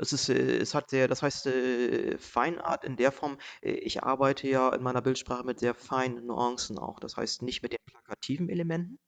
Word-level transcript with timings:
Es 0.00 0.12
ist, 0.14 0.28
äh, 0.30 0.56
es 0.58 0.74
hat 0.74 0.90
sehr, 0.90 1.08
das 1.08 1.22
heißt, 1.22 1.46
äh, 1.46 2.16
Feinart 2.18 2.84
in 2.84 2.96
der 2.96 3.12
Form, 3.12 3.36
äh, 3.62 3.72
ich 3.72 4.02
arbeite 4.02 4.48
ja 4.48 4.70
in 4.74 4.82
meiner 4.82 5.02
Bildsprache 5.02 5.44
mit 5.44 5.60
sehr 5.60 5.74
feinen 5.74 6.26
Nuancen 6.26 6.78
auch. 6.78 7.00
Das 7.00 7.16
heißt, 7.16 7.42
nicht 7.42 7.62
mit 7.62 7.72
den 7.72 7.78
plakativen 7.86 8.48
Elementen, 8.48 8.98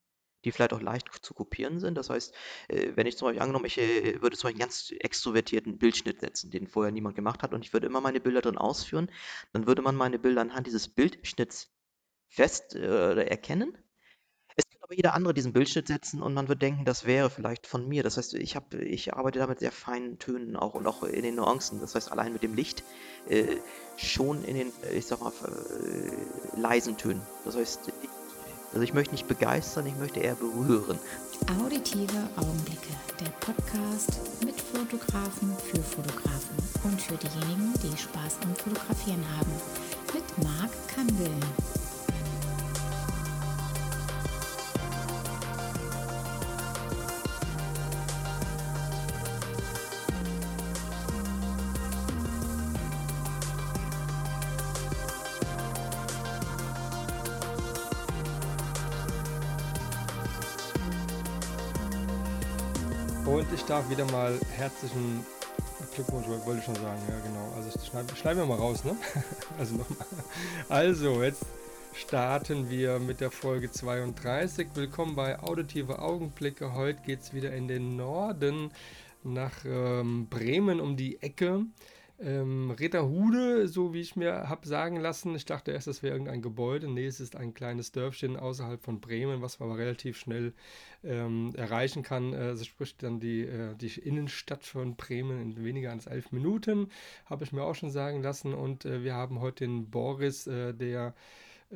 die 0.44 0.52
vielleicht 0.52 0.72
auch 0.74 0.80
leicht 0.82 1.08
zu 1.22 1.34
kopieren 1.34 1.80
sind. 1.80 1.96
Das 1.96 2.10
heißt, 2.10 2.34
wenn 2.68 3.06
ich 3.06 3.16
zum 3.16 3.28
Beispiel 3.28 3.42
angenommen, 3.42 3.64
ich 3.66 3.76
würde 3.76 4.36
zum 4.36 4.48
Beispiel 4.48 4.50
einen 4.50 4.58
ganz 4.58 4.90
extrovertierten 4.98 5.78
Bildschnitt 5.78 6.20
setzen, 6.20 6.50
den 6.50 6.66
vorher 6.66 6.92
niemand 6.92 7.14
gemacht 7.16 7.42
hat, 7.44 7.54
und 7.54 7.64
ich 7.64 7.72
würde 7.72 7.86
immer 7.86 8.00
meine 8.00 8.20
Bilder 8.20 8.40
drin 8.40 8.58
ausführen, 8.58 9.10
dann 9.52 9.66
würde 9.68 9.82
man 9.82 9.94
meine 9.96 10.18
Bilder 10.18 10.40
anhand 10.40 10.66
dieses 10.66 10.88
Bildschnitts 10.88 11.72
fest 12.28 12.74
äh, 12.74 13.24
erkennen. 13.24 13.78
Jeder 14.94 15.14
andere 15.14 15.34
diesen 15.34 15.52
Bildschnitt 15.52 15.88
setzen 15.88 16.22
und 16.22 16.34
man 16.34 16.48
wird 16.48 16.62
denken, 16.62 16.84
das 16.84 17.04
wäre 17.04 17.30
vielleicht 17.30 17.66
von 17.66 17.88
mir. 17.88 18.02
Das 18.02 18.16
heißt, 18.16 18.34
ich, 18.34 18.56
hab, 18.56 18.74
ich 18.74 19.14
arbeite 19.14 19.38
da 19.38 19.46
mit 19.46 19.60
sehr 19.60 19.72
feinen 19.72 20.18
Tönen 20.18 20.56
auch 20.56 20.74
und 20.74 20.86
auch 20.86 21.02
in 21.02 21.22
den 21.22 21.36
Nuancen. 21.36 21.80
Das 21.80 21.94
heißt, 21.94 22.12
allein 22.12 22.32
mit 22.32 22.42
dem 22.42 22.54
Licht 22.54 22.84
äh, 23.28 23.56
schon 23.96 24.44
in 24.44 24.56
den, 24.56 24.72
ich 24.94 25.06
sag 25.06 25.20
mal, 25.20 25.32
äh, 25.32 26.60
leisen 26.60 26.96
Tönen. 26.96 27.22
Das 27.44 27.56
heißt, 27.56 27.88
ich 28.02 28.08
also 28.72 28.84
ich 28.84 28.94
möchte 28.94 29.12
nicht 29.12 29.28
begeistern, 29.28 29.86
ich 29.86 29.96
möchte 29.96 30.20
eher 30.20 30.34
berühren. 30.34 30.98
Auditive 31.60 32.26
Augenblicke, 32.36 32.94
der 33.20 33.28
Podcast 33.40 34.18
mit 34.42 34.58
Fotografen 34.58 35.54
für 35.58 35.82
Fotografen 35.82 36.56
und 36.84 37.00
für 37.00 37.16
diejenigen, 37.16 37.74
die 37.82 37.96
Spaß 37.98 38.38
am 38.44 38.54
Fotografieren 38.56 39.24
haben. 39.36 39.52
Mit 40.14 40.44
Marc 40.44 40.70
Kandel. 40.88 41.81
Darf 63.72 63.88
wieder 63.88 64.04
mal 64.12 64.38
herzlichen 64.54 65.24
Glückwunsch, 65.94 66.26
wollte 66.28 66.58
ich 66.58 66.64
schon 66.66 66.74
sagen, 66.74 67.00
ja 67.08 67.18
genau. 67.20 67.54
Also 67.56 67.70
schneiden 67.88 68.14
schneid 68.14 68.36
wir 68.36 68.44
mal 68.44 68.58
raus, 68.58 68.84
ne? 68.84 68.94
also 69.58 69.76
nochmal. 69.76 70.06
Also, 70.68 71.22
jetzt 71.22 71.46
starten 71.94 72.68
wir 72.68 72.98
mit 72.98 73.22
der 73.22 73.30
Folge 73.30 73.70
32. 73.70 74.68
Willkommen 74.74 75.16
bei 75.16 75.38
Auditive 75.38 76.00
Augenblicke. 76.00 76.74
Heute 76.74 77.00
geht 77.00 77.22
es 77.22 77.32
wieder 77.32 77.54
in 77.54 77.66
den 77.66 77.96
Norden 77.96 78.72
nach 79.24 79.64
ähm, 79.64 80.26
Bremen 80.28 80.78
um 80.78 80.98
die 80.98 81.22
Ecke. 81.22 81.64
Ähm, 82.24 82.70
Ritterhude, 82.70 83.66
so 83.66 83.92
wie 83.92 84.00
ich 84.00 84.14
mir 84.14 84.48
habe 84.48 84.66
sagen 84.68 84.96
lassen, 84.96 85.34
ich 85.34 85.44
dachte 85.44 85.72
erst, 85.72 85.88
das 85.88 86.04
wäre 86.04 86.14
irgendein 86.14 86.40
Gebäude. 86.40 86.88
Nee, 86.88 87.06
es 87.06 87.18
ist 87.18 87.34
ein 87.34 87.52
kleines 87.52 87.90
Dörfchen 87.90 88.36
außerhalb 88.36 88.80
von 88.80 89.00
Bremen, 89.00 89.42
was 89.42 89.58
man 89.58 89.70
aber 89.70 89.78
relativ 89.78 90.16
schnell 90.16 90.52
ähm, 91.02 91.52
erreichen 91.56 92.04
kann. 92.04 92.32
Äh, 92.32 92.36
also 92.36 92.64
sprich 92.64 92.96
dann 92.96 93.18
die, 93.18 93.42
äh, 93.42 93.74
die 93.74 93.98
Innenstadt 93.98 94.64
von 94.64 94.94
Bremen 94.94 95.42
in 95.42 95.64
weniger 95.64 95.90
als 95.90 96.06
elf 96.06 96.30
Minuten, 96.30 96.90
habe 97.26 97.42
ich 97.42 97.52
mir 97.52 97.64
auch 97.64 97.74
schon 97.74 97.90
sagen 97.90 98.22
lassen. 98.22 98.54
Und 98.54 98.84
äh, 98.84 99.02
wir 99.02 99.14
haben 99.14 99.40
heute 99.40 99.64
den 99.64 99.90
Boris, 99.90 100.46
äh, 100.46 100.72
der 100.74 101.14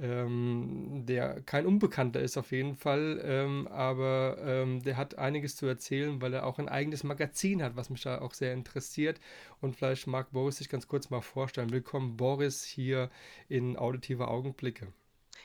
ähm, 0.00 1.04
der 1.06 1.40
kein 1.42 1.66
Unbekannter 1.66 2.20
ist 2.20 2.36
auf 2.36 2.52
jeden 2.52 2.76
Fall, 2.76 3.20
ähm, 3.24 3.66
aber 3.68 4.36
ähm, 4.40 4.82
der 4.82 4.96
hat 4.96 5.18
einiges 5.18 5.56
zu 5.56 5.66
erzählen, 5.66 6.20
weil 6.20 6.34
er 6.34 6.46
auch 6.46 6.58
ein 6.58 6.68
eigenes 6.68 7.04
Magazin 7.04 7.62
hat, 7.62 7.76
was 7.76 7.90
mich 7.90 8.02
da 8.02 8.20
auch 8.20 8.34
sehr 8.34 8.52
interessiert. 8.52 9.20
Und 9.60 9.74
vielleicht 9.76 10.06
mag 10.06 10.30
Boris 10.32 10.56
sich 10.56 10.68
ganz 10.68 10.88
kurz 10.88 11.10
mal 11.10 11.20
vorstellen. 11.20 11.70
Willkommen, 11.70 12.16
Boris, 12.16 12.64
hier 12.64 13.10
in 13.48 13.76
Auditive 13.76 14.28
Augenblicke. 14.28 14.88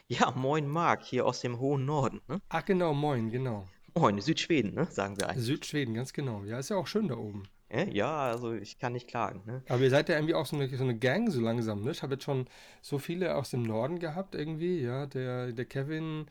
Ja, 0.07 0.31
moin 0.31 0.67
Marc, 0.67 1.03
hier 1.03 1.25
aus 1.25 1.41
dem 1.41 1.59
hohen 1.59 1.85
Norden. 1.85 2.21
Ne? 2.27 2.41
Ach 2.49 2.65
genau, 2.65 2.93
moin, 2.93 3.29
genau. 3.29 3.67
Moin, 3.93 4.19
Südschweden, 4.19 4.73
ne? 4.73 4.85
sagen 4.85 5.17
wir 5.19 5.29
eigentlich. 5.29 5.45
Südschweden, 5.45 5.93
ganz 5.93 6.13
genau. 6.13 6.43
Ja, 6.43 6.59
ist 6.59 6.69
ja 6.69 6.77
auch 6.77 6.87
schön 6.87 7.07
da 7.07 7.17
oben. 7.17 7.43
Ja, 7.91 8.29
also 8.29 8.53
ich 8.53 8.79
kann 8.79 8.93
nicht 8.93 9.07
klagen. 9.07 9.43
Ne? 9.45 9.63
Aber 9.69 9.81
ihr 9.81 9.89
seid 9.89 10.09
ja 10.09 10.15
irgendwie 10.15 10.33
auch 10.33 10.45
so 10.45 10.55
eine, 10.55 10.67
so 10.69 10.83
eine 10.83 10.97
Gang 10.97 11.31
so 11.31 11.39
langsam, 11.39 11.81
ne? 11.83 11.91
Ich 11.91 12.03
habe 12.03 12.13
jetzt 12.13 12.23
schon 12.23 12.45
so 12.81 12.99
viele 12.99 13.35
aus 13.35 13.51
dem 13.51 13.63
Norden 13.63 13.99
gehabt 13.99 14.35
irgendwie, 14.35 14.81
ja. 14.81 15.05
Der, 15.05 15.51
der 15.51 15.65
Kevin, 15.65 16.25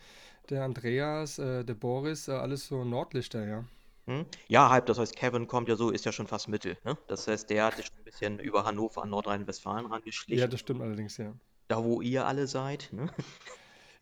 der 0.50 0.64
Andreas, 0.64 1.38
äh, 1.38 1.64
der 1.64 1.74
Boris, 1.74 2.28
äh, 2.28 2.32
alles 2.32 2.66
so 2.66 2.84
Nordlichter, 2.84 3.46
ja. 3.46 3.64
Hm? 4.06 4.26
Ja, 4.48 4.70
halb, 4.70 4.86
das 4.86 4.98
heißt, 4.98 5.16
Kevin 5.16 5.46
kommt 5.46 5.68
ja 5.68 5.76
so, 5.76 5.90
ist 5.90 6.04
ja 6.04 6.12
schon 6.12 6.26
fast 6.26 6.48
Mittel. 6.48 6.76
Ne? 6.84 6.96
Das 7.06 7.28
heißt, 7.28 7.48
der 7.48 7.66
hat 7.66 7.76
sich 7.76 7.86
schon 7.86 7.98
ein 7.98 8.04
bisschen 8.04 8.38
über 8.38 8.64
Hannover 8.64 9.02
an 9.02 9.10
Nordrhein-Westfalen 9.10 9.86
rangeschlichen. 9.86 10.40
Ja, 10.40 10.46
das 10.46 10.60
stimmt 10.60 10.82
allerdings, 10.82 11.16
ja. 11.16 11.32
Da, 11.68 11.84
wo 11.84 12.00
ihr 12.00 12.26
alle 12.26 12.46
seid. 12.46 12.88
Ne? 12.92 13.08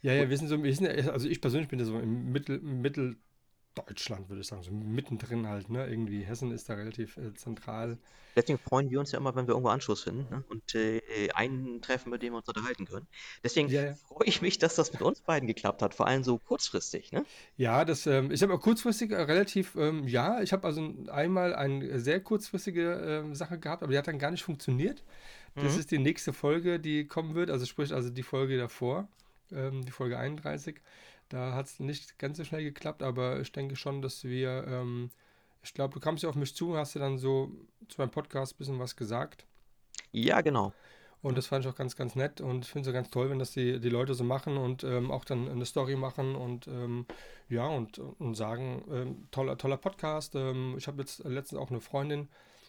Ja, 0.01 0.13
ja, 0.13 0.31
wir 0.31 0.39
sind 0.39 0.49
so, 0.49 0.63
wir 0.63 0.75
sind 0.75 0.87
ja, 0.87 1.11
also 1.11 1.29
ich 1.29 1.41
persönlich 1.41 1.69
bin 1.69 1.81
ja 1.81 1.85
so 1.85 1.99
im 1.99 2.31
Mittel, 2.31 2.61
Mittel 2.61 3.17
Deutschland, 3.75 4.29
würde 4.29 4.41
ich 4.41 4.47
sagen, 4.47 4.63
so 4.63 4.73
mittendrin 4.73 5.47
halt, 5.47 5.71
ne? 5.71 5.87
Irgendwie 5.87 6.23
Hessen 6.23 6.51
ist 6.53 6.69
da 6.69 6.75
relativ 6.75 7.17
äh, 7.17 7.33
zentral. 7.35 7.99
Deswegen 8.39 8.59
freuen 8.59 8.91
wir 8.91 9.01
uns 9.01 9.11
ja 9.13 9.19
immer, 9.19 9.35
wenn 9.35 9.47
wir 9.47 9.53
irgendwo 9.55 9.71
Anschluss 9.71 10.05
finden 10.05 10.27
ne? 10.31 10.45
und 10.49 10.75
äh, 10.75 11.01
einen 11.35 11.83
treffen, 11.83 12.11
mit 12.11 12.23
dem 12.23 12.35
wir 12.35 12.39
uns 12.39 12.49
unterhalten 12.49 12.85
können. 12.85 13.09
Deswegen 13.43 13.69
ja, 13.69 13.87
ja. 13.87 13.95
freue 13.95 14.29
ich 14.29 14.43
mich, 14.43 14.59
dass 14.59 14.77
das 14.77 14.93
mit 14.93 15.03
uns 15.03 15.21
beiden 15.21 15.49
geklappt 15.49 15.83
hat, 15.83 15.95
vor 15.95 16.07
allem 16.07 16.23
so 16.23 16.39
kurzfristig. 16.39 17.11
Ne? 17.11 17.25
Ja, 17.57 17.85
das, 17.85 18.07
ähm, 18.07 18.31
ich 18.31 18.43
habe 18.43 18.55
auch 18.55 18.61
kurzfristig 18.61 19.11
äh, 19.11 19.23
relativ, 19.23 19.75
ähm, 19.75 20.07
ja, 20.07 20.41
ich 20.41 20.53
habe 20.53 20.67
also 20.67 20.95
einmal 21.09 21.53
eine 21.55 21.99
sehr 21.99 22.21
kurzfristige 22.21 23.25
äh, 23.29 23.35
Sache 23.35 23.59
gehabt, 23.59 23.83
aber 23.83 23.91
die 23.91 23.99
hat 23.99 24.07
dann 24.07 24.21
gar 24.21 24.31
nicht 24.31 24.45
funktioniert. 24.45 25.03
Das 25.57 25.75
mhm. 25.75 25.81
ist 25.81 25.91
die 25.91 25.99
nächste 25.99 26.33
Folge, 26.33 26.79
die 26.79 27.07
kommen 27.07 27.35
wird, 27.35 27.51
also 27.51 27.67
sprich 27.67 27.93
also 27.93 28.11
die 28.11 28.23
Folge 28.23 28.57
davor, 28.57 29.09
ähm, 29.51 29.85
die 29.85 29.91
Folge 29.91 30.17
31. 30.17 30.81
Da 31.29 31.55
hat 31.55 31.67
es 31.67 31.81
nicht 31.81 32.19
ganz 32.19 32.39
so 32.39 32.45
schnell 32.45 32.65
geklappt, 32.65 33.03
aber 33.03 33.41
ich 33.41 33.53
denke 33.53 33.77
schon, 33.77 34.01
dass 34.01 34.25
wir, 34.25 34.65
ähm, 34.67 35.11
ich 35.63 35.75
glaube, 35.75 35.95
du 35.95 36.01
kamst 36.01 36.23
ja 36.23 36.29
auf 36.29 36.37
mich 36.37 36.55
zu 36.55 36.73
und 36.73 36.79
hast 36.79 36.95
dir 36.95 37.01
dann 37.01 37.19
so 37.19 37.51
zu 37.89 38.01
meinem 38.01 38.11
Podcast 38.11 38.55
ein 38.55 38.59
bisschen 38.59 38.79
was 38.79 38.97
gesagt. 38.97 39.45
Ja, 40.13 40.41
genau. 40.41 40.73
Und 41.21 41.37
das 41.37 41.47
fand 41.47 41.65
ich 41.65 41.71
auch 41.71 41.75
ganz, 41.75 41.97
ganz 41.97 42.15
nett 42.15 42.41
und 42.41 42.65
ich 42.65 42.71
finde 42.71 42.89
es 42.89 42.95
ganz 42.95 43.11
toll, 43.11 43.29
wenn 43.29 43.41
das 43.41 43.51
die, 43.51 43.81
die 43.81 43.89
Leute 43.89 44.15
so 44.15 44.23
machen 44.23 44.57
und 44.57 44.85
ähm, 44.85 45.11
auch 45.11 45.25
dann 45.25 45.49
eine 45.49 45.67
Story 45.67 45.97
machen 45.97 46.37
und 46.37 46.69
ähm, 46.69 47.07
ja, 47.49 47.67
und, 47.67 47.99
und 47.99 48.35
sagen, 48.37 48.85
ähm, 48.91 49.29
toller, 49.33 49.59
toller 49.59 49.79
Podcast. 49.79 50.37
Ähm, 50.37 50.77
ich 50.79 50.87
habe 50.87 51.01
jetzt 51.01 51.25
letztens 51.25 51.61
auch 51.61 51.71
eine 51.71 51.81
Freundin, 51.81 52.29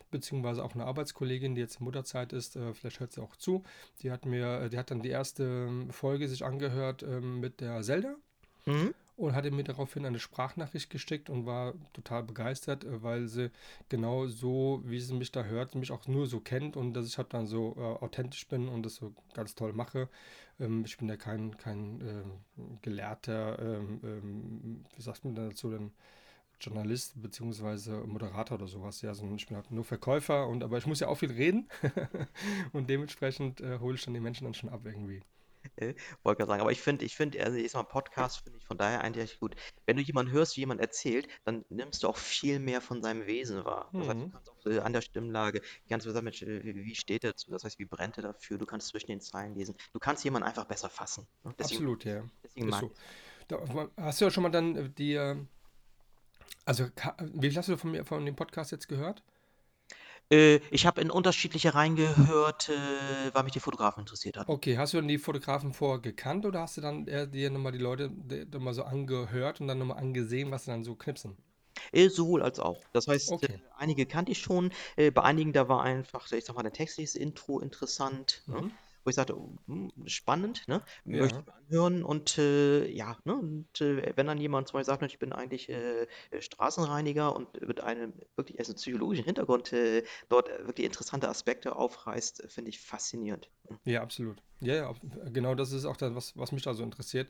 beziehungsweise 0.09 0.64
auch 0.64 0.74
eine 0.74 0.86
Arbeitskollegin, 0.86 1.53
die 1.53 1.62
jetzt 1.62 1.80
in 1.80 1.86
Mutterzeit 1.86 2.34
ist, 2.34 2.56
äh, 2.56 2.74
vielleicht 2.74 3.00
hört 3.00 3.12
sie 3.12 3.22
auch 3.22 3.36
zu. 3.36 3.64
Die 4.02 4.12
hat 4.12 4.26
mir, 4.26 4.70
die 4.70 4.80
hat 4.80 4.90
dann 4.90 5.03
die 5.03 5.09
erste 5.09 5.70
Folge 5.91 6.28
sich 6.28 6.44
angehört 6.44 7.03
ähm, 7.03 7.40
mit 7.40 7.62
der 7.62 7.84
Zelda. 7.84 8.16
Mhm. 8.69 8.94
Und 9.18 9.35
hatte 9.35 9.52
mir 9.52 9.66
daraufhin 9.66 10.06
eine 10.06 10.18
Sprachnachricht 10.18 10.90
geschickt 10.90 11.30
und 11.30 11.46
war 11.46 11.74
total 11.91 12.24
begeistert, 12.24 12.85
äh, 12.85 13.03
weil 13.03 13.28
sie 13.28 13.52
genau 13.90 14.28
so, 14.28 14.81
wie 14.85 15.00
sie 15.00 15.13
mich 15.13 15.31
da 15.34 15.44
hört, 15.44 15.75
mich 15.75 15.91
auch 15.91 16.07
nur 16.07 16.28
so 16.28 16.40
kennt 16.40 16.78
und 16.78 16.94
dass 16.94 17.06
ich 17.06 17.18
halt 17.18 17.34
dann 17.34 17.46
so 17.46 17.75
äh, 17.78 17.81
authentisch 17.81 18.47
bin 18.47 18.69
und 18.69 18.84
das 18.85 18.96
so 18.96 19.13
ganz 19.34 19.56
toll 19.56 19.74
mache. 19.74 20.08
Ähm, 20.59 20.84
ich 20.85 20.97
bin 20.97 21.09
ja 21.09 21.18
kein, 21.18 21.58
kein 21.58 22.00
äh, 22.02 22.62
gelehrter, 22.81 23.59
ähm, 23.59 24.00
ähm, 24.03 24.85
wie 24.96 25.02
sagt 25.02 25.25
man 25.25 25.35
dazu 25.35 25.69
denn? 25.69 25.91
Journalist 26.62 27.22
bzw. 27.22 28.06
Moderator 28.06 28.58
oder 28.58 28.68
sowas, 28.68 29.02
ja, 29.02 29.13
sondern 29.13 29.38
ich 29.38 29.47
bin 29.47 29.56
halt 29.56 29.72
nur 29.72 29.85
Verkäufer 29.85 30.47
und 30.47 30.63
aber 30.63 30.78
ich 30.78 30.85
muss 30.85 31.00
ja 31.00 31.08
auch 31.08 31.18
viel 31.18 31.31
reden 31.31 31.69
und 32.74 32.90
dementsprechend 32.90 33.62
äh, 33.62 33.79
hole 33.79 33.96
ich 33.96 34.03
dann 34.03 34.13
die 34.13 34.19
Menschen 34.19 34.44
dann 34.44 34.53
schon 34.53 34.69
ab 34.69 34.81
irgendwie. 34.84 35.22
Äh, 35.79 35.95
wollte 36.23 36.40
gerade 36.40 36.50
sagen, 36.50 36.62
aber 36.62 36.72
ich 36.72 36.81
finde, 36.81 37.06
ich 37.06 37.16
finde, 37.16 37.44
also 37.44 37.57
ich 37.57 37.72
sag 37.72 37.84
mal, 37.84 37.90
Podcast 37.90 38.44
finde 38.44 38.59
ich 38.59 38.66
von 38.66 38.78
daher 38.78 39.01
eigentlich 39.01 39.40
gut. 39.40 39.56
Wenn 39.85 39.97
du 39.97 40.03
jemanden 40.03 40.31
hörst, 40.31 40.56
wie 40.57 40.62
jemand 40.62 40.81
erzählt, 40.81 41.28
dann 41.45 41.66
nimmst 41.69 42.03
du 42.03 42.07
auch 42.07 42.17
viel 42.17 42.59
mehr 42.59 42.81
von 42.81 43.01
seinem 43.01 43.25
Wesen 43.25 43.66
wahr. 43.66 43.90
Das 43.94 44.07
heißt, 44.07 44.19
du 44.19 44.25
mhm. 44.25 44.31
kannst 44.31 44.50
auch 44.50 44.66
äh, 44.66 44.79
an 44.79 44.94
der 44.94 45.01
Stimmlage, 45.01 45.62
sagen, 45.90 46.23
Mensch, 46.23 46.41
äh, 46.41 46.64
wie, 46.64 46.76
wie 46.76 46.96
steht 46.96 47.23
er 47.23 47.31
dazu? 47.31 47.52
Das 47.52 47.64
heißt, 47.64 47.79
wie 47.79 47.85
brennt 47.85 48.17
er 48.17 48.23
dafür? 48.23 48.58
Du 48.58 48.66
kannst 48.66 48.87
zwischen 48.87 49.08
den 49.08 49.22
Zeilen 49.22 49.55
lesen. 49.55 49.76
Du 49.93 49.99
kannst 49.99 50.23
jemanden 50.23 50.47
einfach 50.47 50.66
besser 50.66 50.90
fassen. 50.90 51.28
Ne? 51.43 51.53
Deswegen, 51.58 51.78
Absolut, 51.78 52.05
ja. 52.05 52.23
Deswegen 52.43 52.72
so. 52.72 52.91
Da, 53.47 53.90
hast 53.97 54.22
du 54.22 54.25
ja 54.25 54.32
schon 54.32 54.43
mal 54.43 54.49
dann 54.49 54.75
äh, 54.75 54.90
die, 54.90 55.17
also 56.66 56.87
wie 57.34 57.49
viel 57.49 57.58
hast 57.58 57.70
du 57.70 57.78
von 57.78 57.91
mir 57.91 58.05
von 58.05 58.25
dem 58.25 58.35
Podcast 58.35 58.72
jetzt 58.72 58.87
gehört? 58.87 59.23
Äh, 60.31 60.59
ich 60.70 60.85
habe 60.85 61.02
in 61.02 61.09
unterschiedliche 61.09 61.73
reingehört, 61.73 62.70
äh, 62.70 63.34
weil 63.34 63.43
mich 63.43 63.53
die 63.53 63.59
Fotografen 63.59 64.02
interessiert 64.02 64.37
hat. 64.37 64.47
Okay, 64.47 64.78
hast 64.78 64.93
du 64.93 64.97
denn 64.97 65.08
die 65.08 65.17
Fotografen 65.17 65.73
vorher 65.73 65.99
gekannt 65.99 66.46
oder 66.46 66.61
hast 66.61 66.78
du 66.78 66.81
dann 66.81 67.08
eher 67.08 67.26
dir 67.26 67.49
nochmal 67.49 67.72
die 67.72 67.79
Leute 67.79 68.11
nochmal 68.52 68.73
so 68.73 68.84
angehört 68.84 69.61
und 69.61 69.67
dann 69.67 69.79
nochmal 69.79 69.97
angesehen, 69.97 70.52
was 70.52 70.66
sie 70.66 70.72
dann 70.72 70.84
so 70.84 70.96
knipsen? 70.96 71.37
Äh, 71.91 72.09
sowohl 72.09 72.43
als 72.43 72.59
auch. 72.59 72.81
Das 72.93 73.08
heißt, 73.08 73.31
okay. 73.31 73.53
äh, 73.53 73.59
einige 73.78 74.05
kannte 74.05 74.31
ich 74.31 74.40
schon, 74.40 74.72
äh, 74.96 75.11
bei 75.11 75.23
einigen 75.23 75.53
da 75.53 75.67
war 75.67 75.81
einfach, 75.81 76.32
ich 76.32 76.46
sag 76.46 76.55
mal, 76.55 76.64
der 76.64 76.73
textliche 76.73 77.17
Intro 77.17 77.59
interessant. 77.59 78.43
Ne? 78.47 78.55
Mhm. 78.55 78.67
Ne? 78.67 78.72
Wo 79.03 79.09
ich 79.09 79.16
sagte, 79.16 79.35
hm, 79.67 79.91
spannend, 80.05 80.67
ne? 80.67 80.81
Ja. 81.05 81.22
Möchte 81.22 81.40
ich 81.40 81.46
mir 81.46 81.53
anhören 81.53 82.03
und 82.03 82.37
äh, 82.37 82.87
ja, 82.90 83.17
ne? 83.23 83.35
Und 83.35 83.81
äh, 83.81 84.13
wenn 84.16 84.28
dann 84.28 84.37
jemand 84.37 84.67
zum 84.67 84.78
Beispiel 84.78 84.85
sagt, 84.85 85.03
ich 85.03 85.19
bin 85.19 85.34
eigentlich 85.34 85.69
äh, 85.69 86.03
äh, 86.31 86.41
Straßenreiniger 86.41 87.35
und 87.35 87.66
mit 87.66 87.81
einem 87.81 88.13
wirklich 88.35 88.59
also 88.59 88.73
psychologischen 88.73 89.25
Hintergrund 89.25 89.72
äh, 89.73 90.03
dort 90.29 90.49
äh, 90.49 90.66
wirklich 90.67 90.85
interessante 90.85 91.29
Aspekte 91.29 91.75
aufreißt, 91.75 92.43
äh, 92.43 92.47
finde 92.49 92.69
ich 92.69 92.79
faszinierend. 92.79 93.49
Ja, 93.85 94.01
absolut. 94.01 94.41
Ja, 94.61 94.75
ja, 94.75 94.93
genau 95.31 95.55
das 95.55 95.72
ist 95.72 95.85
auch 95.85 95.97
das, 95.97 96.16
was, 96.16 96.37
was 96.37 96.51
mich 96.51 96.63
da 96.63 96.73
so 96.73 96.84
interessiert. 96.84 97.29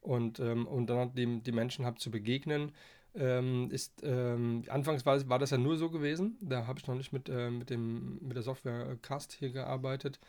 Und, 0.00 0.40
ähm, 0.40 0.66
und 0.66 0.86
dann 0.86 1.14
die, 1.14 1.42
die 1.42 1.52
Menschen 1.52 1.84
habe 1.84 1.98
zu 1.98 2.10
begegnen, 2.10 2.72
ähm, 3.14 3.70
ist, 3.70 4.02
ähm, 4.02 4.64
anfangs 4.68 5.04
war, 5.04 5.28
war 5.28 5.38
das 5.38 5.50
ja 5.50 5.58
nur 5.58 5.76
so 5.76 5.90
gewesen. 5.90 6.38
Da 6.40 6.66
habe 6.66 6.78
ich 6.78 6.86
noch 6.86 6.94
nicht 6.94 7.12
mit, 7.12 7.28
äh, 7.28 7.50
mit, 7.50 7.70
dem, 7.70 8.18
mit 8.20 8.36
der 8.36 8.42
Software 8.42 8.96
Cast 9.02 9.32
hier 9.32 9.50
gearbeitet. 9.50 10.20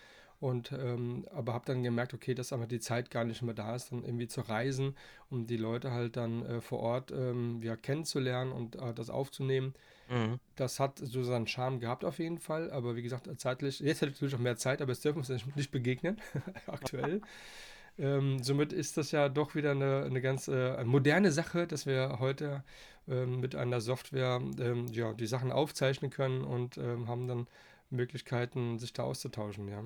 Und 0.42 0.72
ähm, 0.72 1.26
aber 1.32 1.54
habe 1.54 1.66
dann 1.68 1.84
gemerkt, 1.84 2.16
okay, 2.16 2.34
dass 2.34 2.52
aber 2.52 2.66
die 2.66 2.80
Zeit 2.80 3.12
gar 3.12 3.24
nicht 3.24 3.44
mehr 3.44 3.54
da 3.54 3.76
ist, 3.76 3.92
dann 3.92 4.04
irgendwie 4.04 4.28
zu 4.28 4.42
reisen, 4.42 4.96
um 5.30 5.46
die 5.46 5.56
Leute 5.56 5.92
halt 5.92 6.18
dann 6.18 6.44
äh, 6.44 6.62
vor 6.62 6.80
Ort 6.80 7.12
ähm, 7.12 7.62
ja, 7.62 7.76
kennenzulernen 7.76 8.52
und 8.52 8.76
äh, 8.76 8.92
das 8.96 9.12
aufzunehmen. 9.12 9.76
Mhm. 10.10 10.40
Das 10.56 10.80
hat 10.80 10.98
so 10.98 11.24
seinen 11.24 11.46
Charme 11.46 11.80
gehabt 11.80 12.04
auf 12.04 12.18
jeden 12.18 12.40
Fall, 12.40 12.72
aber 12.72 12.96
wie 12.96 13.04
gesagt, 13.04 13.30
zeitlich, 13.40 13.82
jetzt 13.82 14.02
hätte 14.02 14.14
ich 14.14 14.18
natürlich 14.18 14.34
auch 14.34 14.40
mehr 14.40 14.58
Zeit, 14.58 14.82
aber 14.82 14.92
jetzt 14.92 15.06
dürfen 15.06 15.24
wir 15.24 15.36
uns 15.36 15.56
nicht 15.56 15.72
begegnen, 15.72 16.18
aktuell. 16.68 17.22
Ähm, 17.98 18.42
somit 18.42 18.72
ist 18.72 18.96
das 18.96 19.12
ja 19.12 19.28
doch 19.28 19.54
wieder 19.54 19.72
eine, 19.72 20.04
eine 20.06 20.22
ganz 20.22 20.48
äh, 20.48 20.82
moderne 20.86 21.32
Sache, 21.32 21.68
dass 21.68 21.86
wir 21.86 22.20
heute 22.20 22.64
ähm, 23.08 23.42
mit 23.42 23.54
einer 23.54 23.82
Software 23.82 24.42
ähm, 24.60 24.88
ja, 24.94 25.14
die 25.14 25.28
Sachen 25.28 25.52
aufzeichnen 25.52 26.10
können 26.10 26.42
und 26.42 26.78
ähm, 26.78 27.10
haben 27.10 27.28
dann 27.28 27.48
Möglichkeiten, 27.90 28.80
sich 28.80 28.94
da 28.94 29.04
auszutauschen, 29.04 29.68
ja. 29.68 29.84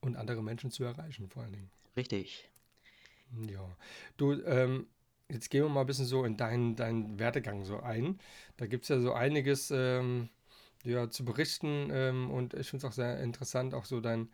Und 0.00 0.16
andere 0.16 0.42
Menschen 0.42 0.70
zu 0.70 0.84
erreichen, 0.84 1.28
vor 1.28 1.42
allen 1.42 1.52
Dingen. 1.52 1.70
Richtig. 1.96 2.48
Ja. 3.48 3.76
Du, 4.16 4.32
ähm, 4.44 4.86
jetzt 5.30 5.50
gehen 5.50 5.64
wir 5.64 5.68
mal 5.68 5.80
ein 5.80 5.86
bisschen 5.86 6.06
so 6.06 6.24
in 6.24 6.36
deinen, 6.36 6.76
deinen 6.76 7.18
Werdegang 7.18 7.64
so 7.64 7.80
ein. 7.80 8.18
Da 8.56 8.66
gibt 8.66 8.84
es 8.84 8.88
ja 8.88 9.00
so 9.00 9.12
einiges 9.12 9.70
ähm, 9.70 10.28
ja, 10.84 11.10
zu 11.10 11.24
berichten 11.24 11.90
ähm, 11.92 12.30
und 12.30 12.54
ich 12.54 12.68
finde 12.68 12.86
es 12.86 12.90
auch 12.90 12.94
sehr 12.94 13.20
interessant, 13.20 13.74
auch 13.74 13.84
so 13.84 14.00
dein, 14.00 14.28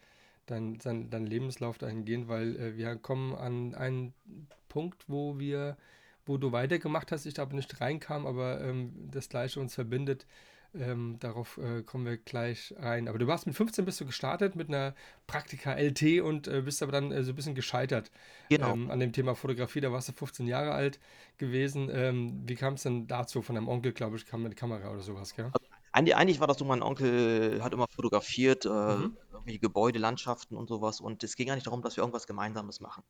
dein, 0.46 0.78
dein, 0.78 1.10
dein 1.10 1.26
Lebenslauf 1.26 1.78
dahingehend, 1.78 2.28
weil 2.28 2.56
äh, 2.56 2.76
wir 2.76 2.96
kommen 2.96 3.34
an 3.34 3.74
einen 3.74 4.14
Punkt, 4.68 5.08
wo 5.08 5.38
wir, 5.38 5.76
wo 6.26 6.36
du 6.36 6.52
weitergemacht 6.52 7.12
hast, 7.12 7.26
ich 7.26 7.34
da 7.34 7.42
aber 7.42 7.54
nicht 7.54 7.80
reinkam, 7.80 8.26
aber 8.26 8.60
ähm, 8.60 8.92
das 9.10 9.28
Gleiche 9.28 9.60
uns 9.60 9.74
verbindet. 9.74 10.26
Ähm, 10.78 11.16
darauf 11.20 11.58
äh, 11.58 11.82
kommen 11.82 12.04
wir 12.04 12.16
gleich 12.16 12.74
rein. 12.78 13.08
Aber 13.08 13.18
du 13.18 13.26
warst 13.26 13.46
mit 13.46 13.54
15 13.56 13.84
bist 13.84 14.00
du 14.00 14.06
gestartet 14.06 14.56
mit 14.56 14.68
einer 14.68 14.94
Praktika 15.26 15.72
LT 15.74 16.20
und 16.22 16.48
äh, 16.48 16.62
bist 16.62 16.82
aber 16.82 16.92
dann 16.92 17.12
äh, 17.12 17.22
so 17.22 17.32
ein 17.32 17.36
bisschen 17.36 17.54
gescheitert 17.54 18.10
Genau. 18.48 18.72
ähm, 18.72 18.90
an 18.90 19.00
dem 19.00 19.12
Thema 19.12 19.34
Fotografie. 19.34 19.80
Da 19.80 19.92
warst 19.92 20.08
du 20.08 20.12
15 20.12 20.46
Jahre 20.46 20.72
alt 20.72 20.98
gewesen. 21.38 21.88
Ähm, 21.92 22.42
wie 22.46 22.54
kam 22.56 22.74
es 22.74 22.82
denn 22.82 23.06
dazu? 23.06 23.42
Von 23.42 23.54
deinem 23.54 23.68
Onkel, 23.68 23.92
glaube 23.92 24.16
ich, 24.16 24.26
kam 24.26 24.42
mit 24.42 24.56
Kamera 24.56 24.90
oder 24.90 25.02
sowas, 25.02 25.34
gell? 25.34 25.50
Eigentlich, 25.92 26.16
eigentlich 26.16 26.40
war 26.40 26.48
das 26.48 26.58
so, 26.58 26.64
mein 26.64 26.82
Onkel 26.82 27.62
hat 27.62 27.72
immer 27.72 27.86
fotografiert, 27.88 28.64
äh, 28.64 28.68
Mhm. 28.68 29.16
Gebäude, 29.60 29.98
Landschaften 29.98 30.56
und 30.56 30.68
sowas. 30.68 31.00
Und 31.00 31.22
es 31.22 31.36
ging 31.36 31.50
eigentlich 31.50 31.64
darum, 31.64 31.82
dass 31.82 31.96
wir 31.96 32.02
irgendwas 32.02 32.26
Gemeinsames 32.26 32.80
machen. 32.80 33.04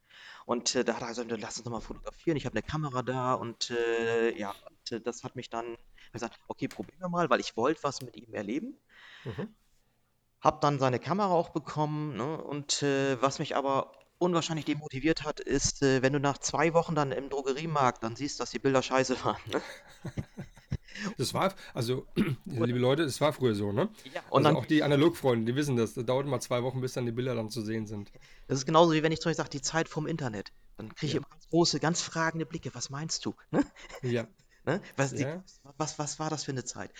Und 0.44 0.74
äh, 0.74 0.84
da 0.84 0.94
hat 0.94 1.02
er 1.02 1.08
gesagt, 1.08 1.30
lass 1.30 1.56
uns 1.56 1.64
doch 1.64 1.70
mal 1.70 1.80
fotografieren. 1.80 2.36
Ich 2.36 2.44
habe 2.44 2.54
eine 2.54 2.62
Kamera 2.62 3.02
da 3.02 3.34
und 3.34 3.70
äh, 3.70 4.36
ja, 4.38 4.52
und, 4.90 5.06
das 5.06 5.24
hat 5.24 5.34
mich 5.36 5.48
dann 5.48 5.64
gesagt, 6.14 6.38
okay, 6.48 6.68
probieren 6.68 7.00
wir 7.00 7.08
mal, 7.08 7.30
weil 7.30 7.40
ich 7.40 7.56
wollte 7.56 7.82
was 7.84 8.02
mit 8.02 8.16
ihm 8.16 8.34
erleben. 8.34 8.78
Mhm. 9.24 9.54
Hab 10.40 10.60
dann 10.60 10.78
seine 10.78 11.00
Kamera 11.00 11.30
auch 11.32 11.48
bekommen, 11.50 12.16
ne? 12.16 12.40
Und 12.42 12.82
äh, 12.84 13.20
was 13.22 13.38
mich 13.40 13.56
aber 13.56 13.92
unwahrscheinlich 14.18 14.64
demotiviert 14.66 15.24
hat, 15.24 15.40
ist, 15.40 15.82
äh, 15.82 16.02
wenn 16.02 16.12
du 16.12 16.20
nach 16.20 16.38
zwei 16.38 16.72
Wochen 16.74 16.94
dann 16.94 17.10
im 17.12 17.30
Drogeriemarkt 17.30 18.02
dann 18.04 18.14
siehst, 18.16 18.38
dass 18.40 18.50
die 18.50 18.58
Bilder 18.60 18.82
scheiße 18.82 19.24
waren. 19.24 19.40
Ne? 19.46 19.60
Das 21.18 21.34
war, 21.34 21.54
also, 21.72 22.06
liebe 22.44 22.78
Leute, 22.78 23.02
es 23.02 23.20
war 23.20 23.32
früher 23.32 23.54
so, 23.54 23.72
ne? 23.72 23.88
ja, 24.04 24.22
und 24.30 24.42
Also 24.42 24.52
dann 24.52 24.56
auch 24.56 24.64
die 24.66 24.82
Analogfreunde, 24.82 25.50
die 25.52 25.56
wissen 25.56 25.76
das. 25.76 25.94
Das 25.94 26.04
dauert 26.06 26.26
mal 26.26 26.40
zwei 26.40 26.62
Wochen, 26.62 26.80
bis 26.80 26.92
dann 26.94 27.06
die 27.06 27.12
Bilder 27.12 27.34
dann 27.34 27.50
zu 27.50 27.62
sehen 27.62 27.86
sind. 27.86 28.12
Das 28.46 28.58
ist 28.58 28.66
genauso 28.66 28.92
wie 28.92 29.02
wenn 29.02 29.12
ich 29.12 29.20
zum 29.20 29.30
Beispiel 29.30 29.36
sage, 29.44 29.50
die 29.50 29.60
Zeit 29.62 29.88
vom 29.88 30.06
Internet. 30.06 30.52
Dann 30.76 30.94
kriege 30.94 31.06
ich 31.08 31.14
Ja, 31.14 31.16
immer 31.16 31.28
ganz 31.30 31.46
große, 31.48 31.78
ganz 31.80 32.00
fragende 32.02 32.46
Blicke. 32.46 32.74
Was 32.74 32.90
meinst 32.90 33.24
du? 33.26 33.34
Ne? 33.50 33.64
ja, 34.02 34.28
Ne? 34.64 34.80
Was, 34.96 35.12
die, 35.14 35.22
ja. 35.22 35.42
was, 35.76 35.98
was 35.98 36.18
war 36.18 36.30
das 36.30 36.44
für 36.44 36.52
eine 36.52 36.64
Zeit? 36.64 36.90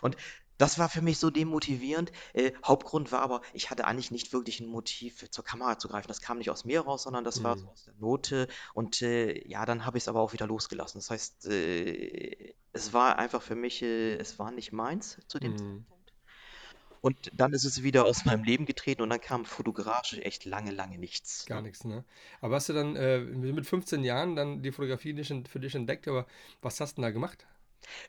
Und 0.00 0.16
das 0.56 0.78
war 0.78 0.88
für 0.88 1.02
mich 1.02 1.18
so 1.18 1.30
demotivierend. 1.30 2.10
Äh, 2.32 2.52
Hauptgrund 2.64 3.12
war 3.12 3.20
aber, 3.22 3.42
ich 3.52 3.70
hatte 3.70 3.84
eigentlich 3.86 4.10
nicht 4.10 4.32
wirklich 4.32 4.58
ein 4.60 4.66
Motiv, 4.66 5.30
zur 5.30 5.44
Kamera 5.44 5.78
zu 5.78 5.88
greifen. 5.88 6.08
Das 6.08 6.20
kam 6.20 6.38
nicht 6.38 6.50
aus 6.50 6.64
mir 6.64 6.80
raus, 6.80 7.04
sondern 7.04 7.22
das 7.24 7.44
war 7.44 7.56
so 7.56 7.62
Hm. 7.64 7.68
aus 7.68 7.84
der 7.84 7.94
Note. 7.94 8.48
Und 8.74 9.00
äh, 9.02 9.46
ja, 9.48 9.64
dann 9.66 9.86
habe 9.86 9.98
ich 9.98 10.04
es 10.04 10.08
aber 10.08 10.20
auch 10.20 10.32
wieder 10.32 10.46
losgelassen. 10.48 10.98
Das 11.00 11.10
heißt, 11.10 11.46
äh, 11.46 12.54
es 12.72 12.92
war 12.92 13.18
einfach 13.18 13.42
für 13.42 13.54
mich, 13.54 13.82
äh, 13.82 14.14
es 14.16 14.38
war 14.38 14.50
nicht 14.50 14.72
meins 14.72 15.18
zu 15.28 15.38
dem 15.38 15.52
Hm. 15.52 15.56
Zeitpunkt. 15.56 15.97
Und 17.00 17.30
dann 17.34 17.52
ist 17.52 17.64
es 17.64 17.82
wieder 17.82 18.04
aus 18.04 18.24
meinem 18.24 18.44
Leben 18.44 18.66
getreten 18.66 19.02
und 19.02 19.10
dann 19.10 19.20
kam 19.20 19.44
fotografisch 19.44 20.18
echt 20.18 20.44
lange, 20.44 20.70
lange 20.70 20.98
nichts. 20.98 21.46
Gar 21.46 21.62
nichts, 21.62 21.84
ne? 21.84 22.04
Aber 22.40 22.56
hast 22.56 22.68
du 22.68 22.72
dann 22.72 22.94
äh, 22.96 23.18
mit 23.20 23.66
15 23.66 24.04
Jahren 24.04 24.36
dann 24.36 24.62
die 24.62 24.72
Fotografie 24.72 25.12
nicht 25.12 25.48
für 25.48 25.60
dich 25.60 25.74
entdeckt, 25.74 26.06
aber 26.08 26.26
was 26.62 26.80
hast 26.80 26.92
du 26.92 26.96
denn 26.96 27.02
da 27.04 27.10
gemacht? 27.10 27.46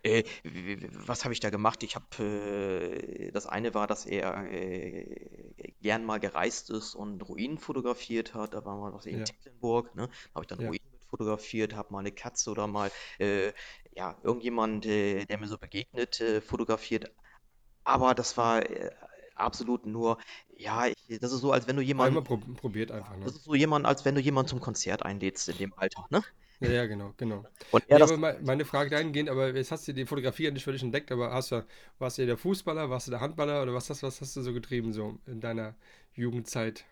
Äh, 0.04 0.24
was 0.44 1.24
habe 1.24 1.34
ich 1.34 1.40
da 1.40 1.50
gemacht? 1.50 1.84
Ich 1.84 1.96
habe, 1.96 2.24
äh, 2.24 3.32
das 3.32 3.46
eine 3.46 3.74
war, 3.74 3.88
dass 3.88 4.06
er 4.06 4.46
äh, 4.52 5.74
gern 5.82 6.06
mal 6.06 6.20
gereist 6.20 6.70
ist 6.70 6.96
und 6.96 7.22
Ruinen 7.28 7.58
fotografiert 7.58 8.34
hat. 8.34 8.54
Da 8.54 8.66
war 8.66 8.78
mal 8.78 8.94
was 8.94 9.06
in 9.06 9.20
Ja, 9.20 9.24
Tecklenburg, 9.24 9.96
ne? 9.96 10.08
Da 10.08 10.36
habe 10.36 10.44
ich 10.44 10.48
dann 10.48 10.60
ja. 10.60 10.68
Ruinen 10.68 10.92
mit 10.92 11.04
fotografiert, 11.06 11.74
habe 11.76 11.92
mal 11.94 12.00
eine 12.00 12.12
Katze 12.12 12.52
oder 12.52 12.68
mal, 12.68 12.92
äh, 13.20 13.54
ja, 13.96 14.18
irgendjemand, 14.24 14.86
äh, 14.86 15.26
der 15.26 15.40
mir 15.40 15.48
so 15.48 15.58
begegnet, 15.58 16.20
äh, 16.22 16.42
fotografiert. 16.42 17.12
Aber 17.90 18.14
das 18.16 18.38
war 18.38 18.64
äh, 18.70 18.92
absolut 19.36 19.86
nur, 19.86 20.18
ja, 20.58 20.88
ich, 20.88 21.20
das 21.20 21.32
ist 21.32 21.42
so, 21.42 21.52
als 21.52 21.68
wenn 21.68 21.76
du 21.78 21.82
Einmal 21.98 22.24
jemanden, 22.24 22.24
prob 22.24 22.56
probiert 22.58 22.90
einfach, 22.92 23.16
das 23.24 23.34
ne? 23.34 23.36
ist 23.36 23.44
so 23.46 23.56
jemand, 23.56 23.86
als 23.86 24.06
wenn 24.06 24.16
du 24.16 24.22
jemanden 24.22 24.50
zum 24.50 24.60
Konzert 24.62 25.04
einlädst 25.06 25.50
in 25.50 25.58
dem 25.58 25.74
Alter, 25.78 26.08
ne? 26.12 26.24
Ja, 26.62 26.70
ja, 26.70 26.86
genau, 26.88 27.14
genau. 27.18 27.48
Und 27.72 27.84
er 27.90 27.98
Nee, 27.98 28.00
das 28.00 28.14
meine 28.42 28.66
Frage 28.66 28.90
dahingehend, 28.90 29.30
aber 29.30 29.56
jetzt 29.56 29.72
hast 29.72 29.88
du 29.88 29.94
die 29.94 30.06
Fotografie 30.06 30.44
ja 30.44 30.52
nicht 30.52 30.66
dich 30.68 30.84
entdeckt, 30.84 31.10
aber 31.12 31.32
hast 31.32 31.52
du, 31.52 31.66
warst 32.00 32.18
du 32.18 32.26
der 32.26 32.38
Fußballer, 32.38 32.90
warst 32.90 33.08
du 33.08 33.12
der 33.12 33.22
Handballer 33.22 33.64
oder 33.64 33.74
was 33.74 33.90
hast, 33.90 34.04
was 34.04 34.20
hast 34.20 34.36
du 34.36 34.42
so 34.42 34.52
getrieben 34.54 34.92
so 34.92 35.20
in 35.26 35.40
deiner 35.40 35.76
Jugendzeit? 36.14 36.86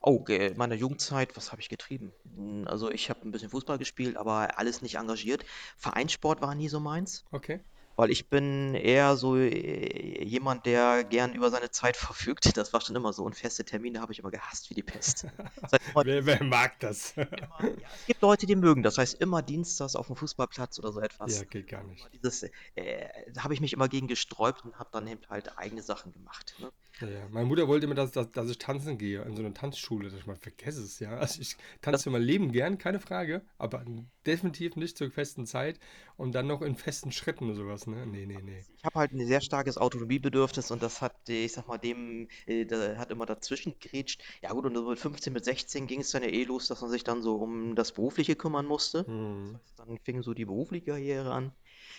Oh, 0.00 0.22
in 0.28 0.56
meiner 0.58 0.74
Jugendzeit, 0.74 1.36
was 1.36 1.50
habe 1.52 1.60
ich 1.62 1.68
getrieben? 1.68 2.12
Hm, 2.36 2.66
Also 2.68 2.90
ich 2.90 3.08
habe 3.10 3.22
ein 3.22 3.30
bisschen 3.32 3.50
Fußball 3.50 3.78
gespielt, 3.78 4.16
aber 4.16 4.58
alles 4.58 4.82
nicht 4.82 4.96
engagiert. 4.96 5.44
Vereinssport 5.76 6.40
war 6.42 6.54
nie 6.54 6.68
so 6.68 6.78
meins, 6.80 7.24
Okay. 7.32 7.60
Weil 7.96 8.10
ich 8.10 8.28
bin 8.28 8.74
eher 8.74 9.16
so 9.16 9.36
äh, 9.36 10.22
jemand, 10.24 10.66
der 10.66 11.04
gern 11.04 11.34
über 11.34 11.50
seine 11.50 11.70
Zeit 11.70 11.96
verfügt. 11.98 12.56
Das 12.56 12.72
war 12.72 12.80
schon 12.80 12.96
immer 12.96 13.12
so. 13.12 13.24
Und 13.24 13.36
feste 13.36 13.64
Termine 13.64 14.00
habe 14.00 14.12
ich 14.12 14.18
immer 14.18 14.30
gehasst 14.30 14.70
wie 14.70 14.74
die 14.74 14.82
Pest. 14.82 15.26
Das 15.60 15.72
heißt 15.72 15.82
immer, 15.92 16.04
Wer, 16.06 16.26
wer 16.26 16.42
mag 16.44 16.78
das? 16.80 17.12
immer, 17.16 17.28
ja, 17.62 17.88
es 18.00 18.06
gibt 18.06 18.22
Leute, 18.22 18.46
die 18.46 18.56
mögen 18.56 18.82
das. 18.82 18.98
heißt 18.98 19.20
immer 19.20 19.42
dienstags 19.42 19.96
auf 19.96 20.06
dem 20.08 20.16
Fußballplatz 20.16 20.78
oder 20.78 20.92
so 20.92 21.00
Ja, 21.00 21.06
etwas. 21.06 21.48
geht 21.48 21.68
gar 21.68 21.84
nicht. 21.84 22.08
dieses, 22.12 22.42
äh, 22.74 23.08
da 23.32 23.44
habe 23.44 23.54
ich 23.54 23.60
mich 23.60 23.72
immer 23.72 23.88
gegen 23.88 24.08
gesträubt 24.08 24.64
und 24.64 24.78
habe 24.78 24.90
dann 24.92 25.06
eben 25.06 25.22
halt 25.28 25.58
eigene 25.58 25.82
Sachen 25.82 26.12
gemacht. 26.12 26.54
Ne? 26.58 26.70
Ja, 27.00 27.08
ja. 27.08 27.28
Meine 27.28 27.46
Mutter 27.46 27.68
wollte 27.68 27.84
immer, 27.86 27.94
dass, 27.94 28.12
dass, 28.12 28.30
dass 28.32 28.48
ich 28.50 28.58
tanzen 28.58 28.96
gehe, 28.98 29.22
in 29.22 29.36
so 29.36 29.42
eine 29.42 29.52
Tanzschule. 29.54 30.08
Ich 30.16 30.26
mal, 30.26 30.36
vergesse 30.36 30.82
es, 30.82 30.98
ja. 31.00 31.16
Also 31.18 31.40
ich 31.40 31.56
Das, 31.90 32.06
tanze 32.06 32.10
mein 32.10 32.22
Leben 32.22 32.52
gern, 32.52 32.78
keine 32.78 33.00
Frage, 33.00 33.42
aber 33.58 33.84
definitiv 34.26 34.76
nicht 34.76 34.96
zur 34.96 35.10
festen 35.10 35.46
Zeit 35.46 35.78
und 36.16 36.32
dann 36.34 36.46
noch 36.46 36.62
in 36.62 36.76
festen 36.76 37.10
Schritten 37.12 37.46
oder 37.46 37.54
sowas, 37.56 37.86
ne? 37.86 38.06
Nee, 38.06 38.26
nee, 38.26 38.42
nee. 38.42 38.64
Ich 38.76 38.84
habe 38.84 38.98
halt 38.98 39.12
ein 39.12 39.26
sehr 39.26 39.40
starkes 39.40 39.78
Autonomiebedürfnis 39.78 40.70
und 40.72 40.82
das 40.82 41.00
hat, 41.00 41.28
äh, 41.28 41.44
ich 41.44 41.52
sag 41.52 41.68
mal, 41.68 41.78
dem, 41.78 42.28
äh, 42.46 42.66
hat 42.96 43.10
immer 43.10 43.26
dazwischen 43.26 43.78
gerätscht. 43.78 44.22
Ja 44.42 44.50
gut, 44.52 44.66
und 44.66 44.88
mit 44.88 44.98
15, 44.98 45.32
mit 45.32 45.44
16 45.44 45.86
ging 45.86 46.00
es 46.00 46.10
dann 46.10 46.22
ja 46.22 46.28
eh 46.28 46.44
los, 46.44 46.66
dass 46.68 46.80
man 46.80 46.90
sich 46.90 47.04
dann 47.04 47.22
so 47.22 47.36
um 47.36 47.74
das 47.76 47.92
Berufliche 47.92 48.34
kümmern 48.36 48.66
musste. 48.66 49.04
Das 49.04 49.06
Hm. 49.06 49.60
heißt, 49.60 49.78
dann 49.78 49.98
fing 50.04 50.22
so 50.22 50.34
die 50.34 50.44
berufliche 50.46 50.86
Karriere 50.86 51.32
an. 51.32 51.52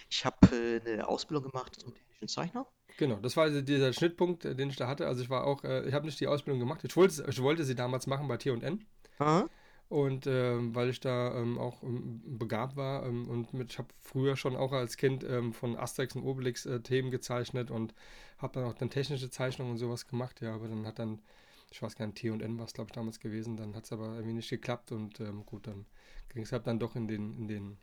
Ich 0.09 0.25
habe 0.25 0.37
äh, 0.55 0.81
eine 0.81 1.07
Ausbildung 1.07 1.51
gemacht 1.51 1.75
zum 1.79 1.93
Zeichner. 2.27 2.65
Genau, 2.97 3.15
das 3.15 3.35
war 3.37 3.45
also 3.45 3.61
dieser 3.61 3.91
Schnittpunkt, 3.93 4.45
äh, 4.45 4.55
den 4.55 4.69
ich 4.69 4.75
da 4.75 4.87
hatte. 4.87 5.07
Also 5.07 5.21
ich 5.23 5.29
war 5.29 5.45
auch, 5.45 5.63
äh, 5.63 5.87
ich 5.87 5.93
habe 5.93 6.05
nicht 6.05 6.19
die 6.19 6.27
Ausbildung 6.27 6.59
gemacht. 6.59 6.83
Ich 6.83 6.95
wollte, 6.95 7.25
ich 7.27 7.41
wollte 7.41 7.63
sie 7.63 7.75
damals 7.75 8.07
machen 8.07 8.27
bei 8.27 8.37
T&N. 8.37 8.85
Aha. 9.19 9.49
Und 9.89 10.25
ähm, 10.25 10.73
weil 10.73 10.89
ich 10.89 10.99
da 11.01 11.35
ähm, 11.35 11.59
auch 11.59 11.83
ähm, 11.83 12.21
begabt 12.37 12.75
war 12.75 13.05
ähm, 13.05 13.29
und 13.29 13.53
mit, 13.53 13.71
ich 13.71 13.77
habe 13.77 13.89
früher 14.01 14.35
schon 14.35 14.55
auch 14.55 14.71
als 14.71 14.97
Kind 14.97 15.23
ähm, 15.23 15.53
von 15.53 15.75
Asterix 15.77 16.15
und 16.15 16.23
Obelix 16.23 16.65
äh, 16.65 16.79
Themen 16.79 17.11
gezeichnet 17.11 17.69
und 17.69 17.93
habe 18.39 18.53
dann 18.59 18.69
auch 18.69 18.73
dann 18.73 18.89
technische 18.89 19.29
Zeichnungen 19.29 19.73
und 19.73 19.77
sowas 19.77 20.07
gemacht. 20.07 20.41
Ja, 20.41 20.55
aber 20.55 20.67
dann 20.67 20.87
hat 20.87 20.97
dann, 20.97 21.21
ich 21.69 21.81
weiß 21.81 21.95
gar 21.95 22.07
nicht, 22.07 22.17
T&N 22.17 22.57
war 22.57 22.65
es 22.65 22.73
glaube 22.73 22.89
ich 22.89 22.95
damals 22.95 23.19
gewesen, 23.19 23.55
dann 23.55 23.75
hat 23.75 23.83
es 23.85 23.91
aber 23.91 24.15
irgendwie 24.15 24.33
nicht 24.33 24.49
geklappt 24.49 24.91
und 24.91 25.19
ähm, 25.19 25.45
gut, 25.45 25.67
dann 25.67 25.85
ging 26.29 26.43
es 26.43 26.51
halt 26.51 26.65
dann 26.65 26.79
doch 26.79 26.95
in 26.95 27.07
den, 27.07 27.33
in 27.37 27.47
den, 27.47 27.77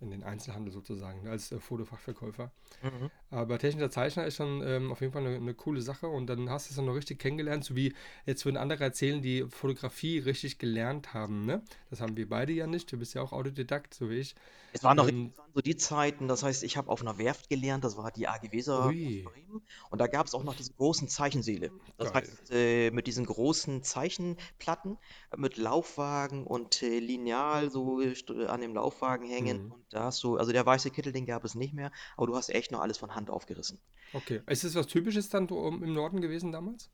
in 0.00 0.10
den 0.10 0.22
Einzelhandel 0.22 0.72
sozusagen, 0.72 1.28
als 1.28 1.52
äh, 1.52 1.60
Fotofachverkäufer. 1.60 2.52
Mhm. 2.82 3.10
Aber 3.32 3.58
technischer 3.58 3.90
Zeichner 3.90 4.26
ist 4.26 4.36
schon 4.36 4.60
ähm, 4.66 4.90
auf 4.90 5.00
jeden 5.00 5.12
Fall 5.12 5.24
eine, 5.24 5.36
eine, 5.36 5.54
coole 5.54 5.80
Sache 5.80 6.08
und 6.08 6.26
dann 6.26 6.50
hast 6.50 6.66
du 6.66 6.70
es 6.70 6.76
dann 6.76 6.86
noch 6.86 6.94
richtig 6.94 7.20
kennengelernt, 7.20 7.64
so 7.64 7.76
wie 7.76 7.94
jetzt 8.26 8.44
würden 8.44 8.56
andere 8.56 8.82
erzählen, 8.82 9.22
die 9.22 9.46
Fotografie 9.48 10.18
richtig 10.18 10.58
gelernt 10.58 11.14
haben. 11.14 11.46
Ne? 11.46 11.62
Das 11.90 12.00
haben 12.00 12.16
wir 12.16 12.28
beide 12.28 12.52
ja 12.52 12.66
nicht. 12.66 12.90
Du 12.90 12.98
bist 12.98 13.14
ja 13.14 13.22
auch 13.22 13.32
Autodidakt, 13.32 13.94
so 13.94 14.10
wie 14.10 14.16
ich. 14.16 14.34
Es 14.72 14.84
waren 14.84 14.96
noch 14.96 15.08
ähm, 15.08 15.32
so 15.54 15.60
die 15.60 15.76
Zeiten, 15.76 16.28
das 16.28 16.42
heißt, 16.42 16.62
ich 16.62 16.76
habe 16.76 16.90
auf 16.90 17.00
einer 17.00 17.18
Werft 17.18 17.48
gelernt, 17.48 17.82
das 17.82 17.96
war 17.96 18.10
die 18.12 18.28
AG 18.28 18.52
Weser 18.52 18.84
Bremen. 18.88 19.62
Und 19.90 20.00
da 20.00 20.06
gab 20.06 20.26
es 20.26 20.34
auch 20.34 20.44
noch 20.44 20.54
diese 20.54 20.72
großen 20.74 21.08
Zeichensäle. 21.08 21.72
Das 21.98 22.12
Geil. 22.12 22.22
heißt, 22.22 22.50
äh, 22.52 22.90
mit 22.90 23.06
diesen 23.06 23.26
großen 23.26 23.82
Zeichenplatten, 23.82 24.96
mit 25.36 25.56
Laufwagen 25.56 26.46
und 26.46 26.82
äh, 26.82 27.00
Lineal 27.00 27.70
so 27.70 28.00
äh, 28.00 28.14
an 28.46 28.60
dem 28.60 28.74
Laufwagen 28.74 29.28
hängen. 29.28 29.66
Mhm. 29.66 29.72
Und 29.72 29.84
da 29.90 30.04
hast 30.04 30.22
du, 30.22 30.36
also 30.36 30.52
der 30.52 30.64
weiße 30.64 30.90
Kittel, 30.90 31.12
den 31.12 31.26
gab 31.26 31.44
es 31.44 31.54
nicht 31.54 31.74
mehr, 31.74 31.90
aber 32.16 32.28
du 32.28 32.36
hast 32.36 32.50
echt 32.50 32.70
noch 32.70 32.80
alles 32.80 32.98
von 32.98 33.14
Hand 33.14 33.19
aufgerissen. 33.28 33.78
Okay. 34.12 34.40
Ist 34.46 34.64
das 34.64 34.74
was 34.74 34.86
Typisches 34.86 35.28
dann 35.28 35.48
im 35.48 35.92
Norden 35.92 36.20
gewesen 36.20 36.52
damals? 36.52 36.90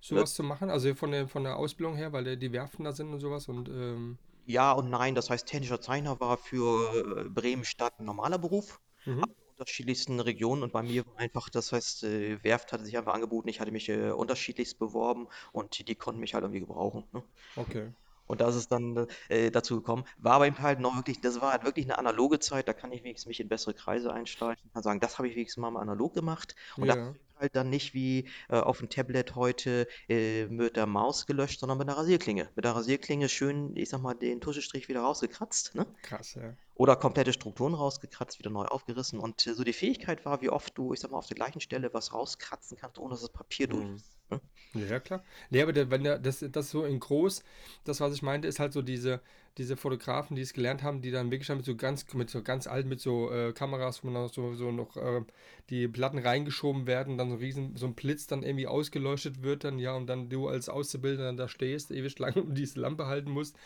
Sowas 0.00 0.34
zu 0.34 0.42
machen? 0.42 0.70
Also 0.70 0.94
von 0.94 1.10
der, 1.10 1.28
von 1.28 1.44
der 1.44 1.56
Ausbildung 1.56 1.96
her, 1.96 2.12
weil 2.12 2.36
die 2.36 2.52
Werften 2.52 2.84
da 2.84 2.92
sind 2.92 3.12
und 3.12 3.20
sowas 3.20 3.48
und. 3.48 3.68
Ähm 3.68 4.18
ja 4.46 4.72
und 4.72 4.90
nein, 4.90 5.14
das 5.14 5.28
heißt, 5.28 5.46
technischer 5.46 5.80
Zeichner 5.80 6.20
war 6.20 6.38
für 6.38 7.24
äh, 7.24 7.28
Bremen-Stadt 7.28 7.98
ein 7.98 8.04
normaler 8.04 8.38
Beruf. 8.38 8.80
Mhm. 9.04 9.24
Unterschiedlichsten 9.58 10.20
Regionen 10.20 10.62
und 10.62 10.72
bei 10.72 10.82
mir 10.82 11.04
war 11.04 11.18
einfach, 11.18 11.48
das 11.48 11.72
heißt, 11.72 12.04
äh, 12.04 12.42
Werft 12.44 12.72
hatte 12.72 12.84
sich 12.84 12.96
einfach 12.96 13.14
angeboten, 13.14 13.48
ich 13.48 13.58
hatte 13.58 13.72
mich 13.72 13.88
äh, 13.88 14.10
unterschiedlichst 14.10 14.78
beworben 14.78 15.26
und 15.50 15.88
die 15.88 15.94
konnten 15.96 16.20
mich 16.20 16.34
halt 16.34 16.44
irgendwie 16.44 16.60
gebrauchen. 16.60 17.04
Ne? 17.12 17.24
Okay. 17.56 17.92
Und 18.28 18.40
da 18.40 18.48
ist 18.48 18.54
es 18.54 18.68
dann 18.68 19.06
äh, 19.28 19.50
dazu 19.50 19.76
gekommen. 19.76 20.04
War 20.18 20.34
aber 20.34 20.46
eben 20.46 20.58
halt 20.60 20.80
noch 20.80 20.94
wirklich, 20.96 21.20
das 21.20 21.40
war 21.40 21.52
halt 21.52 21.64
wirklich 21.64 21.86
eine 21.86 21.98
analoge 21.98 22.38
Zeit, 22.38 22.68
da 22.68 22.72
kann 22.72 22.92
ich 22.92 23.02
wenigstens 23.02 23.26
mich 23.26 23.40
in 23.40 23.48
bessere 23.48 23.74
Kreise 23.74 24.12
einsteigen, 24.12 24.62
kann 24.72 24.82
sagen, 24.82 25.00
das 25.00 25.18
habe 25.18 25.28
ich 25.28 25.34
wenigstens 25.34 25.60
mal 25.60 25.76
analog 25.76 26.14
gemacht. 26.14 26.54
Und 26.76 26.86
ja. 26.86 26.94
das 26.94 27.14
halt 27.38 27.56
dann 27.56 27.70
nicht 27.70 27.94
wie 27.94 28.28
äh, 28.48 28.56
auf 28.56 28.78
dem 28.78 28.88
Tablet 28.88 29.34
heute 29.34 29.86
äh, 30.08 30.46
mit 30.46 30.76
der 30.76 30.86
Maus 30.86 31.26
gelöscht, 31.26 31.60
sondern 31.60 31.78
mit 31.78 31.88
der 31.88 31.96
Rasierklinge. 31.96 32.50
Mit 32.54 32.64
der 32.64 32.72
Rasierklinge 32.72 33.28
schön, 33.28 33.76
ich 33.76 33.88
sag 33.88 34.02
mal, 34.02 34.14
den 34.14 34.40
Tuschestrich 34.40 34.88
wieder 34.88 35.00
rausgekratzt. 35.00 35.74
Ne? 35.74 35.86
Krass, 36.02 36.34
ja. 36.34 36.54
Oder 36.74 36.96
komplette 36.96 37.32
Strukturen 37.32 37.74
rausgekratzt, 37.74 38.38
wieder 38.38 38.50
neu 38.50 38.64
aufgerissen. 38.64 39.18
Und 39.18 39.46
äh, 39.46 39.54
so 39.54 39.64
die 39.64 39.72
Fähigkeit 39.72 40.24
war, 40.24 40.40
wie 40.40 40.50
oft 40.50 40.76
du, 40.76 40.92
ich 40.92 41.00
sag 41.00 41.10
mal, 41.10 41.18
auf 41.18 41.26
der 41.26 41.36
gleichen 41.36 41.60
Stelle 41.60 41.92
was 41.94 42.12
rauskratzen 42.12 42.76
kannst, 42.76 42.98
ohne 42.98 43.10
dass 43.10 43.20
das 43.20 43.32
Papier 43.32 43.68
mhm. 43.68 43.72
durch 43.72 43.94
ist. 43.96 44.17
Ne? 44.30 44.40
Ja, 44.74 45.00
klar. 45.00 45.24
Nee, 45.50 45.62
aber 45.62 45.72
der, 45.72 45.90
wenn 45.90 46.04
der, 46.04 46.18
das, 46.18 46.44
das 46.52 46.70
so 46.70 46.84
in 46.84 47.00
groß, 47.00 47.42
das, 47.84 48.00
was 48.00 48.14
ich 48.14 48.22
meinte, 48.22 48.46
ist 48.48 48.60
halt 48.60 48.72
so 48.72 48.82
diese, 48.82 49.20
diese 49.56 49.76
Fotografen, 49.76 50.36
die 50.36 50.42
es 50.42 50.52
gelernt 50.52 50.82
haben, 50.82 51.00
die 51.00 51.10
dann 51.10 51.30
wirklich 51.30 51.48
mit 51.48 51.64
so 51.64 51.74
ganz, 51.74 52.12
mit 52.14 52.30
so 52.30 52.42
ganz 52.42 52.66
alt, 52.66 52.86
mit 52.86 53.00
so 53.00 53.32
äh, 53.32 53.52
Kameras, 53.52 54.04
wo 54.04 54.10
dann 54.10 54.28
so, 54.28 54.54
so 54.54 54.70
noch 54.70 54.96
äh, 54.96 55.22
die 55.70 55.88
Platten 55.88 56.18
reingeschoben 56.18 56.86
werden, 56.86 57.18
dann 57.18 57.30
so 57.30 57.36
riesen, 57.36 57.76
so 57.76 57.86
ein 57.86 57.94
Blitz 57.94 58.26
dann 58.26 58.42
irgendwie 58.42 58.66
ausgeleuchtet 58.66 59.42
wird, 59.42 59.64
dann 59.64 59.78
ja, 59.78 59.94
und 59.94 60.06
dann 60.06 60.28
du 60.28 60.48
als 60.48 60.68
Auszubildender 60.68 61.32
da 61.32 61.48
stehst, 61.48 61.90
ewig 61.90 62.18
lang 62.18 62.34
und 62.36 62.54
diese 62.54 62.78
Lampe 62.80 63.06
halten 63.06 63.30
musst, 63.30 63.56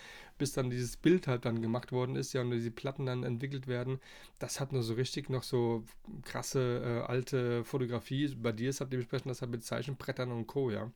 bis 0.43 0.55
dann 0.55 0.71
dieses 0.71 0.97
Bild 0.97 1.29
halt 1.29 1.45
dann 1.45 1.63
gemacht 1.63 1.93
worden 1.93 2.17
ist, 2.17 2.33
ja, 2.33 2.41
und 2.41 2.51
diese 2.51 2.73
Platten 2.73 3.07
dann 3.07 3.23
entwickelt 3.23 3.69
werden. 3.69 4.01
Das 4.41 4.59
hat 4.59 4.73
nur 4.73 4.83
so 4.83 4.95
richtig 4.95 5.31
noch 5.31 5.45
so 5.45 5.85
krasse 6.25 6.83
äh, 6.85 7.09
alte 7.09 7.63
Fotografie. 7.63 8.35
Bei 8.35 8.51
dir 8.51 8.71
ist 8.71 8.81
halt 8.81 8.93
dementsprechend 8.93 9.31
das 9.31 9.41
halt 9.41 9.53
mit 9.53 9.63
Zeichenbrettern 9.63 10.33
und 10.33 10.49
Co., 10.49 10.73
ja. 10.73 10.91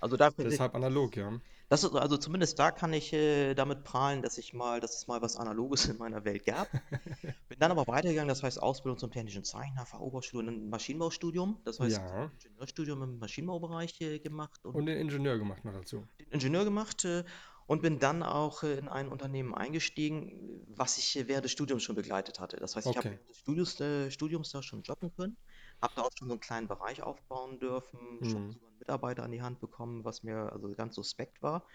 Also 0.00 0.16
dafür 0.16 0.44
Deshalb 0.44 0.74
analog, 0.74 1.16
ja. 1.16 1.38
Das 1.68 1.84
ist, 1.84 1.94
also 1.94 2.16
zumindest 2.16 2.58
da 2.58 2.70
kann 2.70 2.94
ich 2.94 3.12
äh, 3.12 3.52
damit 3.52 3.84
prahlen, 3.84 4.22
dass 4.22 4.38
ich 4.38 4.54
mal, 4.54 4.80
dass 4.80 4.96
es 4.96 5.06
mal 5.06 5.20
was 5.20 5.36
Analoges 5.36 5.84
in 5.84 5.98
meiner 5.98 6.24
Welt 6.24 6.46
gab. 6.46 6.66
Bin 7.50 7.58
dann 7.58 7.70
aber 7.70 7.86
weitergegangen, 7.86 8.28
das 8.28 8.42
heißt 8.42 8.62
Ausbildung 8.62 8.96
zum 8.96 9.10
technischen 9.10 9.44
Zeichner, 9.44 9.84
Fachoberschule, 9.84 10.50
ein 10.50 10.70
Maschinenbaustudium, 10.70 11.60
das 11.64 11.78
heißt 11.78 11.98
ja. 11.98 12.30
Ingenieurstudium 12.42 13.02
im 13.02 13.18
Maschinenbaubereich 13.18 14.00
äh, 14.00 14.18
gemacht. 14.18 14.64
Und, 14.64 14.76
und, 14.76 14.86
den 14.86 14.96
Ingenieur 14.96 15.36
gemacht 15.36 15.62
noch 15.66 15.74
dazu. 15.74 16.06
Den 16.18 16.30
Ingenieur 16.30 16.64
gemacht 16.64 17.04
äh, 17.04 17.24
und 17.68 17.82
bin 17.82 17.98
dann 17.98 18.22
auch 18.22 18.62
äh, 18.64 18.78
in 18.78 18.88
ein 18.88 19.08
Unternehmen 19.08 19.54
eingestiegen, 19.54 20.64
was 20.68 20.98
ich 20.98 21.16
äh, 21.16 21.28
während 21.28 21.44
des 21.44 21.52
Studiums 21.52 21.82
schon 21.82 21.94
begleitet 21.94 22.40
hatte. 22.40 22.56
Das 22.56 22.74
heißt, 22.74 22.88
ich 22.88 22.96
okay. 22.96 23.10
habe 23.10 23.20
des 23.28 23.36
Studiums, 23.36 23.78
äh, 23.80 24.10
Studiums 24.10 24.50
da 24.50 24.62
schon 24.62 24.82
jobben 24.82 25.14
können, 25.14 25.36
habe 25.80 25.92
da 25.94 26.02
auch 26.02 26.10
schon 26.18 26.28
so 26.28 26.34
einen 26.34 26.40
kleinen 26.40 26.66
Bereich 26.66 27.02
aufbauen 27.02 27.60
dürfen, 27.60 28.00
mhm. 28.20 28.30
schon 28.30 28.52
sogar 28.52 28.68
einen 28.68 28.78
Mitarbeiter 28.78 29.22
an 29.22 29.30
die 29.30 29.42
Hand 29.42 29.60
bekommen, 29.60 30.02
was 30.04 30.22
mir 30.22 30.50
also 30.50 30.72
ganz 30.74 30.94
suspekt 30.94 31.42
war. 31.42 31.66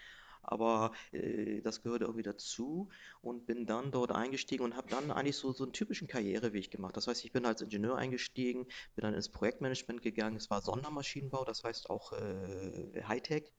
Aber 0.42 0.94
äh, 1.12 1.62
das 1.62 1.84
gehörte 1.84 2.06
irgendwie 2.06 2.24
dazu 2.24 2.90
und 3.22 3.46
bin 3.46 3.68
dann 3.68 3.92
dort 3.92 4.12
eingestiegen 4.12 4.64
und 4.64 4.76
habe 4.76 4.90
dann 4.90 5.12
eigentlich 5.12 5.38
so, 5.38 5.52
so 5.54 5.64
einen 5.64 5.74
typischen 5.74 6.08
Karriereweg 6.08 6.72
gemacht. 6.72 6.98
Das 6.98 7.08
heißt, 7.08 7.24
ich 7.24 7.32
bin 7.32 7.46
als 7.46 7.62
Ingenieur 7.62 7.98
eingestiegen, 7.98 8.66
bin 8.96 9.04
dann 9.04 9.14
ins 9.14 9.30
Projektmanagement 9.30 10.02
gegangen. 10.02 10.38
Es 10.38 10.50
war 10.50 10.62
Sondermaschinenbau, 10.62 11.46
das 11.46 11.64
heißt 11.64 11.92
auch 11.92 12.14
äh, 12.14 13.04
Hightech 13.08 13.54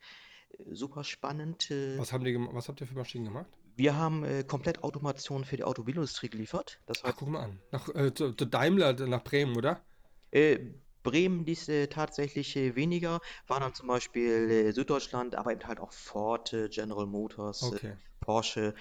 super 0.71 1.05
spannend. 1.05 1.71
Äh. 1.71 1.99
Was, 1.99 2.13
haben 2.13 2.25
die, 2.25 2.37
was 2.37 2.69
habt 2.69 2.81
ihr 2.81 2.87
für 2.87 2.95
Maschinen 2.95 3.25
gemacht? 3.27 3.51
Wir 3.77 3.97
haben 3.97 4.25
äh, 4.25 4.45
komplett 4.45 4.83
Automation 4.85 5.45
für 5.45 5.57
die 5.57 5.65
Automobilindustrie 5.65 6.29
geliefert. 6.29 6.81
Das 6.87 7.03
heißt, 7.03 7.15
Ach, 7.15 7.19
guck 7.19 7.29
mal 7.29 7.45
an. 7.45 7.61
Nach, 7.73 7.89
äh, 7.95 8.15
zu, 8.15 8.33
zu 8.33 8.45
Daimler, 8.45 8.93
nach 8.93 9.25
Bremen, 9.25 9.57
oder? 9.57 9.81
Äh, 10.31 10.59
Bremen 11.03 11.45
dies 11.45 11.69
äh, 11.69 11.89
tatsächlich 11.89 12.57
äh, 12.57 12.77
weniger, 12.77 13.21
war 13.47 13.61
dann 13.61 13.75
zum 13.75 13.89
Beispiel 13.89 14.51
äh, 14.51 14.73
Süddeutschland, 14.73 15.35
aber 15.35 15.53
eben 15.53 15.67
halt 15.67 15.81
auch 15.81 15.93
Ford, 15.93 16.53
äh, 16.53 16.69
General 16.69 17.07
Motors, 17.07 17.63
äh, 17.63 17.67
okay. 17.67 17.97
Porsche, 18.21 18.75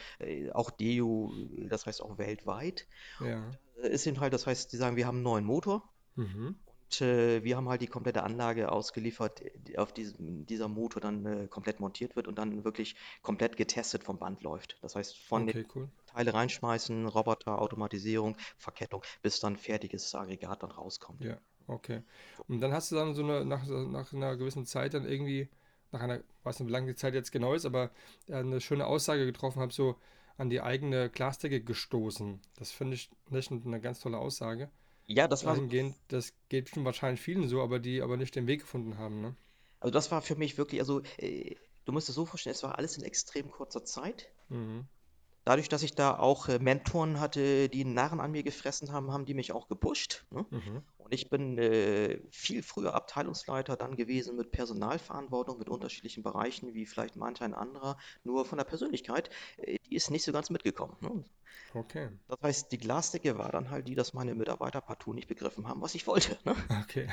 auch 0.54 0.72
DEU, 0.72 1.30
das 1.68 1.86
heißt 1.86 2.02
auch 2.02 2.18
weltweit. 2.18 2.88
Ja. 3.20 3.52
Ist 3.82 4.08
eben 4.08 4.22
halt, 4.22 4.32
das 4.32 4.48
heißt, 4.48 4.72
die 4.72 4.78
sagen, 4.78 4.96
wir 4.96 5.06
haben 5.06 5.18
einen 5.18 5.24
neuen 5.24 5.44
Motor. 5.44 5.84
Mhm 6.16 6.56
äh, 7.02 7.44
wir 7.44 7.58
haben 7.58 7.70
halt 7.70 7.82
die 7.82 7.88
komplette 7.88 8.24
Anlage 8.24 8.72
ausgeliefert, 8.72 9.42
die 9.68 9.78
auf 9.78 9.94
diesem, 9.94 10.46
dieser 10.46 10.68
Motor 10.68 11.02
dann 11.02 11.26
äh, 11.26 11.48
komplett 11.48 11.80
montiert 11.80 12.16
wird 12.16 12.28
und 12.28 12.38
dann 12.38 12.64
wirklich 12.64 12.96
komplett 13.22 13.58
getestet 13.58 14.04
vom 14.04 14.18
Band 14.18 14.42
läuft. 14.44 14.78
Das 14.82 14.96
heißt, 14.96 15.18
von 15.18 15.50
okay, 15.50 15.66
cool. 15.76 15.90
Teile 16.08 16.34
reinschmeißen, 16.34 17.08
Roboter, 17.08 17.62
Automatisierung, 17.62 18.36
Verkettung, 18.58 19.04
bis 19.22 19.40
dann 19.40 19.58
fertiges 19.58 20.14
Aggregat 20.16 20.64
dann 20.64 20.72
rauskommt. 20.72 21.24
Ja, 21.24 21.38
okay. 21.68 22.02
Und 22.48 22.62
dann 22.62 22.74
hast 22.74 22.92
du 22.92 22.96
dann 22.96 23.14
so 23.14 23.24
eine, 23.24 23.46
nach, 23.46 23.66
nach 23.68 24.14
einer 24.14 24.38
gewissen 24.38 24.66
Zeit 24.66 24.94
dann 24.94 25.06
irgendwie, 25.06 25.50
nach 25.92 26.02
einer, 26.02 26.22
weiß 26.44 26.60
nicht, 26.60 26.68
wie 26.68 26.74
lange 26.74 26.88
die 26.88 26.96
Zeit 26.96 27.14
jetzt 27.14 27.32
genau 27.32 27.54
ist, 27.54 27.66
aber 27.66 27.92
eine 28.30 28.62
schöne 28.62 28.88
Aussage 28.88 29.26
getroffen 29.26 29.62
habe, 29.62 29.74
so 29.74 29.96
an 30.38 30.50
die 30.50 30.62
eigene 30.62 31.10
Glasdecke 31.10 31.62
gestoßen. 31.62 32.42
Das 32.58 32.72
finde 32.72 32.96
ich 32.96 33.10
nicht 33.30 33.52
eine 33.52 33.80
ganz 33.80 34.00
tolle 34.00 34.18
Aussage. 34.18 34.70
Ja, 35.08 35.28
das 35.28 35.46
war 35.46 35.56
dahingehend, 35.56 35.96
das 36.08 36.34
geht 36.50 36.70
schon 36.70 36.86
wahrscheinlich 36.86 37.22
vielen 37.22 37.48
so, 37.48 37.62
aber 37.62 37.80
die 37.80 38.02
aber 38.02 38.18
nicht 38.18 38.36
den 38.36 38.48
Weg 38.48 38.62
gefunden 38.62 38.98
haben, 38.98 39.22
ne? 39.22 39.36
Also 39.80 39.92
das 39.92 40.12
war 40.12 40.22
für 40.22 40.36
mich 40.36 40.58
wirklich, 40.58 40.80
also 40.80 41.02
äh, 41.18 41.56
du 41.86 41.92
musst 41.92 42.08
es 42.08 42.16
so 42.16 42.26
vorstellen, 42.26 42.56
es 42.56 42.64
war 42.64 42.78
alles 42.78 42.98
in 42.98 43.04
extrem 43.04 43.52
kurzer 43.52 43.84
Zeit. 43.84 44.32
Mhm. 44.48 44.88
Dadurch, 45.46 45.68
dass 45.68 45.84
ich 45.84 45.94
da 45.94 46.18
auch 46.18 46.48
äh, 46.48 46.60
Mentoren 46.60 47.20
hatte, 47.20 47.68
die 47.68 47.84
einen 47.84 47.94
Narren 47.94 48.22
an 48.22 48.32
mir 48.32 48.44
gefressen 48.44 48.94
haben, 48.94 49.12
haben 49.12 49.26
die 49.26 49.34
mich 49.34 49.52
auch 49.52 49.68
gepusht. 49.68 50.26
Ne? 50.32 50.46
Mhm. 50.50 50.84
Ich 51.14 51.30
bin 51.30 51.58
äh, 51.58 52.20
viel 52.32 52.64
früher 52.64 52.96
Abteilungsleiter 52.96 53.78
dann 53.78 53.96
gewesen 53.96 54.36
mit 54.36 54.52
Personalverantwortung, 54.52 55.60
mit 55.60 55.70
unterschiedlichen 55.70 56.24
Bereichen, 56.24 56.74
wie 56.74 56.86
vielleicht 56.86 57.16
manch 57.16 57.42
ein 57.42 57.54
anderer. 57.54 57.98
Nur 58.24 58.46
von 58.46 58.58
der 58.58 58.66
Persönlichkeit, 58.66 59.30
äh, 59.58 59.78
die 59.86 59.96
ist 59.96 60.10
nicht 60.10 60.24
so 60.24 60.32
ganz 60.32 60.50
mitgekommen. 60.50 60.98
Ne? 61.02 61.24
Okay. 61.76 62.10
Das 62.28 62.40
heißt, 62.42 62.72
die 62.72 62.78
Glasdecke 62.78 63.38
war 63.38 63.52
dann 63.52 63.70
halt 63.70 63.88
die, 63.88 63.96
dass 63.96 64.14
meine 64.14 64.36
Mitarbeiter 64.36 64.82
partout 64.82 65.14
nicht 65.14 65.28
begriffen 65.28 65.68
haben, 65.68 65.82
was 65.82 65.96
ich 65.96 66.06
wollte. 66.08 66.38
Ne? 66.46 66.56
Okay. 66.84 67.08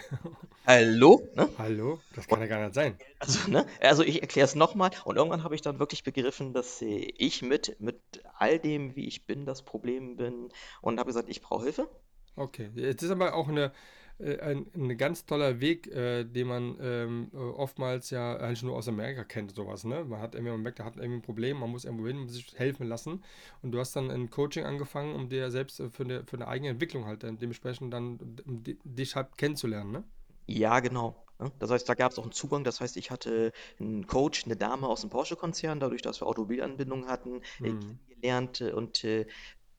Hallo? 0.66 1.26
Ne? 1.34 1.48
Hallo? 1.58 2.00
Das 2.14 2.26
kann 2.26 2.40
ja 2.40 2.46
gar 2.46 2.62
nicht 2.62 2.74
sein. 2.74 2.98
Also, 3.18 3.50
ne? 3.50 3.66
also 3.80 4.02
ich 4.02 4.20
erkläre 4.20 4.46
es 4.46 4.54
nochmal 4.54 4.90
und 5.04 5.16
irgendwann 5.16 5.44
habe 5.44 5.54
ich 5.54 5.62
dann 5.62 5.78
wirklich 5.78 6.04
begriffen, 6.04 6.52
dass 6.52 6.82
äh, 6.82 7.12
ich 7.16 7.42
mit, 7.42 7.80
mit 7.80 8.00
all 8.38 8.58
dem, 8.58 8.96
wie 8.96 9.06
ich 9.06 9.26
bin, 9.26 9.46
das 9.46 9.62
Problem 9.62 10.16
bin 10.16 10.48
und 10.80 10.98
habe 10.98 11.08
gesagt, 11.08 11.28
ich 11.28 11.40
brauche 11.40 11.64
Hilfe. 11.64 11.88
Okay, 12.36 12.70
jetzt 12.74 13.02
ist 13.02 13.10
aber 13.10 13.34
auch 13.34 13.48
eine, 13.48 13.72
äh, 14.20 14.38
ein, 14.40 14.66
ein 14.74 14.96
ganz 14.98 15.24
toller 15.24 15.60
Weg, 15.60 15.86
äh, 15.88 16.24
den 16.24 16.46
man 16.46 16.76
ähm, 16.80 17.28
oftmals 17.32 18.10
ja 18.10 18.36
eigentlich 18.36 18.62
nur 18.62 18.76
aus 18.76 18.88
Amerika 18.88 19.24
kennt, 19.24 19.54
sowas. 19.54 19.84
Ne? 19.84 20.04
Man 20.04 20.20
hat 20.20 20.34
irgendwie, 20.34 20.52
man 20.52 20.62
merkt, 20.62 20.80
hat 20.80 20.96
irgendwie 20.96 21.18
ein 21.18 21.22
Problem, 21.22 21.58
man 21.58 21.70
muss 21.70 21.84
irgendwo 21.84 22.06
hin, 22.06 22.18
muss 22.18 22.32
sich 22.32 22.52
helfen 22.58 22.86
lassen. 22.86 23.22
Und 23.62 23.72
du 23.72 23.78
hast 23.78 23.96
dann 23.96 24.10
ein 24.10 24.30
Coaching 24.30 24.64
angefangen, 24.64 25.14
um 25.14 25.28
dir 25.28 25.50
selbst 25.50 25.80
äh, 25.80 25.90
für 25.90 26.04
eine, 26.04 26.24
für 26.24 26.36
eine 26.36 26.48
eigene 26.48 26.70
Entwicklung 26.70 27.06
halt 27.06 27.24
äh, 27.24 27.32
dementsprechend 27.32 27.92
dann 27.92 28.18
um 28.46 28.62
dich 28.62 29.16
halt 29.16 29.36
kennenzulernen, 29.38 29.90
ne? 29.90 30.04
Ja, 30.46 30.80
genau. 30.80 31.24
Ne? 31.38 31.50
Das 31.58 31.70
heißt, 31.70 31.88
da 31.88 31.94
gab 31.94 32.12
es 32.12 32.18
auch 32.18 32.24
einen 32.24 32.32
Zugang. 32.32 32.64
Das 32.64 32.80
heißt, 32.80 32.96
ich 32.96 33.10
hatte 33.10 33.52
einen 33.78 34.06
Coach, 34.06 34.44
eine 34.44 34.56
Dame 34.56 34.86
aus 34.86 35.00
dem 35.00 35.10
Porsche-Konzern, 35.10 35.80
dadurch, 35.80 36.02
dass 36.02 36.20
wir 36.20 36.26
Automobilanbindungen 36.26 37.06
hatten, 37.06 37.40
mhm. 37.60 37.98
kennengelernt 38.08 38.60
und 38.60 39.04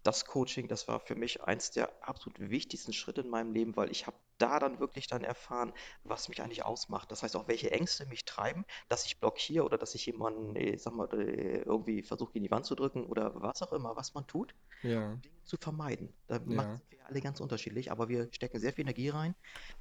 das 0.03 0.25
Coaching, 0.25 0.67
das 0.67 0.87
war 0.87 0.99
für 0.99 1.15
mich 1.15 1.43
eins 1.43 1.71
der 1.71 1.91
absolut 2.07 2.39
wichtigsten 2.39 2.93
Schritte 2.93 3.21
in 3.21 3.29
meinem 3.29 3.53
Leben, 3.53 3.75
weil 3.75 3.91
ich 3.91 4.07
habe 4.07 4.17
da 4.37 4.59
dann 4.59 4.79
wirklich 4.79 5.07
dann 5.07 5.23
erfahren, 5.23 5.73
was 6.03 6.29
mich 6.29 6.41
eigentlich 6.41 6.65
ausmacht. 6.65 7.11
Das 7.11 7.23
heißt 7.23 7.35
auch, 7.35 7.47
welche 7.47 7.71
Ängste 7.71 8.05
mich 8.07 8.25
treiben, 8.25 8.65
dass 8.89 9.05
ich 9.05 9.19
blockiere 9.19 9.63
oder 9.65 9.77
dass 9.77 9.93
ich 9.95 10.05
jemanden, 10.07 10.55
äh, 10.55 10.71
ich 10.71 10.81
sag 10.83 10.93
mal, 10.93 11.07
äh, 11.13 11.61
irgendwie 11.61 12.01
versuche, 12.03 12.33
gegen 12.33 12.45
die 12.45 12.51
Wand 12.51 12.65
zu 12.65 12.75
drücken 12.75 13.05
oder 13.05 13.39
was 13.41 13.61
auch 13.61 13.73
immer, 13.73 13.95
was 13.95 14.13
man 14.13 14.25
tut, 14.27 14.55
Ja, 14.83 15.13
um 15.13 15.21
Dinge 15.21 15.43
zu 15.43 15.57
vermeiden. 15.59 16.13
Da 16.27 16.39
machen 16.39 16.81
ja, 16.81 16.81
wir 16.89 17.05
alle 17.07 17.21
ganz 17.21 17.39
unterschiedlich, 17.39 17.91
aber 17.91 18.09
wir 18.09 18.29
stecken 18.31 18.59
sehr 18.59 18.73
viel 18.73 18.83
Energie 18.83 19.09
rein. 19.09 19.35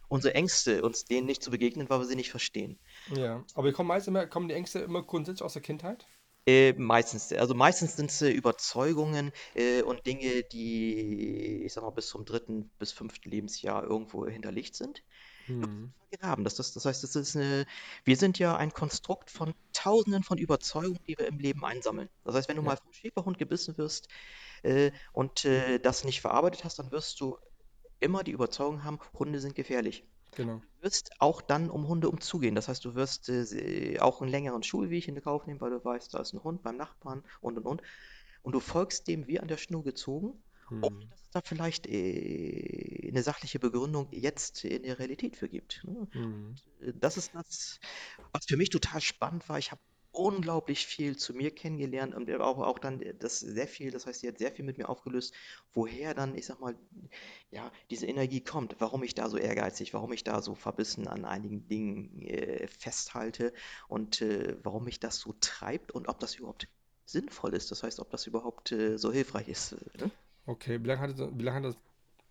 Unsere 0.09 0.35
Ängste, 0.35 0.83
uns 0.83 1.05
denen 1.07 1.27
nicht 1.27 1.43
zu 1.43 1.51
begegnen, 1.51 1.89
weil 1.89 2.01
wir 2.01 2.07
sie 2.07 2.17
nicht 2.17 2.31
verstehen. 2.31 2.79
ja. 3.07 3.45
Aber 3.55 3.73
kommen 3.73 3.89
meist 3.89 4.09
immer, 4.09 4.27
kommen 4.27 4.49
die 4.49 4.55
Ängste 4.55 4.81
immer 4.81 5.03
grundsätzlich 5.03 5.43
aus 5.45 5.55
der 5.55 5.63
Kindheit? 5.63 6.10
Äh, 6.47 6.73
meistens, 6.73 7.33
also 7.33 7.55
meistens 7.55 7.97
sind 7.97 8.11
es 8.11 8.23
äh, 8.23 8.31
Überzeugungen 8.31 9.31
äh, 9.55 9.83
und 9.83 10.07
Dinge, 10.07 10.43
die, 10.43 11.63
ich 11.65 11.73
sag 11.73 11.83
mal, 11.83 11.91
bis 11.91 12.09
zum 12.09 12.25
dritten 12.25 12.71
bis 12.79 12.93
fünften 12.93 13.31
Lebensjahr 13.31 13.85
irgendwo 13.85 14.27
hinterlegt 14.27 14.75
sind. 14.75 15.03
Hm, 15.47 15.93
vergraben. 16.09 16.45
Das, 16.45 16.55
das, 16.55 16.73
das 16.73 16.85
heißt, 16.85 17.03
das 17.03 17.17
ist 17.17 17.37
eine, 17.37 17.67
wir 18.05 18.17
sind 18.17 18.39
ja 18.39 18.57
ein 18.57 18.73
Konstrukt 18.73 19.31
von 19.31 19.55
Tausenden 19.73 20.23
von 20.23 20.39
Überzeugungen, 20.39 21.01
die 21.07 21.19
wir 21.19 21.27
im 21.27 21.39
Leben 21.39 21.65
einsammeln. 21.65 22.09
Das 22.25 22.35
heißt, 22.35 22.49
wenn 22.49 22.57
du 22.57 22.63
mal 22.63 22.75
ja, 22.75 22.81
vom 22.83 22.93
Schäferhund 22.93 23.39
gebissen 23.39 23.77
wirst 23.77 24.09
äh, 24.63 24.93
und 25.13 25.45
äh, 25.45 25.79
das 25.79 26.05
nicht 26.05 26.21
verarbeitet 26.21 26.65
hast, 26.65 26.79
dann 26.79 26.91
wirst 26.91 27.21
du 27.21 27.37
immer 28.01 28.25
die 28.25 28.33
Überzeugung 28.33 28.85
haben, 28.85 28.99
Hunde 29.19 29.41
sind 29.41 29.55
gefährlich. 29.55 30.05
Genau. 30.35 30.63
Du 30.79 30.83
wirst 30.85 31.11
auch 31.21 31.43
dann 31.43 31.71
um 31.71 31.89
Hunde 31.89 32.09
umzugehen. 32.09 32.55
Das 32.55 32.69
heißt, 32.69 32.85
du 32.85 32.95
wirst 32.95 33.29
äh, 33.29 33.45
se- 33.45 33.99
auch 34.03 34.21
einen 34.23 34.31
längeren 34.31 34.63
Schulweg 34.63 35.09
in 35.09 35.21
Kauf 35.23 35.47
nehmen, 35.47 35.61
weil 35.61 35.71
du 35.71 35.85
weißt, 35.85 36.15
da 36.15 36.21
ist 36.21 36.33
ein 36.33 36.43
Hund 36.43 36.63
beim 36.63 36.77
Nachbarn 36.77 37.23
und 37.41 37.59
und 37.59 37.67
und. 37.67 37.83
Und 38.43 38.53
du 38.55 38.61
folgst 38.61 39.09
dem 39.09 39.27
wie 39.27 39.41
an 39.41 39.49
der 39.49 39.59
Schnur 39.59 39.85
gezogen, 39.85 40.43
ohne 40.81 40.91
Hm, 40.91 41.11
dass 41.11 41.23
es 41.23 41.31
da 41.31 41.41
vielleicht 41.45 41.87
äh, 41.89 43.09
eine 43.11 43.23
sachliche 43.23 43.59
Begründung 43.61 44.09
jetzt 44.13 44.65
in 44.65 44.83
der 44.85 44.99
Realität 44.99 45.37
für 45.37 45.49
gibt. 45.49 45.85
Ne? 45.85 46.09
hm, 46.13 46.55
Äh, 46.81 46.93
Das 46.97 47.17
ist 47.17 47.35
das, 47.35 47.81
was 48.33 48.45
für 48.47 48.57
mich 48.57 48.71
total 48.71 49.01
spannend 49.01 49.49
war. 49.49 49.59
Ich 49.59 49.71
habe 49.73 49.81
unglaublich 50.21 50.87
viel 50.87 51.17
zu 51.17 51.35
mir 51.35 51.51
kennengelernt 51.51 52.15
und 52.15 52.31
auch, 52.41 52.59
auch 52.59 52.79
dann 52.79 53.03
das 53.19 53.41
sehr 53.41 53.67
viel, 53.67 53.91
das 53.91 54.07
heißt, 54.07 54.21
sie 54.21 54.29
hat 54.29 54.39
sehr 54.39 54.53
viel 54.53 54.65
mit 54.65 54.77
mir 54.77 54.89
aufgelöst, 54.89 55.35
woher 55.73 56.13
dann, 56.15 56.37
ich 56.37 56.47
sag 56.47 56.61
mal, 56.61 56.77
ja, 57.51 57.73
diese 57.91 58.07
Energie 58.07 58.43
kommt, 58.43 58.77
warum 58.79 59.03
ich 59.03 59.15
da 59.15 59.29
so 59.29 59.39
ehrgeizig, 59.39 59.95
warum 59.95 60.13
ich 60.13 60.23
da 60.23 60.43
so 60.43 60.55
verbissen 60.55 61.09
an 61.09 61.25
einigen 61.25 61.67
Dingen 61.69 62.23
äh, 62.23 62.67
festhalte 62.67 63.53
und 63.89 64.21
äh, 64.21 64.57
warum 64.63 64.85
mich 64.85 65.01
das 65.01 65.19
so 65.19 65.35
treibt 65.41 65.91
und 65.93 66.09
ob 66.09 66.21
das 66.21 66.35
überhaupt 66.35 66.69
sinnvoll 67.07 67.55
ist. 67.55 67.71
Das 67.71 67.83
heißt, 67.83 67.99
ob 67.99 68.11
das 68.11 68.27
überhaupt 68.27 68.73
äh, 68.73 68.99
so 68.99 69.11
hilfreich 69.13 69.49
ist. 69.49 69.73
Ne? 69.99 70.11
Okay, 70.47 70.83
wie 70.83 70.87
lange 70.87 71.01
hat 71.01 71.19
das, 71.19 71.29
wie 71.33 71.43
lange 71.43 71.57
hat 71.57 71.65
das, 71.65 71.77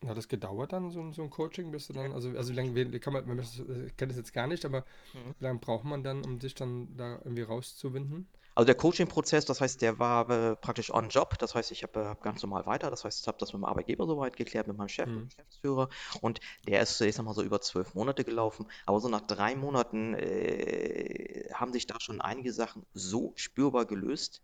hat 0.07 0.17
das 0.17 0.27
gedauert 0.27 0.73
dann, 0.73 0.91
so, 0.91 1.01
ein- 1.01 1.13
so 1.13 1.21
ein 1.23 1.29
Coaching, 1.29 1.71
bis 1.71 1.87
du 1.87 1.93
dann, 1.93 2.11
also, 2.13 2.29
also 2.29 2.51
wie 2.51 2.55
lange, 2.55 2.75
wie, 2.75 2.99
kann 2.99 3.13
man, 3.13 3.27
man 3.27 3.37
das, 3.37 3.61
kennt 3.97 4.11
das 4.11 4.17
jetzt 4.17 4.33
gar 4.33 4.47
nicht, 4.47 4.65
aber 4.65 4.85
Mhm. 5.13 5.35
wie 5.39 5.43
lange 5.43 5.59
braucht 5.59 5.85
man 5.85 6.03
dann, 6.03 6.23
um 6.23 6.39
sich 6.39 6.55
dann 6.55 6.95
da 6.95 7.17
irgendwie 7.23 7.41
rauszuwinden? 7.43 8.27
Also 8.55 8.65
der 8.65 8.75
Coaching-Prozess, 8.75 9.45
das 9.45 9.61
heißt, 9.61 9.81
der 9.81 9.99
war 9.99 10.29
äh, 10.29 10.55
praktisch 10.57 10.93
on 10.93 11.07
Job. 11.07 11.37
Das 11.39 11.55
heißt, 11.55 11.71
ich 11.71 11.83
habe 11.83 12.01
äh, 12.01 12.05
hab 12.05 12.21
ganz 12.21 12.41
normal 12.43 12.65
weiter. 12.65 12.89
Das 12.89 13.05
heißt, 13.05 13.21
ich 13.21 13.27
habe 13.27 13.37
das 13.39 13.53
mit 13.53 13.61
dem 13.61 13.65
Arbeitgeber 13.65 14.05
soweit 14.05 14.35
geklärt, 14.35 14.67
mit 14.67 14.75
meinem 14.75 14.89
Chef, 14.89 15.07
mit 15.07 15.23
dem 15.23 15.29
Geschäftsführer. 15.29 15.87
Und 16.19 16.41
der 16.67 16.81
ist, 16.81 16.99
ich 16.99 17.15
sag 17.15 17.23
mal, 17.23 17.33
so 17.33 17.41
über 17.41 17.61
zwölf 17.61 17.93
Monate 17.93 18.25
gelaufen. 18.25 18.65
Aber 18.85 18.99
so 18.99 19.07
nach 19.07 19.21
drei 19.21 19.55
Monaten 19.55 20.13
äh, 20.13 21.49
haben 21.53 21.71
sich 21.71 21.87
da 21.87 21.99
schon 21.99 22.19
einige 22.19 22.51
Sachen 22.51 22.85
so 22.93 23.31
spürbar 23.35 23.85
gelöst. 23.85 24.41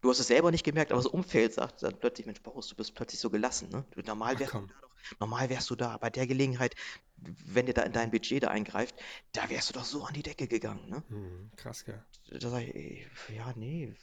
Du 0.00 0.08
hast 0.10 0.18
es 0.20 0.28
selber 0.28 0.50
nicht 0.50 0.64
gemerkt, 0.64 0.92
aber 0.92 1.02
das 1.02 1.10
Umfeld 1.10 1.52
sagt 1.54 1.82
dann 1.82 1.98
plötzlich, 1.98 2.26
Mensch, 2.26 2.42
Boris, 2.42 2.68
du 2.68 2.76
bist 2.76 2.94
plötzlich 2.94 3.20
so 3.20 3.30
gelassen, 3.30 3.68
ne? 3.70 3.84
Du, 3.90 4.00
normal 4.02 4.36
ach 4.36 4.38
wärst 4.38 4.58
du 4.58 4.62
komm. 4.62 4.68
da 4.68 4.74
doch, 4.80 4.94
normal 5.20 5.50
wärst 5.50 5.68
du 5.70 5.76
da, 5.76 5.96
bei 5.98 6.08
der 6.10 6.26
Gelegenheit, 6.26 6.74
wenn 7.16 7.66
dir 7.66 7.74
da 7.74 7.82
in 7.82 7.92
dein 7.92 8.10
Budget 8.10 8.42
da 8.44 8.48
eingreift, 8.48 8.94
da 9.32 9.48
wärst 9.50 9.68
du 9.70 9.74
doch 9.74 9.84
so 9.84 10.04
an 10.04 10.14
die 10.14 10.22
Decke 10.22 10.48
gegangen, 10.48 10.88
ne? 10.88 11.04
Hm, 11.08 11.50
krass, 11.56 11.84
gell? 11.84 12.02
Da 12.30 12.48
sag 12.48 12.62
ich, 12.62 12.74
ey, 12.74 13.06
ja, 13.28 13.52
nee, 13.56 13.94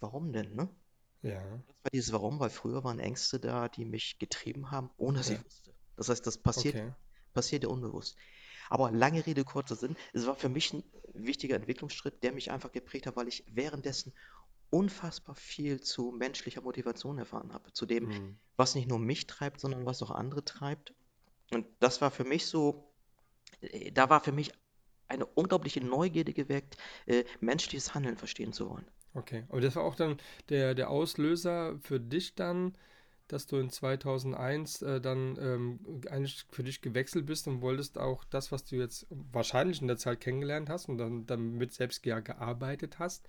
warum 0.00 0.32
denn, 0.32 0.54
ne? 0.54 0.68
Ja, 1.22 1.42
Das 1.66 1.76
war 1.84 1.90
dieses 1.92 2.12
Warum, 2.12 2.40
weil 2.40 2.50
früher 2.50 2.84
waren 2.84 2.98
Ängste 2.98 3.40
da, 3.40 3.68
die 3.68 3.84
mich 3.84 4.18
getrieben 4.18 4.70
haben, 4.70 4.90
ohne 4.96 5.18
dass 5.18 5.30
ich 5.30 5.38
ja, 5.38 5.44
wusste. 5.44 5.74
Das 5.96 6.08
heißt, 6.08 6.26
das 6.26 6.38
passiert, 6.38 6.76
okay. 6.76 6.94
passiert 7.32 7.62
ja 7.64 7.68
unbewusst. 7.68 8.16
Aber 8.68 8.90
lange 8.90 9.26
Rede, 9.26 9.44
kurzer 9.44 9.76
Sinn, 9.76 9.96
es 10.12 10.26
war 10.26 10.36
für 10.36 10.48
mich 10.48 10.72
ein 10.72 10.84
wichtiger 11.14 11.56
Entwicklungsschritt, 11.56 12.22
der 12.22 12.32
mich 12.32 12.50
einfach 12.50 12.72
geprägt 12.72 13.06
hat, 13.06 13.16
weil 13.16 13.28
ich 13.28 13.44
währenddessen 13.48 14.12
unfassbar 14.70 15.34
viel 15.34 15.80
zu 15.80 16.12
menschlicher 16.12 16.62
Motivation 16.62 17.18
erfahren 17.18 17.52
habe, 17.52 17.72
zu 17.72 17.86
dem, 17.86 18.08
Hm, 18.08 18.38
was 18.56 18.74
nicht 18.74 18.88
nur 18.88 18.98
mich 18.98 19.26
treibt, 19.26 19.60
sondern 19.60 19.86
was 19.86 20.02
auch 20.02 20.10
andere 20.10 20.44
treibt. 20.44 20.94
Und 21.52 21.66
das 21.80 22.00
war 22.00 22.10
für 22.10 22.24
mich 22.24 22.46
so, 22.46 22.92
äh, 23.60 23.92
da 23.92 24.10
war 24.10 24.20
für 24.20 24.32
mich 24.32 24.52
eine 25.08 25.26
unglaubliche 25.26 25.80
Neugierde 25.84 26.32
geweckt, 26.32 26.76
äh, 27.06 27.24
menschliches 27.40 27.94
Handeln 27.94 28.16
verstehen 28.16 28.52
zu 28.52 28.70
wollen. 28.70 28.86
okay. 29.14 29.44
Aber 29.48 29.60
das 29.60 29.76
war 29.76 29.84
auch 29.84 29.96
dann 29.96 30.18
der, 30.48 30.74
der 30.74 30.90
Auslöser 30.90 31.78
für 31.80 32.00
dich 32.00 32.34
dann, 32.34 32.76
dass 33.28 33.46
du 33.46 33.56
in 33.58 33.70
2001 33.70 34.82
äh, 34.82 35.00
dann 35.00 35.36
ähm, 35.40 36.02
eigentlich 36.10 36.46
für 36.50 36.64
dich 36.64 36.80
gewechselt 36.80 37.26
bist 37.26 37.46
und 37.48 37.60
wolltest 37.62 37.98
auch 37.98 38.24
das, 38.24 38.50
was 38.52 38.64
du 38.64 38.76
jetzt 38.76 39.06
wahrscheinlich 39.10 39.80
in 39.80 39.88
der 39.88 39.96
Zeit 39.98 40.20
kennengelernt 40.20 40.68
hast 40.68 40.88
und 40.88 40.98
dann 40.98 41.26
damit 41.26 41.72
selbst 41.72 42.04
ja 42.06 42.20
gearbeitet 42.20 42.98
hast, 42.98 43.28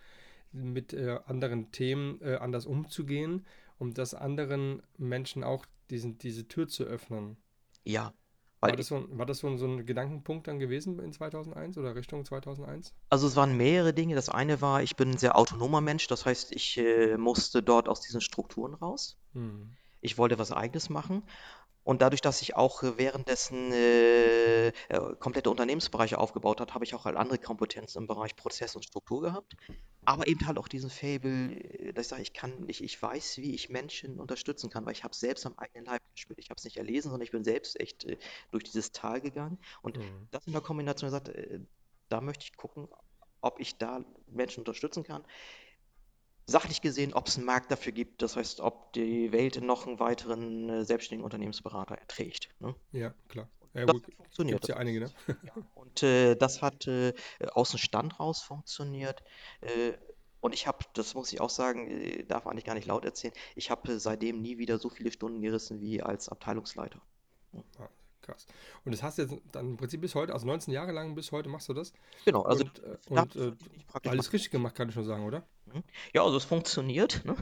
mit 0.52 0.94
äh, 0.94 1.20
anderen 1.26 1.72
Themen 1.72 2.20
äh, 2.22 2.36
anders 2.36 2.66
umzugehen, 2.66 3.46
um 3.80 3.94
das 3.94 4.14
anderen 4.14 4.82
Menschen 4.98 5.44
auch 5.44 5.66
diesen, 5.90 6.18
diese 6.18 6.48
Tür 6.48 6.68
zu 6.68 6.84
öffnen. 6.84 7.38
Ja, 7.84 8.14
War 8.60 8.72
das 8.76 8.88
so, 8.88 8.96
ein- 8.98 9.18
war 9.18 9.26
das 9.26 9.40
so, 9.40 9.58
so 9.58 9.66
ein 9.66 9.86
Gedankenpunkt 9.88 10.48
dann 10.48 10.60
gewesen 10.60 11.00
in 11.00 11.12
2001 11.14 11.78
oder 11.80 11.96
Richtung 11.96 12.24
2001? 12.26 12.94
Also 13.10 13.26
es 13.28 13.36
waren 13.36 13.58
mehrere 13.58 13.92
Dinge. 13.94 14.14
Das 14.14 14.30
eine 14.30 14.62
war, 14.62 14.84
ich 14.84 14.96
bin 14.96 15.10
ein 15.12 15.18
sehr 15.18 15.36
autonomer 15.36 15.82
Mensch, 15.82 16.06
das 16.08 16.26
heißt, 16.28 16.52
ich 16.52 16.78
äh, 16.78 17.18
musste 17.18 17.64
dort 17.64 17.90
aus 17.90 18.02
diesen 18.02 18.22
Strukturen 18.22 18.76
raus. 18.76 19.18
Hm. 19.34 19.72
Ich 20.00 20.18
wollte 20.20 20.38
was 20.38 20.52
Eigenes 20.52 20.90
machen. 20.90 21.24
Und 21.84 22.02
dadurch, 22.02 22.22
dass 22.22 22.42
ich 22.42 22.56
auch 22.56 22.84
äh, 22.84 22.98
währenddessen 22.98 23.72
äh, 23.72 24.68
äh, 24.68 24.72
komplette 25.20 25.50
Unternehmensbereiche 25.50 26.18
aufgebaut 26.18 26.62
habe, 26.62 26.74
habe 26.74 26.86
ich 26.86 26.94
auch 26.96 27.06
halt 27.06 27.18
andere 27.18 27.40
Kompetenzen 27.40 28.00
im 28.00 28.08
Bereich 28.08 28.36
Prozess 28.36 28.76
und 28.76 28.84
Struktur 28.84 29.22
gehabt. 29.22 29.56
Aber 30.04 30.28
eben 30.28 30.48
halt 30.48 30.58
auch 30.58 30.68
diesen 30.68 30.90
Faible, 30.90 31.52
äh, 31.54 31.94
dass 31.94 32.06
ich 32.06 32.10
sage, 32.10 32.22
ich 32.24 32.34
kann, 32.34 32.66
ich, 32.68 32.84
ich 32.84 33.02
weiß, 33.02 33.38
wie 33.38 33.54
ich 33.56 33.70
Menschen 33.70 34.20
unterstützen 34.20 34.70
kann, 34.70 34.86
weil 34.86 34.94
ich 34.94 35.04
habe 35.04 35.12
es 35.14 35.20
selbst 35.20 35.46
am 35.46 35.58
eigenen 35.58 35.86
Leib 35.86 36.02
gespürt. 36.16 36.40
Ich 36.40 36.50
habe 36.50 36.58
es 36.58 36.64
nicht 36.66 36.78
erlesen, 36.78 37.10
sondern 37.10 37.26
ich 37.26 37.32
bin 37.32 37.44
selbst 37.44 37.80
echt 37.80 38.06
äh, 38.06 38.18
durch 38.52 38.64
dieses 38.64 38.92
Tal 38.92 39.22
gegangen. 39.22 39.60
Und 39.82 39.98
Hm. 39.98 40.28
das 40.32 40.46
in 40.48 40.54
der 40.54 40.62
Kombination 40.62 41.08
gesagt, 41.08 41.30
äh, 41.30 41.60
da 42.10 42.22
möchte 42.22 42.44
ich 42.46 42.56
gucken, 42.58 42.88
ob 43.42 43.60
ich 43.60 43.78
da 43.78 44.04
Menschen 44.28 44.62
unterstützen 44.62 45.04
kann. 45.04 45.24
Sachlich 46.46 46.82
gesehen, 46.82 47.14
ob 47.14 47.28
es 47.28 47.38
einen 47.38 47.46
Markt 47.46 47.72
dafür 47.72 47.92
gibt, 47.92 48.22
das 48.22 48.36
heißt, 48.36 48.60
ob 48.62 48.94
die 48.94 49.32
Welt 49.32 49.62
noch 49.62 49.88
einen 49.88 50.00
weiteren 50.00 50.70
äh, 50.70 50.86
selbstständigen 50.86 51.24
Unternehmensberater 51.24 51.96
erträgt. 51.96 52.50
Ne? 52.60 52.76
Ja, 52.92 53.14
klar. 53.30 53.48
Ja 53.74 53.86
das 53.86 53.94
gut, 53.94 54.08
hat 54.08 54.16
funktioniert. 54.16 54.56
gibt 54.56 54.64
es 54.66 54.68
Das 54.68 54.76
ja 54.76 54.82
einige, 54.82 55.00
ne? 55.00 55.12
ja, 55.44 55.54
und 55.76 56.04
äh, 56.04 56.36
das 56.36 56.62
hat 56.62 56.88
äh, 56.88 57.14
aus 57.54 57.72
dem 57.72 57.78
Stand 57.78 58.20
raus 58.20 58.42
funktioniert. 58.42 59.24
Äh, 59.62 59.94
und 60.42 60.54
ich 60.54 60.68
habe, 60.68 60.80
das 60.94 61.14
muss 61.14 61.32
ich 61.32 61.40
auch 61.40 61.50
sagen, 61.50 61.88
äh, 61.90 62.24
darf 62.24 62.48
eigentlich 62.48 62.66
gar 62.66 62.74
nicht 62.74 62.88
laut 62.88 63.06
erzählen, 63.06 63.34
ich 63.56 63.70
habe 63.70 63.94
äh, 63.94 64.00
seitdem 64.00 64.42
nie 64.42 64.58
wieder 64.58 64.78
so 64.78 64.90
viele 64.90 65.12
Stunden 65.12 65.42
gerissen 65.42 65.80
wie 65.80 66.02
als 66.02 66.28
Abteilungsleiter. 66.28 67.02
Krass. 68.32 68.46
Und 68.86 68.94
das 68.94 69.04
hast 69.04 69.18
du 69.18 69.24
jetzt 69.24 69.36
dann 69.52 69.72
im 69.72 69.78
Prinzip 69.78 70.02
bis 70.02 70.16
heute, 70.16 70.34
also 70.34 70.46
19 70.46 70.74
Jahre 70.74 70.92
lang 70.92 71.16
bis 71.16 71.32
heute 71.32 71.50
machst 71.50 71.70
du 71.70 71.74
das. 71.74 71.94
Genau, 72.26 72.44
also 72.44 72.64
Und, 72.64 72.80
äh, 72.80 72.98
und 73.10 73.36
äh, 73.36 74.10
alles 74.10 74.32
richtig 74.34 74.52
gemacht, 74.52 74.76
kann 74.76 74.90
ich 74.90 74.96
schon 74.96 75.06
sagen, 75.06 75.26
oder? 75.26 75.48
Mhm. 75.66 75.84
Ja, 76.14 76.24
also 76.24 76.38
es 76.38 76.46
funktioniert, 76.46 77.24
ne? 77.26 77.36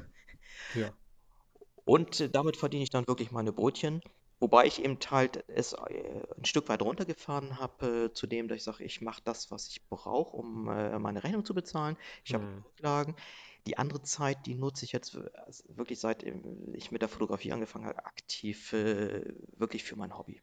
Ja. 0.74 0.92
Und 1.86 2.20
äh, 2.20 2.30
damit 2.30 2.58
verdiene 2.58 2.84
ich 2.84 2.90
dann 2.90 3.08
wirklich 3.08 3.32
meine 3.32 3.52
Brötchen. 3.52 4.02
Wobei 4.42 4.66
ich 4.66 4.82
eben 4.84 4.98
halt 5.10 5.44
es 5.48 5.74
äh, 5.74 6.24
ein 6.38 6.46
Stück 6.46 6.70
weit 6.70 6.82
runtergefahren 6.82 7.60
habe, 7.60 8.06
äh, 8.06 8.14
zu 8.14 8.26
dem, 8.26 8.48
dass 8.48 8.58
ich 8.58 8.64
sage, 8.64 8.84
ich 8.86 9.02
mache 9.02 9.22
das, 9.26 9.52
was 9.52 9.68
ich 9.68 9.86
brauche, 9.90 10.38
um 10.38 10.70
äh, 10.70 10.98
meine 10.98 11.24
Rechnung 11.24 11.44
zu 11.44 11.54
bezahlen. 11.54 11.98
Ich 12.24 12.34
habe 12.34 12.46
Hm. 12.46 12.64
Rücklagen. 12.66 13.16
Die 13.68 13.78
andere 13.78 14.02
Zeit, 14.02 14.46
die 14.46 14.56
nutze 14.56 14.86
ich 14.86 14.94
jetzt 14.94 15.18
also 15.18 15.64
wirklich 15.68 16.00
seit 16.00 16.24
ähm, 16.24 16.74
ich 16.74 16.92
mit 16.92 17.02
der 17.02 17.10
Fotografie 17.10 17.52
angefangen 17.52 17.86
habe, 17.86 18.06
aktiv 18.06 18.72
äh, 18.74 19.26
wirklich 19.58 19.84
für 19.84 19.98
mein 19.98 20.18
Hobby. 20.18 20.42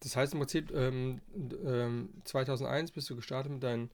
Das 0.00 0.16
heißt 0.16 0.32
im 0.32 0.40
Prinzip, 0.40 0.72
ähm, 0.72 1.20
ähm, 1.64 2.10
2001 2.24 2.92
bist 2.92 3.10
du 3.10 3.16
gestartet 3.16 3.52
mit 3.52 3.62
deinem 3.62 3.90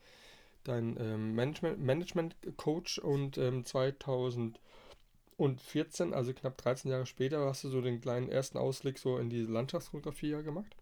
dein, 0.64 0.97
ähm, 0.99 1.35
Management, 1.35 1.81
Management-Coach 1.81 2.99
und 2.99 3.38
ähm, 3.38 3.64
2014, 3.64 6.12
also 6.12 6.33
knapp 6.33 6.59
13 6.59 6.90
Jahre 6.90 7.07
später, 7.07 7.47
hast 7.47 7.64
du 7.64 7.69
so 7.69 7.81
den 7.81 8.01
kleinen 8.01 8.29
ersten 8.29 8.59
Ausblick 8.59 8.99
so 8.99 9.19
in 9.19 9.31
diese 9.31 9.51
Landschaftsfotografie 9.51 10.31
ja 10.31 10.42
gemacht. 10.42 10.77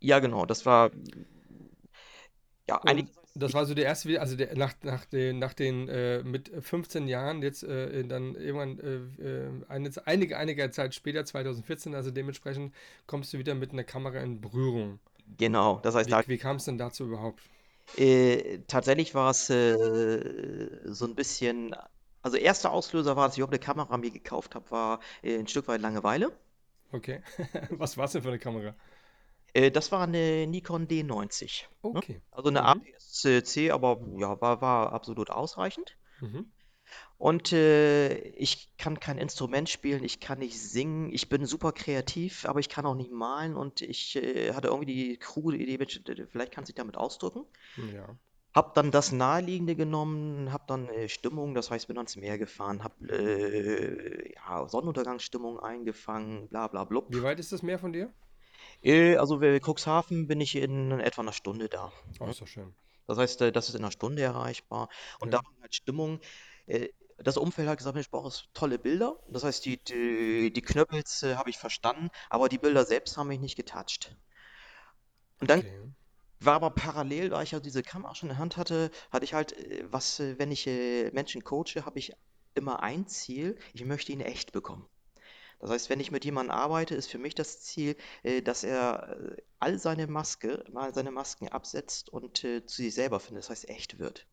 Ja, 0.00 0.20
genau, 0.20 0.46
das 0.46 0.66
war 0.66 0.90
Ja, 2.68 2.80
eigentlich, 2.82 3.08
Und 3.08 3.23
das 3.34 3.52
war 3.54 3.66
so 3.66 3.74
der 3.74 3.84
erste, 3.84 4.08
Video- 4.08 4.20
also 4.20 4.36
der, 4.36 4.56
nach, 4.56 4.74
nach 4.82 5.04
den, 5.06 5.38
nach 5.38 5.54
den 5.54 5.88
äh, 5.88 6.22
mit 6.22 6.50
15 6.60 7.08
Jahren, 7.08 7.42
jetzt 7.42 7.62
äh, 7.64 8.04
dann 8.04 8.34
irgendwann 8.36 8.78
äh, 8.80 9.22
äh, 9.46 9.50
eine, 9.68 9.90
einige, 10.06 10.36
einige 10.38 10.70
Zeit 10.70 10.94
später, 10.94 11.24
2014, 11.24 11.94
also 11.94 12.10
dementsprechend 12.10 12.74
kommst 13.06 13.32
du 13.32 13.38
wieder 13.38 13.54
mit 13.54 13.72
einer 13.72 13.84
Kamera 13.84 14.18
in 14.20 14.40
Berührung. 14.40 15.00
Genau, 15.38 15.80
das 15.80 15.94
heißt, 15.94 16.10
Wie, 16.10 16.12
da, 16.12 16.22
wie 16.26 16.38
kam 16.38 16.56
es 16.56 16.64
denn 16.66 16.78
dazu 16.78 17.04
überhaupt? 17.04 17.50
äh, 17.96 18.60
tatsächlich 18.66 19.14
war 19.14 19.30
es 19.30 19.50
äh, 19.50 20.80
so 20.84 21.06
ein 21.06 21.14
bisschen, 21.14 21.74
also 22.22 22.36
erster 22.36 22.72
Auslöser 22.72 23.16
war, 23.16 23.26
dass 23.28 23.34
ich 23.34 23.38
überhaupt 23.38 23.54
eine 23.54 23.60
Kamera 23.60 23.96
mir 23.98 24.10
gekauft 24.10 24.54
habe, 24.54 24.70
war 24.70 25.00
ein 25.24 25.46
Stück 25.46 25.68
weit 25.68 25.80
Langeweile. 25.80 26.32
Okay. 26.92 27.20
Was 27.70 27.96
war 27.96 28.04
es 28.06 28.12
denn 28.12 28.22
für 28.22 28.28
eine 28.28 28.38
Kamera? 28.38 28.74
Äh, 29.54 29.70
das 29.70 29.90
war 29.92 30.02
eine 30.02 30.46
Nikon 30.46 30.86
D90. 30.86 31.68
Ne? 31.82 31.90
Okay. 31.98 32.20
Also 32.30 32.50
eine 32.50 32.60
Mhm. 32.60 32.66
APS-C, 32.66 33.70
aber 33.70 34.00
ja, 34.18 34.40
war, 34.40 34.60
war 34.60 34.92
absolut 34.92 35.30
ausreichend. 35.30 35.96
Mhm. 36.20 36.50
Und 37.16 37.52
äh, 37.52 38.18
ich 38.30 38.76
kann 38.76 39.00
kein 39.00 39.18
Instrument 39.18 39.68
spielen, 39.68 40.04
ich 40.04 40.20
kann 40.20 40.40
nicht 40.40 40.60
singen, 40.60 41.10
ich 41.12 41.28
bin 41.28 41.46
super 41.46 41.72
kreativ, 41.72 42.44
aber 42.44 42.60
ich 42.60 42.68
kann 42.68 42.84
auch 42.84 42.94
nicht 42.94 43.10
malen 43.10 43.56
und 43.56 43.80
ich 43.80 44.16
äh, 44.16 44.52
hatte 44.52 44.68
irgendwie 44.68 44.92
die 44.92 45.16
krude 45.16 45.56
Idee, 45.56 45.78
vielleicht 46.28 46.52
kannst 46.52 46.68
du 46.68 46.72
dich 46.72 46.76
damit 46.76 46.96
ausdrücken. 46.96 47.46
Ja. 47.94 48.16
Hab 48.54 48.74
dann 48.74 48.90
das 48.90 49.10
Naheliegende 49.10 49.74
genommen, 49.74 50.52
hab 50.52 50.68
dann 50.68 50.88
äh, 50.88 51.08
Stimmung, 51.08 51.54
das 51.54 51.70
heißt, 51.70 51.88
bin 51.88 51.96
ans 51.96 52.16
Meer 52.16 52.38
gefahren, 52.38 52.84
hab 52.84 53.00
äh, 53.10 54.32
ja, 54.34 54.68
Sonnenuntergangsstimmung 54.68 55.58
eingefangen, 55.58 56.48
bla 56.48 56.68
bla 56.68 56.84
blub. 56.84 57.06
Wie 57.10 57.22
weit 57.22 57.40
ist 57.40 57.52
das 57.52 57.62
Meer 57.62 57.78
von 57.78 57.92
dir? 57.92 58.12
Äh, 58.84 59.16
also 59.16 59.40
Cuxhaven 59.40 60.26
bin 60.28 60.40
ich 60.40 60.54
in 60.56 60.92
etwa 61.00 61.22
einer 61.22 61.32
Stunde 61.32 61.68
da. 61.68 61.92
Oh, 62.20 62.26
ne? 62.26 62.30
ist 62.30 62.40
doch 62.40 62.46
schön. 62.48 62.74
Das 63.06 63.18
heißt, 63.18 63.40
äh, 63.42 63.52
das 63.52 63.68
ist 63.68 63.74
in 63.74 63.82
einer 63.82 63.90
Stunde 63.92 64.22
erreichbar. 64.22 64.88
Und 65.20 65.32
da 65.34 65.38
Ja. 65.38 65.42
war 65.44 65.52
halt 65.62 65.74
Stimmung. 65.74 66.20
äh, 66.66 66.88
Das 67.18 67.36
Umfeld 67.36 67.68
hat 67.68 67.78
gesagt, 67.78 67.94
Mensch, 67.94 68.06
ich 68.06 68.10
brauche 68.10 68.32
tolle 68.54 68.78
Bilder. 68.78 69.18
Das 69.28 69.44
heißt, 69.44 69.64
die, 69.64 69.82
die, 69.84 70.52
die 70.52 70.62
Knöppels 70.62 71.22
äh, 71.22 71.36
habe 71.36 71.50
ich 71.50 71.58
verstanden, 71.58 72.10
aber 72.30 72.48
die 72.48 72.58
Bilder 72.58 72.84
selbst 72.84 73.16
haben 73.16 73.28
mich 73.28 73.40
nicht 73.40 73.56
getoucht. 73.56 74.16
Und 75.40 75.48
dann 75.50 75.62
Okay. 75.62 75.94
war 76.40 76.54
aber 76.56 76.70
parallel, 76.70 77.30
da 77.30 77.42
ich 77.42 77.52
ja 77.52 77.60
diese 77.60 77.82
Kamera 77.84 78.14
schon 78.14 78.28
in 78.30 78.34
der 78.36 78.38
Hand 78.40 78.56
hatte, 78.58 78.90
hatte 79.12 79.24
ich 79.24 79.34
halt, 79.34 79.52
äh, 79.54 79.84
was, 79.92 80.20
äh, 80.20 80.38
wenn 80.38 80.52
ich 80.52 80.66
äh, 80.68 81.10
Menschen 81.12 81.44
coache, 81.44 81.84
habe 81.86 81.98
ich 82.00 82.12
immer 82.54 82.82
ein 82.82 83.06
Ziel, 83.08 83.58
ich 83.74 83.84
möchte 83.86 84.12
ihn 84.12 84.20
echt 84.22 84.52
bekommen. 84.52 84.88
Das 85.64 85.70
heißt, 85.70 85.88
wenn 85.88 85.98
ich 85.98 86.10
mit 86.10 86.26
jemandem 86.26 86.54
arbeite, 86.54 86.94
ist 86.94 87.06
für 87.10 87.16
mich 87.16 87.34
das 87.34 87.62
Ziel, 87.62 87.96
äh, 88.22 88.42
dass 88.42 88.64
er 88.64 89.16
äh, 89.18 89.36
all 89.60 89.78
seine 89.78 90.06
Maske, 90.06 90.62
mal 90.70 90.92
seine 90.92 91.10
Masken 91.10 91.48
absetzt 91.48 92.10
und 92.10 92.44
äh, 92.44 92.66
zu 92.66 92.82
sich 92.82 92.94
selber 92.94 93.18
findet, 93.18 93.44
das 93.44 93.50
heißt 93.50 93.70
echt 93.70 93.98
wird. 93.98 94.26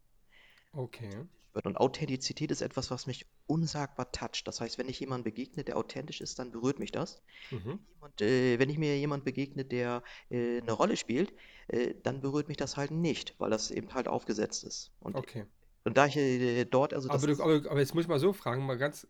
Okay. 0.73 1.09
Und 1.53 1.77
Authentizität 1.77 2.51
ist 2.51 2.61
etwas, 2.61 2.91
was 2.91 3.07
mich 3.07 3.25
unsagbar 3.47 4.11
toucht. 4.11 4.45
Das 4.45 4.59
heißt, 4.59 4.77
wenn 4.77 4.89
ich 4.89 4.99
jemandem 4.99 5.23
begegne, 5.33 5.63
der 5.63 5.77
authentisch 5.77 6.19
ist, 6.19 6.37
dann 6.37 6.51
berührt 6.51 6.79
mich 6.79 6.91
das. 6.91 7.21
Mhm. 7.49 7.79
Und 8.01 8.21
äh, 8.21 8.59
wenn 8.59 8.69
ich 8.69 8.77
mir 8.77 8.97
jemand 8.97 9.23
begegne, 9.23 9.63
der 9.63 10.03
äh, 10.29 10.59
eine 10.59 10.73
Rolle 10.73 10.97
spielt, 10.97 11.33
äh, 11.69 11.93
dann 12.03 12.19
berührt 12.19 12.49
mich 12.49 12.57
das 12.57 12.75
halt 12.75 12.91
nicht, 12.91 13.35
weil 13.37 13.51
das 13.51 13.71
eben 13.71 13.93
halt 13.93 14.09
aufgesetzt 14.09 14.65
ist. 14.65 14.91
Und, 14.99 15.15
Okay. 15.15 15.45
und 15.85 15.97
da 15.97 16.07
ich 16.07 16.69
dort, 16.71 16.93
also 16.93 17.09
Aber, 17.09 17.25
du, 17.25 17.41
aber, 17.41 17.71
aber 17.71 17.79
jetzt 17.79 17.95
muss 17.95 18.03
ich 18.03 18.09
mal 18.09 18.19
so 18.19 18.33
fragen, 18.33 18.65
mal 18.65 18.77
ganz. 18.77 19.07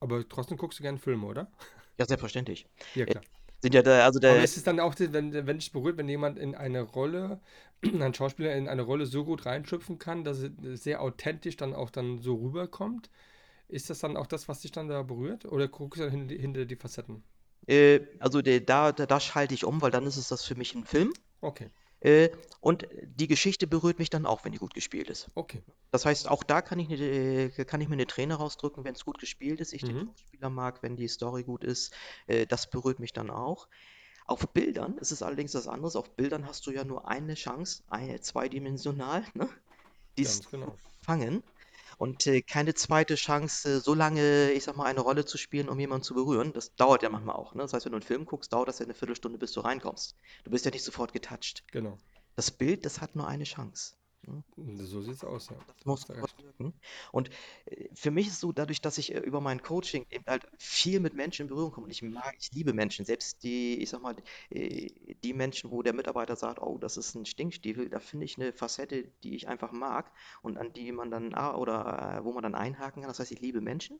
Aber 0.00 0.26
trotzdem 0.28 0.56
guckst 0.58 0.78
du 0.78 0.82
gerne 0.82 0.98
Filme, 0.98 1.26
oder? 1.26 1.50
ja 1.98 2.06
selbstverständlich. 2.06 2.66
Ja, 2.94 3.06
Äh, 3.06 3.14
klar. 3.14 3.24
sind 3.62 3.74
ja 3.74 3.82
da, 3.82 4.04
also 4.04 4.18
Aber 4.26 4.40
der, 4.40 4.44
ist 4.44 4.56
es 4.56 4.62
dann 4.64 4.80
auch, 4.80 4.94
wenn, 4.98 5.32
wenn 5.46 5.58
dich 5.58 5.72
berührt, 5.72 5.96
wenn 5.98 6.08
jemand 6.08 6.38
in 6.38 6.54
eine 6.54 6.82
Rolle, 6.82 7.40
ein 7.84 8.14
Schauspieler 8.14 8.54
in 8.56 8.68
eine 8.68 8.82
Rolle 8.82 9.06
so 9.06 9.24
gut 9.24 9.44
reinschüpfen 9.46 9.98
kann, 9.98 10.24
dass 10.24 10.38
es 10.38 10.82
sehr 10.84 11.00
authentisch 11.02 11.56
dann 11.56 11.74
auch 11.74 11.90
dann 11.90 12.18
so 12.18 12.36
rüberkommt? 12.36 13.10
Ist 13.68 13.90
das 13.90 14.00
dann 14.00 14.16
auch 14.16 14.26
das, 14.28 14.48
was 14.48 14.60
dich 14.62 14.72
dann 14.72 14.88
da 14.88 15.02
berührt? 15.02 15.46
Oder 15.46 15.68
guckst 15.68 16.00
du 16.00 16.04
dann 16.04 16.12
hinter, 16.12 16.36
hinter 16.36 16.66
die 16.66 16.76
Facetten? 16.76 17.24
äh, 17.66 18.00
also 18.18 18.42
der, 18.42 18.60
da, 18.60 18.92
da, 18.92 19.06
da 19.06 19.18
schalte 19.20 19.54
ich 19.54 19.64
um, 19.64 19.80
weil 19.82 19.90
dann 19.90 20.06
ist 20.06 20.16
es 20.16 20.28
das 20.28 20.44
für 20.44 20.54
mich 20.56 20.74
ein 20.74 20.84
Film. 20.84 21.12
Okay, 21.42 21.70
Äh, 22.00 22.30
und 22.60 22.86
die 23.02 23.26
Geschichte 23.28 23.66
berührt 23.66 23.98
mich 23.98 24.10
dann 24.10 24.26
auch, 24.26 24.44
wenn 24.44 24.52
die 24.52 24.58
gut 24.58 24.74
gespielt 24.74 25.10
ist. 25.10 25.30
okay. 25.36 25.62
Das 25.92 26.06
heißt, 26.06 26.28
auch 26.28 26.44
da 26.44 26.62
kann 26.62 26.78
ich, 26.78 26.88
ne, 26.88 26.96
äh, 26.96 27.64
kann 27.64 27.80
ich 27.80 27.88
mir 27.88 27.94
eine 27.94 28.06
Träne 28.06 28.34
rausdrücken, 28.34 28.84
wenn 28.84 28.94
es 28.94 29.04
gut 29.04 29.18
gespielt 29.18 29.60
ist. 29.60 29.72
Ich 29.72 29.84
den 29.84 29.96
Mhm. 29.96 30.06
Schauspieler 30.06 30.50
mag, 30.50 30.82
wenn 30.82 30.96
die 30.96 31.08
Story 31.08 31.44
gut 31.44 31.64
ist. 31.64 31.94
Äh, 32.26 32.46
das 32.46 32.70
berührt 32.70 33.00
mich 33.00 33.12
dann 33.12 33.30
auch. 33.30 33.68
Auf 34.26 34.48
Bildern 34.52 34.98
ist 34.98 35.10
es 35.12 35.22
allerdings 35.22 35.54
was 35.54 35.68
anderes. 35.68 35.96
Auf 35.96 36.16
Bildern 36.16 36.46
hast 36.46 36.66
du 36.66 36.70
ja 36.70 36.84
nur 36.84 37.08
eine 37.08 37.34
Chance, 37.34 37.82
eine, 37.88 38.20
zweidimensional, 38.20 39.24
ne? 39.34 39.48
Ganz 40.22 40.48
genau. 40.50 40.78
fangen. 41.02 41.42
Und 42.00 42.26
äh, 42.26 42.40
keine 42.40 42.72
zweite 42.72 43.14
Chance, 43.14 43.80
so 43.80 43.92
lange, 43.92 44.52
ich 44.52 44.64
sag 44.64 44.74
mal, 44.74 44.86
eine 44.86 45.02
Rolle 45.02 45.26
zu 45.26 45.36
spielen, 45.36 45.68
um 45.68 45.78
jemanden 45.78 46.02
zu 46.02 46.14
berühren. 46.14 46.54
Das 46.54 46.74
dauert 46.74 47.02
ja 47.02 47.10
manchmal 47.10 47.36
auch. 47.36 47.54
Ne? 47.54 47.60
Das 47.60 47.74
heißt, 47.74 47.84
wenn 47.84 47.92
du 47.92 47.96
einen 47.96 48.06
Film 48.06 48.24
guckst, 48.24 48.54
dauert 48.54 48.68
das 48.68 48.78
ja 48.78 48.86
eine 48.86 48.94
Viertelstunde, 48.94 49.36
bis 49.36 49.52
du 49.52 49.60
reinkommst. 49.60 50.16
Du 50.44 50.50
bist 50.50 50.64
ja 50.64 50.70
nicht 50.70 50.82
sofort 50.82 51.12
getoucht. 51.12 51.62
Genau. 51.70 51.98
Das 52.36 52.50
Bild, 52.52 52.86
das 52.86 53.02
hat 53.02 53.16
nur 53.16 53.28
eine 53.28 53.44
Chance. 53.44 53.96
So 54.56 55.00
sieht's 55.02 55.24
aus, 55.24 55.48
ja. 55.48 55.56
Das 55.66 55.86
muss 55.86 56.08
wirken. 56.08 56.74
Und 57.10 57.30
äh, 57.66 57.88
für 57.94 58.10
mich 58.10 58.26
ist 58.26 58.34
es 58.34 58.40
so, 58.40 58.52
dadurch, 58.52 58.80
dass 58.80 58.98
ich 58.98 59.14
äh, 59.14 59.18
über 59.18 59.40
mein 59.40 59.62
Coaching 59.62 60.06
eben 60.10 60.24
halt 60.26 60.46
viel 60.58 61.00
mit 61.00 61.14
Menschen 61.14 61.42
in 61.42 61.48
Berührung 61.48 61.72
komme 61.72 61.86
und 61.86 61.90
ich 61.90 62.02
mag, 62.02 62.34
ich 62.38 62.52
liebe 62.52 62.72
Menschen, 62.72 63.04
selbst 63.04 63.42
die, 63.42 63.80
ich 63.80 63.88
sag 63.90 64.02
mal, 64.02 64.16
äh, 64.50 64.88
die 65.24 65.32
Menschen, 65.32 65.70
wo 65.70 65.82
der 65.82 65.94
Mitarbeiter 65.94 66.36
sagt, 66.36 66.60
oh, 66.60 66.78
das 66.78 66.96
ist 66.96 67.14
ein 67.14 67.26
Stinkstiefel, 67.26 67.88
da 67.88 67.98
finde 67.98 68.26
ich 68.26 68.36
eine 68.36 68.52
Facette, 68.52 69.04
die 69.22 69.34
ich 69.34 69.48
einfach 69.48 69.72
mag 69.72 70.12
und 70.42 70.58
an 70.58 70.72
die 70.72 70.92
man 70.92 71.10
dann, 71.10 71.34
ah, 71.34 71.54
oder 71.56 72.20
wo 72.22 72.32
man 72.32 72.42
dann 72.42 72.54
einhaken 72.54 73.02
kann. 73.02 73.08
Das 73.10 73.20
heißt, 73.20 73.32
ich 73.32 73.40
liebe 73.40 73.60
Menschen. 73.60 73.98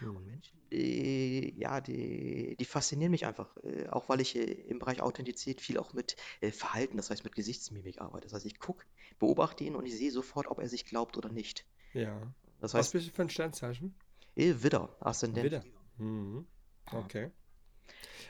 Und. 0.00 0.26
Menschen, 0.26 0.58
die, 0.70 1.54
ja, 1.58 1.80
die, 1.80 2.56
die 2.56 2.64
faszinieren 2.64 3.10
mich 3.10 3.26
einfach, 3.26 3.56
äh, 3.58 3.88
auch 3.88 4.08
weil 4.08 4.20
ich 4.20 4.36
äh, 4.36 4.42
im 4.42 4.78
Bereich 4.78 5.00
Authentizität 5.00 5.60
viel 5.60 5.78
auch 5.78 5.92
mit 5.92 6.16
äh, 6.40 6.50
Verhalten, 6.50 6.96
das 6.96 7.10
heißt 7.10 7.24
mit 7.24 7.34
Gesichtsmimik 7.34 8.00
arbeite. 8.00 8.26
Das 8.26 8.34
heißt, 8.34 8.46
ich 8.46 8.58
gucke, 8.58 8.84
beobachte 9.18 9.64
ihn 9.64 9.74
und 9.74 9.86
ich 9.86 9.96
sehe 9.96 10.10
sofort, 10.10 10.48
ob 10.48 10.58
er 10.58 10.68
sich 10.68 10.84
glaubt 10.84 11.16
oder 11.16 11.30
nicht. 11.30 11.64
Ja. 11.92 12.20
Das 12.60 12.74
Was 12.74 12.80
heißt, 12.80 12.92
bist 12.92 13.08
du 13.08 13.12
für 13.12 13.22
ein 13.22 13.30
Sternzeichen? 13.30 13.94
äh, 14.34 14.54
Widder, 14.62 14.96
Aszendent. 15.00 15.44
Widder. 15.44 15.64
Mhm. 15.98 16.46
Okay. 16.92 17.30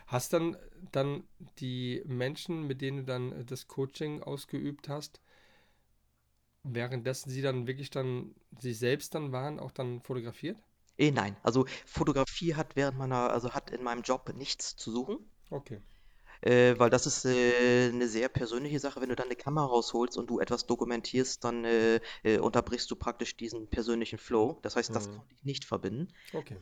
Hast 0.07 0.33
dann 0.33 0.57
dann 0.93 1.25
die 1.59 2.03
Menschen, 2.07 2.67
mit 2.67 2.81
denen 2.81 2.99
du 2.99 3.05
dann 3.05 3.33
äh, 3.33 3.45
das 3.45 3.67
Coaching 3.67 4.23
ausgeübt 4.23 4.89
hast, 4.89 5.21
währenddessen 6.63 7.31
sie 7.31 7.43
dann 7.43 7.67
wirklich 7.67 7.91
dann 7.91 8.35
sich 8.59 8.79
selbst 8.79 9.15
dann 9.15 9.33
waren, 9.33 9.59
auch 9.59 9.73
dann 9.73 10.01
fotografiert? 10.01 10.59
Äh, 10.99 11.11
nein, 11.11 11.37
also 11.43 11.65
Fotografie 11.87 12.55
hat 12.55 12.77
während 12.77 12.99
meiner, 12.99 13.31
also 13.31 13.53
hat 13.55 13.71
in 13.71 13.83
meinem 13.83 14.03
Job 14.03 14.31
nichts 14.35 14.77
zu 14.77 14.91
suchen. 14.93 15.31
Okay. 15.51 15.81
Äh, 16.43 16.79
weil 16.79 16.91
das 16.91 17.07
ist 17.07 17.25
äh, 17.25 17.89
eine 17.93 18.09
sehr 18.09 18.29
persönliche 18.29 18.79
Sache. 18.79 19.01
Wenn 19.01 19.09
du 19.09 19.17
dann 19.17 19.27
eine 19.27 19.37
Kamera 19.37 19.67
rausholst 19.67 20.17
und 20.19 20.29
du 20.29 20.39
etwas 20.39 20.67
dokumentierst, 20.67 21.43
dann 21.45 21.65
äh, 21.65 22.01
äh, 22.23 22.39
unterbrichst 22.39 22.91
du 22.91 22.97
praktisch 22.97 23.37
diesen 23.37 23.69
persönlichen 23.71 24.19
Flow. 24.19 24.59
Das 24.63 24.77
heißt, 24.77 24.95
das 24.95 25.09
Mhm. 25.09 25.11
konnte 25.11 25.35
ich 25.35 25.45
nicht 25.45 25.65
verbinden. 25.65 26.09
Okay. 26.33 26.59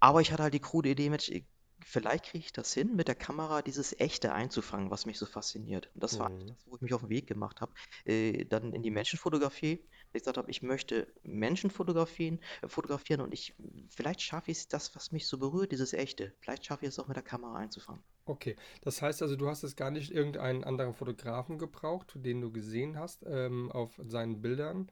Aber 0.00 0.20
ich 0.20 0.30
hatte 0.32 0.42
halt 0.44 0.54
die 0.54 0.60
krude 0.60 0.90
Idee, 0.90 1.10
Mensch, 1.10 1.28
ich- 1.28 1.46
vielleicht 1.84 2.26
kriege 2.26 2.44
ich 2.44 2.52
das 2.52 2.72
hin, 2.72 2.94
mit 2.94 3.08
der 3.08 3.14
Kamera 3.16 3.60
dieses 3.62 3.98
Echte 3.98 4.32
einzufangen, 4.32 4.90
was 4.90 5.06
mich 5.06 5.18
so 5.18 5.26
fasziniert. 5.26 5.90
Und 5.94 6.02
das 6.02 6.18
war 6.20 6.28
eigentlich 6.28 6.46
Mhm. 6.46 6.46
das, 6.46 6.66
wo 6.66 6.76
ich 6.76 6.82
mich 6.82 6.94
auf 6.94 7.00
den 7.02 7.10
Weg 7.10 7.26
gemacht 7.26 7.60
habe. 7.60 7.72
Äh, 8.04 8.44
dann 8.44 8.72
in 8.72 8.82
die 8.82 8.90
Menschenfotografie. 8.90 9.84
Ich 10.14 10.22
gesagt 10.22 10.38
habe, 10.38 10.50
ich 10.50 10.62
möchte 10.62 11.06
Menschen 11.22 11.70
fotografieren, 11.70 12.38
äh, 12.62 12.68
fotografieren 12.68 13.20
und 13.20 13.34
ich, 13.34 13.54
vielleicht 13.88 14.22
schaffe 14.22 14.50
ich 14.50 14.58
es, 14.58 14.68
das, 14.68 14.94
was 14.94 15.12
mich 15.12 15.26
so 15.26 15.38
berührt, 15.38 15.72
dieses 15.72 15.92
Echte. 15.92 16.32
Vielleicht 16.40 16.64
schaffe 16.66 16.84
ich 16.84 16.90
es 16.90 16.98
auch 16.98 17.08
mit 17.08 17.16
der 17.16 17.24
Kamera 17.24 17.56
einzufangen. 17.56 18.02
Okay. 18.26 18.56
Das 18.82 19.02
heißt 19.02 19.22
also, 19.22 19.36
du 19.36 19.48
hast 19.48 19.62
jetzt 19.62 19.76
gar 19.76 19.90
nicht 19.90 20.10
irgendeinen 20.10 20.64
anderen 20.64 20.94
Fotografen 20.94 21.58
gebraucht, 21.58 22.12
den 22.14 22.40
du 22.40 22.50
gesehen 22.50 22.98
hast, 22.98 23.24
ähm, 23.26 23.70
auf 23.72 24.00
seinen 24.06 24.40
Bildern 24.40 24.88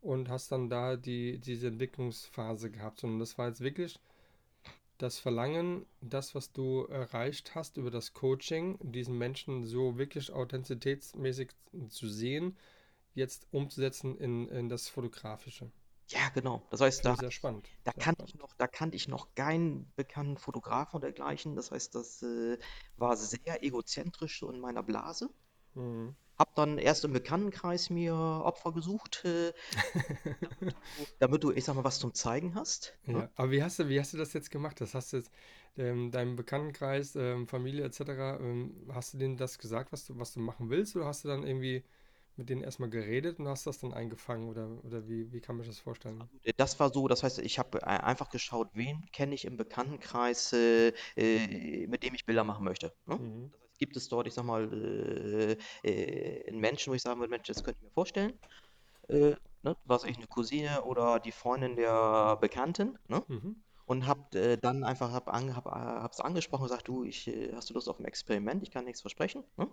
und 0.00 0.28
hast 0.28 0.50
dann 0.50 0.68
da 0.68 0.96
die, 0.96 1.38
diese 1.38 1.68
Entwicklungsphase 1.68 2.70
gehabt, 2.70 3.00
sondern 3.00 3.20
das 3.20 3.38
war 3.38 3.48
jetzt 3.48 3.60
wirklich 3.60 4.00
das 4.98 5.18
Verlangen, 5.18 5.84
das, 6.00 6.34
was 6.34 6.52
du 6.52 6.84
erreicht 6.86 7.54
hast 7.54 7.76
über 7.76 7.90
das 7.90 8.14
Coaching, 8.14 8.78
diesen 8.82 9.18
Menschen 9.18 9.64
so 9.64 9.98
wirklich 9.98 10.32
authentizitätsmäßig 10.32 11.50
zu 11.88 12.08
sehen, 12.08 12.56
jetzt 13.14 13.46
umzusetzen 13.50 14.16
in, 14.18 14.48
in 14.48 14.68
das 14.68 14.88
Fotografische. 14.88 15.70
Ja, 16.08 16.28
genau. 16.34 16.66
Das 16.70 16.80
heißt, 16.80 17.00
Finde 17.00 17.10
da 17.10 17.14
ich 17.14 17.20
sehr 17.20 17.30
spannend. 17.30 17.68
Da 17.84 17.92
Sehr 17.92 18.02
kannte 18.04 18.24
ich 18.24 18.30
spannend. 18.30 18.50
noch, 18.50 18.54
da 18.58 18.66
kannte 18.66 18.96
ich 18.96 19.08
noch 19.08 19.34
keinen 19.34 19.90
bekannten 19.96 20.36
Fotografen 20.36 20.96
oder 20.96 21.08
dergleichen. 21.08 21.56
Das 21.56 21.70
heißt, 21.70 21.94
das 21.94 22.22
äh, 22.22 22.58
war 22.96 23.16
sehr 23.16 23.62
egozentrisch 23.64 24.40
so 24.40 24.50
in 24.50 24.60
meiner 24.60 24.82
Blase. 24.82 25.30
Mhm. 25.74 26.14
Hab 26.38 26.54
dann 26.54 26.78
erst 26.78 27.04
im 27.04 27.12
Bekanntenkreis 27.12 27.88
mir 27.90 28.14
Opfer 28.14 28.72
gesucht, 28.72 29.24
äh, 29.24 29.52
damit 30.50 30.74
du, 30.96 31.06
damit 31.18 31.44
du, 31.44 31.52
ich 31.52 31.64
sag 31.64 31.76
mal, 31.76 31.84
was 31.84 31.98
zum 31.98 32.14
Zeigen 32.14 32.54
hast. 32.54 32.98
Ne? 33.04 33.20
Ja, 33.20 33.30
aber 33.36 33.50
wie 33.50 33.62
hast 33.62 33.78
du, 33.78 33.88
wie 33.88 34.00
hast 34.00 34.12
du 34.12 34.18
das 34.18 34.32
jetzt 34.32 34.50
gemacht? 34.50 34.80
Das 34.80 34.94
hast 34.94 35.12
du 35.12 35.18
jetzt 35.18 35.30
ähm, 35.76 36.10
deinem 36.10 36.36
Bekanntenkreis, 36.36 37.16
ähm, 37.16 37.46
Familie 37.46 37.84
etc., 37.84 38.00
ähm, 38.40 38.90
hast 38.92 39.14
du 39.14 39.18
denen 39.18 39.36
das 39.36 39.58
gesagt, 39.58 39.92
was 39.92 40.06
du, 40.06 40.18
was 40.18 40.32
du 40.32 40.40
machen 40.40 40.68
willst, 40.70 40.96
oder 40.96 41.06
hast 41.06 41.24
du 41.24 41.28
dann 41.28 41.46
irgendwie 41.46 41.84
mit 42.42 42.50
denen 42.50 42.62
erstmal 42.62 42.90
geredet 42.90 43.38
und 43.38 43.46
hast 43.46 43.66
das 43.66 43.78
dann 43.78 43.92
eingefangen 43.92 44.48
oder, 44.48 44.68
oder 44.84 45.06
wie, 45.08 45.32
wie 45.32 45.40
kann 45.40 45.56
man 45.56 45.64
sich 45.64 45.74
das 45.74 45.80
vorstellen? 45.80 46.28
Äh, 46.42 46.52
Das 46.56 46.78
war 46.80 46.92
so, 46.92 47.06
das 47.06 47.22
heißt, 47.22 47.38
ich 47.38 47.58
habe 47.58 47.80
äh, 47.82 47.84
einfach 47.84 48.30
geschaut, 48.30 48.68
wen 48.74 49.06
kenne 49.12 49.34
ich 49.34 49.44
im 49.44 49.56
Bekanntenkreis, 49.56 50.52
äh, 50.52 50.88
äh, 51.16 51.86
mit 51.86 52.02
dem 52.02 52.14
ich 52.14 52.26
Bilder 52.26 52.42
machen 52.44 52.64
möchte. 52.64 52.92
Ne? 53.06 53.16
Mhm. 53.16 53.50
Das 53.52 53.60
heißt, 53.60 53.78
gibt 53.78 53.96
es 53.96 54.08
dort, 54.08 54.26
ich 54.26 54.34
sag 54.34 54.44
mal, 54.44 55.56
äh, 55.84 56.48
einen 56.48 56.60
Menschen, 56.60 56.90
wo 56.90 56.94
ich 56.94 57.02
sagen 57.02 57.20
würde, 57.20 57.30
Mensch, 57.30 57.46
das 57.46 57.62
könnte 57.62 57.78
ich 57.78 57.84
mir 57.84 57.92
vorstellen. 57.92 58.32
Äh, 59.08 59.36
ne? 59.62 59.76
Was 59.84 60.04
ich, 60.04 60.16
eine 60.16 60.26
Cousine 60.26 60.82
oder 60.84 61.20
die 61.20 61.32
Freundin 61.32 61.76
der 61.76 62.36
Bekannten. 62.40 62.98
Ne? 63.08 63.22
Mhm. 63.28 63.62
Und 63.86 64.06
hab 64.06 64.34
äh, 64.34 64.56
dann 64.56 64.84
einfach 64.84 65.12
hab 65.12 65.28
an, 65.28 65.54
hab, 65.54 65.66
hab's 65.66 66.20
angesprochen 66.20 66.62
und 66.62 66.68
gesagt, 66.68 66.88
du, 66.88 67.04
ich, 67.04 67.30
hast 67.54 67.70
du 67.70 67.74
Lust 67.74 67.88
auf 67.88 67.98
ein 68.00 68.04
Experiment? 68.04 68.62
Ich 68.62 68.70
kann 68.70 68.84
nichts 68.84 69.00
versprechen. 69.00 69.44
Ne? 69.56 69.68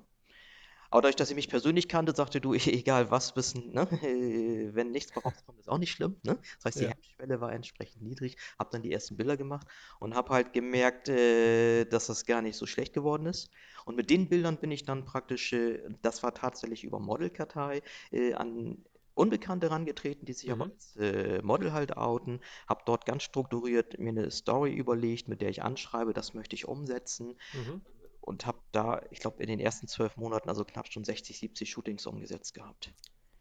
Aber 0.92 1.02
dadurch, 1.02 1.16
dass 1.16 1.30
sie 1.30 1.36
mich 1.36 1.50
persönlich 1.50 1.88
kannte, 1.88 2.14
sagte 2.16 2.42
du, 2.42 2.54
egal 2.54 3.12
was, 3.12 3.36
wissen, 3.36 3.72
ne? 3.74 3.88
wenn 4.74 4.92
nichts 4.92 5.12
bei 5.12 5.22
rauskommt, 5.22 5.60
ist 5.60 5.70
auch 5.70 5.78
nicht 5.78 5.92
schlimm. 5.92 6.20
Ne? 6.24 6.40
Das 6.58 6.66
heißt, 6.66 6.80
die 6.80 6.88
Ja. 6.88 6.90
Hemmschwelle 6.90 7.42
war 7.42 7.52
entsprechend 7.54 8.02
niedrig. 8.04 8.38
Hab 8.58 8.72
dann 8.72 8.82
die 8.82 8.92
ersten 8.92 9.18
Bilder 9.18 9.38
gemacht 9.38 9.68
und 10.00 10.16
hab 10.16 10.30
halt 10.30 10.54
gemerkt, 10.54 11.10
äh, 11.10 11.86
dass 11.86 12.08
das 12.08 12.26
gar 12.26 12.42
nicht 12.42 12.58
so 12.58 12.66
schlecht 12.66 12.94
geworden 12.94 13.26
ist. 13.26 13.50
Und 13.86 13.96
mit 13.96 14.10
den 14.10 14.30
Bildern 14.30 14.58
bin 14.60 14.72
ich 14.72 14.86
dann 14.86 15.06
praktisch, 15.06 15.54
äh, 15.54 15.82
das 16.02 16.24
war 16.24 16.34
tatsächlich 16.34 16.84
über 16.84 17.00
Modelkartei, 17.00 17.82
äh, 18.12 18.34
an 18.34 18.84
Unbekannte 19.16 19.68
herangetreten, 19.70 20.26
die 20.26 20.32
sich 20.34 20.50
aber 20.50 20.64
Mhm. 20.64 20.72
als 20.72 20.96
äh, 20.96 21.42
Model 21.42 21.74
halt 21.74 21.98
outen. 21.98 22.40
Hab 22.68 22.86
dort 22.86 23.06
ganz 23.06 23.24
strukturiert 23.24 24.00
mir 24.00 24.10
eine 24.10 24.32
Story 24.32 24.74
überlegt, 24.74 25.28
mit 25.28 25.42
der 25.42 25.50
ich 25.50 25.62
anschreibe, 25.62 26.14
das 26.14 26.34
möchte 26.34 26.56
ich 26.56 26.68
umsetzen 26.70 27.36
Mhm. 27.54 27.80
Und 28.30 28.46
habe 28.46 28.60
da, 28.72 29.02
ich 29.10 29.20
glaube, 29.20 29.42
in 29.42 29.50
den 29.50 29.60
ersten 29.60 29.88
zwölf 29.88 30.16
Monaten 30.16 30.50
also 30.50 30.64
knapp 30.64 30.88
schon 30.88 31.04
60, 31.04 31.40
70 31.40 31.68
Shootings 31.68 32.06
umgesetzt 32.06 32.54
gehabt. 32.54 32.94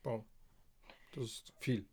Wow. 0.02 0.24
Das 1.12 1.24
ist 1.24 1.52
viel. 1.60 1.86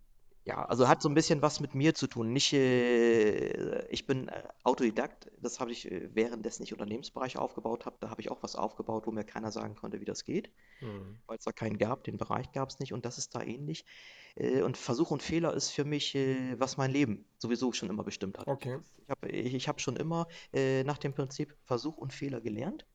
Ja, 0.45 0.63
also 0.63 0.88
hat 0.88 1.01
so 1.01 1.10
ein 1.10 1.15
bisschen 1.15 1.41
was 1.41 1.60
mit 1.60 1.73
mir 1.73 1.95
zu 1.95 2.05
tun. 2.05 2.31
Nicht, 2.31 2.53
äh, 2.53 3.88
ich 3.88 4.05
bin 4.05 4.27
äh, 4.27 4.43
Autodidakt, 4.63 5.31
das 5.41 5.60
habe 5.60 5.71
ich 5.71 5.91
äh, 5.91 6.13
währenddessen 6.13 6.62
ich 6.62 6.71
Unternehmensbereich 6.71 7.38
aufgebaut 7.38 7.88
habe. 7.88 7.97
Da 7.99 8.12
habe 8.12 8.21
ich 8.21 8.29
auch 8.29 8.43
was 8.43 8.55
aufgebaut, 8.55 9.08
wo 9.08 9.12
mir 9.12 9.23
keiner 9.23 9.51
sagen 9.51 9.73
konnte, 9.75 9.99
wie 10.01 10.05
das 10.05 10.23
geht, 10.23 10.51
Mhm. 10.81 11.17
weil 11.25 11.38
es 11.39 11.45
da 11.45 11.51
keinen 11.51 11.79
gab, 11.79 12.03
den 12.03 12.17
Bereich 12.17 12.51
gab 12.51 12.69
es 12.69 12.79
nicht 12.79 12.93
und 12.93 13.05
das 13.05 13.17
ist 13.17 13.34
da 13.34 13.41
ähnlich. 13.41 13.86
Äh, 14.36 14.62
und 14.62 14.77
Versuch 14.77 15.10
und 15.10 15.23
Fehler 15.23 15.51
ist 15.55 15.71
für 15.71 15.84
mich, 15.84 16.13
was 16.58 16.77
mein 16.77 16.91
Leben 16.91 17.25
sowieso 17.39 17.73
schon 17.73 17.89
immer 17.89 18.03
bestimmt 18.03 18.38
hat. 18.38 18.47
Okay. 18.47 18.77
Ich 19.01 19.10
habe 19.10 19.29
ich, 19.29 19.53
ich 19.55 19.67
hab 19.67 19.81
schon 19.81 19.95
immer 19.95 20.27
nach 20.53 20.97
dem 20.99 21.13
Prinzip 21.13 21.55
Versuch 21.63 21.97
und 21.97 22.13
Fehler 22.13 22.39
gelernt. 22.41 22.86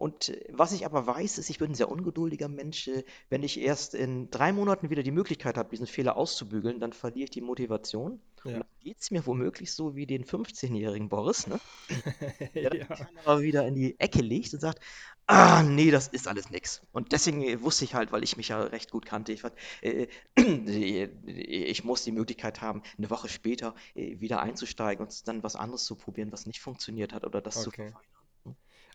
Und 0.00 0.30
äh, 0.30 0.44
was 0.50 0.72
ich 0.72 0.86
aber 0.86 1.06
weiß, 1.06 1.38
ist, 1.38 1.50
ich 1.50 1.58
bin 1.58 1.72
ein 1.72 1.74
sehr 1.74 1.90
ungeduldiger 1.90 2.48
Mensch. 2.48 2.88
äh, 2.88 3.04
Wenn 3.28 3.42
ich 3.42 3.60
erst 3.60 3.94
in 3.94 4.30
drei 4.30 4.52
Monaten 4.52 4.90
wieder 4.90 5.02
die 5.02 5.10
Möglichkeit 5.12 5.56
habe, 5.58 5.70
diesen 5.70 5.86
Fehler 5.86 6.16
auszubügeln, 6.16 6.80
dann 6.80 6.92
verliere 6.92 7.24
ich 7.24 7.30
die 7.30 7.40
Motivation. 7.42 8.12
Und 8.14 8.22
Ja. 8.44 8.62
dann 8.62 8.68
geht 8.80 8.98
es 9.00 9.10
mir 9.10 9.26
womöglich 9.26 9.72
so 9.74 9.94
wie 9.96 10.06
den 10.06 10.24
15-jährigen 10.24 11.08
Boris, 11.08 11.46
ne? 11.46 11.60
der 12.62 12.70
die 12.70 12.80
Ja. 12.88 12.88
Kamera 12.92 13.40
wieder 13.40 13.66
in 13.66 13.74
die 13.74 13.98
Ecke 14.00 14.22
legt 14.22 14.52
und 14.54 14.60
sagt, 14.60 14.80
ah, 15.26 15.62
nee, 15.62 15.90
das 15.90 16.08
ist 16.08 16.28
alles 16.28 16.50
nix. 16.50 16.82
Und 16.92 17.12
deswegen 17.12 17.42
äh, 17.42 17.62
wusste 17.62 17.84
ich 17.84 17.94
halt, 17.94 18.12
weil 18.12 18.24
ich 18.24 18.36
mich 18.36 18.48
ja 18.48 18.60
recht 18.62 18.90
gut 18.90 19.06
kannte, 19.06 19.32
ich, 19.32 19.42
äh, 19.82 20.08
ich 20.36 21.84
muss 21.84 22.04
die 22.04 22.12
Möglichkeit 22.12 22.60
haben, 22.60 22.82
eine 22.98 23.10
Woche 23.10 23.28
später 23.28 23.74
äh, 23.94 24.20
wieder 24.20 24.40
einzusteigen 24.42 25.04
und 25.06 25.28
dann 25.28 25.42
was 25.42 25.56
anderes 25.56 25.84
zu 25.84 25.96
probieren, 25.96 26.32
was 26.32 26.46
nicht 26.46 26.60
funktioniert 26.60 27.12
hat 27.12 27.24
oder 27.24 27.40
das 27.40 27.60
zu 27.62 27.70
Okay. 27.70 27.92
verfeinern. 27.92 28.19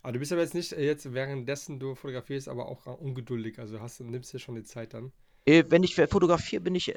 Aber 0.05 0.11
du 0.11 0.19
bist 0.19 0.31
aber 0.31 0.43
jetzt 0.43 0.53
nicht 0.53 0.71
äh, 0.71 0.85
jetzt 0.85 1.13
währenddessen 1.15 1.79
du 1.79 1.95
fotografierst, 1.95 2.47
aber 2.47 2.67
auch 2.67 2.85
äh, 2.85 2.91
ungeduldig. 2.91 3.57
Also 3.57 3.79
hast, 3.81 3.99
nimmst 4.01 4.31
dir 4.33 4.37
schon 4.39 4.53
die 4.53 4.61
Zeit 4.63 4.93
dann. 4.93 5.11
Äh, 5.45 5.63
Wenn 5.69 5.81
ich 5.81 5.95
fotografiere, 5.95 6.61
bin 6.61 6.75
ich, 6.75 6.93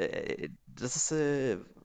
das 0.66 0.96
ist, 0.96 1.12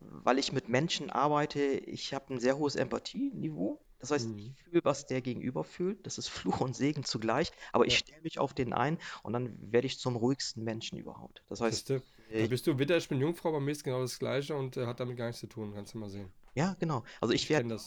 weil 0.02 0.38
ich 0.38 0.52
mit 0.52 0.68
Menschen 0.68 1.10
arbeite, 1.10 1.62
ich 1.62 2.14
habe 2.14 2.34
ein 2.34 2.40
sehr 2.42 2.58
hohes 2.58 2.76
Empathieniveau. 2.76 3.80
Das 4.00 4.12
heißt, 4.12 4.28
ich 4.36 4.50
Mhm. 4.50 4.56
fühle, 4.66 4.82
was 4.84 5.06
der 5.06 5.22
Gegenüber 5.22 5.64
fühlt. 5.64 6.06
Das 6.06 6.18
ist 6.18 6.28
Fluch 6.58 6.60
und 6.60 6.76
Segen 6.76 7.06
zugleich. 7.06 7.52
Aber 7.72 7.86
ich 7.86 7.94
Ja. 7.94 8.00
stelle 8.00 8.22
mich 8.22 8.38
auf 8.38 8.54
den 8.54 8.74
ein 8.74 8.98
und 9.24 9.32
dann 9.32 9.58
werde 9.72 9.88
ich 9.88 10.00
zum 10.00 10.18
ruhigsten 10.18 10.66
Menschen 10.66 10.98
überhaupt. 10.98 11.42
Das 11.48 11.62
heißt, 11.62 11.88
Siehst 11.88 11.90
du? 11.90 12.02
Da 12.38 12.38
äh, 12.40 12.48
bist 12.50 12.68
du 12.68 12.78
Witter, 12.80 12.98
ich 12.98 13.08
bin 13.08 13.22
Jungfrau, 13.22 13.54
bei 13.54 13.62
mir 13.62 13.72
ist 13.72 13.84
genau 13.86 14.02
das 14.02 14.20
Gleiche 14.20 14.56
und 14.56 14.76
hat 14.76 15.00
damit 15.00 15.16
gar 15.16 15.28
nichts 15.28 15.40
zu 15.40 15.48
tun. 15.48 15.72
Kannst 15.74 15.94
du 15.94 16.00
mal 16.00 16.10
sehen. 16.10 16.34
ja, 16.56 16.76
genau. 16.80 17.04
Also 17.22 17.34
ich 17.34 17.44
Ich 17.44 17.50
werde. 17.50 17.80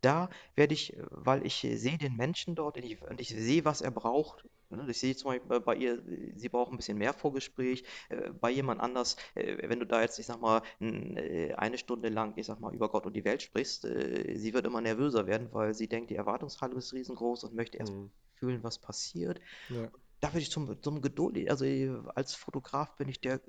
Da 0.00 0.28
werde 0.54 0.74
ich, 0.74 0.94
äh, 0.96 1.02
weil 1.10 1.44
ich 1.46 1.64
äh, 1.64 1.76
sehe 1.76 1.98
den 1.98 2.16
Menschen 2.16 2.54
dort 2.54 2.76
und 2.76 2.84
ich, 2.84 3.00
und 3.02 3.20
ich 3.20 3.28
sehe, 3.28 3.64
was 3.64 3.80
er 3.80 3.90
braucht. 3.90 4.44
Ne, 4.70 4.84
Ich 4.88 4.98
sehe 4.98 5.14
zum 5.16 5.30
Beispiel 5.30 5.60
bei 5.60 5.76
ihr, 5.76 6.02
sie 6.36 6.48
braucht 6.48 6.72
ein 6.72 6.76
bisschen 6.76 6.98
mehr 6.98 7.12
Vorgespräch. 7.14 7.84
Äh, 8.08 8.30
Bei 8.30 8.50
jemand 8.50 8.80
anders, 8.80 9.16
wenn 9.34 9.78
du 9.80 9.86
da 9.86 10.02
jetzt, 10.02 10.18
ich 10.18 10.26
sag 10.26 10.40
mal, 10.40 10.62
eine 10.80 11.78
Stunde 11.78 12.08
lang, 12.08 12.32
ich 12.36 12.46
sag 12.46 12.60
mal, 12.60 12.74
über 12.74 12.88
Gott 12.88 13.06
und 13.06 13.14
die 13.14 13.24
Welt 13.24 13.42
sprichst, 13.42 13.82
sie 13.82 14.54
wird 14.54 14.66
immer 14.66 14.80
nervöser 14.80 15.26
werden, 15.26 15.48
weil 15.52 15.74
sie 15.74 15.88
denkt, 15.88 16.10
die 16.10 16.16
Erwartungshaltung 16.16 16.78
ist 16.78 16.92
riesengroß 16.92 17.44
und 17.44 17.54
möchte 17.54 17.78
erst 17.78 17.92
Mhm. 17.92 18.10
fühlen, 18.34 18.62
was 18.62 18.78
passiert. 18.78 19.40
Ja. 19.68 19.90
Da 20.20 20.28
würde 20.28 20.40
ich 20.40 20.50
zum, 20.50 20.82
zum 20.82 21.02
Geduld, 21.02 21.50
also 21.50 21.64
äh, 21.64 21.90
als 22.14 22.34
Fotograf 22.34 22.96
bin 22.96 23.08
ich 23.08 23.20
der, 23.20 23.40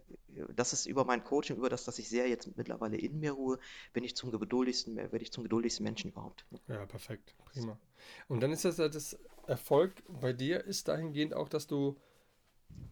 das 0.55 0.73
ist 0.73 0.85
über 0.85 1.05
mein 1.05 1.23
Coaching, 1.23 1.57
über 1.57 1.69
das, 1.69 1.85
dass 1.85 1.97
ich 1.97 2.09
sehr 2.09 2.27
jetzt 2.27 2.57
mittlerweile 2.57 2.97
in 2.97 3.19
mir 3.19 3.31
ruhe, 3.31 3.57
bin 3.93 4.03
ich 4.03 4.15
zum 4.15 4.31
geduldigsten, 4.31 4.97
werde 4.97 5.21
ich 5.21 5.31
zum 5.31 5.43
geduldigsten 5.43 5.83
Menschen 5.83 6.11
überhaupt. 6.11 6.45
Ja, 6.67 6.85
perfekt. 6.85 7.35
Prima. 7.45 7.79
Und 8.27 8.41
dann 8.41 8.51
ist 8.51 8.65
das, 8.65 8.75
das 8.75 9.17
Erfolg 9.47 10.03
bei 10.07 10.33
dir 10.33 10.63
ist 10.65 10.89
dahingehend 10.89 11.33
auch, 11.33 11.47
dass 11.47 11.67
du 11.67 11.97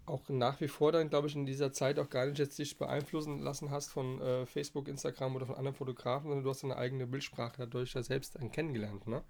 auch 0.06 0.30
nach 0.30 0.62
wie 0.62 0.68
vor 0.68 0.92
dann, 0.92 1.10
glaube 1.10 1.28
ich, 1.28 1.36
in 1.36 1.46
dieser 1.46 1.72
Zeit 1.72 2.00
auch 2.00 2.10
gar 2.10 2.26
nicht 2.26 2.40
jetzt 2.40 2.58
dich 2.60 2.78
beeinflussen 2.78 3.40
lassen 3.40 3.72
hast 3.72 3.90
von 3.90 4.22
äh, 4.22 4.46
Facebook, 4.46 4.88
Instagram 4.88 5.36
oder 5.36 5.48
von 5.48 5.56
anderen 5.56 5.76
Fotografen, 5.76 6.30
sondern 6.30 6.44
du 6.44 6.50
hast 6.50 6.64
deine 6.64 6.78
eigene 6.78 7.08
Bildsprache 7.08 7.58
dadurch 7.58 7.94
ja 7.94 8.04
selbst 8.04 8.38
kennengelernt, 8.52 9.08
ne? 9.08 9.24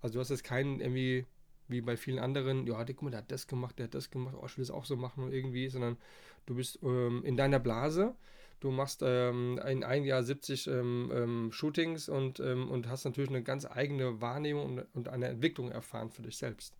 Also 0.00 0.14
du 0.14 0.20
hast 0.20 0.28
jetzt 0.28 0.44
keinen 0.44 0.80
irgendwie, 0.80 1.26
wie 1.68 1.80
bei 1.80 1.96
vielen 1.96 2.18
anderen, 2.18 2.66
ja, 2.66 2.84
guck 2.84 3.02
mal, 3.02 3.10
der 3.10 3.18
hat 3.20 3.32
das 3.32 3.46
gemacht, 3.46 3.78
der 3.78 3.84
hat 3.84 3.94
das 3.94 4.10
gemacht, 4.10 4.34
oh, 4.40 4.46
ich 4.46 4.56
will 4.56 4.64
das 4.64 4.70
auch 4.70 4.84
so 4.84 4.96
machen 4.96 5.24
und 5.24 5.32
irgendwie, 5.32 5.68
sondern 5.68 5.96
du 6.46 6.54
bist 6.54 6.78
ähm, 6.82 7.22
in 7.24 7.36
deiner 7.36 7.58
Blase, 7.58 8.14
du 8.60 8.70
machst 8.70 9.02
ähm, 9.02 9.58
in 9.66 9.84
ein 9.84 10.04
Jahr 10.04 10.22
70 10.22 10.66
ähm, 10.66 11.10
ähm, 11.14 11.52
Shootings 11.52 12.08
und, 12.08 12.40
ähm, 12.40 12.70
und 12.70 12.88
hast 12.88 13.04
natürlich 13.04 13.30
eine 13.30 13.42
ganz 13.42 13.66
eigene 13.66 14.20
Wahrnehmung 14.20 14.64
und, 14.78 14.86
und 14.94 15.08
eine 15.08 15.28
Entwicklung 15.28 15.70
erfahren 15.70 16.10
für 16.10 16.22
dich 16.22 16.36
selbst. 16.36 16.74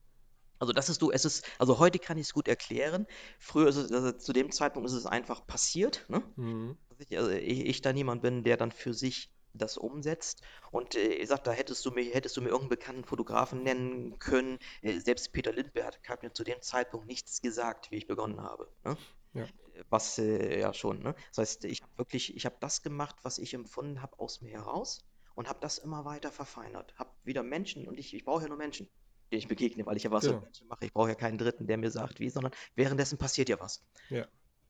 Also 0.59 0.73
das 0.73 0.89
ist 0.89 1.03
du, 1.03 1.11
es 1.11 1.25
ist, 1.25 1.45
also 1.59 1.79
heute 1.79 1.99
kann 1.99 2.17
ich 2.17 2.29
es 2.29 2.33
gut 2.33 2.49
erklären. 2.49 3.07
Früher 3.39 3.69
ist 3.69 3.77
es, 3.77 3.93
also 3.93 4.13
zu 4.13 4.33
dem 4.33 4.51
Zeitpunkt 4.51 4.89
ist 4.89 4.95
es 4.95 5.05
einfach 5.05 5.47
passiert, 5.47 6.07
ne? 6.09 6.23
Mhm. 6.37 6.77
Dass 6.89 7.01
ich, 7.01 7.19
also 7.19 7.31
ich, 7.31 7.67
ich 7.67 7.83
da 7.83 7.93
niemand 7.93 8.23
bin, 8.23 8.45
der 8.45 8.57
dann 8.57 8.71
für 8.71 8.95
sich 8.95 9.34
das 9.55 9.77
umsetzt. 9.77 10.43
Und 10.71 10.95
äh, 10.95 11.15
ich 11.15 11.29
sag, 11.29 11.45
da 11.45 11.53
hättest 11.53 11.85
du 11.87 11.91
mir, 11.91 12.05
hättest 12.13 12.37
du 12.37 12.41
mir 12.43 12.49
irgendeinen 12.49 12.79
bekannten 12.79 13.05
Fotografen 13.05 13.63
nennen 13.63 14.19
können. 14.19 14.59
Äh, 14.83 14.99
selbst 14.99 15.33
Peter 15.33 15.53
Lindbergh 15.53 15.99
hat 16.09 16.23
mir 16.23 16.33
zu 16.33 16.45
dem 16.45 16.61
Zeitpunkt 16.61 17.07
nichts 17.07 17.41
gesagt, 17.41 17.91
wie 17.91 17.97
ich 17.97 18.07
begonnen 18.07 18.43
habe. 18.43 18.69
Ne? 18.85 18.97
Ja. 19.35 19.47
Was 19.91 20.19
äh, 20.19 20.61
ja 20.61 20.73
schon, 20.73 21.03
ne? 21.03 21.15
Das 21.31 21.39
heißt, 21.39 21.65
ich 21.65 21.83
habe 21.83 21.93
wirklich, 21.97 22.37
ich 22.37 22.47
habe 22.47 22.57
das 22.61 22.83
gemacht, 22.83 23.17
was 23.23 23.39
ich 23.39 23.55
empfunden 23.55 24.03
habe, 24.03 24.19
aus 24.21 24.41
mir 24.41 24.53
heraus 24.53 25.05
und 25.35 25.49
habe 25.49 25.59
das 25.61 25.79
immer 25.79 26.05
weiter 26.05 26.31
verfeinert. 26.31 26.95
Habe 26.97 27.11
wieder 27.25 27.43
Menschen 27.43 27.89
und 27.89 27.99
ich, 27.99 28.15
ich 28.15 28.25
brauche 28.25 28.43
ja 28.43 28.49
nur 28.49 28.57
Menschen, 28.57 28.89
denen 29.33 29.41
ich 29.41 29.49
begegne, 29.49 29.85
weil 29.87 29.97
ich 29.97 30.05
ja 30.05 30.13
was 30.13 30.23
Genau. 30.25 30.37
mit 30.37 30.45
Menschen 30.45 30.69
mache. 30.69 30.85
Ich 30.85 30.93
brauche 30.93 31.09
ja 31.09 31.15
keinen 31.17 31.39
Dritten, 31.39 31.67
der 31.67 31.77
mir 31.77 31.91
sagt, 31.91 32.21
wie, 32.21 32.31
sondern 32.31 32.53
währenddessen 32.77 33.19
passiert 33.19 33.49
ja 33.49 33.59
was. 33.59 33.85
Ja. 34.11 34.27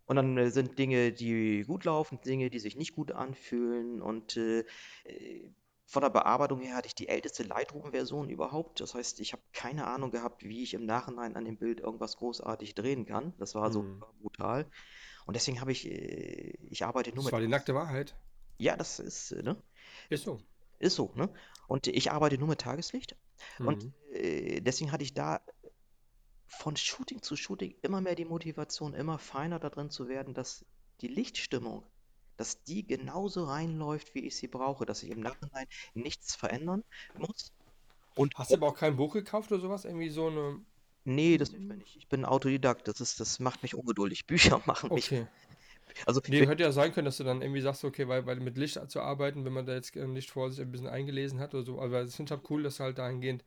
Und 0.06 0.16
dann 0.16 0.36
äh, 0.38 0.50
sind 0.50 0.78
Dinge, 0.78 1.12
die 1.12 1.64
gut 1.66 1.84
laufen, 1.84 2.20
Dinge, 2.20 2.50
die 2.50 2.58
sich 2.58 2.76
nicht 2.76 2.94
gut 2.94 3.12
anfühlen. 3.12 4.02
Und 4.02 4.36
äh, 4.36 4.64
äh, 5.04 5.50
von 5.86 6.02
der 6.02 6.10
Bearbeitung 6.10 6.60
her 6.60 6.76
hatte 6.76 6.86
ich 6.88 6.94
die 6.94 7.08
älteste 7.08 7.42
Lightroom-Version 7.42 8.30
überhaupt. 8.30 8.80
Das 8.80 8.94
heißt, 8.94 9.20
ich 9.20 9.32
habe 9.32 9.42
keine 9.52 9.86
Ahnung 9.86 10.10
gehabt, 10.10 10.42
wie 10.44 10.62
ich 10.62 10.74
im 10.74 10.86
Nachhinein 10.86 11.36
an 11.36 11.44
dem 11.44 11.56
Bild 11.56 11.80
irgendwas 11.80 12.16
großartig 12.16 12.74
drehen 12.74 13.06
kann. 13.06 13.34
Das 13.38 13.54
war 13.54 13.70
so 13.72 13.82
Mhm. 13.82 14.02
brutal. 14.20 14.66
Und 15.26 15.34
deswegen 15.36 15.60
habe 15.60 15.72
ich, 15.72 15.86
äh, 15.86 16.54
ich 16.70 16.84
arbeite 16.84 17.10
nur 17.10 17.18
Das 17.18 17.24
mit. 17.26 17.32
war 17.32 17.40
die 17.40 17.48
nackte 17.48 17.74
Wahrheit. 17.74 18.14
Ja, 18.58 18.76
das 18.76 18.98
ist, 18.98 19.32
äh, 19.32 19.42
ne? 19.42 19.56
Ist 20.10 20.24
so. 20.24 20.40
Ist 20.78 20.96
so, 20.96 21.12
ne? 21.14 21.28
Und 21.66 21.86
ich 21.86 22.10
arbeite 22.10 22.38
nur 22.38 22.48
mit 22.48 22.60
Tageslicht. 22.60 23.16
Und 23.60 23.82
Mhm. 23.82 23.92
äh, 24.12 24.60
deswegen 24.60 24.92
hatte 24.92 25.04
ich 25.04 25.14
da 25.14 25.40
von 26.54 26.76
Shooting 26.76 27.22
zu 27.22 27.36
Shooting 27.36 27.74
immer 27.82 28.00
mehr 28.00 28.14
die 28.14 28.24
Motivation, 28.24 28.94
immer 28.94 29.18
feiner 29.18 29.58
da 29.58 29.70
drin 29.70 29.90
zu 29.90 30.08
werden, 30.08 30.34
dass 30.34 30.64
die 31.00 31.08
Lichtstimmung, 31.08 31.84
dass 32.36 32.62
die 32.64 32.86
genauso 32.86 33.44
reinläuft, 33.44 34.14
wie 34.14 34.20
ich 34.20 34.36
sie 34.36 34.48
brauche, 34.48 34.86
dass 34.86 35.02
ich 35.02 35.10
im 35.10 35.20
Nachhinein 35.20 35.66
nichts 35.94 36.34
verändern 36.34 36.84
muss. 37.16 37.52
Und 38.14 38.34
Hast 38.36 38.50
du 38.52 38.56
aber 38.56 38.68
auch 38.68 38.76
kein 38.76 38.96
Buch 38.96 39.12
gekauft 39.12 39.50
oder 39.52 39.60
sowas? 39.60 39.84
Irgendwie 39.84 40.10
so 40.10 40.28
eine. 40.28 40.60
nee, 41.04 41.36
das 41.36 41.50
hilft 41.50 41.68
mir 41.68 41.76
nicht. 41.76 41.96
Ich 41.96 42.08
bin 42.08 42.24
Autodidakt. 42.24 42.88
Das 42.88 43.00
ist, 43.00 43.20
das 43.20 43.38
macht 43.40 43.62
mich 43.62 43.74
ungeduldig. 43.74 44.26
Bücher 44.26 44.62
machen 44.66 44.90
mich. 44.94 45.06
Okay. 45.06 45.26
Also 46.06 46.20
Nee, 46.26 46.46
hätte 46.46 46.62
ja 46.62 46.72
sein 46.72 46.92
können, 46.92 47.04
dass 47.04 47.18
du 47.18 47.24
dann 47.24 47.42
irgendwie 47.42 47.60
sagst, 47.60 47.84
okay, 47.84 48.08
weil, 48.08 48.26
weil 48.26 48.40
mit 48.40 48.56
Licht 48.58 48.80
zu 48.90 49.00
arbeiten, 49.00 49.44
wenn 49.44 49.52
man 49.52 49.66
da 49.66 49.74
jetzt 49.74 49.94
äh, 49.96 50.06
nicht 50.06 50.30
vor 50.30 50.50
sich 50.50 50.60
ein 50.60 50.72
bisschen 50.72 50.88
eingelesen 50.88 51.38
hat 51.40 51.54
oder 51.54 51.62
so, 51.64 51.80
aber 51.80 52.02
das 52.02 52.16
finde 52.16 52.32
ich 52.32 52.38
halt 52.38 52.50
cool, 52.50 52.62
dass 52.62 52.80
halt 52.80 52.98
dahingehend 52.98 53.44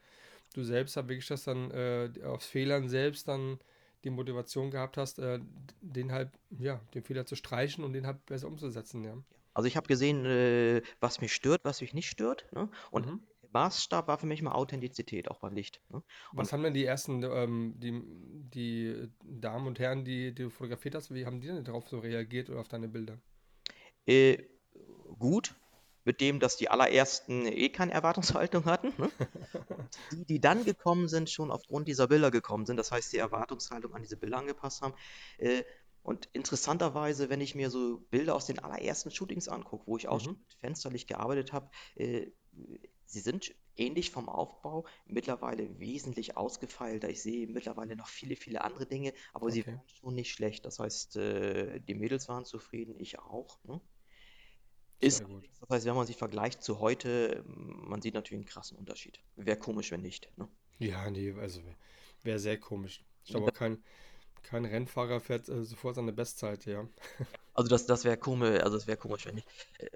du 0.53 0.63
selbst 0.63 0.95
halt 0.97 1.09
wirklich 1.09 1.27
das 1.27 1.43
dann 1.43 1.71
äh, 1.71 2.09
aus 2.23 2.45
Fehlern 2.45 2.89
selbst 2.89 3.27
dann 3.27 3.59
die 4.03 4.09
Motivation 4.09 4.71
gehabt 4.71 4.97
hast, 4.97 5.19
äh, 5.19 5.39
den 5.81 6.11
halt, 6.11 6.29
ja, 6.57 6.79
den 6.93 7.03
Fehler 7.03 7.25
zu 7.25 7.35
streichen 7.35 7.83
und 7.83 7.93
den 7.93 8.05
halt 8.05 8.25
besser 8.25 8.47
umzusetzen, 8.47 9.03
ja. 9.03 9.17
Also 9.53 9.67
ich 9.67 9.75
habe 9.75 9.87
gesehen, 9.87 10.25
äh, 10.25 10.81
was 10.99 11.19
mich 11.19 11.33
stört, 11.33 11.65
was 11.65 11.81
mich 11.81 11.93
nicht 11.93 12.09
stört. 12.09 12.45
Ne? 12.53 12.69
Und 12.91 13.07
Mhm. 13.07 13.19
Maßstab 13.53 14.07
war 14.07 14.19
für 14.19 14.27
mich 14.27 14.41
mal 14.43 14.51
Authentizität, 14.51 15.29
auch 15.31 15.39
beim 15.39 15.55
Licht. 15.55 15.81
Ne? 15.89 16.03
Was 16.33 16.53
haben 16.53 16.61
denn 16.61 16.73
die 16.75 16.85
ersten, 16.85 17.23
ähm, 17.23 17.73
die, 17.77 18.03
die 18.53 19.09
Damen 19.23 19.65
und 19.65 19.79
Herren, 19.79 20.05
die, 20.05 20.33
die 20.33 20.43
du 20.43 20.49
fotografiert 20.49 20.95
hast, 20.95 21.13
wie 21.13 21.25
haben 21.25 21.41
die 21.41 21.47
denn 21.47 21.63
darauf 21.63 21.87
so 21.87 21.99
reagiert 21.99 22.49
oder 22.49 22.59
auf 22.59 22.67
deine 22.67 22.87
Bilder? 22.87 23.17
Äh, 24.05 24.37
gut, 25.17 25.55
mit 26.07 26.21
dem, 26.21 26.39
dass 26.39 26.57
die 26.57 26.69
allerersten 26.69 27.45
eh 27.47 27.69
keine 27.69 27.93
Erwartungshaltung 27.93 28.65
hatten. 28.65 28.93
Ne? 28.97 29.11
Die, 30.11 30.25
die 30.25 30.39
dann 30.41 30.63
gekommen 30.65 31.07
sind, 31.07 31.29
schon 31.29 31.51
aufgrund 31.51 31.87
dieser 31.87 32.07
Bilder 32.07 32.31
gekommen 32.31 32.65
sind, 32.65 32.77
das 32.77 32.91
heißt, 32.91 33.11
die 33.13 33.17
Erwartungshaltung 33.17 33.93
an 33.93 34.01
diese 34.03 34.17
Bilder 34.17 34.37
angepasst 34.39 34.81
haben. 34.81 34.95
Äh, 35.37 35.63
und 36.01 36.27
interessanterweise, 36.33 37.29
wenn 37.29 37.41
ich 37.41 37.55
mir 37.55 37.69
so 37.69 37.99
Bilder 38.09 38.35
aus 38.35 38.45
den 38.45 38.59
allerersten 38.59 39.11
Shootings 39.11 39.49
angucke, 39.49 39.87
wo 39.87 39.97
ich 39.97 40.07
auch 40.07 40.21
schon 40.21 40.33
Mhm. 40.33 40.39
mit 40.39 40.53
Fensterlicht 40.61 41.07
gearbeitet 41.09 41.51
habe, 41.53 41.69
äh, 41.95 42.31
sie 43.05 43.19
sind 43.19 43.53
ähnlich 43.75 44.11
vom 44.11 44.29
Aufbau, 44.29 44.87
mittlerweile 45.05 45.79
wesentlich 45.79 46.37
ausgefeilter. 46.37 47.09
Ich 47.09 47.21
sehe 47.21 47.47
mittlerweile 47.47 47.95
noch 47.95 48.07
viele, 48.07 48.35
viele 48.35 48.63
andere 48.63 48.85
Dinge, 48.87 49.13
aber 49.33 49.51
sie 49.51 49.63
Okay. 49.63 49.67
waren 49.67 49.87
schon 49.87 50.15
nicht 50.15 50.31
schlecht. 50.31 50.65
Das 50.65 50.79
heißt, 50.79 51.17
äh, 51.17 51.79
die 51.81 51.95
Mädels 51.95 52.27
waren 52.29 52.45
zufrieden, 52.45 52.95
ich 52.99 53.19
auch. 53.19 53.63
Ne? 53.65 53.81
Ist 54.99 55.23
das 55.61 55.69
heißt, 55.69 55.85
wenn 55.85 55.95
man 55.95 56.07
sich 56.07 56.17
vergleicht 56.17 56.63
zu 56.63 56.79
heute, 56.79 57.43
man 57.45 58.01
sieht 58.01 58.13
natürlich 58.13 58.39
einen 58.41 58.45
krassen 58.45 58.77
Unterschied. 58.77 59.19
Wäre 59.35 59.57
komisch, 59.57 59.91
wenn 59.91 60.01
nicht. 60.01 60.31
Ne? 60.37 60.47
Ja, 60.79 61.09
nee, 61.09 61.33
also 61.33 61.61
wäre 62.23 62.39
sehr 62.39 62.59
komisch. 62.59 63.03
Ich 63.23 63.31
glaube, 63.31 63.51
kein, 63.51 63.83
kein 64.43 64.65
Rennfahrer 64.65 65.19
fährt 65.19 65.49
äh, 65.49 65.63
sofort 65.63 65.95
seine 65.95 66.13
Bestzeit, 66.13 66.65
ja. 66.65 66.87
Also 67.57 67.69
das, 67.69 67.87
das 67.87 68.05
wäre 68.05 68.17
komisch, 68.17 68.61
also 68.61 68.77
das 68.77 68.87
wäre 68.87 68.97
komisch, 68.97 69.25
wenn. 69.25 69.39
Äh, 69.39 69.43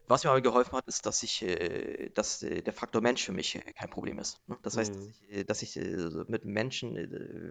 Was 0.07 0.23
mir 0.23 0.31
aber 0.31 0.41
geholfen 0.41 0.73
hat, 0.77 0.87
ist, 0.87 1.05
dass 1.05 1.23
ich, 1.23 1.43
äh, 1.43 2.09
dass 2.09 2.43
äh, 2.43 2.61
der 2.63 2.73
Faktor 2.73 3.01
Mensch 3.01 3.23
für 3.23 3.33
mich 3.33 3.55
äh, 3.55 3.73
kein 3.73 3.89
Problem 3.89 4.19
ist. 4.19 4.41
Ne? 4.47 4.57
Das 4.63 4.77
heißt, 4.77 4.95
dass 4.95 5.05
Mhm. 5.05 5.13
ich, 5.29 5.45
dass 5.45 5.61
ich 5.61 5.77
äh, 5.77 5.97
so 6.09 6.25
mit 6.27 6.45
Menschen, 6.45 6.95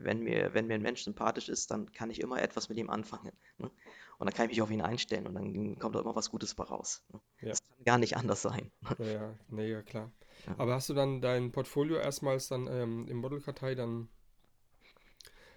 wenn 0.04 0.20
mir, 0.20 0.54
wenn 0.54 0.66
mir 0.66 0.74
ein 0.74 0.82
Mensch 0.82 1.04
sympathisch 1.04 1.48
ist, 1.48 1.70
dann 1.70 1.92
kann 1.92 2.10
ich 2.10 2.20
immer 2.20 2.42
etwas 2.42 2.68
mit 2.68 2.78
ihm 2.78 2.90
anfangen. 2.90 3.32
Ne? 3.58 3.70
Und 4.18 4.26
dann 4.26 4.34
kann 4.34 4.46
ich 4.46 4.50
mich 4.50 4.62
auf 4.62 4.70
ihn 4.70 4.82
einstellen 4.82 5.26
und 5.26 5.34
dann 5.34 5.78
kommt 5.78 5.94
da 5.94 6.00
immer 6.00 6.16
was 6.16 6.30
Gutes 6.30 6.54
bei 6.54 6.64
raus. 6.64 7.02
Ne? 7.12 7.20
Ja. 7.42 7.48
Das 7.50 7.60
kann 7.68 7.84
gar 7.84 7.98
nicht 7.98 8.16
anders 8.16 8.42
sein. 8.42 8.72
Ja, 8.98 9.06
ja, 9.06 9.38
nee, 9.48 9.68
ja, 9.70 9.82
klar. 9.82 10.12
Ja. 10.46 10.54
Aber 10.58 10.74
hast 10.74 10.88
du 10.88 10.94
dann 10.94 11.20
dein 11.20 11.52
Portfolio 11.52 11.96
erstmals 11.98 12.48
dann 12.48 12.66
ähm, 12.68 13.08
im 13.08 13.18
Modelkartei 13.18 13.74
dann 13.74 14.08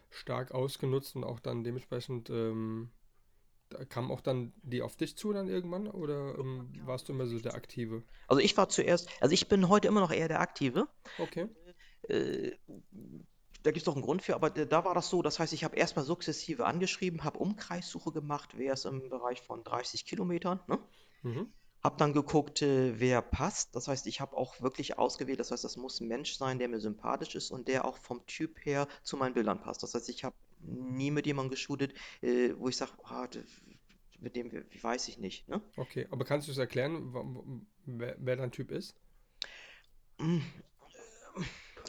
stark 0.10 0.52
ausgenutzt 0.52 1.16
und 1.16 1.24
auch 1.26 1.40
dann 1.42 1.64
dementsprechend, 1.64 2.30
ähm, 2.30 2.90
da 3.74 3.86
kam 3.86 4.12
auch 4.12 4.22
dann 4.22 4.54
die 4.62 4.82
auf 4.82 4.96
dich 4.96 5.18
zu 5.18 5.34
dann 5.34 5.48
irgendwann 5.48 5.88
oder 5.88 6.38
ähm, 6.38 6.72
warst 6.86 7.10
du 7.10 7.14
immer 7.14 7.26
so 7.26 7.40
der 7.40 7.56
Aktive? 7.56 8.04
Also 8.28 8.40
ich 8.42 8.56
war 8.56 8.70
zuerst, 8.70 9.10
also 9.20 9.34
ich 9.34 9.48
bin 9.48 9.70
heute 9.70 9.88
immer 9.88 10.00
noch 10.00 10.12
eher 10.12 10.28
der 10.28 10.40
Aktive. 10.40 10.88
Okay. 11.18 11.50
Äh, 12.08 12.52
da 13.64 13.72
gibt 13.72 13.78
es 13.78 13.84
doch 13.86 13.96
einen 13.96 14.04
Grund 14.04 14.22
für, 14.22 14.36
aber 14.36 14.50
da 14.50 14.86
war 14.86 14.94
das 14.94 15.10
so, 15.10 15.22
das 15.22 15.40
heißt, 15.40 15.54
ich 15.54 15.64
habe 15.64 15.78
erstmal 15.78 16.06
sukzessive 16.06 16.66
angeschrieben, 16.66 17.24
habe 17.24 17.40
Umkreissuche 17.40 18.12
gemacht, 18.12 18.52
wer 18.58 18.74
ist 18.74 18.86
im 18.86 19.10
Bereich 19.10 19.42
von 19.42 19.64
30 19.64 20.06
Kilometern, 20.06 20.60
ne? 20.68 20.80
Mhm. 21.24 21.54
Habe 21.82 21.98
dann 21.98 22.14
geguckt, 22.14 22.62
äh, 22.62 23.00
wer 23.00 23.22
passt. 23.22 23.76
Das 23.76 23.90
heißt, 23.90 24.08
ich 24.08 24.22
habe 24.22 24.38
auch 24.38 24.62
wirklich 24.62 24.98
ausgewählt, 24.98 25.40
das 25.40 25.52
heißt, 25.52 25.64
das 25.64 25.76
muss 25.76 26.00
ein 26.00 26.08
Mensch 26.08 26.36
sein, 26.36 26.60
der 26.60 26.70
mir 26.70 26.80
sympathisch 26.80 27.36
ist 27.36 27.52
und 27.52 27.68
der 27.68 27.86
auch 27.86 27.98
vom 27.98 28.26
Typ 28.26 28.66
her 28.66 28.88
zu 29.02 29.18
meinen 29.18 29.34
Bildern 29.34 29.60
passt. 29.60 29.84
Das 29.84 29.94
heißt, 29.94 30.08
ich 30.10 30.24
habe 30.24 30.36
nie 30.66 31.12
mit 31.12 31.26
jemandem 31.26 31.52
geshootet, 31.52 31.94
äh, 32.22 32.54
wo 32.58 32.70
ich 32.70 32.78
sage, 32.78 32.92
ah, 33.04 33.28
d- 33.28 33.44
mit 34.20 34.36
dem 34.36 34.52
weiß 34.82 35.08
ich 35.10 35.18
nicht, 35.18 35.48
ne? 35.50 35.62
Okay, 35.76 36.08
aber 36.10 36.24
kannst 36.26 36.48
du 36.48 36.52
es 36.52 36.58
erklären, 36.58 37.14
wer, 37.86 38.16
wer 38.20 38.36
dein 38.36 38.52
Typ 38.52 38.72
ist? 38.72 38.96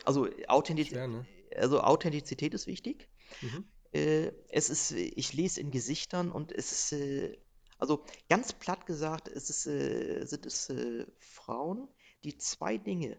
Also 0.05 0.29
Authentizität, 0.49 0.99
Schwer, 0.99 1.09
ne? 1.09 1.27
also 1.57 1.81
Authentizität 1.81 2.55
ist 2.55 2.67
wichtig. 2.67 3.09
Mhm. 3.43 3.65
Äh, 3.93 4.33
es 4.49 4.71
ist, 4.71 4.93
äh, 4.93 4.97
ich 4.97 5.33
lese 5.33 5.61
in 5.61 5.71
Gesichtern 5.71 6.31
und 6.33 6.51
es 6.53 6.73
ist, 6.73 6.93
äh, 6.93 7.39
also 7.79 8.05
ganz 8.29 8.53
platt 8.53 8.87
gesagt, 8.87 9.29
es 9.29 9.51
ist, 9.51 9.67
äh, 9.67 10.25
sind 10.27 10.47
es 10.47 10.69
äh, 10.71 11.07
Frauen, 11.19 11.89
die 12.25 12.37
zwei 12.39 12.77
Dinge 12.79 13.17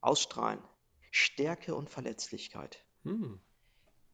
ausstrahlen: 0.00 0.60
Stärke 1.10 1.74
und 1.74 1.88
Verletzlichkeit. 1.88 2.84
Hm. 3.04 3.40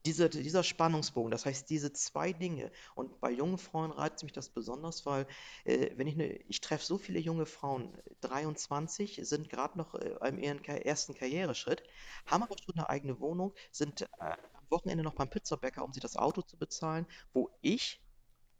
Dieser, 0.07 0.29
dieser 0.29 0.63
Spannungsbogen, 0.63 1.31
das 1.31 1.47
heißt 1.47 1.71
diese 1.71 1.93
zwei 1.93 2.33
Dinge. 2.35 2.71
Und 2.95 3.21
bei 3.21 3.31
jungen 3.31 3.57
Frauen 3.59 3.91
reizt 3.91 4.23
mich 4.23 4.33
das 4.33 4.51
besonders, 4.51 5.07
weil 5.07 5.27
äh, 5.65 5.91
wenn 5.97 6.07
ich 6.07 6.15
eine, 6.15 6.27
ich 6.49 6.61
treffe 6.61 6.85
so 6.85 6.99
viele 6.99 7.19
junge 7.21 7.47
Frauen, 7.47 7.97
23, 8.21 9.21
sind 9.25 9.49
gerade 9.49 9.79
noch 9.79 9.95
äh, 9.95 10.17
im 10.29 10.39
ihren 10.39 10.63
ersten 10.65 11.15
Karriereschritt, 11.15 11.83
haben 12.27 12.43
aber 12.43 12.57
schon 12.63 12.75
eine 12.77 12.89
eigene 12.91 13.19
Wohnung, 13.21 13.55
sind 13.73 14.03
äh, 14.03 14.07
am 14.21 14.67
Wochenende 14.71 15.05
noch 15.05 15.15
beim 15.15 15.31
Pizzabäcker, 15.31 15.83
um 15.85 15.93
sich 15.95 16.03
das 16.03 16.17
Auto 16.17 16.43
zu 16.43 16.59
bezahlen, 16.59 17.07
wo 17.33 17.51
ich 17.63 18.03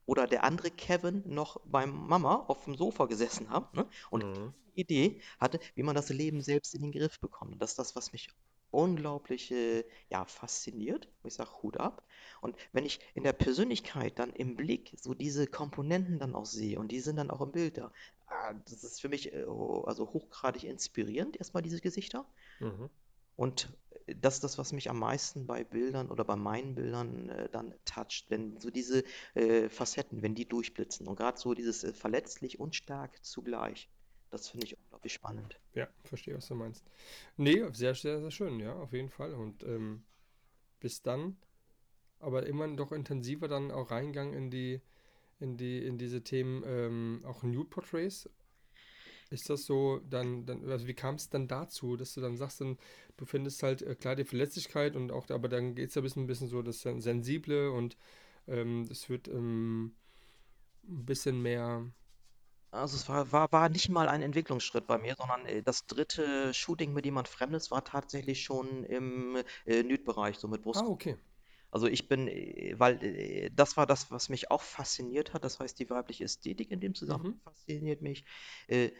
oder 0.07 0.27
der 0.27 0.45
andere 0.45 0.71
Kevin 0.71 1.23
noch 1.27 1.61
beim 1.65 1.91
Mama 2.09 2.37
auf 2.49 2.65
dem 2.65 2.77
Sofa 2.77 3.07
gesessen 3.07 3.51
haben 3.51 3.69
ne? 3.73 3.89
und 4.11 4.23
Mhm. 4.23 4.55
keine 4.65 4.75
Idee 4.75 5.21
hatte, 5.41 5.61
wie 5.75 5.83
man 5.83 5.95
das 5.95 6.09
Leben 6.11 6.43
selbst 6.43 6.75
in 6.75 6.83
den 6.83 6.93
Griff 6.93 7.21
bekommt. 7.21 7.53
Und 7.55 7.59
das 7.63 7.71
ist 7.73 7.79
das, 7.79 7.97
was 7.97 8.13
mich 8.13 8.29
unglaublich 8.75 9.51
äh, 9.51 9.85
ja, 10.11 10.25
fasziniert. 10.25 11.09
Ich 11.25 11.35
sage 11.35 11.51
Hut 11.63 11.79
ab. 11.79 12.07
Und 12.41 12.57
wenn 12.73 12.85
ich 12.85 13.01
in 13.15 13.25
der 13.25 13.33
Persönlichkeit 13.33 14.19
dann 14.19 14.31
im 14.31 14.57
Blick 14.57 14.95
so 14.97 15.15
diese 15.15 15.47
Komponenten 15.47 16.19
dann 16.19 16.35
auch 16.35 16.47
sehe 16.47 16.79
und 16.79 16.93
die 16.93 17.01
sind 17.01 17.17
dann 17.17 17.31
auch 17.31 17.41
im 17.41 17.53
Bild 17.53 17.79
da, 17.79 17.93
ah, 18.27 18.55
das 18.69 18.85
ist 18.85 19.01
für 19.01 19.09
mich 19.09 19.33
äh, 19.33 19.45
also 19.85 20.13
hochgradig 20.13 20.65
inspirierend, 20.65 21.37
erstmal 21.37 21.63
diese 21.63 21.81
Gesichter. 21.81 22.27
Mhm. 22.61 22.91
Und 23.37 23.73
das 24.07 24.35
ist 24.35 24.45
das, 24.45 24.59
was 24.59 24.73
mich 24.73 24.91
am 24.91 24.99
meisten 24.99 25.47
bei 25.47 25.65
Bildern 25.65 26.11
oder 26.11 26.25
bei 26.25 26.37
meinen 26.37 26.75
Bildern 26.75 27.31
äh, 27.31 27.49
dann 27.51 27.75
toucht, 27.85 28.27
wenn 28.29 28.61
so 28.61 28.71
diese 28.71 29.05
äh, 29.35 29.69
Facetten, 29.69 30.23
wenn 30.23 30.35
die 30.35 30.47
durchblitzen 30.47 31.09
und 31.09 31.17
gerade 31.17 31.39
so 31.39 31.55
dieses 31.55 31.85
äh, 31.85 31.93
verletzlich 31.93 32.61
und 32.61 32.75
stark 32.75 33.25
zugleich, 33.25 33.89
das 34.35 34.49
finde 34.49 34.67
ich 34.67 34.77
unglaublich 34.77 35.13
spannend. 35.13 35.59
Ja, 35.75 35.89
verstehe, 36.05 36.37
was 36.37 36.47
du 36.49 36.55
meinst. 36.55 36.85
Nee, 37.37 37.65
sehr, 37.73 37.95
sehr, 37.95 38.21
sehr 38.21 38.31
schön, 38.31 38.61
ja, 38.61 38.75
auf 38.75 38.93
jeden 38.93 39.09
Fall. 39.09 39.35
Und 39.35 39.65
ähm, 39.65 40.05
bis 40.81 41.03
dann, 41.03 41.37
aber 42.21 42.47
immer 42.47 42.69
doch 42.77 42.93
intensiver 42.93 43.49
dann 43.49 43.71
auch 43.71 43.91
reingegangen 43.91 44.35
in 44.35 44.51
die, 44.51 44.81
in 45.41 45.57
die, 45.57 45.85
in 45.87 45.99
diese 45.99 46.23
Themen, 46.23 46.65
ähm, 46.67 47.23
auch 47.27 47.43
Nude 47.45 47.71
Portraits. 47.71 48.29
Ist 49.31 49.51
das 49.51 49.65
so, 49.65 50.01
dann, 50.09 50.47
dann, 50.47 50.69
also 50.71 50.87
wie 50.87 50.95
kam 50.95 51.17
es 51.17 51.29
dann 51.29 51.49
dazu, 51.49 51.97
dass 51.97 52.15
du 52.15 52.21
dann 52.21 52.37
sagst, 52.37 52.61
dann, 52.61 52.79
du 53.17 53.25
findest 53.25 53.63
halt 53.63 53.83
äh, 53.83 53.95
klar 53.95 54.17
die 54.17 54.25
Verletzlichkeit 54.25 54.97
und 54.97 55.13
auch, 55.13 55.29
aber 55.31 55.49
dann 55.49 55.75
geht 55.75 55.89
es 55.89 55.95
ja 55.95 56.01
ein 56.03 56.05
bisschen, 56.05 56.25
ein 56.25 56.27
bisschen 56.27 56.49
so 56.49 56.63
das 56.63 56.81
Sen- 56.81 57.01
Sensible 57.01 57.71
und 57.73 57.97
ähm, 58.47 58.87
es 58.91 59.09
wird 59.09 59.29
ähm, 59.29 59.95
ein 60.89 61.07
bisschen 61.07 61.43
mehr. 61.43 61.87
Also 62.75 62.97
es 62.97 63.09
war, 63.09 63.31
war, 63.33 63.51
war 63.53 63.69
nicht 63.69 63.89
mal 63.89 64.09
ein 64.09 64.23
Entwicklungsschritt 64.23 64.87
bei 64.87 64.99
mir, 64.99 65.15
sondern 65.17 65.47
äh, 65.47 65.63
das 65.63 65.87
dritte 65.87 66.53
Shooting 66.53 66.93
mit 66.93 67.05
jemand 67.05 67.29
Fremdes 67.29 67.71
war 67.71 67.85
tatsächlich 67.85 68.43
schon 68.43 68.85
im 68.85 69.37
äh, 69.65 69.83
Nude-Bereich, 69.83 70.39
so 70.39 70.49
mit 70.49 70.63
Ah, 70.75 70.83
Brust. 70.83 70.91
okay. 70.91 71.17
Also 71.71 71.87
ich 71.89 72.09
bin, 72.09 72.29
äh, 72.29 72.75
weil 72.79 73.03
äh, 73.05 73.51
das 73.53 73.77
war 73.77 73.87
das, 73.87 74.11
was 74.11 74.29
mich 74.29 74.51
auch 74.51 74.63
fasziniert 74.63 75.35
hat. 75.35 75.45
Das 75.45 75.61
heißt, 75.61 75.79
die 75.79 75.91
weibliche 75.91 76.25
Ästhetik 76.25 76.71
in 76.73 76.81
dem 76.81 76.95
Zusammenhang 76.95 77.27
Mhm. 77.27 77.41
fasziniert 77.45 78.03
mich. 78.03 78.25
Äh, 78.69 78.91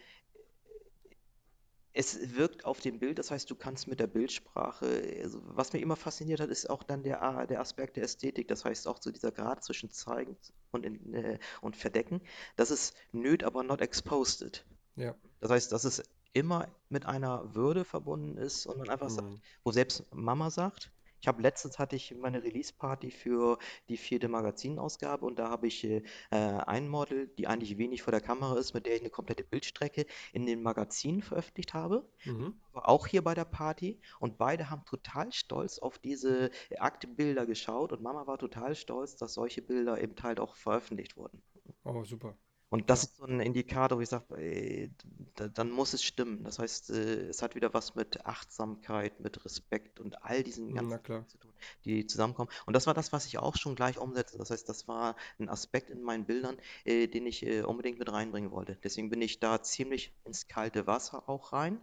es 1.97 2.35
wirkt 2.35 2.65
auf 2.65 2.81
dem 2.81 2.99
Bild, 2.99 3.17
das 3.19 3.31
heißt, 3.31 3.49
du 3.49 3.55
kannst 3.55 3.87
mit 3.87 3.99
der 4.01 4.07
Bildsprache, 4.07 5.19
also 5.23 5.39
was 5.45 5.71
mich 5.71 5.81
immer 5.81 5.95
fasziniert 5.95 6.41
hat, 6.41 6.49
ist 6.49 6.69
auch 6.69 6.83
dann 6.83 7.03
der, 7.03 7.21
A- 7.23 7.45
der 7.45 7.61
Aspekt 7.61 7.95
der 7.95 8.03
Ästhetik. 8.03 8.47
Das 8.49 8.65
heißt 8.65 8.87
auch 8.87 9.01
so 9.01 9.11
dieser 9.11 9.31
Grad 9.31 9.63
zwischen 9.63 9.89
zeigen 9.89 10.35
und, 10.71 10.85
in, 10.85 11.13
äh, 11.13 11.39
und 11.61 11.75
verdecken. 11.77 12.21
Das 12.57 12.69
ist 12.69 12.95
nöt, 13.13 13.43
aber 13.45 13.63
not 13.63 13.79
exposed. 13.81 14.65
Ja. 14.97 15.15
Das 15.39 15.51
heißt, 15.51 15.71
dass 15.71 15.85
es 15.85 16.03
immer 16.33 16.67
mit 16.89 17.05
einer 17.05 17.55
Würde 17.55 17.85
verbunden 17.85 18.37
ist 18.37 18.65
und 18.65 18.77
man 18.77 18.89
einfach 18.89 19.09
sagt, 19.09 19.29
Mhm. 19.29 19.41
wo 19.63 19.71
selbst 19.71 20.03
Mama 20.13 20.49
sagt, 20.49 20.91
ich 21.25 21.27
habe 21.27 21.41
letztens 21.41 21.79
hatte 21.79 21.95
ich 21.95 22.13
meine 22.15 22.43
Release-Party 22.43 23.09
für 23.09 23.57
die 23.89 23.97
vierte 23.97 24.27
Magazinausgabe 24.27 25.25
und 25.25 25.39
da 25.39 25.49
habe 25.49 25.65
ich 25.65 25.83
äh, 25.83 26.03
äh, 26.29 26.35
ein 26.37 26.87
Model, 26.87 27.27
die 27.39 27.47
eigentlich 27.47 27.79
wenig 27.79 28.03
vor 28.03 28.11
der 28.11 28.21
Kamera 28.21 28.57
ist, 28.59 28.75
mit 28.75 28.85
der 28.85 28.93
ich 28.95 29.01
eine 29.01 29.09
komplette 29.09 29.43
Bildstrecke 29.43 30.05
in 30.33 30.45
den 30.45 30.61
Magazinen 30.61 31.23
veröffentlicht 31.23 31.73
habe, 31.73 32.07
Mhm. 32.25 32.59
war 32.73 32.87
auch 32.89 33.07
hier 33.07 33.23
bei 33.23 33.33
der 33.33 33.45
Party 33.45 33.99
und 34.19 34.37
beide 34.37 34.69
haben 34.69 34.85
total 34.85 35.31
stolz 35.31 35.79
auf 35.79 35.97
diese 35.99 36.51
Aktbilder 36.77 37.45
geschaut 37.47 37.91
und 37.91 38.03
Mama 38.03 38.27
war 38.27 38.37
total 38.37 38.75
stolz, 38.75 39.15
dass 39.15 39.33
solche 39.33 39.61
Bilder 39.63 39.99
eben 40.01 40.15
halt 40.21 40.39
auch 40.39 40.55
veröffentlicht 40.55 41.17
wurden. 41.17 41.41
Oh, 41.85 42.03
super. 42.03 42.37
Und 42.69 42.89
das 42.89 43.03
ist 43.03 43.17
so 43.17 43.25
ein 43.25 43.39
Indikator, 43.39 43.97
wo 43.97 44.01
ich 44.01 44.09
sage, 44.09 44.89
dann 45.35 45.69
muss 45.69 45.93
es 45.93 46.03
stimmen. 46.03 46.43
Das 46.43 46.57
heißt, 46.59 46.89
äh, 46.89 47.27
es 47.27 47.41
hat 47.41 47.55
wieder 47.55 47.73
was 47.73 47.95
mit 47.95 48.25
Achtsamkeit, 48.25 49.19
mit 49.19 49.45
Respekt 49.45 49.99
und 49.99 50.23
all 50.23 50.43
diesen 50.43 50.73
Na 50.73 50.81
ganzen. 50.81 51.03
Dingen 51.03 51.27
zu 51.27 51.37
tun, 51.37 51.53
die 51.85 52.07
zusammenkommen. 52.07 52.49
Und 52.65 52.73
das 52.73 52.87
war 52.87 52.93
das, 52.93 53.13
was 53.13 53.27
ich 53.27 53.37
auch 53.37 53.55
schon 53.55 53.75
gleich 53.75 53.97
umsetze. 53.99 54.37
Das 54.37 54.49
heißt, 54.49 54.67
das 54.67 54.87
war 54.87 55.15
ein 55.39 55.47
Aspekt 55.47 55.89
in 55.89 56.01
meinen 56.01 56.25
Bildern, 56.25 56.57
äh, 56.85 57.07
den 57.07 57.27
ich 57.27 57.45
äh, 57.45 57.61
unbedingt 57.61 57.99
mit 57.99 58.11
reinbringen 58.11 58.51
wollte. 58.51 58.77
Deswegen 58.83 59.09
bin 59.09 59.21
ich 59.21 59.39
da 59.39 59.61
ziemlich 59.61 60.13
ins 60.25 60.47
kalte 60.47 60.87
Wasser 60.87 61.29
auch 61.29 61.53
rein. 61.53 61.79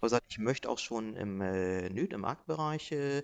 Gesagt, 0.00 0.26
ich 0.30 0.38
möchte 0.38 0.70
auch 0.70 0.78
schon 0.78 1.14
im 1.14 1.42
äh, 1.42 1.90
Nude, 1.90 2.14
im 2.14 2.24
Aktbereich 2.24 2.90
äh, 2.92 3.22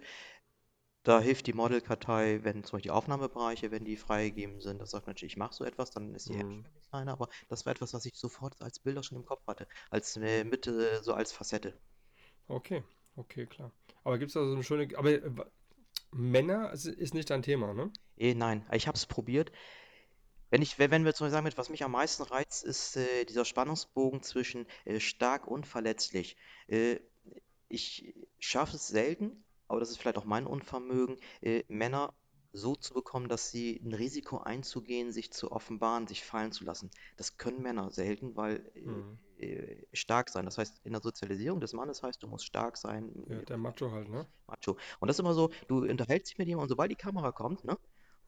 da 1.07 1.21
hilft 1.21 1.47
die 1.47 1.53
Modelkartei, 1.53 2.41
wenn 2.43 2.65
zum 2.65 2.77
Beispiel 2.77 2.91
die 2.91 2.91
Aufnahmebereiche, 2.91 3.71
wenn 3.71 3.85
die 3.85 3.97
freigegeben 3.97 4.61
sind, 4.61 4.81
das 4.81 4.91
sagt 4.91 5.07
Mensch, 5.07 5.23
ich 5.23 5.37
mache 5.37 5.55
so 5.55 5.65
etwas, 5.65 5.91
dann 5.91 6.15
ist 6.15 6.29
die 6.29 6.37
App 6.37 6.49
Mhm. 6.49 6.63
schwer 6.63 6.81
kleiner, 6.91 7.13
aber 7.13 7.29
das 7.49 7.65
war 7.67 7.73
etwas, 7.73 7.95
was 7.95 8.05
ich 8.07 8.17
sofort 8.19 8.61
als 8.61 8.79
Bilder 8.81 9.03
schon 9.03 9.19
im 9.19 9.25
Kopf 9.25 9.47
hatte, 9.47 9.69
als 9.91 10.17
äh, 10.17 10.45
Mitte, 10.45 11.03
so 11.05 11.15
als 11.15 11.33
Facette. 11.33 11.79
Okay, 12.49 12.83
okay, 13.17 13.47
klar. 13.47 13.73
Aber 14.05 14.19
gibt 14.19 14.31
es 14.31 14.35
da 14.35 14.45
so 14.45 14.53
eine 14.53 14.63
schöne. 14.63 14.97
Aber 14.97 15.11
äh, 15.13 15.31
Männer 16.13 16.73
ist, 16.73 16.87
nicht 17.15 17.31
dein 17.31 17.43
Thema, 17.43 17.75
ne? 17.75 17.93
Eh, 18.19 18.35
nein, 18.35 18.67
ich 18.73 18.87
habe 18.89 18.97
es 18.97 19.07
probiert. 19.07 19.53
Wenn 20.51 20.63
ich, 20.63 20.79
wenn 20.79 20.91
wenn 20.91 21.05
wir 21.05 21.15
zum 21.15 21.27
Beispiel 21.27 21.33
sagen, 21.45 21.57
was 21.57 21.71
mich 21.71 21.85
am 21.85 21.93
meisten 21.93 22.23
reizt, 22.25 22.65
ist 22.65 22.97
äh, 22.97 23.25
dieser 23.25 23.45
Spannungsbogen 23.45 24.23
zwischen 24.23 24.67
äh, 24.85 25.01
stark 25.01 25.47
und 25.47 25.67
verletzlich. 25.67 26.37
Äh, 26.69 26.99
ich 27.69 28.15
schaffe 28.39 28.77
es 28.77 28.89
selten, 28.89 29.45
aber 29.69 29.81
das 29.81 29.91
ist 29.91 29.99
vielleicht 29.99 30.19
auch 30.19 30.25
mein 30.25 30.47
Unvermögen, 30.47 31.17
äh, 31.41 31.65
Männer 31.69 32.15
so 32.53 32.75
zu 32.75 32.95
bekommen, 32.95 33.29
dass 33.29 33.51
sie 33.51 33.81
ein 33.85 33.93
Risiko 33.93 34.39
einzugehen, 34.39 35.13
sich 35.13 35.31
zu 35.33 35.53
offenbaren, 35.53 36.07
sich 36.07 36.25
fallen 36.25 36.53
zu 36.53 36.65
lassen. 36.65 36.91
Das 37.17 37.37
können 37.37 37.61
Männer 37.63 37.91
selten, 37.91 38.35
weil 38.37 38.73
Mhm. 38.85 39.19
äh, 39.39 39.47
äh, 39.47 39.87
stark 39.93 40.31
sein. 40.31 40.47
Das 40.47 40.57
heißt, 40.59 40.81
in 40.85 40.93
der 40.93 41.03
Sozialisierung 41.03 41.61
des 41.61 41.73
Mannes 41.75 42.03
heißt, 42.03 42.23
du 42.23 42.29
musst 42.29 42.47
stark 42.47 42.77
sein, 42.79 43.13
Ja, 43.29 43.43
der 43.43 43.57
Macho 43.59 43.91
halt, 43.93 44.09
ne? 44.09 44.27
Macho. 44.49 44.77
Und 45.01 45.09
das 45.09 45.17
ist 45.17 45.21
immer 45.21 45.35
so, 45.35 45.51
du 45.69 45.79
unterhältst 45.85 46.31
dich 46.33 46.39
mit 46.39 46.49
jemandem 46.49 46.65
und 46.65 46.69
sobald 46.71 46.91
die 46.91 46.97
Kamera 46.97 47.33
kommt, 47.33 47.65
ne, 47.65 47.77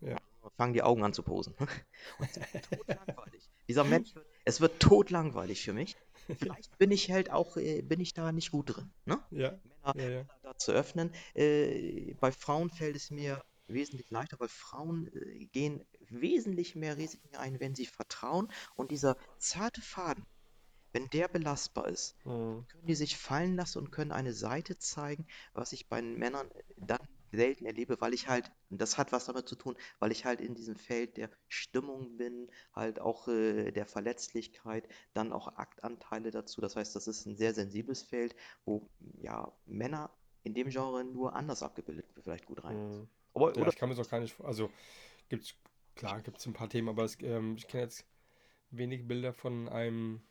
Ja. 0.01 0.19
fangen 0.57 0.73
die 0.73 0.83
Augen 0.83 1.05
an 1.05 1.13
zu 1.13 1.23
posen. 1.23 1.55
Und 2.19 2.29
es 2.31 2.53
wird 2.53 2.63
totlangweilig. 2.65 3.51
Dieser 3.69 3.85
Mensch 3.85 4.15
es 4.45 4.61
wird 4.61 4.81
totlangweilig 4.81 5.63
für 5.63 5.73
mich. 5.75 5.97
Vielleicht 6.39 6.77
bin 6.79 6.91
ich 6.91 7.11
halt 7.11 7.31
auch, 7.31 7.57
äh, 7.57 7.83
bin 7.83 8.01
ich 8.01 8.15
da 8.15 8.33
nicht 8.33 8.51
gut 8.51 8.77
drin, 8.77 8.93
ne? 9.05 9.19
Ja, 9.31 9.59
Männer, 9.65 9.95
ja, 9.95 10.09
ja. 10.09 10.25
Da 10.43 10.57
zu 10.59 10.73
öffnen. 10.73 11.13
Äh, 11.35 12.15
bei 12.21 12.33
Frauen 12.33 12.71
fällt 12.71 12.97
es 12.97 13.11
mir 13.11 13.43
wesentlich 13.67 14.11
leichter, 14.11 14.39
weil 14.41 14.49
Frauen 14.49 15.09
äh, 15.15 15.47
gehen 15.47 15.85
wesentlich 16.09 16.75
mehr 16.77 16.97
Risiken 16.97 17.37
ein, 17.37 17.61
wenn 17.61 17.75
sie 17.75 17.87
vertrauen. 17.87 18.51
Und 18.75 18.91
dieser 18.91 19.17
zarte 19.39 19.83
Faden, 19.83 20.27
wenn 20.93 21.09
der 21.11 21.29
belastbar 21.29 21.89
ist, 21.89 22.17
Mhm. 22.25 22.67
können 22.69 22.87
die 22.87 22.95
sich 22.95 23.17
fallen 23.19 23.57
lassen 23.57 23.79
und 23.79 23.91
können 23.93 24.13
eine 24.13 24.35
Seite 24.35 24.79
zeigen, 24.79 25.27
was 25.55 25.73
ich 25.73 25.89
bei 25.89 26.03
Männern 26.03 26.51
dann 26.77 27.01
selten 27.33 27.67
erlebe, 27.67 28.01
weil 28.01 28.15
ich 28.15 28.29
halt, 28.29 28.51
und 28.71 28.81
das 28.81 28.99
hat 28.99 29.13
was 29.13 29.27
damit 29.27 29.49
zu 29.49 29.57
tun, 29.57 29.77
weil 29.99 30.13
ich 30.13 30.25
halt 30.25 30.41
in 30.41 30.55
diesem 30.55 30.77
Feld 30.77 31.17
der 31.17 31.31
Stimmung 31.49 32.17
bin, 32.17 32.51
halt 32.73 33.01
auch 33.01 33.29
äh, 33.29 33.71
der 33.71 33.87
Verletzlichkeit, 33.87 34.89
dann 35.15 35.33
auch 35.33 35.49
Aktanteile 35.57 36.31
dazu. 36.31 36.61
Das 36.61 36.77
heißt, 36.77 36.95
das 36.97 37.07
ist 37.07 37.27
ein 37.27 37.37
sehr 37.37 37.55
sensibles 37.55 38.03
Feld, 38.03 38.35
wo 38.65 38.89
ja 39.21 39.53
Männer 39.67 40.11
in 40.45 40.55
dem 40.55 40.71
Genre 40.71 41.05
nur 41.05 41.35
anders 41.35 41.63
abgebildet 41.63 42.07
vielleicht 42.23 42.47
gut 42.47 42.65
rein. 42.65 42.77
Mhm. 42.77 43.09
Aber, 43.35 43.55
Ja, 43.55 43.63
oder 43.63 43.69
ich 43.69 43.77
kann 43.77 43.89
mir 43.89 43.95
das 43.95 44.07
auch 44.07 44.11
gar 44.11 44.21
nicht. 44.21 44.41
Also, 44.41 44.71
gibt's, 45.29 45.55
klar, 45.95 46.21
gibt 46.23 46.39
es 46.39 46.47
ein 46.47 46.55
paar 46.55 46.69
Themen, 46.69 46.89
aber 46.89 47.05
es, 47.05 47.19
ähm, 47.21 47.57
ich 47.57 47.67
kenne 47.69 47.85
jetzt 47.85 48.05
wenig 48.71 49.07
Bilder 49.07 49.33
von 49.33 49.69
einem 49.69 50.23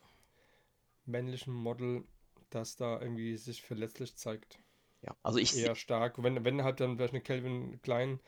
männlichen 1.05 1.53
Model, 1.53 2.03
das 2.49 2.75
da 2.75 2.99
irgendwie 2.99 3.37
sich 3.37 3.61
verletzlich 3.61 4.15
zeigt. 4.15 4.59
Ja, 5.07 5.15
also 5.23 5.39
ich 5.39 5.53
Eher 5.53 5.75
stark. 5.75 6.21
Wenn, 6.23 6.43
wenn 6.45 6.63
halt 6.63 6.79
dann 6.79 6.95
vielleicht 6.97 7.13
eine 7.13 7.21
Calvin 7.21 7.81
Klein 7.81 8.19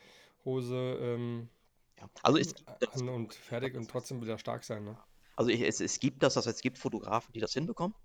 Hose 0.46 0.98
ähm, 1.02 1.50
ja, 1.98 2.10
also 2.24 2.40
das. 2.80 2.90
an 2.94 3.10
und 3.10 3.34
fertig 3.34 3.76
und 3.76 3.90
trotzdem 3.90 4.22
wieder 4.22 4.38
stark 4.38 4.64
sein, 4.64 4.84
ne? 4.86 4.98
Also 5.36 5.50
ich, 5.52 5.62
es, 5.62 5.80
es 5.80 6.00
gibt 6.00 6.22
das, 6.24 6.36
heißt, 6.36 6.48
es 6.48 6.62
gibt 6.62 6.78
Fotografen, 6.78 7.32
die 7.34 7.40
das 7.40 7.54
hinbekommen. 7.54 7.96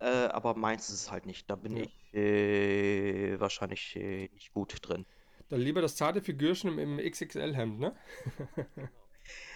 Äh, 0.00 0.06
aber 0.28 0.56
meins 0.56 0.88
ist 0.90 0.96
es 1.02 1.12
halt 1.12 1.26
nicht. 1.26 1.50
Da 1.50 1.56
bin 1.56 1.76
Ja. 1.76 1.84
ich 1.84 2.14
äh, 2.14 3.38
wahrscheinlich 3.40 3.96
äh, 3.96 4.28
nicht 4.32 4.52
gut 4.52 4.78
drin. 4.82 5.06
Dann 5.48 5.60
lieber 5.60 5.80
das 5.80 5.96
zarte 5.96 6.20
Figürchen 6.22 6.70
im, 6.70 6.78
im 6.78 6.98
XXL-Hemd, 6.98 7.78
ne? 7.80 7.96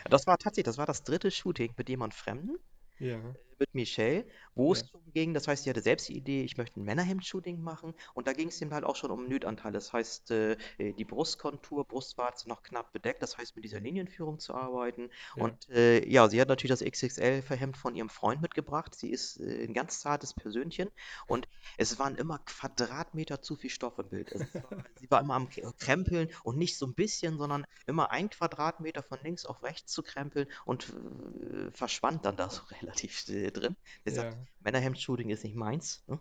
Das 0.09 0.26
war 0.26 0.38
tatsächlich, 0.38 0.66
das 0.66 0.78
war 0.78 0.86
das 0.86 1.03
dritte 1.03 1.30
Shooting 1.30 1.74
mit 1.76 1.88
jemand 1.88 2.14
Fremden, 2.14 2.57
Ja, 2.99 3.34
äh, 3.51 3.51
mit 3.63 3.75
Michelle, 3.75 4.27
wo 4.55 4.73
es 4.73 4.85
darum 4.85 5.13
ging, 5.13 5.35
das 5.35 5.49
heißt, 5.49 5.65
sie 5.65 5.71
hatte 5.71 5.81
selbst 5.83 6.09
die 6.09 6.17
Idee, 6.17 6.43
ich 6.45 6.57
möchte 6.57 6.81
ein 6.81 6.85
Männerhemd-Shooting 6.85 7.61
machen 7.61 7.95
und 8.15 8.27
da 8.27 8.33
ging 8.33 8.49
es 8.49 8.61
ihm 8.61 8.73
halt 8.75 8.85
auch 8.85 8.97
schon 8.97 9.11
um 9.11 9.29
Nude-Anteil. 9.29 9.73
Das 9.73 9.93
heißt, 9.93 10.31
äh, 10.31 10.53
äh, 10.79 10.93
die 10.93 11.05
Brustkontur, 11.05 11.87
Brustwarze 11.87 12.49
noch 12.49 12.63
knapp 12.63 12.93
bedeckt, 12.93 13.23
das 13.23 13.39
heißt, 13.39 13.57
mit 13.57 13.65
dieser 13.65 13.81
Linienführung 13.81 14.39
zu 14.39 14.55
arbeiten. 14.55 15.11
ja. 15.35 15.45
Und 15.45 15.69
äh, 15.71 16.07
ja, 16.09 16.29
sie 16.29 16.41
hat 16.41 16.49
natürlich 16.49 16.71
das 16.73 16.83
XXL-Hemd 16.83 17.77
von 17.77 17.95
ihrem 17.95 18.11
Freund 18.11 18.43
mitgebracht. 18.43 18.95
Sie 18.95 19.11
ist 19.11 19.39
äh, 19.41 19.65
ein 19.65 19.75
ganz 19.75 20.01
zartes 20.01 20.35
Persönchen 20.35 20.91
und 21.27 21.49
es 21.77 21.99
waren 21.99 22.17
immer 22.17 22.39
Quadratmeter 22.41 23.41
zu 23.43 23.57
viel 23.57 23.71
Stoff 23.71 23.99
im 23.99 24.09
Bild. 24.09 24.33
Also 24.33 24.47
war, 24.63 24.73
sie 24.95 25.11
war 25.11 25.21
immer 25.21 25.35
am 25.35 25.49
K- 25.49 25.73
Krempeln 25.79 26.29
und 26.43 26.59
nicht 26.59 26.77
so 26.79 26.87
ein 26.87 26.95
bisschen, 26.95 27.39
sondern 27.39 27.65
immer 27.87 28.11
ein 28.11 28.31
Quadratmeter 28.31 29.03
von 29.03 29.19
links 29.23 29.47
auf 29.47 29.63
rechts 29.63 29.93
zu 29.93 30.03
krempeln 30.03 30.49
und 30.65 30.91
äh, 30.91 31.71
verschwand 31.73 32.25
dann 32.25 32.37
da 32.37 32.51
so 32.51 32.63
relativ 32.81 33.19
äh, 33.55 33.61
drin. 33.61 33.76
Der 34.05 34.12
sagt, 34.12 34.36
Ja, 34.36 34.46
Männerhemd-Shooting 34.61 35.30
ist 35.30 35.44
nicht 35.44 35.57
meins. 35.57 36.03
Ne? 36.07 36.18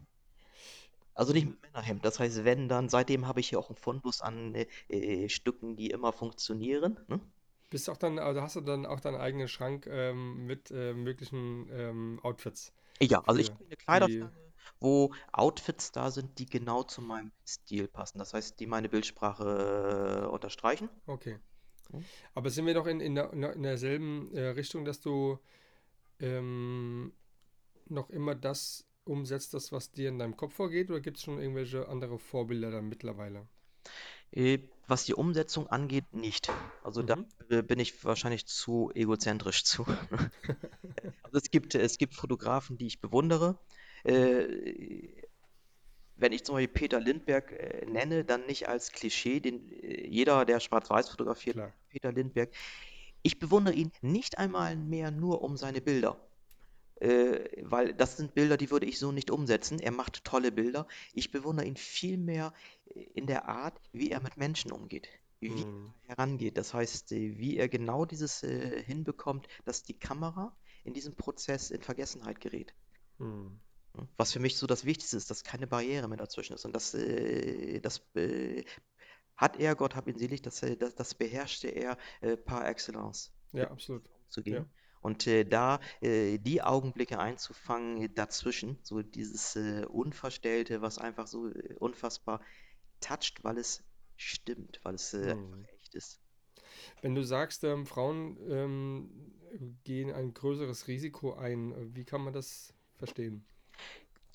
Also 1.14 1.32
nicht 1.34 1.48
mit 1.48 1.62
Männerhemd. 1.62 2.04
Das 2.06 2.20
heißt, 2.20 2.44
wenn 2.44 2.68
dann, 2.68 2.90
seitdem 2.90 3.26
habe 3.28 3.40
ich 3.40 3.48
hier 3.50 3.60
auch 3.60 3.70
einen 3.70 3.78
Fundus 3.78 4.22
an 4.22 4.56
äh, 4.56 4.68
äh, 4.90 5.30
Stücken, 5.30 5.76
die 5.78 5.90
immer 5.90 6.12
funktionieren. 6.14 6.98
Ne? 7.08 7.22
Bist 7.72 7.90
auch 7.90 7.98
dann, 7.98 8.20
also 8.20 8.42
hast 8.42 8.56
du 8.56 8.62
dann 8.62 8.86
auch 8.86 9.00
deinen 9.00 9.16
eigenen 9.16 9.48
Schrank 9.48 9.88
ähm, 9.88 10.46
mit 10.46 10.70
äh, 10.72 10.94
möglichen 10.94 11.68
ähm, 11.72 12.20
Outfits 12.22 12.72
Ja, 13.02 13.22
also 13.26 13.40
ich 13.42 13.50
habe 13.50 13.60
eine. 13.86 14.08
Kleiderstange, 14.08 14.54
wo 14.80 15.14
Outfits 15.34 15.92
da 15.92 16.10
sind, 16.12 16.40
die 16.40 16.46
genau 16.46 16.84
zu 16.84 17.02
meinem 17.02 17.32
Stil 17.46 17.88
passen. 17.88 18.20
Das 18.20 18.34
heißt, 18.34 18.60
die 18.60 18.68
meine 18.68 18.90
Bildsprache 18.90 20.24
äh, 20.26 20.28
unterstreichen. 20.28 20.90
Okay. 21.08 21.40
Aber 22.34 22.50
sind 22.50 22.66
wir 22.66 22.74
doch 22.74 22.88
in, 22.88 23.00
in 23.00 23.16
der- 23.16 23.34
in 23.34 23.64
derselben 23.64 24.34
äh, 24.36 24.48
Richtung, 24.50 24.86
dass 24.86 25.02
du 25.02 25.40
ähm, 26.20 27.14
noch 27.92 28.10
immer 28.10 28.36
das 28.36 28.86
umsetzt, 29.06 29.54
das, 29.54 29.72
was 29.72 29.92
dir 29.92 30.10
in 30.10 30.20
deinem 30.20 30.38
Kopf 30.38 30.54
vorgeht, 30.56 30.90
oder 30.92 31.02
gibt 31.02 31.18
es 31.18 31.24
schon 31.24 31.40
irgendwelche 31.40 31.88
andere 31.90 32.20
Vorbilder 32.20 32.72
dann 32.72 32.90
mittlerweile? 32.90 33.48
Äh, 34.32 34.60
was 34.88 35.06
die 35.06 35.14
Umsetzung 35.14 35.68
angeht, 35.68 36.14
nicht. 36.14 36.50
Also 36.82 37.02
da 37.04 37.16
Mhm. 37.16 37.26
äh, 37.50 37.62
bin 37.64 37.80
ich 37.80 38.04
wahrscheinlich 38.04 38.46
zu 38.46 38.92
egozentrisch 38.94 39.64
zu. 39.64 39.86
Also 41.24 41.38
es 41.38 41.52
gibt, 41.52 41.76
es 41.76 41.98
gibt 41.98 42.16
Fotografen, 42.16 42.78
die 42.78 42.88
ich 42.88 43.02
bewundere. 43.02 43.60
Äh, 44.04 45.24
wenn 46.16 46.32
ich 46.34 46.44
zum 46.46 46.56
Beispiel 46.56 46.74
Peter 46.74 47.00
Lindbergh 47.00 47.56
äh, 47.56 47.86
nenne, 47.86 48.24
dann 48.26 48.46
nicht 48.46 48.68
als 48.70 48.92
Klischee, 48.92 49.40
den 49.40 49.70
jeder, 50.10 50.46
der 50.46 50.60
schwarz-weiß 50.60 51.10
fotografiert, 51.10 51.58
Klar. 51.58 51.74
Peter 51.90 52.12
Lindbergh. 52.12 52.52
Ich 53.24 53.40
bewundere 53.40 53.76
ihn 53.76 53.92
nicht 54.02 54.38
einmal 54.38 54.76
mehr 54.78 55.12
nur 55.12 55.42
um 55.44 55.58
seine 55.58 55.82
Bilder. 55.82 56.20
Äh, 57.02 57.64
weil 57.64 57.94
das 57.94 58.18
sind 58.18 58.34
Bilder, 58.36 58.58
die 58.58 58.72
würde 58.72 58.86
ich 58.86 59.00
so 59.00 59.12
nicht 59.12 59.32
umsetzen. 59.32 59.80
Er 59.80 59.92
macht 59.92 60.24
tolle 60.24 60.52
Bilder. 60.52 60.88
Ich 61.14 61.32
bewundere 61.32 61.66
ihn 61.68 61.78
vielmehr 61.78 62.54
in 63.16 63.28
der 63.28 63.48
Art, 63.50 63.82
wie 63.92 64.12
er 64.12 64.22
mit 64.22 64.38
Menschen 64.38 64.72
umgeht, 64.72 65.08
wie 65.40 65.62
er 65.62 65.66
Mhm. 65.66 65.94
herangeht. 66.04 66.58
Das 66.58 66.74
heißt, 66.74 67.12
äh, 67.14 67.38
wie 67.40 67.58
er 67.58 67.70
genau 67.70 68.06
dieses 68.06 68.44
äh, 68.44 68.84
hinbekommt, 68.84 69.48
dass 69.66 69.84
die 69.84 69.98
Kamera 70.00 70.56
in 70.84 70.94
diesem 70.94 71.16
Prozess 71.16 71.72
in 71.72 71.82
Vergessenheit 71.82 72.40
gerät. 72.40 72.74
Mhm. 73.20 73.60
Ne? 73.94 74.08
Was 74.18 74.32
für 74.34 74.40
mich 74.40 74.58
so 74.58 74.68
das 74.68 74.86
Wichtigste 74.86 75.18
ist, 75.18 75.30
dass 75.32 75.44
keine 75.44 75.68
Barriere 75.68 76.08
mehr 76.08 76.18
dazwischen 76.18 76.54
ist. 76.54 76.66
Und 76.66 76.74
das, 76.76 76.94
äh, 76.94 77.80
das 77.82 78.02
äh, 78.16 78.64
hat 79.36 79.58
er, 79.60 79.76
Gott 79.76 79.96
hab 79.96 80.08
ihn 80.08 80.18
selig, 80.18 80.42
das, 80.42 80.64
äh, 80.64 80.78
das, 80.78 80.96
das 80.96 81.16
beherrschte 81.16 81.68
er 81.70 81.98
äh, 82.22 82.38
par 82.38 82.68
excellence, 82.68 83.32
Ja, 83.54 83.70
absolut. 83.72 84.04
Menschen 84.30 84.44
Ja. 84.54 84.66
Und 85.02 85.28
äh, 85.28 85.46
da 85.46 85.80
äh, 86.02 86.38
die 86.40 86.62
Augenblicke 86.62 87.20
einzufangen 87.20 88.02
äh, 88.04 88.10
dazwischen, 88.10 88.80
so 88.84 89.02
dieses 89.02 89.56
äh, 89.56 89.86
Unverstellte, 89.88 90.82
was 90.82 90.98
einfach 91.00 91.28
so 91.28 91.50
äh, 91.50 91.76
unfassbar 91.80 92.42
toucht, 93.02 93.44
weil 93.44 93.58
es 93.58 93.84
stimmt, 94.18 94.80
weil 94.84 94.96
es 94.96 95.14
äh, 95.14 95.32
einfach 95.34 95.58
Mhm. 95.58 95.68
echt 95.78 95.96
ist. 95.96 96.22
Wenn 97.02 97.16
du 97.16 97.24
sagst, 97.24 97.64
ähm, 97.64 97.86
Frauen 97.86 98.38
ähm, 98.50 99.34
gehen 99.84 100.12
ein 100.12 100.34
größeres 100.34 100.88
Risiko 100.88 101.34
ein, 101.34 101.96
wie 101.96 102.06
kann 102.06 102.22
man 102.22 102.34
das 102.34 102.74
verstehen? 102.98 103.46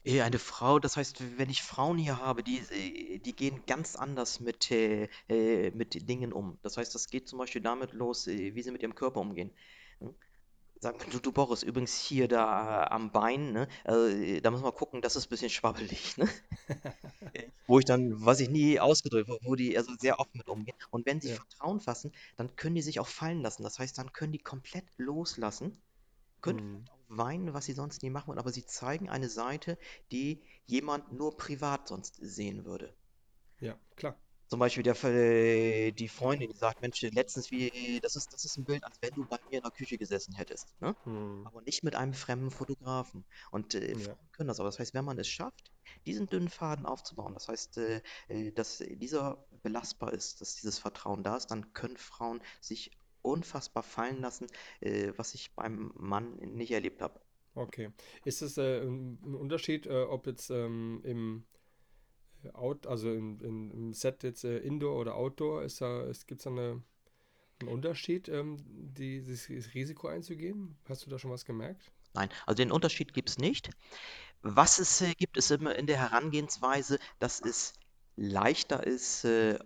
Eh, 0.05 0.23
Eine 0.23 0.39
Frau, 0.39 0.79
das 0.79 0.97
heißt, 0.97 1.39
wenn 1.39 1.51
ich 1.51 1.63
Frauen 1.63 1.99
hier 1.99 2.19
habe, 2.21 2.43
die, 2.45 3.21
die 3.25 3.35
gehen 3.35 3.63
ganz 3.67 3.97
anders 3.97 4.39
mit, 4.41 4.71
äh, 4.71 5.09
mit 5.75 6.09
Dingen 6.09 6.33
um. 6.33 6.59
Das 6.63 6.77
heißt, 6.77 6.95
das 6.95 7.09
geht 7.11 7.29
zum 7.29 7.39
Beispiel 7.41 7.61
damit 7.63 7.93
los, 7.93 8.27
wie 8.27 8.63
sie 8.63 8.71
mit 8.71 8.83
ihrem 8.83 8.95
Körper 8.95 9.21
umgehen. 9.21 9.51
Wir, 10.81 10.93
du, 11.11 11.21
du 11.21 11.33
Boris, 11.33 11.63
übrigens 11.63 11.99
hier 11.99 12.29
da 12.29 12.85
äh, 12.85 12.89
am 12.91 13.11
Bein, 13.13 13.53
ne? 13.53 13.69
Äh, 13.85 14.41
da 14.41 14.51
müssen 14.51 14.65
wir 14.65 14.73
gucken, 14.73 15.03
das 15.03 15.17
ist 15.17 15.27
ein 15.27 15.31
bisschen 15.31 15.51
schwabbelig, 15.51 16.17
ne? 16.17 16.29
Wo 17.67 17.79
ich 17.79 17.85
dann, 17.85 18.25
was 18.25 18.41
ich 18.41 18.49
nie 18.49 18.81
ausgedrückt, 18.81 19.29
wo, 19.29 19.39
wo 19.43 19.55
die 19.55 19.77
also 19.77 19.93
sehr 19.99 20.19
offen 20.19 20.39
mit 20.39 20.49
umgehen. 20.49 20.77
Und 20.91 21.07
wenn 21.07 21.21
sie 21.21 21.29
Ja. 21.29 21.37
Vertrauen 21.37 21.81
fassen, 21.81 22.13
dann 22.37 22.57
können 22.57 22.75
die 22.75 22.83
sich 22.83 22.99
auch 23.01 23.07
fallen 23.09 23.41
lassen. 23.43 23.63
Das 23.63 23.79
heißt, 23.79 23.99
dann 23.99 24.13
können 24.13 24.33
die 24.33 24.39
komplett 24.43 24.87
loslassen, 24.97 25.81
können 26.43 26.59
Mhm. 26.59 26.85
auch 26.91 27.01
weinen, 27.09 27.55
was 27.55 27.67
sie 27.67 27.75
sonst 27.75 28.03
nie 28.03 28.11
machen 28.11 28.29
würden, 28.29 28.41
aber 28.41 28.53
sie 28.53 28.67
zeigen 28.67 29.11
eine 29.11 29.29
Seite, 29.31 29.79
die 30.13 30.45
jemand 30.67 31.13
nur 31.13 31.37
privat 31.37 31.89
sonst 31.89 32.17
sehen 32.21 32.65
würde. 32.65 32.97
Ja, 33.61 33.79
klar. 33.97 34.17
Zum 34.49 34.61
Beispiel 34.61 34.83
der, 34.83 35.03
äh, 35.05 35.93
die 35.93 36.09
Freundin, 36.09 36.51
die 36.51 36.57
sagt, 36.57 36.81
Mensch, 36.81 37.01
letztens 37.03 37.51
wie, 37.51 38.01
das 38.01 38.17
ist, 38.17 38.33
das 38.33 38.45
ist 38.45 38.57
ein 38.57 38.65
Bild, 38.65 38.85
als 38.85 39.01
wenn 39.03 39.15
du 39.15 39.25
bei 39.27 39.39
mir 39.51 39.59
in 39.59 39.63
der 39.63 39.73
Küche 39.73 39.99
gesessen 39.99 40.35
hättest, 40.35 40.81
ne? 40.81 40.95
Mhm. 41.05 41.47
Aber 41.47 41.63
nicht 41.63 41.83
mit 41.83 41.97
einem 41.97 42.15
fremden 42.15 42.51
Fotografen. 42.51 43.25
Und 43.51 43.75
äh, 43.75 43.93
Ja. 43.93 43.99
Frauen 43.99 44.29
können 44.33 44.49
das 44.49 44.61
aber. 44.61 44.69
Das 44.69 44.79
heißt, 44.79 44.95
wenn 44.95 45.05
man 45.05 45.19
es 45.19 45.29
schafft, 45.29 45.73
diesen 46.07 46.27
dünnen 46.27 46.49
Faden 46.49 46.87
aufzubauen, 46.87 47.35
das 47.35 47.49
heißt, 47.49 47.79
äh, 47.79 48.03
äh, 48.29 48.53
dass 48.53 48.79
dieser 48.79 49.45
belastbar 49.63 50.13
ist, 50.13 50.41
dass 50.41 50.55
dieses 50.57 50.79
Vertrauen 50.79 51.23
da 51.25 51.37
ist, 51.37 51.49
dann 51.51 51.73
können 51.73 51.97
Frauen 51.97 52.41
sich 52.61 52.91
unfassbar 53.23 53.83
fallen 53.83 54.21
lassen, 54.21 54.47
äh, 54.81 55.13
was 55.17 55.35
ich 55.35 55.55
beim 55.55 55.93
Mann 55.97 56.37
nicht 56.37 56.71
erlebt 56.71 57.03
habe. 57.03 57.21
Okay. 57.55 57.91
Ist 58.25 58.43
es 58.43 58.59
äh, 58.59 58.83
ein 58.83 59.19
Unterschied, 59.35 59.87
äh, 59.87 60.03
ob 60.03 60.27
jetzt 60.27 60.51
ähm, 60.51 61.01
im 61.05 61.45
Out, 62.55 62.87
also 62.87 63.13
in, 63.13 63.41
in, 63.41 63.71
im 63.71 63.93
Set 63.93 64.23
jetzt 64.23 64.45
äh, 64.45 64.59
Indoor 64.59 64.99
oder 64.99 65.17
Outdoor, 65.17 65.63
ist 65.63 65.81
da, 65.81 66.03
es 66.05 66.27
gibt 66.27 66.41
es 66.41 66.45
da 66.45 66.51
eine, 66.51 66.83
einen 67.61 67.69
Unterschied, 67.69 68.29
ähm, 68.29 68.57
die, 68.67 69.23
dieses 69.23 69.75
Risiko 69.75 70.09
einzugehen? 70.09 70.77
Hast 70.89 71.07
du 71.07 71.11
da 71.11 71.19
schon 71.19 71.31
was 71.31 71.45
gemerkt? 71.45 71.91
Nein, 72.15 72.29
also 72.47 72.57
den 72.57 72.73
Unterschied 72.73 73.13
gibt 73.13 73.29
es 73.29 73.39
nicht. 73.39 73.71
Was 74.43 74.79
es 74.79 75.01
äh, 75.01 75.15
gibt, 75.15 75.37
ist 75.37 75.51
immer 75.51 75.77
in 75.77 75.87
der 75.87 75.99
Herangehensweise, 75.99 76.99
dass 77.19 77.41
es 77.41 77.75
leichter 78.17 78.87
ist, 78.87 79.25
äh, 79.25 79.59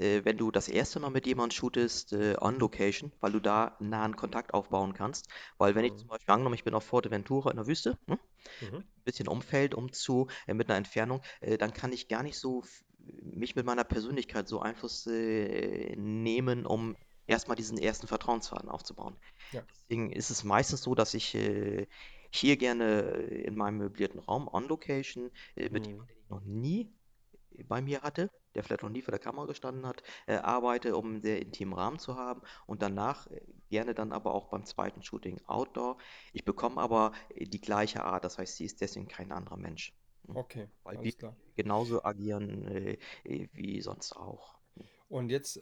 äh, 0.00 0.24
wenn 0.24 0.36
du 0.38 0.50
das 0.50 0.68
erste 0.68 1.00
Mal 1.00 1.10
mit 1.10 1.26
jemandem 1.26 1.56
shootest, 1.56 2.12
äh, 2.12 2.36
on 2.40 2.58
Location, 2.58 3.12
weil 3.20 3.32
du 3.32 3.40
da 3.40 3.76
nahen 3.80 4.16
Kontakt 4.16 4.54
aufbauen 4.54 4.94
kannst. 4.94 5.28
Weil 5.58 5.74
wenn 5.74 5.84
ich 5.84 5.94
Mhm. 5.94 5.96
zum 5.96 6.08
Beispiel 6.08 6.32
angenommen, 6.32 6.54
ich 6.54 6.64
bin 6.64 6.74
auf 6.74 6.84
Fuerteventura 6.84 7.50
in 7.50 7.56
der 7.56 7.66
Wüste, 7.66 7.98
ne? 8.06 8.18
Mhm. 8.60 8.82
ein 8.98 9.02
bisschen 9.04 9.28
Umfeld, 9.28 9.74
um 9.74 9.92
zu, 9.92 10.28
äh, 10.46 10.54
mit 10.54 10.68
einer 10.68 10.78
Entfernung, 10.78 11.22
äh, 11.40 11.58
dann 11.58 11.72
kann 11.72 11.92
ich 11.92 12.08
gar 12.08 12.22
nicht 12.22 12.38
so 12.38 12.64
mich 12.98 13.54
mit 13.56 13.66
meiner 13.66 13.84
Persönlichkeit 13.84 14.48
so 14.48 14.60
Einfluss 14.60 15.06
äh, 15.06 15.94
nehmen, 15.96 16.66
um 16.66 16.96
erstmal 17.26 17.56
diesen 17.56 17.78
ersten 17.78 18.06
Vertrauensfaden 18.08 18.68
aufzubauen. 18.68 19.16
Ja. 19.52 19.66
Deswegen 19.70 20.10
ist 20.12 20.30
es 20.30 20.44
meistens 20.44 20.82
so, 20.82 20.94
dass 20.94 21.14
ich 21.14 21.34
äh, 21.34 21.86
hier 22.30 22.56
gerne 22.56 23.00
in 23.02 23.56
meinem 23.56 23.78
möblierten 23.78 24.20
Raum 24.20 24.48
on 24.48 24.68
Location 24.68 25.30
mit 25.70 25.86
Mhm. 25.86 25.86
jemandem, 25.88 26.16
den 26.16 26.18
ich 26.24 26.28
noch 26.30 26.40
nie 26.42 26.94
bei 27.64 27.80
mir 27.82 28.02
hatte, 28.02 28.30
der 28.56 28.64
vielleicht 28.64 28.82
noch 28.82 28.90
nie 28.90 29.02
vor 29.02 29.12
der 29.12 29.20
Kamera 29.20 29.46
gestanden 29.46 29.86
hat, 29.86 30.02
äh, 30.26 30.36
arbeite, 30.36 30.96
um 30.96 31.06
einen 31.06 31.22
sehr 31.22 31.40
intimen 31.42 31.74
Rahmen 31.74 31.98
zu 31.98 32.16
haben 32.16 32.42
und 32.66 32.82
danach 32.82 33.26
äh, 33.28 33.40
gerne 33.70 33.94
dann 33.94 34.12
aber 34.12 34.34
auch 34.34 34.48
beim 34.48 34.64
zweiten 34.64 35.02
Shooting 35.02 35.40
Outdoor. 35.46 35.98
Ich 36.32 36.44
bekomme 36.44 36.80
aber 36.80 37.12
äh, 37.34 37.46
die 37.46 37.60
gleiche 37.60 38.04
Art, 38.04 38.24
das 38.24 38.38
heißt, 38.38 38.56
sie 38.56 38.64
ist 38.64 38.80
deswegen 38.80 39.08
kein 39.08 39.32
anderer 39.32 39.56
Mensch, 39.58 39.94
Okay, 40.34 40.68
weil 40.84 40.98
alles 40.98 41.16
klar. 41.18 41.36
genauso 41.56 42.04
agieren 42.04 42.66
äh, 42.68 42.98
äh, 43.24 43.48
wie 43.52 43.80
sonst 43.82 44.16
auch. 44.16 44.56
Und 45.08 45.30
jetzt 45.30 45.60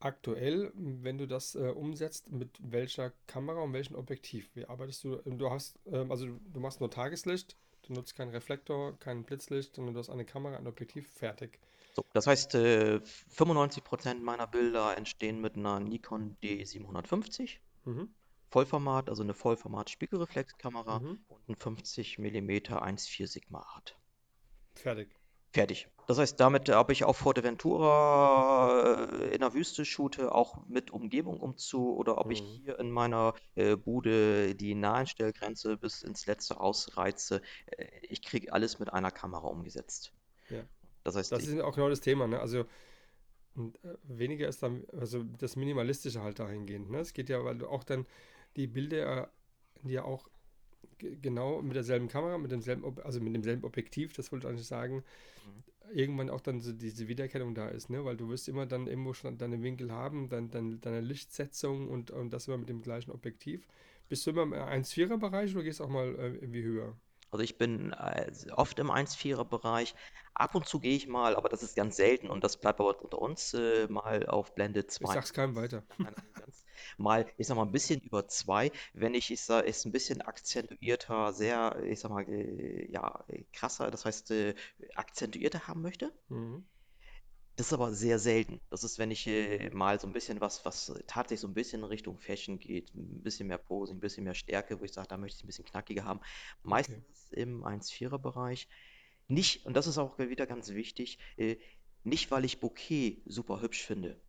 aktuell, 0.00 0.72
wenn 0.74 1.18
du 1.18 1.26
das 1.26 1.54
äh, 1.54 1.68
umsetzt, 1.70 2.30
mit 2.32 2.58
welcher 2.62 3.12
Kamera 3.26 3.60
und 3.62 3.72
welchem 3.72 3.96
Objektiv? 3.96 4.50
Wie 4.54 4.66
arbeitest 4.66 5.04
du? 5.04 5.16
Du 5.26 5.50
hast, 5.50 5.78
ähm, 5.86 6.10
also 6.10 6.26
du, 6.26 6.40
du 6.52 6.60
machst 6.60 6.80
nur 6.80 6.90
Tageslicht, 6.90 7.56
du 7.82 7.94
nutzt 7.94 8.16
keinen 8.16 8.30
Reflektor, 8.30 8.98
kein 8.98 9.24
Blitzlicht, 9.24 9.76
sondern 9.76 9.94
du 9.94 10.00
hast 10.00 10.10
eine 10.10 10.24
Kamera, 10.24 10.56
ein 10.56 10.66
Objektiv, 10.66 11.08
fertig. 11.12 11.60
So, 11.94 12.04
das 12.14 12.26
heißt, 12.26 12.54
äh, 12.54 13.00
95% 13.28 14.22
meiner 14.22 14.46
Bilder 14.46 14.96
entstehen 14.96 15.40
mit 15.40 15.56
einer 15.56 15.78
Nikon 15.80 16.36
D750. 16.42 17.60
Mhm. 17.84 18.14
Vollformat, 18.50 19.08
also 19.08 19.22
eine 19.22 19.34
Vollformat-Spiegelreflexkamera 19.34 21.00
Mhm. 21.00 21.24
und 21.28 21.48
ein 21.48 21.56
50 21.56 22.18
mm 22.18 22.50
1.4 22.82 23.26
Sigma 23.26 23.60
Art. 23.60 23.98
Fertig. 24.74 25.18
Fertig. 25.54 25.88
Das 26.06 26.18
heißt, 26.18 26.40
damit, 26.40 26.70
ob 26.70 26.90
ich 26.90 27.04
auf 27.04 27.18
Fuerteventura 27.18 29.06
äh, 29.10 29.34
in 29.34 29.40
der 29.40 29.52
Wüste 29.54 29.84
shoote, 29.84 30.34
auch 30.34 30.66
mit 30.66 30.90
Umgebung 30.90 31.40
umzu, 31.40 31.94
oder 31.94 32.18
ob 32.18 32.30
ich 32.30 32.40
Mhm. 32.42 32.46
hier 32.64 32.78
in 32.78 32.90
meiner 32.90 33.34
äh, 33.54 33.76
Bude 33.76 34.54
die 34.54 34.74
Naheinstellgrenze 34.74 35.76
bis 35.76 36.02
ins 36.02 36.24
Letzte 36.26 36.58
ausreize, 36.58 37.42
äh, 37.66 37.86
ich 38.08 38.22
kriege 38.22 38.52
alles 38.52 38.78
mit 38.78 38.92
einer 38.92 39.10
Kamera 39.10 39.46
umgesetzt. 39.46 40.12
Ja. 40.48 40.64
Das 41.04 41.16
heißt, 41.16 41.32
Das 41.32 41.46
ist 41.46 41.60
auch 41.60 41.74
genau 41.74 41.88
das 41.88 42.00
Thema, 42.00 42.26
ne? 42.26 42.40
Also 42.40 42.60
äh, 42.60 42.66
weniger 44.04 44.48
ist 44.48 44.62
dann, 44.62 44.84
also 44.98 45.24
das 45.38 45.56
Minimalistische 45.56 46.22
halt 46.22 46.38
dahingehend, 46.38 46.90
ne? 46.90 46.98
Es 47.00 47.12
geht 47.12 47.28
ja, 47.28 47.44
weil 47.44 47.58
du 47.58 47.68
auch 47.68 47.84
dann 47.84 48.06
die 48.56 48.66
Bilder, 48.66 49.24
äh, 49.24 49.26
die 49.84 49.92
ja 49.94 50.04
auch 50.04 50.28
ge- 50.98 51.16
genau 51.20 51.62
mit 51.62 51.76
derselben 51.76 52.08
Kamera, 52.08 52.38
mit 52.38 52.52
demselben, 52.52 52.84
also 53.04 53.20
mit 53.20 53.34
demselben 53.34 53.64
Objektiv, 53.64 54.12
das 54.14 54.32
wollte 54.32 54.46
ich 54.46 54.50
eigentlich 54.52 54.66
sagen, 54.66 55.04
irgendwann 55.92 56.30
auch 56.30 56.40
dann 56.40 56.60
so 56.60 56.72
diese 56.72 57.08
Wiedererkennung 57.08 57.54
da 57.54 57.68
ist, 57.68 57.90
ne? 57.90 58.04
Weil 58.04 58.16
du 58.16 58.28
wirst 58.30 58.48
immer 58.48 58.66
dann 58.66 58.86
irgendwo 58.86 59.14
schon 59.14 59.38
deine 59.38 59.62
Winkel 59.62 59.92
haben, 59.92 60.28
dein, 60.28 60.50
dein, 60.50 60.80
deine 60.80 61.00
Lichtsetzung 61.00 61.88
und, 61.88 62.10
und 62.10 62.32
das 62.32 62.48
immer 62.48 62.58
mit 62.58 62.68
dem 62.68 62.82
gleichen 62.82 63.10
Objektiv. 63.12 63.66
Bist 64.08 64.26
du 64.26 64.30
immer 64.32 64.42
im 64.44 64.52
1,4er 64.54 65.18
Bereich 65.18 65.54
oder 65.54 65.64
gehst 65.64 65.80
du 65.80 65.84
auch 65.84 65.88
mal 65.90 66.14
äh, 66.16 66.34
irgendwie 66.36 66.62
höher? 66.62 66.96
Also 67.32 67.42
ich 67.42 67.56
bin 67.56 67.92
äh, 67.92 68.30
oft 68.54 68.78
im 68.78 68.90
1,4er 68.90 69.44
Bereich. 69.44 69.94
Ab 70.34 70.54
und 70.54 70.66
zu 70.66 70.80
gehe 70.80 70.94
ich 70.94 71.08
mal, 71.08 71.34
aber 71.34 71.48
das 71.48 71.62
ist 71.62 71.74
ganz 71.76 71.96
selten 71.96 72.30
und 72.30 72.44
das 72.44 72.58
bleibt 72.58 72.80
aber 72.80 73.02
unter 73.02 73.20
uns, 73.20 73.54
äh, 73.54 73.86
mal 73.88 74.26
auf 74.26 74.54
Blende 74.54 74.80
Ich 74.80 74.88
2. 74.88 75.14
sag's 75.14 75.32
keinem 75.32 75.56
weiter. 75.56 75.82
Mal, 76.98 77.26
ich 77.38 77.46
sag 77.46 77.56
mal, 77.56 77.62
ein 77.62 77.70
bisschen 77.72 78.00
über 78.00 78.26
zwei, 78.26 78.72
wenn 78.92 79.14
ich, 79.14 79.30
ich 79.30 79.40
sag, 79.42 79.64
ist 79.66 79.86
ein 79.86 79.92
bisschen 79.92 80.20
akzentuierter, 80.20 81.32
sehr, 81.32 81.80
ich 81.84 82.00
sag 82.00 82.10
mal, 82.10 82.28
äh, 82.28 82.90
ja, 82.90 83.24
krasser, 83.52 83.90
das 83.90 84.04
heißt, 84.04 84.32
äh, 84.32 84.54
akzentuierter 84.96 85.68
haben 85.68 85.80
möchte. 85.80 86.12
Mhm. 86.28 86.64
Das 87.56 87.66
ist 87.66 87.72
aber 87.74 87.92
sehr 87.92 88.18
selten. 88.18 88.60
Das 88.70 88.82
ist, 88.82 88.98
wenn 88.98 89.10
ich 89.10 89.26
äh, 89.26 89.68
mal 89.70 90.00
so 90.00 90.06
ein 90.06 90.12
bisschen 90.12 90.40
was, 90.40 90.64
was 90.64 90.92
tatsächlich 91.06 91.40
so 91.40 91.48
ein 91.48 91.54
bisschen 91.54 91.80
in 91.80 91.84
Richtung 91.84 92.18
Fashion 92.18 92.58
geht, 92.58 92.94
ein 92.94 93.22
bisschen 93.22 93.46
mehr 93.46 93.58
Posing, 93.58 93.96
ein 93.96 94.00
bisschen 94.00 94.24
mehr 94.24 94.34
Stärke, 94.34 94.80
wo 94.80 94.84
ich 94.84 94.92
sage, 94.92 95.08
da 95.08 95.16
möchte 95.18 95.38
ich 95.38 95.44
ein 95.44 95.46
bisschen 95.48 95.64
knackiger 95.66 96.04
haben. 96.04 96.20
Meistens 96.62 97.30
im 97.32 97.62
1,4er 97.64 98.18
Bereich. 98.18 98.68
Nicht, 99.28 99.66
und 99.66 99.76
das 99.76 99.86
ist 99.86 99.98
auch 99.98 100.18
wieder 100.18 100.46
ganz 100.46 100.70
wichtig, 100.70 101.18
äh, 101.36 101.56
nicht 102.04 102.30
weil 102.30 102.44
ich 102.44 102.58
Bouquet 102.60 103.22
super 103.26 103.60
hübsch 103.60 103.82
finde. 103.82 104.20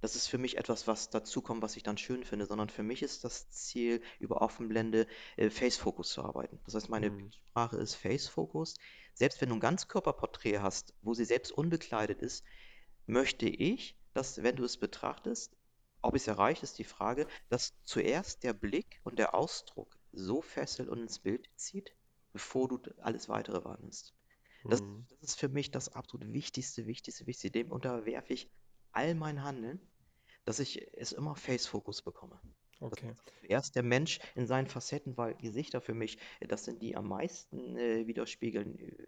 Das 0.00 0.16
ist 0.16 0.28
für 0.28 0.38
mich 0.38 0.56
etwas, 0.58 0.86
was 0.86 1.10
dazukommt, 1.10 1.62
was 1.62 1.76
ich 1.76 1.82
dann 1.82 1.98
schön 1.98 2.24
finde, 2.24 2.46
sondern 2.46 2.68
für 2.70 2.82
mich 2.82 3.02
ist 3.02 3.24
das 3.24 3.50
Ziel, 3.50 4.02
über 4.18 4.40
Offenblende 4.42 5.06
äh, 5.36 5.50
Face 5.50 5.76
Focus 5.76 6.10
zu 6.12 6.22
arbeiten. 6.24 6.58
Das 6.64 6.74
heißt, 6.74 6.88
meine 6.88 7.10
Mhm. 7.10 7.10
Bildsprache 7.10 7.76
ist 7.76 7.94
Face 7.94 8.28
Focus. 8.28 8.74
Selbst 9.14 9.40
wenn 9.40 9.50
du 9.50 9.56
ein 9.56 9.60
Ganzkörperporträt 9.60 10.58
hast, 10.60 10.94
wo 11.02 11.14
sie 11.14 11.24
selbst 11.24 11.52
unbekleidet 11.52 12.22
ist, 12.22 12.44
möchte 13.06 13.46
ich, 13.48 13.98
dass, 14.14 14.42
wenn 14.42 14.56
du 14.56 14.64
es 14.64 14.78
betrachtest, 14.78 15.56
ob 16.02 16.14
es 16.14 16.26
erreicht, 16.26 16.62
ist 16.62 16.78
die 16.78 16.84
Frage, 16.84 17.26
dass 17.48 17.74
zuerst 17.82 18.42
der 18.42 18.54
Blick 18.54 19.00
und 19.04 19.18
der 19.18 19.34
Ausdruck 19.34 19.98
so 20.12 20.40
fesselt 20.42 20.88
und 20.88 21.00
ins 21.00 21.18
Bild 21.20 21.48
zieht, 21.56 21.94
bevor 22.32 22.68
du 22.68 22.80
alles 22.98 23.28
weitere 23.28 23.64
wahrnimmst. 23.64 24.14
Das, 24.68 24.80
Mhm. 24.80 25.06
das 25.08 25.20
ist 25.22 25.40
für 25.40 25.48
mich 25.48 25.70
das 25.70 25.88
absolut 25.90 26.32
Wichtigste, 26.32 26.86
Wichtigste, 26.86 27.26
Wichtigste. 27.26 27.50
Dem 27.50 27.70
unterwerfe 27.70 28.32
ich 28.32 28.50
all 28.92 29.14
mein 29.14 29.42
Handeln, 29.42 29.80
dass 30.44 30.58
ich 30.58 30.88
es 30.94 31.12
immer 31.12 31.36
Face-Focus 31.36 32.02
bekomme. 32.02 32.40
Das 32.88 32.98
Okay. 32.98 33.14
zuerst 33.40 33.76
der 33.76 33.82
Mensch 33.82 34.18
in 34.34 34.46
seinen 34.46 34.66
Facetten, 34.66 35.16
weil 35.16 35.34
Gesichter 35.36 35.80
für 35.80 35.94
mich, 35.94 36.18
äh, 36.40 36.46
das 36.46 36.64
sind 36.64 36.82
die 36.82 36.96
am 36.96 37.08
meisten 37.08 37.76
äh, 37.76 38.06
widerspiegeln, 38.06 38.78
äh, 38.78 39.06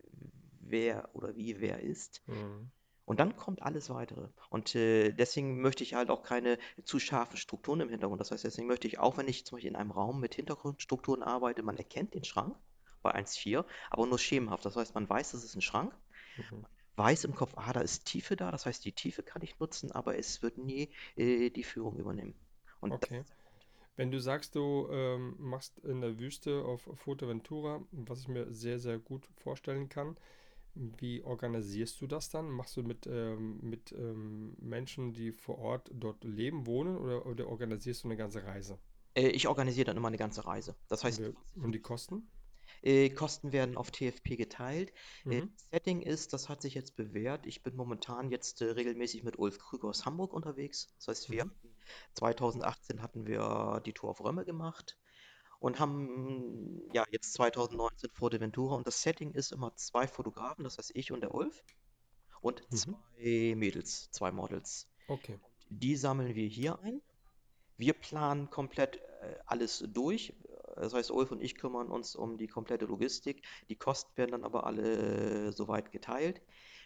wer 0.61 1.11
oder 1.14 1.37
wie 1.37 1.61
wer 1.61 1.81
ist. 1.81 2.23
Mhm. 2.27 2.70
Und 3.05 3.20
dann 3.20 3.37
kommt 3.37 3.62
alles 3.62 3.91
weitere. 3.91 4.29
Und 4.51 4.75
äh, 4.75 5.12
deswegen 5.12 5.61
möchte 5.61 5.83
ich 5.85 5.95
halt 5.95 6.11
auch 6.11 6.23
keine 6.23 6.59
zu 6.85 6.99
scharfen 7.01 7.37
Strukturen 7.37 7.81
im 7.81 7.89
Hintergrund. 7.89 8.20
Das 8.20 8.31
heißt, 8.31 8.45
deswegen 8.45 8.68
möchte 8.68 8.87
ich 8.89 8.99
auch, 8.99 9.16
wenn 9.18 9.29
ich 9.29 9.45
zum 9.47 9.57
Beispiel 9.57 9.70
in 9.70 9.77
einem 9.77 9.91
Raum 9.91 10.20
mit 10.20 10.35
Hintergrundstrukturen 10.37 11.23
arbeite, 11.23 11.62
man 11.62 11.77
erkennt 11.77 12.14
den 12.14 12.25
Schrank 12.25 12.57
bei 13.03 13.12
1.4, 13.12 13.66
aber 13.91 14.07
nur 14.07 14.18
schemenhaft. 14.18 14.64
Das 14.64 14.77
heißt, 14.77 14.95
man 14.95 15.09
weiß, 15.09 15.33
das 15.33 15.45
ist 15.45 15.57
ein 15.57 15.62
Schrank, 15.62 15.95
Mhm. 16.37 16.62
weiß 16.97 17.25
im 17.25 17.35
Kopf, 17.35 17.53
ah, 17.57 17.73
da 17.73 17.81
ist 17.81 18.07
Tiefe 18.07 18.37
da. 18.37 18.51
Das 18.51 18.66
heißt, 18.66 18.85
die 18.85 18.93
Tiefe 18.93 19.23
kann 19.23 19.43
ich 19.43 19.59
nutzen, 19.59 19.93
aber 19.93 20.16
es 20.18 20.43
wird 20.43 20.59
nie 20.59 20.95
äh, 21.16 21.51
die 21.51 21.64
Führung 21.64 21.99
übernehmen. 21.99 22.35
Und 22.81 23.03
das 23.03 23.03
Okay. 23.03 23.20
ist 23.20 23.31
der 23.31 23.35
Punkt. 23.37 23.41
Wenn 23.97 24.11
du 24.11 24.20
sagst, 24.20 24.55
du 24.55 24.86
ähm, 24.90 25.34
machst 25.38 25.78
in 25.80 26.01
der 26.03 26.18
Wüste 26.18 26.62
auf 26.64 26.82
Fuerteventura, 26.95 27.82
was 27.93 28.20
ich 28.20 28.28
mir 28.28 28.53
sehr, 28.53 28.78
sehr 28.78 28.99
gut 28.99 29.26
vorstellen 29.36 29.88
kann, 29.88 30.16
wie 30.74 31.22
organisierst 31.22 32.01
du 32.01 32.07
das 32.07 32.30
dann? 32.30 32.51
Machst 32.51 32.76
du 32.76 32.82
mit, 32.82 33.07
ähm, 33.07 33.59
mit 33.62 33.93
ähm, 33.93 34.57
Menschen, 34.61 35.12
die 35.14 35.32
vor 35.32 35.59
Ort 35.59 35.90
dort 35.95 36.24
leben, 36.24 36.66
wohnen 36.66 36.97
oder, 36.99 37.26
oder 37.26 37.49
organisierst 37.49 38.05
du 38.05 38.09
eine 38.09 38.16
ganze 38.16 38.45
Reise? 38.45 38.78
Äh, 39.14 39.28
ich 39.28 39.49
organisiere 39.49 39.86
dann 39.86 39.97
immer 39.97 40.09
eine 40.09 40.18
ganze 40.18 40.45
Reise. 40.47 40.76
Das 40.88 41.03
heißt, 41.05 41.22
Und, 41.55 41.72
die 41.72 41.80
Kosten? 41.80 42.28
äh, 42.82 43.11
Kosten 43.11 43.53
werden 43.53 43.76
auf 43.76 43.90
TFP 43.90 44.36
geteilt. 44.36 44.93
Äh, 45.28 45.43
Mhm. 45.43 45.53
Setting 45.70 46.01
ist, 46.03 46.32
das 46.32 46.49
hat 46.49 46.62
sich 46.62 46.74
jetzt 46.74 46.97
bewährt. 46.97 47.47
Ich 47.47 47.62
bin 47.62 47.74
momentan 47.76 48.30
jetzt 48.30 48.61
regelmäßig 48.62 49.22
mit 49.24 49.38
Ulf 49.38 49.59
Krüger 49.59 49.88
aus 49.88 50.05
Hamburg 50.07 50.32
unterwegs. 50.32 50.93
Das 50.99 51.09
heißt, 51.09 51.30
wir 51.30 51.45
Mhm. 51.45 51.51
Hatten 51.93 52.14
2018 52.14 53.03
hatten 53.03 53.26
wir 53.26 53.80
die 53.84 53.93
Tour 53.93 54.11
auf 54.11 54.22
Römme 54.24 54.45
gemacht 54.45 54.99
und 55.59 55.78
haben 55.78 56.82
ja 56.93 57.05
jetzt 57.11 57.34
2019 57.34 58.11
Fuerteventura 58.12 58.74
und 58.76 58.86
das 58.86 59.03
Setting 59.03 59.32
ist 59.32 59.53
immer 59.53 59.74
zwei 59.76 60.07
Fotografen, 60.07 60.64
das 60.64 60.78
heißt 60.78 60.93
ich 60.95 61.12
und 61.12 61.20
der 61.20 61.34
Ulf 61.34 61.62
und 62.40 62.62
Mhm. 62.70 62.76
zwei 62.76 63.55
Mädels, 63.57 64.11
zwei 64.11 64.32
Models. 64.32 64.88
Okay. 65.09 65.38
Die 65.68 65.97
sammeln 65.97 66.34
wir 66.34 66.47
hier 66.49 66.78
ein. 66.80 67.01
Wir 67.76 67.95
planen 67.95 68.51
komplett 68.51 68.97
äh, 68.97 69.36
alles 69.47 69.84
durch. 69.88 70.34
Das 70.76 70.95
heißt, 70.95 71.11
Ulf 71.11 71.30
und 71.32 71.43
ich 71.43 71.55
kümmern 71.55 71.88
uns 71.88 72.16
um 72.16 72.38
die 72.38 72.49
komplette 72.49 72.86
Logistik. 72.86 73.45
Die 73.68 73.76
Kosten 73.76 74.11
werden 74.16 74.32
dann 74.32 74.45
aber 74.45 74.66
alle 74.66 75.49
äh, 75.49 75.53
soweit 75.53 75.93
geteilt. 75.93 76.43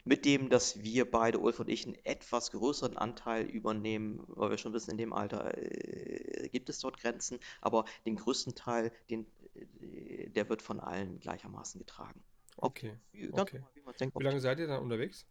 Mit 0.07 0.24
dem, 0.24 0.48
dass 0.50 0.82
wir 0.84 1.11
beide, 1.11 1.40
Ulf 1.40 1.59
und 1.59 1.68
ich, 1.68 1.84
einen 1.84 1.96
etwas 2.04 2.52
größeren 2.52 2.96
Anteil 2.96 3.44
übernehmen, 3.44 4.22
weil 4.28 4.50
wir 4.50 4.57
schon 4.59 4.72
wissen, 4.72 4.92
in 4.92 4.98
dem 4.98 5.12
Alter 5.12 5.52
äh, 5.59 6.48
gibt 6.48 6.68
es 6.68 6.78
dort 6.78 6.98
Grenzen, 7.00 7.40
aber 7.61 7.84
den 8.07 8.14
größten 8.14 8.54
Teil, 8.54 8.92
den, 9.11 9.26
äh, 9.80 10.30
der 10.30 10.48
wird 10.48 10.62
von 10.62 10.78
allen 10.78 11.18
gleichermaßen 11.18 11.80
getragen. 11.80 12.22
Ob, 12.57 12.70
Okay. 12.70 12.96
wie- 13.11 13.28
Okay. 13.32 13.59
normal, 13.59 13.70
wie 13.74 13.98
denkt. 13.98 14.16
Wie 14.18 14.22
lange 14.22 14.40
seid 14.40 14.61
ihr 14.61 14.68
dann 14.68 14.80
unterwegs? 14.82 15.26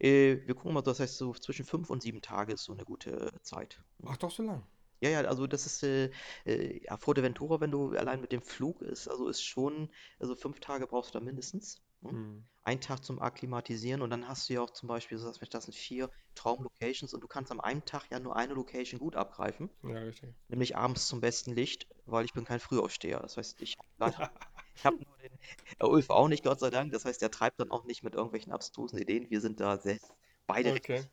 äh, 0.00 0.38
wir 0.46 0.54
gucken 0.54 0.72
mal, 0.72 0.80
das 0.82 1.00
heißt, 1.00 1.18
so 1.18 1.34
zwischen 1.34 1.66
fünf 1.66 1.90
und 1.90 2.02
sieben 2.02 2.22
Tage 2.22 2.54
ist 2.54 2.64
so 2.64 2.72
eine 2.72 2.84
gute 2.84 3.30
Zeit. 3.42 3.82
Ach, 4.06 4.16
doch 4.16 4.30
so 4.30 4.42
lang. 4.42 4.62
Ja, 5.00 5.10
ja, 5.10 5.20
also 5.28 5.46
das 5.46 5.66
ist 5.66 5.82
äh, 5.82 6.10
äh, 6.46 6.82
ja, 6.82 6.96
Fuerteventura, 6.96 7.60
wenn 7.60 7.70
du 7.70 7.90
allein 7.90 8.22
mit 8.22 8.32
dem 8.32 8.40
Flug 8.40 8.80
ist, 8.80 9.06
also 9.06 9.28
ist 9.28 9.42
schon, 9.42 9.90
also 10.18 10.34
fünf 10.34 10.60
Tage 10.60 10.86
brauchst 10.86 11.14
du 11.14 11.18
da 11.18 11.24
mindestens. 11.24 11.82
Ne? 12.04 12.16
Hm. 12.16 12.44
Ein 12.62 12.80
Tag 12.80 13.04
zum 13.04 13.20
Akklimatisieren 13.20 14.02
und 14.02 14.10
dann 14.10 14.28
hast 14.28 14.48
du 14.48 14.54
ja 14.54 14.62
auch 14.62 14.70
zum 14.70 14.88
Beispiel, 14.88 15.18
so 15.18 15.26
das 15.28 15.38
das 15.50 15.64
sind 15.64 15.74
vier 15.74 16.10
Traumlocations 16.34 17.12
und 17.14 17.20
du 17.22 17.28
kannst 17.28 17.52
am 17.52 17.60
einen 17.60 17.84
Tag 17.84 18.10
ja 18.10 18.20
nur 18.20 18.36
eine 18.36 18.54
Location 18.54 18.98
gut 19.00 19.16
abgreifen, 19.16 19.70
Ja, 19.82 19.98
richtig. 20.02 20.34
nämlich 20.48 20.76
abends 20.76 21.06
zum 21.08 21.20
besten 21.20 21.54
Licht, 21.54 21.88
weil 22.06 22.24
ich 22.24 22.34
bin 22.34 22.44
kein 22.44 22.60
Frühaufsteher. 22.60 23.20
Das 23.20 23.36
heißt, 23.36 23.60
ich, 23.62 23.76
ich 24.74 24.84
habe 24.86 24.96
nur 25.04 25.18
den, 25.18 25.38
der 25.80 25.88
Ulf 25.88 26.10
auch 26.10 26.28
nicht, 26.28 26.44
Gott 26.44 26.60
sei 26.60 26.70
Dank. 26.70 26.92
Das 26.92 27.04
heißt, 27.04 27.22
der 27.22 27.30
treibt 27.30 27.60
dann 27.60 27.70
auch 27.70 27.84
nicht 27.84 28.02
mit 28.02 28.14
irgendwelchen 28.14 28.52
abstrusen 28.52 28.98
Ideen. 28.98 29.30
Wir 29.30 29.40
sind 29.40 29.60
da 29.60 29.78
sehr, 29.78 29.98
beide 30.46 30.74
recht 30.74 30.84
Okay. 30.84 31.04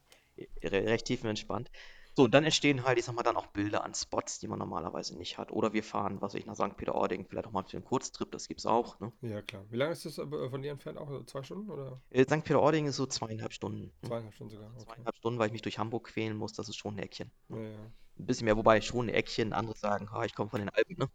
re- 0.64 0.86
recht 0.88 1.06
tiefenentspannt. 1.06 1.72
So, 2.14 2.24
und 2.26 2.34
dann 2.34 2.44
entstehen 2.44 2.84
halt, 2.84 2.98
ich 3.00 3.06
sag 3.06 3.16
mal, 3.16 3.24
dann 3.24 3.38
auch 3.38 3.48
Bilder 3.48 3.84
an 3.86 3.94
Spots, 3.94 4.40
die 4.40 4.48
man 4.48 4.60
normalerweise 4.60 5.18
nicht 5.18 5.38
hat. 5.38 5.52
Oder 5.52 5.72
wir 5.74 5.84
fahren, 5.84 6.22
was 6.22 6.34
weiß 6.34 6.40
ich, 6.42 6.46
nach 6.46 6.56
St. 6.56 6.76
Peter-Ording, 6.76 7.26
vielleicht 7.26 7.48
auch 7.48 7.52
mal 7.52 7.64
für 7.64 7.78
einen 7.78 7.86
Kurztrip, 7.86 8.32
das 8.32 8.48
gibt's 8.50 8.66
auch, 8.66 9.00
ne? 9.00 9.14
Ja, 9.22 9.42
klar. 9.42 9.64
Wie 9.70 9.78
lange 9.78 9.94
ist 9.94 10.06
das 10.06 10.20
aber 10.20 10.50
von 10.50 10.62
dir 10.62 10.72
entfernt? 10.72 10.98
Auch 10.98 11.10
so 11.10 11.24
zwei 11.24 11.42
Stunden 11.44 11.70
oder 11.70 12.02
Äh, 12.10 12.24
St. 12.24 12.44
Peter-Ording 12.44 12.86
ist 12.88 12.98
so 12.98 13.06
zweieinhalb 13.06 13.54
Stunden. 13.54 13.94
Ne? 14.02 14.10
zweieinhalb 14.10 14.34
Stunden 14.34 14.52
sogar? 14.52 14.72
Okay. 14.76 14.86
Zweieinhalb 14.86 15.16
Stunden, 15.16 15.40
weil 15.40 15.48
ich 15.48 15.54
mich 15.54 15.62
durch 15.62 15.80
Hamburg 15.80 16.08
quälen 16.08 16.36
muss, 16.36 16.52
das 16.54 16.68
ist 16.68 16.76
schon 16.78 16.96
ein 16.96 17.00
Eckchen. 17.00 17.32
Ja, 17.50 17.56
Ne? 17.56 17.72
ja. 17.74 17.80
Ein 18.20 18.26
bisschen 18.26 18.46
mehr, 18.46 18.58
wobei 18.58 18.82
schon 18.82 19.06
ein 19.08 19.10
Eckchen, 19.10 19.54
andere 19.54 19.76
sagen, 19.78 20.10
ah, 20.12 20.26
ich 20.26 20.36
komme 20.36 20.50
von 20.50 20.60
den 20.60 20.70
Alpen, 20.70 20.98
ne? 20.98 21.10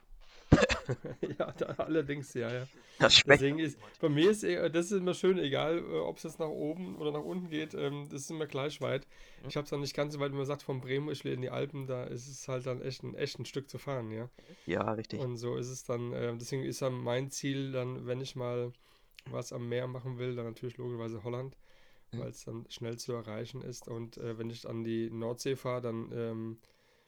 Ja, 1.38 1.52
da, 1.52 1.66
allerdings, 1.78 2.32
ja, 2.34 2.52
ja. 2.52 2.66
Das 2.98 3.14
schmeckt 3.14 3.40
Deswegen 3.40 3.58
ist, 3.58 3.78
bei 4.00 4.08
mir 4.08 4.30
ist, 4.30 4.42
eh- 4.44 4.70
das 4.70 4.86
ist 4.86 4.92
immer 5.00 5.14
schön, 5.14 5.38
egal, 5.38 5.78
äh, 5.78 5.98
ob 5.98 6.16
es 6.16 6.22
jetzt 6.22 6.38
nach 6.38 6.48
oben 6.48 6.96
oder 6.96 7.12
nach 7.12 7.22
unten 7.24 7.50
geht, 7.50 7.74
ähm, 7.74 8.08
das 8.10 8.22
ist 8.22 8.30
immer 8.30 8.46
gleich 8.46 8.80
weit. 8.80 9.06
Mhm. 9.42 9.48
Ich 9.48 9.56
habe 9.56 9.64
es 9.64 9.70
dann 9.70 9.80
nicht 9.80 9.94
ganz 9.94 10.14
so 10.14 10.20
weit, 10.20 10.30
wenn 10.30 10.38
man 10.38 10.46
sagt, 10.46 10.62
von 10.62 10.80
Bremen 10.80 11.10
ich 11.10 11.24
will 11.24 11.32
in 11.32 11.42
die 11.42 11.50
Alpen, 11.50 11.86
da 11.86 12.04
ist 12.04 12.28
es 12.28 12.48
halt 12.48 12.66
dann 12.66 12.80
echt 12.82 13.02
ein, 13.02 13.14
echt 13.14 13.38
ein 13.38 13.44
Stück 13.44 13.68
zu 13.68 13.78
fahren, 13.78 14.10
ja. 14.10 14.30
Ja, 14.66 14.92
richtig. 14.92 15.20
Und 15.20 15.36
so 15.36 15.56
ist 15.56 15.68
es 15.68 15.84
dann, 15.84 16.12
äh, 16.12 16.34
deswegen 16.36 16.62
ist 16.64 16.82
dann 16.82 16.94
mein 16.94 17.30
Ziel 17.30 17.72
dann, 17.72 18.06
wenn 18.06 18.20
ich 18.20 18.36
mal 18.36 18.72
was 19.30 19.52
am 19.52 19.68
Meer 19.68 19.88
machen 19.88 20.18
will, 20.18 20.36
dann 20.36 20.46
natürlich 20.46 20.76
logischerweise 20.76 21.24
Holland, 21.24 21.56
Mhm. 22.12 22.18
weil 22.20 22.28
es 22.30 22.44
dann 22.44 22.64
schnell 22.70 22.96
zu 22.96 23.12
erreichen 23.12 23.60
ist. 23.62 23.88
Und 23.88 24.16
äh, 24.18 24.38
wenn 24.38 24.48
ich 24.48 24.66
an 24.68 24.84
die 24.84 25.10
Nordsee 25.10 25.56
fahre, 25.56 25.82
dann, 25.82 26.12
ähm, 26.14 26.58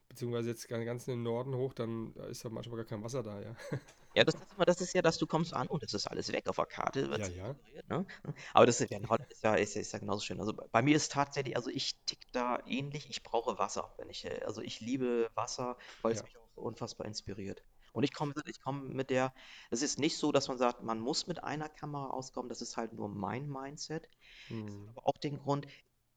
beziehungsweise 0.09 0.51
jetzt 0.51 0.69
ganz 0.69 1.07
in 1.09 1.15
den 1.15 1.23
Norden 1.23 1.55
hoch, 1.55 1.75
dann 1.75 2.15
ist 2.31 2.45
da 2.45 2.49
manchmal 2.49 2.77
gar 2.79 2.87
kein 2.87 3.03
Wasser 3.03 3.23
da, 3.23 3.41
ja. 3.41 3.55
Ja, 4.15 4.25
das 4.25 4.35
ist 4.35 4.53
immer, 4.55 4.65
das 4.65 4.81
ist 4.81 4.95
ja, 4.95 5.03
dass 5.03 5.19
du 5.19 5.27
kommst 5.27 5.55
an 5.55 5.69
und 5.69 5.83
es 5.85 5.95
ist 5.95 6.07
alles 6.09 6.33
weg 6.33 6.49
auf 6.49 6.57
der 6.57 6.67
Karte, 6.67 7.01
Ja, 7.19 7.29
ja. 7.29 7.55
ne? 7.89 8.07
Aber 8.53 8.67
das 8.67 8.81
ist 8.81 8.91
ja, 8.91 8.99
ist 8.99 9.43
ja, 9.45 9.55
ist, 9.55 9.75
ja- 9.75 9.83
ja 9.83 9.99
genauso 9.99 10.25
schön. 10.25 10.41
Also 10.41 10.55
bei 10.73 10.83
mir 10.83 10.97
ist 10.97 11.13
tatsächlich, 11.13 11.57
also 11.57 11.71
ich 11.71 11.95
tick 12.05 12.19
da 12.33 12.59
ähnlich, 12.67 13.09
ich 13.11 13.23
brauche 13.23 13.59
Wasser, 13.59 13.95
wenn 13.99 14.09
ich, 14.11 14.25
äh, 14.25 14.41
also 14.45 14.61
ich 14.61 14.81
liebe 14.81 15.31
Wasser, 15.35 15.77
weil 16.03 16.13
es 16.13 16.19
Ja. 16.19 16.25
mich 16.25 16.37
auch 16.37 16.57
unfassbar 16.57 17.07
inspiriert. 17.07 17.63
Und 17.93 18.03
ich 18.03 18.13
komme, 18.13 18.35
ich 18.47 18.61
komme 18.61 18.83
mit 18.89 19.11
der, 19.11 19.33
es 19.71 19.83
ist 19.83 19.99
nicht 19.99 20.17
so, 20.17 20.33
dass 20.33 20.49
man 20.49 20.59
sagt, 20.59 20.83
man 20.83 20.99
muss 21.01 21.27
mit 21.27 21.45
einer 21.45 21.69
Kamera 21.69 22.09
auskommen, 22.11 22.49
das 22.49 22.61
ist 22.63 22.77
halt 22.77 22.95
nur 22.95 23.09
mein 23.09 23.49
Mindset. 23.49 24.09
Hm. 24.49 24.89
aber 24.97 25.07
auch 25.07 25.19
den 25.19 25.39
Grund, 25.39 25.67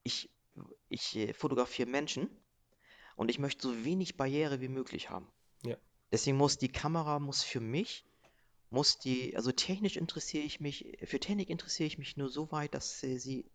ich, 0.03 0.29
ich 0.89 1.15
äh, 1.17 1.33
fotografiere 1.33 1.89
Menschen 1.89 2.29
und 3.15 3.29
ich 3.29 3.39
möchte 3.39 3.67
so 3.67 3.83
wenig 3.85 4.17
Barriere 4.17 4.61
wie 4.61 4.67
möglich 4.67 5.09
haben. 5.09 5.27
Ja. 5.63 5.77
Deswegen 6.11 6.37
muss 6.37 6.57
die 6.57 6.71
Kamera 6.71 7.19
muss 7.19 7.43
für 7.43 7.59
mich, 7.59 8.05
muss 8.69 8.99
die, 8.99 9.35
also 9.35 9.51
technisch 9.51 9.97
interessiere 9.97 10.43
ich 10.43 10.59
mich, 10.59 10.97
für 11.03 11.19
Technik 11.19 11.49
interessiere 11.49 11.87
ich 11.87 11.97
mich 11.97 12.17
nur 12.17 12.29
so 12.29 12.51
weit, 12.51 12.73
dass 12.73 12.99
sie 12.99 13.45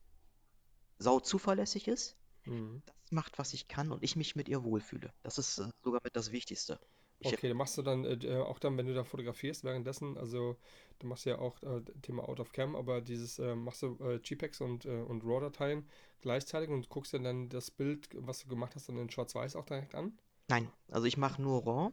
sau 0.99 1.21
zuverlässig 1.21 1.89
ist, 1.89 2.17
Hm. 2.47 2.83
das 2.87 3.13
macht, 3.13 3.39
was 3.39 3.53
ich 3.55 3.67
kann 3.67 3.91
und 3.91 4.03
ich 4.05 4.15
mich 4.15 4.37
mit 4.37 4.49
ihr 4.49 4.63
wohlfühle. 4.63 5.13
Das 5.23 5.37
ist 5.37 5.59
äh, 5.59 5.69
sogar 5.83 6.01
mit 6.05 6.15
das 6.15 6.31
Wichtigste. 6.31 6.79
Okay, 7.23 7.49
dann 7.49 7.57
machst 7.57 7.77
du 7.77 7.83
dann 7.83 8.05
äh, 8.05 8.15
äh, 8.15 8.41
auch 8.43 8.59
dann, 8.59 8.77
wenn 8.79 8.87
du 8.87 8.95
da 8.95 9.03
fotografierst, 9.05 9.65
währenddessen, 9.65 10.17
also 10.17 10.57
du 11.01 11.07
machst 11.09 11.27
ja 11.27 11.39
auch 11.39 11.61
äh, 11.63 11.83
Thema 12.03 12.29
Out 12.29 12.41
of 12.41 12.53
Cam, 12.53 12.77
aber 12.77 13.01
dieses 13.01 13.39
äh, 13.39 13.55
machst 13.57 13.83
du 13.83 13.97
äh, 14.01 14.17
JPEGs 14.23 14.61
und, 14.61 14.85
äh, 14.87 15.03
und 15.03 15.25
RAW-Dateien 15.25 15.89
gleichzeitig 16.21 16.71
und 16.71 16.89
guckst 16.89 17.13
dir 17.13 17.21
dann 17.21 17.49
das 17.49 17.71
Bild, 17.71 18.09
was 18.15 18.41
du 18.41 18.49
gemacht 18.49 18.75
hast, 18.77 18.89
dann 18.89 18.99
in 18.99 19.11
Schwarz-Weiß 19.11 19.57
auch 19.57 19.65
direkt 19.67 19.95
an? 19.95 20.17
nein, 20.49 20.73
also 20.91 21.07
ich 21.07 21.17
mache 21.17 21.41
nur 21.41 21.63
RAW 21.65 21.93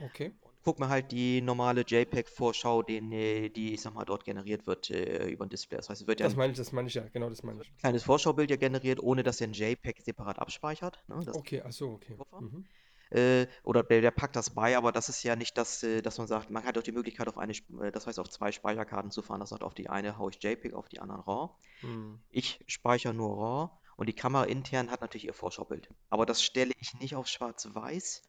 Okay. 0.00 0.32
und 0.40 0.52
guck 0.62 0.78
mir 0.78 0.88
halt 0.88 1.10
die 1.12 1.40
normale 1.40 1.82
JPEG-Vorschau, 1.86 2.82
den, 2.82 3.12
äh, 3.12 3.48
die, 3.50 3.74
ich 3.74 3.82
sag 3.82 3.94
mal, 3.94 4.04
dort 4.04 4.24
generiert 4.24 4.66
wird 4.66 4.90
äh, 4.90 5.26
über 5.28 5.44
ein 5.46 5.50
Display. 5.50 5.76
Das 5.78 5.88
heißt, 5.90 6.02
es 6.02 6.06
wird 6.06 6.20
ja 6.20 6.26
Das 6.26 6.34
ein 6.34 6.36
meine 6.36 6.52
ich, 6.52 6.56
das 6.58 6.72
meine 6.72 6.88
ich 6.88 6.94
ja, 6.94 7.06
genau 7.08 7.28
das 7.28 7.42
meine 7.42 7.60
ich. 7.60 7.70
kleines 7.80 8.02
Vorschaubild 8.04 8.50
ja 8.50 8.56
generiert, 8.56 8.98
ohne 8.98 9.22
dass 9.22 9.42
er 9.42 9.48
ein 9.48 9.52
JPEG 9.52 10.00
separat 10.00 10.38
abspeichert. 10.38 11.04
Ne? 11.06 11.26
Okay, 11.34 11.62
ach 11.64 11.72
so, 11.72 11.90
okay. 11.92 12.18
Mhm. 12.38 12.64
Äh, 13.12 13.46
oder 13.62 13.82
der, 13.82 14.00
der 14.00 14.10
packt 14.10 14.36
das 14.36 14.50
bei, 14.50 14.76
aber 14.76 14.90
das 14.90 15.10
ist 15.10 15.22
ja 15.22 15.36
nicht 15.36 15.58
das, 15.58 15.82
äh, 15.82 16.00
dass 16.00 16.16
man 16.16 16.26
sagt, 16.26 16.50
man 16.50 16.64
hat 16.64 16.78
auch 16.78 16.82
die 16.82 16.92
Möglichkeit 16.92 17.28
auf 17.28 17.36
eine, 17.36 17.52
äh, 17.52 17.92
das 17.92 18.06
heißt 18.06 18.18
auf 18.18 18.30
zwei 18.30 18.52
Speicherkarten 18.52 19.10
zu 19.10 19.20
fahren. 19.20 19.40
Das 19.40 19.50
sagt, 19.50 19.62
auf 19.62 19.74
die 19.74 19.90
eine 19.90 20.16
haue 20.16 20.30
ich 20.30 20.42
JPEG, 20.42 20.72
auf 20.72 20.88
die 20.88 20.98
anderen 20.98 21.20
RAW. 21.20 21.50
Hm. 21.80 22.20
Ich 22.30 22.64
speichere 22.66 23.12
nur 23.12 23.36
RAW 23.36 23.70
und 23.96 24.08
die 24.08 24.14
Kamera 24.14 24.44
intern 24.44 24.90
hat 24.90 25.02
natürlich 25.02 25.26
ihr 25.26 25.34
Vorschaubild. 25.34 25.90
Aber 26.08 26.24
das 26.24 26.42
stelle 26.42 26.72
ich 26.80 26.94
nicht 27.00 27.14
auf 27.14 27.26
Schwarz-Weiß. 27.26 28.22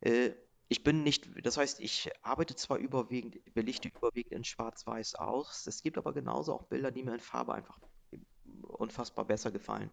Äh, 0.00 0.30
ich 0.68 0.82
bin 0.82 1.04
nicht, 1.04 1.28
das 1.44 1.56
heißt, 1.56 1.80
ich 1.80 2.10
arbeite 2.22 2.56
zwar 2.56 2.78
überwiegend, 2.78 3.36
belichte 3.54 3.88
überwiegend 3.88 4.32
in 4.32 4.44
Schwarz-Weiß 4.44 5.14
aus. 5.14 5.66
Es 5.68 5.82
gibt 5.82 5.96
aber 5.96 6.12
genauso 6.12 6.54
auch 6.54 6.64
Bilder, 6.64 6.90
die 6.90 7.04
mir 7.04 7.14
in 7.14 7.20
Farbe 7.20 7.54
einfach 7.54 7.78
unfassbar 8.62 9.24
besser 9.24 9.52
gefallen. 9.52 9.90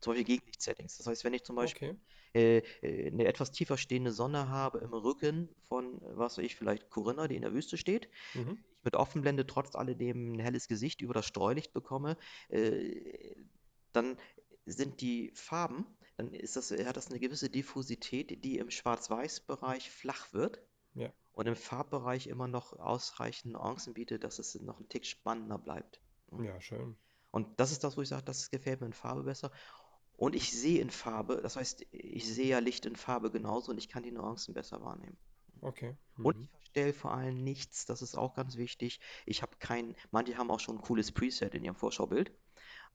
Zum 0.00 0.12
Beispiel 0.12 0.24
Gegenlicht-Settings. 0.24 0.96
Das 0.98 1.06
heißt, 1.06 1.24
wenn 1.24 1.34
ich 1.34 1.44
zum 1.44 1.56
Beispiel 1.56 1.88
Okay. 1.88 1.96
äh, 2.34 2.58
äh, 2.82 3.08
eine 3.10 3.26
etwas 3.26 3.52
tiefer 3.52 3.76
stehende 3.76 4.12
Sonne 4.12 4.48
habe 4.48 4.78
im 4.78 4.92
Rücken 4.92 5.48
von, 5.68 6.00
was 6.02 6.38
weiß 6.38 6.44
ich, 6.44 6.56
vielleicht 6.56 6.90
Corinna, 6.90 7.28
die 7.28 7.36
in 7.36 7.42
der 7.42 7.52
Wüste 7.54 7.76
steht, 7.76 8.08
Mhm. 8.34 8.64
ich 8.78 8.84
mit 8.84 8.96
Offenblende 8.96 9.46
trotz 9.46 9.74
alledem 9.76 10.32
ein 10.34 10.40
helles 10.40 10.68
Gesicht 10.68 11.00
über 11.00 11.14
das 11.14 11.26
Streulicht 11.26 11.72
bekomme, 11.72 12.16
äh, 12.48 13.34
dann 13.92 14.18
sind 14.66 15.00
die 15.00 15.30
Farben, 15.34 15.86
dann 16.16 16.32
ist 16.34 16.56
das, 16.56 16.70
hat 16.70 16.96
das 16.96 17.08
eine 17.10 17.20
gewisse 17.20 17.50
Diffusität, 17.50 18.44
die 18.44 18.58
im 18.58 18.70
Schwarz-Weiß-Bereich 18.70 19.90
flach 19.90 20.32
wird 20.32 20.60
Ja. 20.94 21.12
und 21.32 21.46
im 21.46 21.56
Farbbereich 21.56 22.26
immer 22.28 22.48
noch 22.48 22.72
ausreichend 22.74 23.52
Nuancen 23.54 23.94
bietet, 23.94 24.24
dass 24.24 24.38
es 24.38 24.54
noch 24.60 24.80
ein 24.80 24.88
Tick 24.88 25.06
spannender 25.06 25.58
bleibt. 25.58 26.00
Ja, 26.38 26.60
schön. 26.60 26.96
Und 27.30 27.58
das 27.60 27.72
ist 27.72 27.82
das, 27.84 27.96
wo 27.96 28.02
ich 28.02 28.08
sage, 28.08 28.24
das 28.24 28.50
gefällt 28.50 28.80
mir 28.80 28.86
in 28.86 28.92
Farbe 28.92 29.24
besser. 29.24 29.50
Und 30.16 30.34
ich 30.34 30.52
sehe 30.52 30.80
in 30.80 30.90
Farbe, 30.90 31.40
das 31.42 31.56
heißt, 31.56 31.86
ich 31.90 32.26
sehe 32.26 32.48
ja 32.48 32.58
Licht 32.60 32.86
in 32.86 32.96
Farbe 32.96 33.30
genauso 33.30 33.72
und 33.72 33.78
ich 33.78 33.88
kann 33.88 34.02
die 34.02 34.12
Nuancen 34.12 34.54
besser 34.54 34.80
wahrnehmen. 34.82 35.16
Okay. 35.62 35.96
Und 36.22 36.34
Mhm. 36.34 36.48
ich 36.48 36.50
verstelle 36.50 36.92
vor 36.92 37.12
allem 37.14 37.42
nichts, 37.44 37.86
das 37.86 38.02
ist 38.02 38.16
auch 38.16 38.34
ganz 38.34 38.56
wichtig. 38.56 39.00
Ich 39.26 39.42
habe 39.42 39.56
kein, 39.58 39.94
manche 40.10 40.36
haben 40.36 40.50
auch 40.50 40.60
schon 40.60 40.76
ein 40.76 40.82
cooles 40.82 41.12
Preset 41.12 41.54
in 41.54 41.64
ihrem 41.64 41.76
Vorschaubild. 41.76 42.32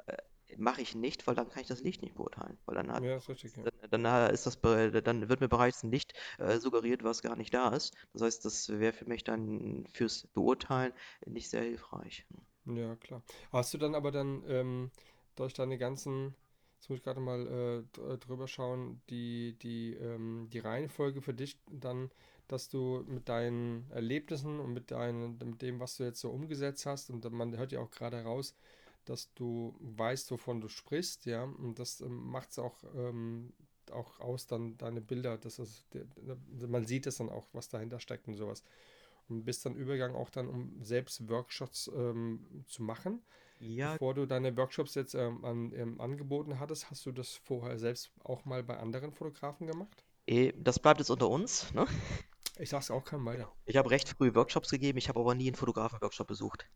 Äh, 0.08 0.18
mache 0.58 0.82
ich 0.82 0.96
nicht, 0.96 1.28
weil 1.28 1.36
dann 1.36 1.50
kann 1.50 1.62
ich 1.62 1.68
das 1.68 1.84
Licht 1.84 2.02
nicht 2.02 2.16
beurteilen. 2.16 2.58
Weil 2.66 2.76
dann 2.76 2.92
hat, 2.92 3.04
Ja, 3.04 3.16
ist 3.18 3.30
richtig, 3.30 3.56
ja. 3.56 3.64
dann, 3.92 4.04
dann 4.04 4.32
ist 4.34 4.46
das, 4.46 4.60
dann 4.62 5.30
wird 5.30 5.42
mir 5.42 5.50
bereits 5.50 5.84
ein 5.84 5.92
Licht 5.92 6.14
äh, 6.40 6.60
suggeriert, 6.60 7.04
was 7.04 7.22
gar 7.22 7.36
nicht 7.36 7.54
da 7.54 7.70
ist. 7.70 7.96
Das 8.14 8.22
heißt, 8.24 8.46
das 8.46 8.70
wäre 8.70 8.94
für 8.94 9.06
mich 9.06 9.24
dann 9.24 9.86
fürs 9.94 10.28
Beurteilen 10.34 10.94
nicht 11.26 11.50
sehr 11.50 11.64
hilfreich. 11.64 12.26
Ja, 12.66 12.96
klar. 12.98 13.24
Hast 13.52 13.74
du 13.74 13.78
dann 13.78 13.96
aber 13.96 14.12
dann 14.12 14.44
ähm, 14.48 14.92
durch 15.36 15.54
deine 15.54 15.78
ganzen 15.78 16.36
Jetzt 16.80 16.90
muss 16.90 17.00
ich 17.00 17.04
gerade 17.04 17.20
mal 17.20 17.84
äh, 17.98 18.18
drüber 18.18 18.48
schauen, 18.48 19.02
die, 19.10 19.56
die, 19.62 19.96
ähm, 19.96 20.48
die 20.52 20.60
Reihenfolge 20.60 21.22
für 21.22 21.34
dich 21.34 21.58
dann, 21.70 22.10
dass 22.48 22.70
du 22.70 23.04
mit 23.06 23.28
deinen 23.28 23.86
Erlebnissen 23.92 24.60
und 24.62 24.74
mit, 24.74 24.90
deinen, 24.92 25.38
mit 25.40 25.62
dem, 25.62 25.80
was 25.82 25.98
du 25.98 26.04
jetzt 26.04 26.22
so 26.22 26.30
umgesetzt 26.30 26.86
hast, 26.86 27.10
und 27.10 27.30
man 27.32 27.58
hört 27.58 27.74
ja 27.74 27.82
auch 27.82 27.92
gerade 27.92 28.18
heraus, 28.18 28.56
dass 29.06 29.34
du 29.34 29.76
weißt, 29.82 30.32
wovon 30.32 30.62
du 30.62 30.70
sprichst, 30.70 31.26
ja, 31.26 31.44
und 31.44 31.80
das 31.80 32.00
ähm, 32.02 32.28
macht 32.32 32.52
es 32.52 32.60
auch, 32.60 32.78
ähm, 32.96 33.52
auch 33.92 34.20
aus, 34.22 34.48
dann 34.48 34.78
deine 34.78 35.02
Bilder, 35.02 35.38
das 35.38 35.60
ist, 35.60 35.86
man 36.68 36.86
sieht 36.86 37.08
es 37.08 37.18
dann 37.18 37.30
auch, 37.30 37.48
was 37.54 37.70
dahinter 37.70 38.00
steckt 38.00 38.28
und 38.28 38.36
sowas. 38.36 38.64
Und 39.30 39.46
bist 39.46 39.66
dann 39.66 39.76
übergegangen 39.76 40.16
auch 40.16 40.30
dann, 40.30 40.48
um 40.48 40.84
selbst 40.84 41.30
Workshops 41.30 41.90
ähm, 41.96 42.64
zu 42.68 42.84
machen. 42.84 43.22
Ja. 43.60 43.94
Bevor 43.94 44.14
du 44.14 44.26
deine 44.26 44.56
Workshops 44.58 44.96
jetzt 44.96 45.14
ähm, 45.16 45.44
an, 45.44 45.74
ähm, 45.76 46.00
angeboten 46.00 46.60
hattest, 46.60 46.90
hast 46.90 47.06
du 47.06 47.12
das 47.12 47.36
vorher 47.36 47.78
selbst 47.78 48.12
auch 48.24 48.46
mal 48.46 48.64
bei 48.64 48.78
anderen 48.78 49.12
Fotografen 49.12 49.68
gemacht? 49.68 50.04
Eh, 50.28 50.54
das 50.58 50.80
bleibt 50.80 51.00
jetzt 51.00 51.10
unter 51.10 51.30
uns, 51.30 51.74
ne? 51.74 51.86
Ich 52.58 52.70
sag's 52.70 52.92
auch 52.92 53.06
keinem 53.06 53.26
weiter. 53.26 53.50
Ich 53.66 53.78
habe 53.78 53.90
recht 53.90 54.10
früh 54.10 54.36
Workshops 54.36 54.70
gegeben, 54.70 54.98
ich 54.98 55.08
habe 55.08 55.20
aber 55.20 55.34
nie 55.34 55.48
einen 55.48 55.56
Fotografen-Workshop 55.56 56.28
besucht. 56.28 56.68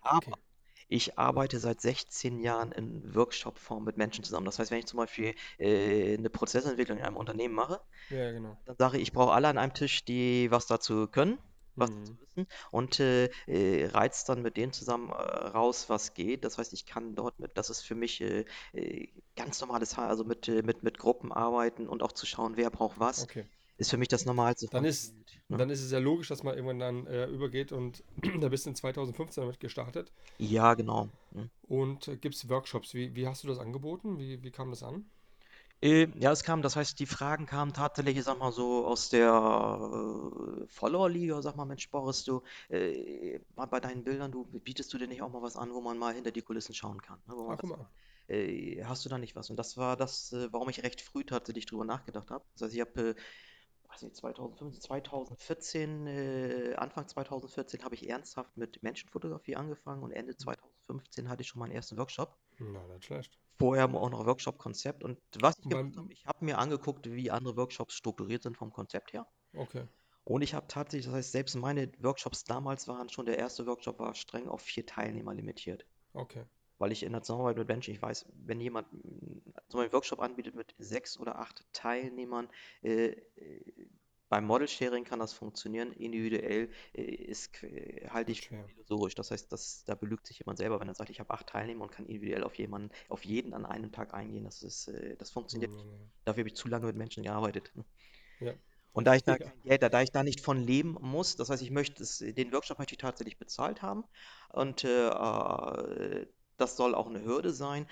Aber 0.00 0.16
okay. 0.16 0.40
ich 0.88 1.18
arbeite 1.18 1.58
seit 1.58 1.82
16 1.82 2.40
Jahren 2.40 2.72
in 2.72 3.14
Workshop-Form 3.14 3.84
mit 3.84 3.98
Menschen 3.98 4.24
zusammen. 4.24 4.46
Das 4.46 4.58
heißt, 4.58 4.70
wenn 4.70 4.78
ich 4.78 4.86
zum 4.86 4.96
Beispiel 4.96 5.34
äh, 5.58 6.16
eine 6.16 6.30
Prozessentwicklung 6.30 6.98
in 6.98 7.04
einem 7.04 7.16
Unternehmen 7.16 7.54
mache, 7.54 7.82
ja, 8.08 8.32
genau. 8.32 8.56
dann 8.64 8.76
sage 8.78 8.96
ich, 8.96 9.04
ich 9.04 9.12
brauche 9.12 9.32
alle 9.32 9.48
an 9.48 9.58
einem 9.58 9.74
Tisch, 9.74 10.04
die 10.06 10.50
was 10.50 10.66
dazu 10.66 11.06
können 11.06 11.38
was 11.76 11.90
mhm. 11.90 12.04
zu 12.04 12.20
wissen 12.20 12.46
und 12.70 13.00
äh, 13.00 13.30
äh, 13.46 13.86
reizt 13.86 14.28
dann 14.28 14.42
mit 14.42 14.56
denen 14.56 14.72
zusammen 14.72 15.10
äh, 15.10 15.14
raus, 15.14 15.88
was 15.88 16.14
geht. 16.14 16.44
Das 16.44 16.58
heißt, 16.58 16.72
ich 16.72 16.86
kann 16.86 17.14
dort 17.14 17.38
mit, 17.40 17.56
das 17.56 17.70
ist 17.70 17.82
für 17.82 17.94
mich 17.94 18.20
äh, 18.20 18.44
äh 18.72 19.08
ganz 19.36 19.60
normales, 19.60 19.96
also 19.96 20.24
mit, 20.24 20.48
äh, 20.48 20.62
mit, 20.62 20.82
mit 20.82 20.98
Gruppen 20.98 21.32
arbeiten 21.32 21.88
und 21.88 22.02
auch 22.02 22.12
zu 22.12 22.26
schauen, 22.26 22.56
wer 22.56 22.70
braucht 22.70 23.00
was. 23.00 23.24
Okay. 23.24 23.44
Ist 23.78 23.90
für 23.90 23.96
mich 23.96 24.08
das 24.08 24.26
Normalste. 24.26 24.66
Dann 24.66 24.84
ist, 24.84 25.14
ne? 25.48 25.56
dann 25.56 25.70
ist 25.70 25.80
es 25.82 25.90
ja 25.90 25.98
logisch, 25.98 26.28
dass 26.28 26.42
man 26.42 26.54
irgendwann 26.54 26.80
dann 26.80 27.06
übergeht 27.30 27.72
und 27.72 28.04
da 28.40 28.50
bist 28.50 28.66
du 28.66 28.70
in 28.70 28.76
2015 28.76 29.42
damit 29.42 29.58
gestartet. 29.58 30.12
Ja, 30.36 30.74
genau. 30.74 31.08
Mhm. 31.30 31.48
Und 31.62 32.20
gibt 32.20 32.34
es 32.34 32.46
Workshops? 32.50 32.92
Wie, 32.92 33.14
wie 33.14 33.26
hast 33.26 33.42
du 33.42 33.48
das 33.48 33.58
angeboten? 33.58 34.18
Wie, 34.18 34.42
wie 34.42 34.50
kam 34.50 34.68
das 34.68 34.82
an? 34.82 35.06
Äh, 35.82 36.08
ja, 36.18 36.30
es 36.32 36.44
kam, 36.44 36.60
das 36.60 36.76
heißt, 36.76 36.98
die 36.98 37.06
Fragen 37.06 37.46
kamen 37.46 37.72
tatsächlich, 37.72 38.16
ich 38.18 38.24
sag 38.24 38.38
mal 38.38 38.52
so, 38.52 38.86
aus 38.86 39.08
der 39.08 39.30
äh, 39.30 40.66
Follower-Liga. 40.68 41.40
Sag 41.42 41.56
mal, 41.56 41.64
Mensch, 41.64 41.88
Boris, 41.90 42.24
du, 42.24 42.42
äh, 42.68 43.40
bei 43.54 43.80
deinen 43.80 44.04
Bildern, 44.04 44.30
du 44.30 44.44
bietest 44.44 44.92
du 44.92 44.98
dir 44.98 45.08
nicht 45.08 45.22
auch 45.22 45.30
mal 45.30 45.42
was 45.42 45.56
an, 45.56 45.72
wo 45.72 45.80
man 45.80 45.96
mal 45.98 46.14
hinter 46.14 46.32
die 46.32 46.42
Kulissen 46.42 46.74
schauen 46.74 47.00
kann? 47.00 47.18
Ne? 47.26 47.34
Ach, 47.48 47.56
guck 47.58 47.70
mal. 47.70 47.90
äh, 48.28 48.84
hast 48.84 49.04
du 49.04 49.08
da 49.08 49.18
nicht 49.18 49.36
was? 49.36 49.48
Und 49.50 49.56
das 49.56 49.76
war 49.78 49.96
das, 49.96 50.32
äh, 50.32 50.52
warum 50.52 50.68
ich 50.68 50.82
recht 50.82 51.00
früh 51.00 51.24
tatsächlich 51.24 51.66
drüber 51.66 51.84
nachgedacht 51.86 52.30
habe. 52.30 52.44
Das 52.52 52.62
heißt, 52.62 52.74
ich 52.74 52.80
habe, 52.80 53.10
äh, 53.10 53.14
weiß 53.90 54.02
nicht, 54.02 54.16
2015, 54.16 54.80
2014, 54.82 56.06
äh, 56.06 56.74
Anfang 56.76 57.08
2014 57.08 57.84
habe 57.84 57.94
ich 57.94 58.08
ernsthaft 58.08 58.56
mit 58.56 58.82
Menschenfotografie 58.82 59.56
angefangen 59.56 60.02
und 60.02 60.12
Ende 60.12 60.36
2015 60.36 60.69
hatte 61.28 61.42
ich 61.42 61.48
schon 61.48 61.60
meinen 61.60 61.72
ersten 61.72 61.96
Workshop. 61.96 62.36
Na, 62.58 62.86
nicht 62.88 63.04
schlecht 63.04 63.38
vorher 63.60 63.84
auch 63.94 64.10
noch 64.10 64.24
Workshop-Konzept. 64.24 65.04
Und 65.04 65.18
was 65.38 65.58
ich 65.58 65.68
gemacht 65.68 65.94
habe, 65.94 66.10
ich 66.10 66.26
habe 66.26 66.44
mir 66.44 66.56
angeguckt, 66.56 67.10
wie 67.10 67.30
andere 67.30 67.58
Workshops 67.58 67.94
strukturiert 67.94 68.42
sind 68.42 68.56
vom 68.56 68.72
Konzept 68.72 69.12
her. 69.12 69.26
Okay. 69.54 69.86
Und 70.24 70.40
ich 70.40 70.54
habe 70.54 70.66
tatsächlich, 70.66 71.04
das 71.06 71.14
heißt, 71.14 71.32
selbst 71.32 71.54
meine 71.56 71.92
Workshops 71.98 72.44
damals 72.44 72.88
waren 72.88 73.10
schon, 73.10 73.26
der 73.26 73.38
erste 73.38 73.66
Workshop 73.66 73.98
war 73.98 74.14
streng 74.14 74.48
auf 74.48 74.62
vier 74.62 74.86
Teilnehmer 74.86 75.34
limitiert. 75.34 75.84
Okay. 76.14 76.44
Weil 76.78 76.92
ich 76.92 77.02
in 77.02 77.12
der 77.12 77.22
Zusammenarbeit 77.22 77.58
mit 77.58 77.68
Menschen, 77.68 77.92
ich 77.92 78.00
weiß, 78.00 78.24
wenn 78.46 78.60
jemand 78.62 78.88
so 79.68 79.78
einen 79.78 79.92
Workshop 79.92 80.20
anbietet 80.20 80.54
mit 80.54 80.74
sechs 80.78 81.20
oder 81.20 81.38
acht 81.38 81.66
Teilnehmern, 81.74 82.48
äh, 82.80 83.14
beim 84.30 84.46
Model 84.46 84.68
Sharing 84.68 85.04
kann 85.04 85.18
das 85.18 85.32
funktionieren, 85.32 85.92
individuell 85.92 86.70
äh, 86.94 87.02
ist, 87.02 87.50
halte 88.08 88.32
ich 88.32 88.44
Schwer. 88.44 88.64
illusorisch. 88.70 89.14
Das 89.16 89.32
heißt, 89.32 89.52
das, 89.52 89.84
da 89.84 89.96
belügt 89.96 90.26
sich 90.26 90.38
jemand 90.38 90.56
selber, 90.56 90.80
wenn 90.80 90.88
er 90.88 90.94
sagt, 90.94 91.10
ich 91.10 91.20
habe 91.20 91.34
acht 91.34 91.48
Teilnehmer 91.48 91.82
und 91.82 91.90
kann 91.90 92.06
individuell 92.06 92.44
auf 92.44 92.54
jemanden, 92.54 92.90
auf 93.08 93.24
jeden 93.24 93.52
an 93.52 93.66
einem 93.66 93.90
Tag 93.92 94.14
eingehen. 94.14 94.44
Das 94.44 94.62
ist, 94.62 94.88
äh, 94.88 95.16
das 95.16 95.30
funktioniert 95.30 95.72
nicht. 95.72 95.84
Mhm. 95.84 96.10
Dafür 96.24 96.42
habe 96.42 96.48
ich 96.48 96.54
zu 96.54 96.68
lange 96.68 96.86
mit 96.86 96.96
Menschen 96.96 97.24
gearbeitet. 97.24 97.72
Ja. 98.38 98.54
Und 98.92 99.06
da 99.06 99.14
ich 99.16 99.24
da 99.24 99.36
kein 99.36 99.62
Geld, 99.62 99.82
da 99.82 100.00
ich 100.00 100.12
da 100.12 100.22
nicht 100.22 100.40
von 100.40 100.58
leben 100.58 100.96
muss, 101.00 101.36
das 101.36 101.50
heißt, 101.50 101.62
ich 101.62 101.70
möchte 101.70 102.02
es, 102.02 102.18
den 102.18 102.52
Workshop 102.52 102.78
möchte 102.78 102.94
ich 102.94 102.98
tatsächlich 102.98 103.38
bezahlt 103.38 103.82
haben 103.82 104.04
und 104.48 104.84
äh, 104.84 105.08
äh 105.08 106.26
das 106.56 106.76
soll 106.76 106.94
auch 106.94 107.06
eine 107.06 107.24
Hürde 107.24 107.52
sein, 107.52 107.86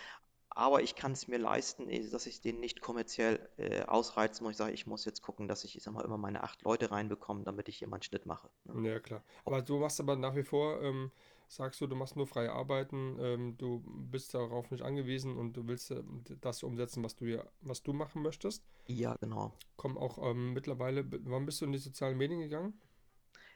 aber 0.51 0.83
ich 0.83 0.95
kann 0.95 1.13
es 1.13 1.29
mir 1.29 1.39
leisten, 1.39 1.89
eh, 1.89 2.09
dass 2.09 2.27
ich 2.27 2.41
den 2.41 2.61
nicht 2.61 2.81
kommerziell 2.81 3.49
äh, 3.59 3.83
ausreizen 3.83 4.45
muss. 4.45 4.53
Ich 4.53 4.57
sage, 4.59 4.73
ich 4.73 4.87
muss 4.87 5.05
jetzt 5.05 5.23
gucken, 5.23 5.49
dass 5.49 5.65
ich, 5.65 5.77
ich 5.77 5.83
sag 5.83 5.95
mal, 5.95 6.05
immer 6.05 6.19
meine 6.19 6.43
acht 6.43 6.63
Leute 6.63 6.91
reinbekomme, 6.91 7.45
damit 7.45 7.69
ich 7.69 7.79
hier 7.79 7.89
meinen 7.89 8.03
Schnitt 8.03 8.27
mache. 8.27 8.49
Ne? 8.65 8.89
Ja, 8.89 9.01
klar. 9.01 9.23
Aber 9.45 9.63
du 9.63 9.79
machst 9.79 10.01
aber 10.01 10.17
nach 10.17 10.35
wie 10.35 10.43
vor, 10.43 10.83
ähm, 10.83 11.11
sagst 11.49 11.81
du, 11.81 11.87
du 11.87 11.97
machst 11.97 12.17
nur 12.17 12.27
freie 12.27 12.53
Arbeiten, 12.53 13.17
ähm, 13.21 13.57
du 13.57 13.83
bist 13.87 14.35
darauf 14.35 14.71
nicht 14.71 14.83
angewiesen 14.83 15.37
und 15.37 15.55
du 15.55 15.67
willst 15.67 15.91
äh, 15.91 16.03
das 16.41 16.63
umsetzen, 16.63 17.03
was 17.03 17.17
du 17.17 17.27
ja, 17.27 17.45
was 17.61 17.83
du 17.83 17.93
machen 17.93 18.23
möchtest. 18.23 18.65
Ja, 18.87 19.17
genau. 19.17 19.53
Komm 19.77 19.97
auch 19.97 20.19
ähm, 20.31 20.53
mittlerweile, 20.55 21.05
wann 21.25 21.47
bist 21.47 21.61
du 21.61 21.65
in 21.65 21.73
die 21.73 21.79
sozialen 21.79 22.17
Medien 22.17 22.41
gegangen? 22.41 22.75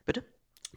Bitte? 0.05 0.24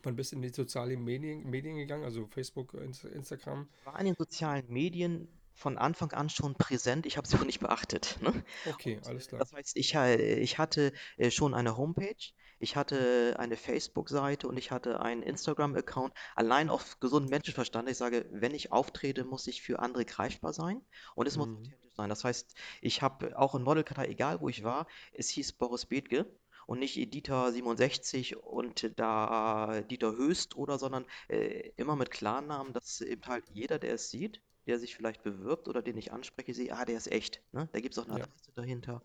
Wann 0.03 0.15
bist 0.15 0.33
du 0.33 0.35
in 0.35 0.41
die 0.41 0.49
sozialen 0.49 1.03
Medien, 1.03 1.49
Medien 1.49 1.77
gegangen, 1.77 2.03
also 2.03 2.27
Facebook, 2.27 2.73
Instagram? 2.73 3.69
War 3.85 3.99
in 3.99 4.07
den 4.07 4.15
sozialen 4.15 4.65
Medien 4.67 5.29
von 5.55 5.77
Anfang 5.77 6.11
an 6.13 6.29
schon 6.29 6.55
präsent, 6.55 7.05
ich 7.05 7.17
habe 7.17 7.27
sie 7.27 7.37
auch 7.37 7.45
nicht 7.45 7.59
beachtet. 7.59 8.17
Ne? 8.21 8.43
Okay, 8.65 8.99
alles 9.05 9.27
klar. 9.27 9.39
Das 9.39 9.51
heißt, 9.53 9.75
ich, 9.77 9.95
ich 9.95 10.57
hatte 10.57 10.93
äh, 11.17 11.31
schon 11.31 11.53
eine 11.53 11.77
Homepage, 11.77 12.15
ich 12.59 12.75
hatte 12.75 13.35
eine 13.39 13.57
Facebook-Seite 13.57 14.47
und 14.47 14.57
ich 14.57 14.71
hatte 14.71 14.99
einen 15.01 15.23
Instagram-Account, 15.23 16.13
allein 16.35 16.69
auf 16.69 16.99
gesunden 16.99 17.29
Menschenverstand. 17.29 17.89
Ich 17.89 17.97
sage, 17.97 18.25
wenn 18.31 18.53
ich 18.53 18.71
auftrete, 18.71 19.23
muss 19.25 19.47
ich 19.47 19.61
für 19.61 19.79
andere 19.79 20.05
greifbar 20.05 20.53
sein 20.53 20.81
und 21.15 21.27
es 21.27 21.37
muss 21.37 21.47
Mhm. 21.47 21.57
authentisch 21.57 21.93
sein. 21.95 22.09
Das 22.09 22.23
heißt, 22.23 22.55
ich 22.81 23.01
habe 23.01 23.37
auch 23.37 23.55
in 23.55 23.63
Modelkartei, 23.63 24.07
egal 24.07 24.41
wo 24.41 24.49
ich 24.49 24.63
war, 24.63 24.87
es 25.13 25.29
hieß 25.29 25.53
Boris 25.53 25.85
Bethke 25.85 26.25
und 26.67 26.79
nicht 26.79 26.95
Dieter 27.13 27.51
67 27.51 28.37
und 28.37 28.91
da 28.99 29.81
Dieter 29.81 30.13
Höchst 30.13 30.55
oder, 30.55 30.77
sondern 30.79 31.05
äh, 31.27 31.71
immer 31.77 31.95
mit 31.95 32.11
Klarnamen, 32.11 32.73
dass 32.73 33.01
eben 33.01 33.25
halt 33.27 33.45
jeder, 33.49 33.79
der 33.79 33.93
es 33.95 34.09
sieht, 34.09 34.41
der 34.67 34.79
sich 34.79 34.95
vielleicht 34.95 35.23
bewirbt 35.23 35.67
oder 35.67 35.81
den 35.81 35.97
ich 35.97 36.11
anspreche, 36.13 36.53
sehe, 36.53 36.73
ah, 36.75 36.85
der 36.85 36.97
ist 36.97 37.11
echt. 37.11 37.41
Ne? 37.51 37.69
Da 37.71 37.79
gibt 37.79 37.93
es 37.95 37.99
auch 37.99 38.05
eine 38.05 38.15
Ja. 38.15 38.23
Adresse 38.23 38.51
dahinter. 38.53 39.01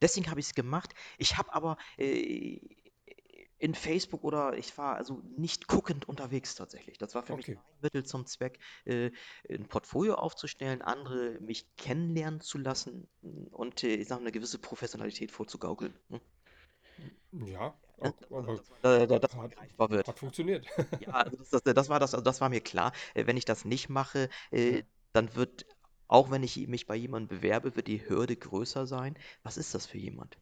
Deswegen 0.00 0.30
habe 0.30 0.40
ich 0.40 0.46
es 0.46 0.54
gemacht. 0.54 0.94
Ich 1.18 1.36
habe 1.36 1.52
aber 1.54 1.76
äh, 1.98 2.58
in 3.58 3.74
Facebook 3.74 4.24
oder 4.24 4.56
ich 4.58 4.76
war 4.78 4.96
also 4.96 5.22
nicht 5.36 5.68
guckend 5.68 6.06
unterwegs 6.08 6.54
tatsächlich. 6.54 6.98
Das 6.98 7.14
war 7.14 7.22
für 7.22 7.34
mich 7.34 7.46
Okay. 7.46 7.56
ein 7.56 7.62
Mittel 7.80 8.04
zum 8.04 8.26
Zweck, 8.26 8.58
äh, 8.84 9.10
ein 9.48 9.68
Portfolio 9.68 10.14
aufzustellen, 10.16 10.82
andere 10.82 11.38
mich 11.40 11.66
kennenlernen 11.76 12.40
zu 12.40 12.58
lassen 12.58 13.08
und 13.52 13.82
äh, 13.84 13.94
ich 13.96 14.08
sage 14.08 14.20
eine 14.22 14.32
gewisse 14.32 14.58
Professionalität 14.58 15.30
vorzugaukeln. 15.32 15.94
Ne? 16.08 16.20
Ja, 17.32 17.74
aber 17.98 18.12
Dass 18.42 19.20
dass 19.20 19.34
man 19.34 19.50
hat, 19.78 20.06
hat 20.06 20.18
funktioniert. 20.18 20.66
Ja, 20.98 21.10
also 21.10 21.36
das, 21.50 21.62
das, 21.62 21.88
war 21.88 21.98
das, 22.00 22.14
also 22.14 22.22
das 22.24 22.40
war 22.40 22.48
mir 22.48 22.60
klar. 22.60 22.92
Äh, 23.14 23.26
Wenn 23.26 23.36
ich 23.36 23.44
das 23.44 23.64
nicht 23.64 23.88
mache, 23.88 24.28
äh, 24.52 24.78
Ja. 24.78 24.82
Dann 25.14 25.34
wird, 25.36 25.66
auch 26.08 26.30
wenn 26.30 26.42
ich 26.42 26.56
mich 26.68 26.86
bei 26.86 26.96
jemandem 26.96 27.38
bewerbe, 27.38 27.76
wird 27.76 27.88
die 27.88 28.08
Hürde 28.08 28.36
größer 28.36 28.86
sein. 28.86 29.16
Was 29.42 29.56
ist 29.58 29.74
das 29.74 29.86
für 29.86 29.98
jemand? 29.98 30.38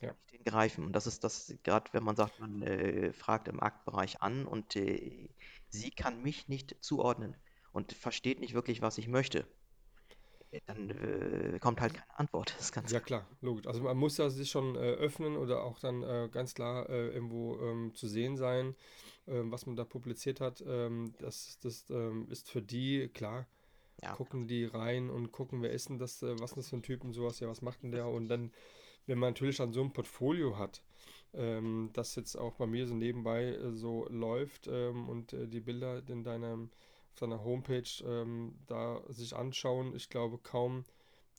Ja. 0.00 0.14
Den 0.32 0.44
greifen? 0.44 0.84
Und 0.84 0.92
das 0.92 1.06
ist 1.06 1.24
das, 1.24 1.54
gerade 1.62 1.90
wenn 1.92 2.02
man 2.04 2.16
sagt, 2.16 2.38
man 2.38 2.62
äh, 2.62 3.12
fragt 3.14 3.48
im 3.48 3.60
Aktbereich 3.60 4.20
an 4.22 4.46
und 4.46 4.76
äh, 4.76 5.30
sie 5.70 5.90
kann 5.90 6.22
mich 6.22 6.48
nicht 6.48 6.76
zuordnen 6.80 7.36
und 7.72 7.92
versteht 7.94 8.40
nicht 8.40 8.52
wirklich, 8.54 8.82
was 8.82 8.98
ich 8.98 9.08
möchte, 9.08 9.46
äh, 10.50 10.60
dann 10.66 10.90
äh, 10.90 11.58
kommt 11.60 11.80
halt 11.80 11.94
keine 11.94 12.18
Antwort. 12.18 12.54
Das 12.56 12.66
ist 12.66 12.72
ganz 12.72 12.92
Ja, 12.92 13.00
klar, 13.00 13.26
logisch. 13.40 13.66
Also 13.66 13.82
man 13.82 13.96
muss 13.96 14.18
ja 14.18 14.28
sich 14.28 14.50
schon 14.50 14.76
äh, 14.76 14.78
öffnen 14.78 15.36
oder 15.36 15.64
auch 15.64 15.78
dann 15.78 16.02
äh, 16.02 16.28
ganz 16.30 16.54
klar 16.54 16.88
äh, 16.90 17.08
irgendwo 17.08 17.58
ähm, 17.60 17.94
zu 17.94 18.06
sehen 18.08 18.36
sein, 18.36 18.74
ähm, 19.26 19.50
was 19.50 19.64
man 19.66 19.74
da 19.76 19.84
publiziert 19.84 20.40
hat. 20.40 20.62
Ähm, 20.66 21.14
das 21.18 21.58
das 21.60 21.88
ähm, 21.90 22.26
ist 22.30 22.50
für 22.50 22.60
die, 22.62 23.08
klar, 23.08 23.46
ja. 24.04 24.14
gucken 24.14 24.46
die 24.46 24.64
rein 24.64 25.10
und 25.10 25.32
gucken, 25.32 25.62
wer 25.62 25.70
ist 25.70 25.88
denn 25.88 25.98
das, 25.98 26.22
äh, 26.22 26.38
was 26.38 26.50
ist 26.52 26.56
das 26.56 26.68
für 26.68 26.76
ein 26.76 26.82
Typ 26.82 27.04
und 27.04 27.12
sowas, 27.12 27.40
ja, 27.40 27.48
was 27.48 27.62
macht 27.62 27.82
denn 27.82 27.90
der? 27.90 28.08
Und 28.08 28.28
dann, 28.28 28.52
wenn 29.06 29.18
man 29.18 29.30
natürlich 29.30 29.56
dann 29.56 29.72
so 29.72 29.82
ein 29.82 29.92
Portfolio 29.92 30.58
hat, 30.58 30.82
ähm, 31.32 31.90
das 31.92 32.14
jetzt 32.14 32.36
auch 32.36 32.54
bei 32.54 32.66
mir 32.66 32.86
so 32.86 32.94
nebenbei 32.94 33.46
äh, 33.46 33.72
so 33.72 34.06
läuft 34.08 34.68
ähm, 34.68 35.08
und 35.08 35.32
äh, 35.32 35.48
die 35.48 35.60
Bilder 35.60 36.02
in 36.08 36.22
deinem, 36.22 36.70
auf 37.12 37.20
deiner 37.20 37.42
Homepage 37.42 38.04
ähm, 38.06 38.54
da 38.66 39.02
sich 39.08 39.34
anschauen, 39.34 39.94
ich 39.96 40.08
glaube 40.08 40.38
kaum 40.38 40.84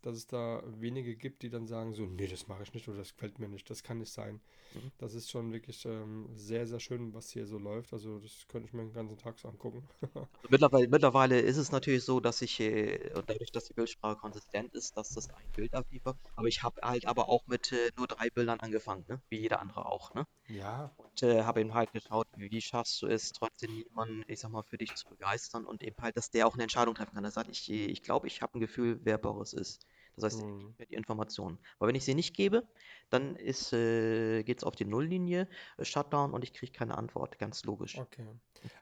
dass 0.01 0.15
es 0.15 0.27
da 0.27 0.63
wenige 0.79 1.15
gibt, 1.15 1.41
die 1.41 1.49
dann 1.49 1.67
sagen 1.67 1.93
so, 1.93 2.05
nee, 2.05 2.27
das 2.27 2.47
mache 2.47 2.63
ich 2.63 2.73
nicht 2.73 2.87
oder 2.87 2.97
das 2.99 3.13
gefällt 3.13 3.39
mir 3.39 3.47
nicht, 3.47 3.69
das 3.69 3.83
kann 3.83 3.99
nicht 3.99 4.11
sein. 4.11 4.41
Mhm. 4.73 4.91
Das 4.97 5.13
ist 5.13 5.29
schon 5.29 5.51
wirklich 5.53 5.85
ähm, 5.85 6.29
sehr, 6.35 6.67
sehr 6.67 6.79
schön, 6.79 7.13
was 7.13 7.29
hier 7.29 7.45
so 7.45 7.57
läuft. 7.57 7.93
Also 7.93 8.19
das 8.19 8.47
könnte 8.47 8.67
ich 8.67 8.73
mir 8.73 8.83
den 8.83 8.93
ganzen 8.93 9.17
Tag 9.17 9.39
so 9.39 9.47
angucken. 9.47 9.87
Also 10.15 10.49
mittlerweile, 10.49 10.87
mittlerweile 10.87 11.39
ist 11.39 11.57
es 11.57 11.71
natürlich 11.71 12.03
so, 12.03 12.19
dass 12.19 12.41
ich, 12.41 12.59
äh, 12.59 13.11
und 13.15 13.29
dadurch, 13.29 13.51
dass 13.51 13.65
die 13.65 13.73
Bildsprache 13.73 14.15
konsistent 14.17 14.73
ist, 14.73 14.95
dass 14.95 15.09
das 15.09 15.29
ein 15.29 15.51
Bild 15.55 15.73
abliefert. 15.73 16.17
Aber 16.35 16.47
ich 16.47 16.61
habe 16.61 16.81
halt 16.81 17.05
aber 17.05 17.29
auch 17.29 17.47
mit 17.47 17.71
äh, 17.71 17.91
nur 17.97 18.07
drei 18.07 18.29
Bildern 18.29 18.59
angefangen, 18.59 19.05
ne? 19.07 19.21
Wie 19.29 19.39
jeder 19.39 19.59
andere 19.59 19.85
auch, 19.87 20.13
ne? 20.13 20.27
Ja, 20.47 20.91
Und 20.97 21.23
äh, 21.23 21.43
habe 21.43 21.61
eben 21.61 21.73
halt 21.73 21.91
geschaut, 21.93 22.27
wie, 22.35 22.61
schaffst 22.61 23.01
du 23.01 23.07
es, 23.07 23.31
trotzdem 23.31 23.73
jemanden, 23.73 24.23
ich 24.27 24.39
sag 24.39 24.49
mal, 24.51 24.63
für 24.63 24.77
dich 24.77 24.95
zu 24.95 25.07
begeistern 25.07 25.65
und 25.65 25.83
eben 25.83 25.95
halt, 26.01 26.17
dass 26.17 26.29
der 26.31 26.47
auch 26.47 26.53
eine 26.55 26.63
Entscheidung 26.63 26.95
treffen 26.95 27.13
kann. 27.15 27.23
Er 27.25 27.31
sagt, 27.31 27.49
ich, 27.49 27.69
ich 27.69 28.01
glaube, 28.03 28.27
ich 28.27 28.41
habe 28.41 28.57
ein 28.57 28.61
Gefühl, 28.61 28.99
wer 29.03 29.17
Boris 29.17 29.53
ist. 29.53 29.85
Das 30.15 30.23
heißt, 30.25 30.41
er 30.41 30.45
Mhm. 30.45 30.75
gibt 30.77 30.79
mir 30.79 30.85
die 30.87 30.95
Informationen. 30.95 31.59
Aber 31.79 31.87
wenn 31.89 31.95
ich 31.95 32.05
sie 32.05 32.15
nicht 32.15 32.35
gebe, 32.35 32.67
dann 33.09 33.35
ist, 33.35 33.73
äh, 33.73 34.43
geht 34.43 34.59
es 34.59 34.63
auf 34.63 34.75
die 34.75 34.85
Nulllinie, 34.85 35.49
äh, 35.77 35.85
Shutdown 35.85 36.33
und 36.33 36.43
ich 36.43 36.53
kriege 36.53 36.71
keine 36.71 36.97
Antwort. 36.97 37.39
Ganz 37.39 37.63
logisch. 37.65 38.03
okay. 38.03 38.27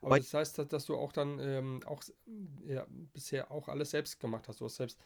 Aber 0.02 0.16
Wobei, 0.16 0.20
das 0.20 0.34
heißt, 0.34 0.58
dass, 0.58 0.68
dass 0.68 0.86
du 0.86 0.96
auch 0.96 1.12
dann 1.12 1.40
ähm, 1.40 1.82
auch 1.86 2.04
ja, 2.68 2.86
bisher 3.14 3.52
auch 3.52 3.68
alles 3.68 3.92
selbst 3.92 4.20
gemacht 4.20 4.48
hast. 4.48 4.62
Du 4.62 4.66
hast 4.66 4.76
selbst 4.78 5.00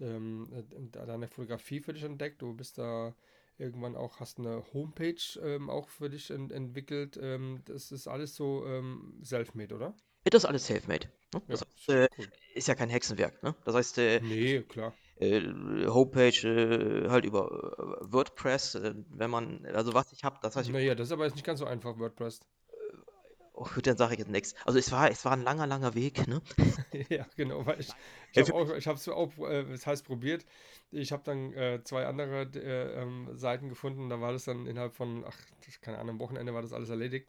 ähm, 0.00 0.48
äh, 0.52 0.64
deine 0.92 1.28
Fotografie 1.28 1.80
für 1.80 1.92
dich 1.94 2.04
entdeckt. 2.04 2.42
Du 2.42 2.54
bist 2.54 2.78
da 2.78 3.14
irgendwann 3.58 3.96
auch, 3.96 4.20
hast 4.20 4.38
eine 4.38 4.62
Homepage 4.72 5.20
ähm, 5.42 5.70
auch 5.70 5.88
für 5.88 6.08
dich 6.10 6.30
ent 6.30 6.52
entwickelt. 6.52 7.18
Ähm, 7.20 7.62
das 7.66 7.92
ist 7.92 8.08
alles 8.08 8.34
so 8.34 8.64
ähm, 8.66 9.20
self-made, 9.24 9.74
oder? 9.74 9.94
das 10.24 10.44
ist 10.44 10.48
alles 10.48 10.66
self-made. 10.66 11.08
Ne? 11.34 11.42
Ja, 11.48 11.54
heißt, 11.54 11.88
äh, 11.88 12.08
cool. 12.18 12.26
ist 12.54 12.68
ja 12.68 12.74
kein 12.74 12.90
Hexenwerk. 12.90 13.42
Ne? 13.42 13.54
Das 13.64 13.74
heißt, 13.74 13.98
äh, 13.98 14.20
Nee, 14.20 14.62
klar. 14.62 14.94
äh, 15.16 15.40
Homepage 15.86 16.46
äh, 16.46 17.08
halt 17.08 17.24
über 17.24 17.46
äh, 18.02 18.12
WordPress, 18.12 18.74
äh, 18.76 18.94
wenn 19.10 19.30
man, 19.30 19.64
also 19.66 19.94
was 19.94 20.12
ich 20.12 20.24
habe, 20.24 20.38
das 20.42 20.56
heißt, 20.56 20.70
Naja, 20.70 20.94
das 20.94 21.08
ist 21.08 21.12
aber 21.12 21.24
jetzt 21.24 21.34
nicht 21.34 21.44
ganz 21.46 21.60
so 21.60 21.66
einfach, 21.66 21.98
WordPress. 21.98 22.40
Oh, 23.58 23.66
gut, 23.74 23.86
dann 23.86 23.96
sage 23.96 24.14
ich 24.14 24.20
jetzt 24.20 24.30
nichts. 24.30 24.54
Also 24.64 24.78
es 24.78 24.90
war, 24.92 25.10
es 25.10 25.24
war 25.24 25.32
ein 25.32 25.42
langer, 25.42 25.66
langer 25.66 25.94
Weg, 25.94 26.26
ne? 26.26 26.40
Ja, 27.08 27.26
genau, 27.36 27.66
weil 27.66 27.80
ich, 27.80 27.88
ich 28.32 28.38
habe 28.38 28.46
für, 28.46 28.54
auch, 28.54 28.68
es 28.68 29.08
auch, 29.08 29.48
äh, 29.48 29.64
das 29.64 29.86
heißt 29.86 30.06
probiert. 30.06 30.44
Ich 30.90 31.12
habe 31.12 31.22
dann 31.24 31.52
äh, 31.52 31.82
zwei 31.84 32.06
andere 32.06 32.42
äh, 32.54 33.02
ähm, 33.02 33.28
Seiten 33.34 33.68
gefunden, 33.68 34.08
da 34.08 34.20
war 34.20 34.32
das 34.32 34.44
dann 34.44 34.66
innerhalb 34.66 34.94
von, 34.94 35.24
ach, 35.26 35.36
keine 35.80 35.98
Ahnung, 35.98 36.14
am 36.14 36.20
Wochenende 36.20 36.54
war 36.54 36.62
das 36.62 36.72
alles 36.72 36.88
erledigt. 36.88 37.28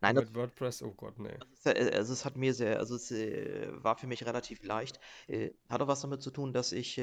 nein, 0.00 0.14
mit 0.14 0.34
WordPress, 0.34 0.82
oh 0.82 0.92
Gott, 0.92 1.18
nee. 1.18 1.36
äh, 1.64 1.90
also 1.96 2.12
es 2.12 2.24
hat 2.24 2.36
mir 2.36 2.54
sehr, 2.54 2.78
also 2.78 2.94
es 2.94 3.10
äh, 3.10 3.68
war 3.72 3.96
für 3.96 4.06
mich 4.06 4.24
relativ 4.26 4.62
leicht. 4.62 5.00
Äh, 5.26 5.50
hat 5.68 5.80
auch 5.80 5.88
was 5.88 6.02
damit 6.02 6.22
zu 6.22 6.30
tun, 6.30 6.52
dass 6.52 6.72
ich 6.72 7.00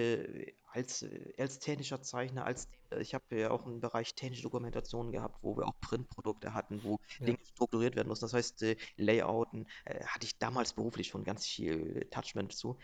als, 0.78 1.02
äh, 1.04 1.34
als 1.38 1.60
technischer 1.60 2.02
Zeichner, 2.02 2.46
als 2.46 2.70
ich 3.00 3.14
habe 3.14 3.36
ja 3.36 3.52
auch 3.52 3.66
einen 3.66 3.82
Bereich 3.82 4.16
technische 4.16 4.44
Dokumentation 4.44 5.12
gehabt, 5.12 5.40
wo 5.42 5.58
wir 5.58 5.68
auch 5.68 5.78
Printprodukte 5.82 6.54
hatten, 6.54 6.84
wo 6.84 7.00
Ja, 7.20 7.28
Dinge 7.28 7.38
strukturiert 7.44 7.96
werden 7.98 8.08
mussten. 8.08 8.26
Das 8.26 8.34
heißt, 8.34 8.64
äh, 8.64 8.78
Layouten 8.96 9.68
äh, 9.86 10.06
hatte 10.06 10.26
ich 10.26 10.38
damals 10.38 10.74
beruflich 10.74 11.08
schon 11.08 11.24
ganz 11.26 11.46
viel 11.46 12.08
Touchment 12.12 12.54
zu. 12.54 12.78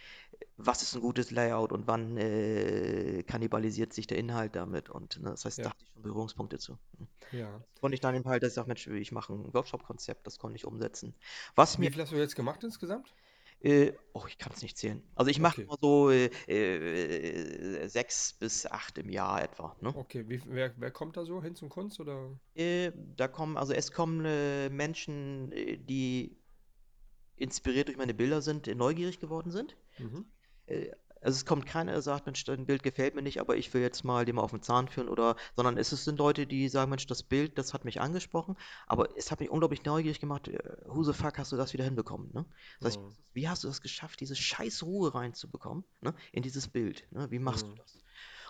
Was 0.58 0.82
ist 0.82 0.96
ein 0.96 1.02
gutes 1.02 1.32
Layout 1.32 1.72
und 1.72 1.88
wann 1.88 2.18
äh, 2.18 3.24
kannibalisiert 3.24 3.94
sich 3.94 4.08
der 4.08 4.18
Inhalt 4.18 4.56
damit? 4.56 4.90
Und 4.90 5.22
ne, 5.22 5.30
das 5.32 5.46
heißt, 5.46 5.64
da 5.66 5.70
ja, 5.70 5.70
hatte 5.70 5.84
ich 5.84 5.90
schon 5.92 6.02
Berührungspunkte 6.04 6.58
zu. 6.60 6.78
ja. 7.32 7.64
Das 7.74 7.82
konnte 7.82 7.96
ich 7.96 8.02
dann 8.02 8.16
eben 8.16 8.26
halt, 8.26 8.44
dass 8.44 8.50
ich 8.50 8.56
sage, 8.56 8.68
Mensch, 8.68 8.88
ich 8.88 9.12
mache 9.12 9.34
ein 9.34 9.54
Workshop-Konzept, 9.54 10.28
das 10.28 10.38
konnte 10.40 10.56
ich 10.58 10.66
umsetzen. 10.66 11.16
Was 11.56 11.80
Wie 11.80 11.82
mir 11.82 11.92
viel 11.92 12.02
hast 12.02 12.12
du 12.12 12.18
jetzt 12.18 12.36
gemacht 12.36 12.64
insgesamt? 12.64 13.14
Äh, 13.64 13.94
oh, 14.14 14.26
ich 14.28 14.38
kann 14.38 14.54
es 14.54 14.62
nicht 14.62 14.78
zählen. 14.78 15.04
Also 15.16 15.32
ich 15.32 15.40
mache 15.40 15.58
Okay, 15.58 15.64
immer 15.64 15.78
so 15.82 16.12
äh, 16.12 16.28
äh, 16.48 17.88
sechs 17.88 18.34
bis 18.34 18.66
acht 18.66 18.98
im 18.98 19.10
Jahr 19.10 19.42
etwa, 19.44 19.76
ne? 19.82 19.96
okay. 19.96 20.28
Wie, 20.30 20.42
wer, 20.46 20.74
wer 20.78 20.92
kommt 20.92 21.18
da 21.18 21.26
so 21.26 21.42
hin 21.42 21.56
zum 21.56 21.70
Kunst 21.70 22.00
oder? 22.00 22.40
Äh, 22.56 22.92
da 23.16 23.28
kommen, 23.28 23.58
also 23.58 23.74
es 23.74 23.92
kommen 23.92 24.26
äh, 24.26 24.70
Menschen, 24.70 25.52
äh, 25.52 25.78
die 25.78 26.38
inspiriert 27.36 27.88
durch 27.88 27.98
meine 27.98 28.14
Bilder 28.14 28.42
sind, 28.42 28.68
neugierig 28.76 29.20
geworden 29.20 29.52
sind. 29.52 29.76
Mhm. 29.98 30.26
Also 31.24 31.38
es 31.38 31.46
kommt 31.46 31.66
keiner, 31.66 31.94
der 31.94 32.02
sagt, 32.02 32.26
Mensch, 32.26 32.44
dein 32.44 32.66
Bild 32.66 32.84
gefällt 32.84 33.16
mir 33.16 33.22
nicht, 33.22 33.40
aber 33.40 33.56
ich 33.58 33.74
will 33.74 33.82
jetzt 33.82 34.04
mal 34.04 34.26
den 34.26 34.36
mal 34.36 34.42
auf 34.42 34.52
den 34.52 34.62
Zahn 34.62 34.88
führen 34.88 35.10
oder, 35.10 35.36
sondern 35.56 35.78
es 35.78 35.90
sind 35.90 36.20
Leute, 36.20 36.46
die 36.48 36.68
sagen, 36.70 36.90
Mensch, 36.90 37.08
das 37.08 37.24
Bild, 37.24 37.58
das 37.58 37.74
hat 37.74 37.86
mich 37.86 38.02
angesprochen, 38.02 38.58
aber 38.88 39.08
es 39.18 39.32
hat 39.32 39.40
mich 39.40 39.50
unglaublich 39.50 39.86
neugierig 39.86 40.20
gemacht, 40.20 40.48
äh, 40.50 40.60
who 40.86 41.04
the 41.04 41.14
fuck 41.14 41.38
hast 41.38 41.52
du 41.52 41.58
das 41.58 41.74
wieder 41.74 41.86
hinbekommen, 41.86 42.30
ne? 42.34 42.46
Das 42.80 42.94
heißt, 42.96 43.02
Mhm. 43.02 43.16
wie 43.34 43.48
hast 43.50 43.64
du 43.64 43.68
das 43.68 43.82
geschafft, 43.82 44.20
diese 44.20 44.36
scheiß 44.36 44.84
Ruhe 44.84 45.14
reinzubekommen, 45.16 45.86
ne, 46.02 46.14
in 46.32 46.44
dieses 46.44 46.68
Bild, 46.68 47.08
ne? 47.12 47.32
Wie 47.32 47.40
machst 47.40 47.68
du 47.68 47.72
Mhm. 47.72 47.78
das? 47.78 47.98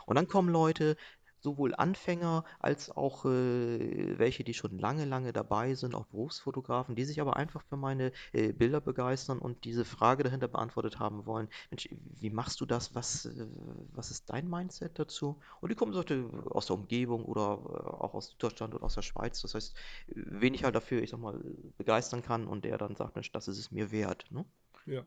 Und 0.06 0.16
dann 0.16 0.28
kommen 0.28 0.50
Leute, 0.50 0.98
sowohl 1.44 1.76
Anfänger 1.76 2.46
als 2.60 2.90
auch 2.90 3.26
äh, 3.26 4.18
welche, 4.18 4.44
die 4.44 4.54
schon 4.54 4.80
lange, 4.80 5.06
lange 5.06 5.34
dabei 5.34 5.76
sind, 5.76 5.96
auch 5.96 6.06
Berufsfotografen, 6.08 6.96
die 6.96 7.06
sich 7.06 7.22
aber 7.22 7.36
einfach 7.38 7.62
für 7.64 7.78
meine 7.78 8.12
äh, 8.32 8.54
Bilder 8.54 8.82
begeistern 8.82 9.40
und 9.40 9.66
diese 9.66 9.86
Frage 9.86 10.24
dahinter 10.24 10.48
beantwortet 10.48 11.00
haben 11.00 11.26
wollen. 11.26 11.50
Mensch, 11.70 11.90
wie 11.92 12.30
machst 12.30 12.62
du 12.62 12.66
das? 12.66 12.96
Was, 12.96 13.26
äh, 13.26 13.48
was 13.92 14.12
ist 14.12 14.30
dein 14.30 14.50
Mindset 14.50 14.98
dazu? 15.00 15.40
Und 15.62 15.70
die 15.70 15.76
kommen 15.76 15.94
so 15.94 16.04
aus 16.50 16.66
der 16.68 16.76
Umgebung 16.76 17.26
oder 17.26 17.60
äh, 17.66 18.04
auch 18.04 18.14
aus 18.14 18.36
Deutschland 18.38 18.74
oder 18.76 18.84
aus 18.86 18.96
der 18.96 19.02
Schweiz. 19.02 19.42
Das 19.42 19.56
heißt, 19.56 19.76
wen 20.08 20.54
ich 20.54 20.64
halt 20.64 20.76
dafür, 20.76 21.02
ich 21.02 21.10
sag 21.12 21.20
mal, 21.20 21.40
begeistern 21.78 22.24
kann 22.24 22.48
und 22.48 22.66
der 22.66 22.78
dann 22.78 22.96
sagt, 22.96 23.16
Mensch, 23.16 23.32
das 23.32 23.48
ist 23.48 23.60
es 23.60 23.72
mir 23.72 23.92
wert. 23.92 24.26
Ne? 24.32 24.46
Ja, 24.86 25.06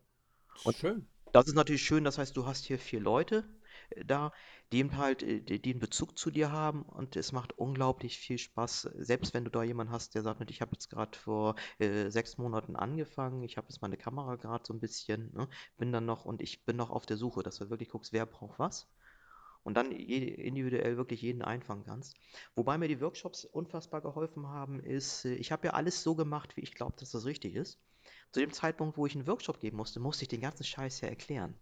Und 0.62 0.76
schön. 0.76 1.08
das 1.32 1.46
ist 1.46 1.54
natürlich 1.54 1.82
schön, 1.82 2.04
das 2.04 2.18
heißt, 2.18 2.36
du 2.36 2.46
hast 2.46 2.64
hier 2.66 2.78
vier 2.78 3.00
Leute 3.00 3.44
äh, 3.90 4.04
da, 4.04 4.32
die 4.72 4.78
eben 4.78 4.96
halt, 4.96 5.22
äh, 5.22 5.42
einen 5.64 5.78
Bezug 5.78 6.18
zu 6.18 6.30
dir 6.30 6.52
haben 6.52 6.82
und 6.82 7.16
es 7.16 7.32
macht 7.32 7.58
unglaublich 7.58 8.18
viel 8.18 8.38
Spaß, 8.38 8.82
selbst 8.98 9.34
wenn 9.34 9.44
du 9.44 9.50
da 9.50 9.62
jemanden 9.62 9.92
hast, 9.92 10.14
der 10.14 10.22
sagt, 10.22 10.50
ich 10.50 10.60
habe 10.60 10.72
jetzt 10.72 10.90
gerade 10.90 11.16
vor 11.18 11.54
äh, 11.78 12.10
sechs 12.10 12.38
Monaten 12.38 12.76
angefangen, 12.76 13.42
ich 13.42 13.56
habe 13.56 13.68
jetzt 13.68 13.82
meine 13.82 13.96
Kamera 13.96 14.36
gerade 14.36 14.64
so 14.66 14.74
ein 14.74 14.80
bisschen, 14.80 15.32
ne, 15.34 15.48
bin 15.76 15.92
dann 15.92 16.06
noch 16.06 16.24
und 16.24 16.42
ich 16.42 16.64
bin 16.64 16.76
noch 16.76 16.90
auf 16.90 17.06
der 17.06 17.16
Suche, 17.16 17.42
dass 17.42 17.58
du 17.58 17.70
wirklich 17.70 17.88
guckst, 17.90 18.12
wer 18.12 18.26
braucht 18.26 18.58
was 18.58 18.88
und 19.66 19.74
dann 19.74 19.90
individuell 19.90 20.96
wirklich 20.96 21.22
jeden 21.22 21.42
einfangen 21.42 21.84
kannst. 21.84 22.14
Wobei 22.54 22.78
mir 22.78 22.86
die 22.88 23.00
Workshops 23.00 23.44
unfassbar 23.44 24.00
geholfen 24.00 24.46
haben, 24.46 24.78
ist, 24.80 25.24
äh, 25.24 25.34
ich 25.34 25.50
habe 25.52 25.66
ja 25.66 25.72
alles 25.74 26.02
so 26.04 26.14
gemacht, 26.14 26.56
wie 26.56 26.62
ich 26.62 26.74
glaube, 26.74 26.94
dass 26.98 27.10
das 27.10 27.24
richtig 27.26 27.56
ist. 27.56 27.80
Zu 28.32 28.40
dem 28.40 28.52
Zeitpunkt, 28.52 28.96
wo 28.96 29.06
ich 29.06 29.16
einen 29.16 29.26
Workshop 29.26 29.58
geben 29.60 29.76
musste, 29.78 29.98
musste 29.98 30.22
ich 30.22 30.28
den 30.28 30.40
ganzen 30.40 30.64
Scheiß 30.64 31.00
ja 31.00 31.08
erklären. 31.08 31.58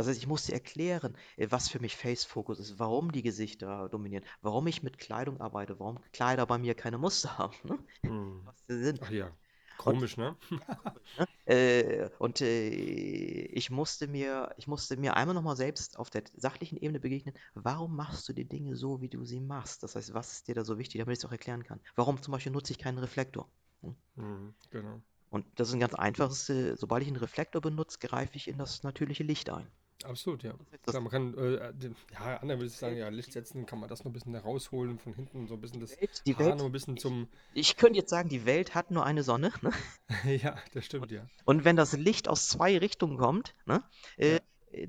Das 0.00 0.08
heißt, 0.08 0.18
ich 0.18 0.26
musste 0.26 0.52
erklären, 0.52 1.14
äh, 1.36 1.46
was 1.50 1.68
für 1.68 1.78
mich 1.80 1.96
Face 1.96 2.24
Focus 2.24 2.58
ist, 2.58 2.78
warum 2.78 3.12
die 3.12 3.22
Gesichter 3.22 3.88
dominieren, 3.90 4.24
warum 4.40 4.66
ich 4.66 4.82
mit 4.82 4.98
Kleidung 4.98 5.40
arbeite, 5.40 5.78
warum 5.78 6.00
Kleider 6.12 6.46
bei 6.46 6.58
mir 6.58 6.74
keine 6.74 6.98
Muster 6.98 7.36
haben, 7.38 7.54
ne? 7.64 7.78
Mhm. 8.02 8.42
Was 8.44 8.64
sie 8.66 8.82
sind. 8.82 9.00
Ach 9.02 9.10
ja, 9.10 9.36
Und, 9.84 9.96
komisch, 9.96 10.16
ne? 10.16 10.36
ne? 11.18 11.28
Äh, 11.44 12.08
und 12.18 12.40
äh, 12.40 12.68
ich 12.70 13.70
musste 13.70 14.08
mir, 14.08 14.54
ich 14.56 14.66
musste 14.66 14.96
mir 14.96 15.16
einmal 15.16 15.34
nochmal 15.34 15.56
selbst 15.56 15.98
auf 15.98 16.08
der 16.10 16.22
sachlichen 16.34 16.78
Ebene 16.78 17.00
begegnen, 17.00 17.34
warum 17.54 17.96
machst 17.96 18.28
du 18.28 18.32
die 18.32 18.48
Dinge 18.48 18.76
so, 18.76 19.00
wie 19.02 19.08
du 19.08 19.24
sie 19.24 19.40
machst? 19.40 19.82
Das 19.82 19.96
heißt, 19.96 20.14
was 20.14 20.32
ist 20.32 20.48
dir 20.48 20.54
da 20.54 20.64
so 20.64 20.78
wichtig, 20.78 21.00
damit 21.00 21.14
ich 21.18 21.24
es 21.24 21.26
auch 21.26 21.32
erklären 21.32 21.64
kann? 21.64 21.80
Warum 21.96 22.22
zum 22.22 22.32
Beispiel 22.32 22.52
nutze 22.52 22.72
ich 22.72 22.78
keinen 22.78 22.98
Reflektor? 22.98 23.50
Hm? 23.82 23.96
Mhm, 24.16 24.54
genau. 24.70 25.02
Und 25.30 25.46
das 25.56 25.68
ist 25.68 25.74
ein 25.74 25.80
ganz 25.80 25.94
einfaches, 25.94 26.48
äh, 26.50 26.76
sobald 26.76 27.02
ich 27.02 27.08
einen 27.08 27.16
Reflektor 27.16 27.60
benutze, 27.60 27.98
greife 27.98 28.36
ich 28.36 28.46
in 28.48 28.58
das 28.58 28.82
natürliche 28.84 29.24
Licht 29.24 29.50
ein. 29.50 29.66
Absolut, 30.04 30.42
ja. 30.42 30.54
Klar, 30.86 31.02
man 31.02 31.10
kann, 31.10 31.34
äh, 31.36 31.74
den, 31.74 31.94
ja, 32.12 32.38
andere 32.38 32.58
würde 32.58 32.68
ich 32.68 32.76
sagen, 32.76 32.96
ja, 32.96 33.08
Licht 33.08 33.32
setzen, 33.32 33.66
kann 33.66 33.78
man 33.80 33.88
das 33.88 34.00
noch 34.00 34.06
ein 34.10 34.12
bisschen 34.12 34.34
rausholen 34.34 34.98
von 34.98 35.12
hinten, 35.14 35.46
so 35.46 35.54
ein 35.54 35.60
bisschen 35.60 35.80
das 35.80 36.00
Welt, 36.00 36.22
die 36.26 36.34
Haar 36.36 36.46
Welt, 36.46 36.58
noch 36.58 36.64
ein 36.66 36.72
bisschen 36.72 36.96
ich, 36.96 37.02
zum, 37.02 37.28
ich 37.52 37.76
könnte 37.76 37.98
jetzt 37.98 38.10
sagen, 38.10 38.28
die 38.28 38.46
Welt 38.46 38.74
hat 38.74 38.90
nur 38.90 39.04
eine 39.04 39.22
Sonne, 39.22 39.52
ne? 39.62 39.72
ja, 40.42 40.56
das 40.72 40.86
stimmt, 40.86 41.04
Und, 41.04 41.12
ja. 41.12 41.26
und 41.44 41.64
wenn 41.64 41.76
das 41.76 41.92
Licht 41.92 42.28
aus 42.28 42.48
zwei 42.48 42.78
Richtungen 42.78 43.18
kommt, 43.18 43.54
ne, 43.66 43.84
äh, 44.16 44.34
Ja, 44.34 44.40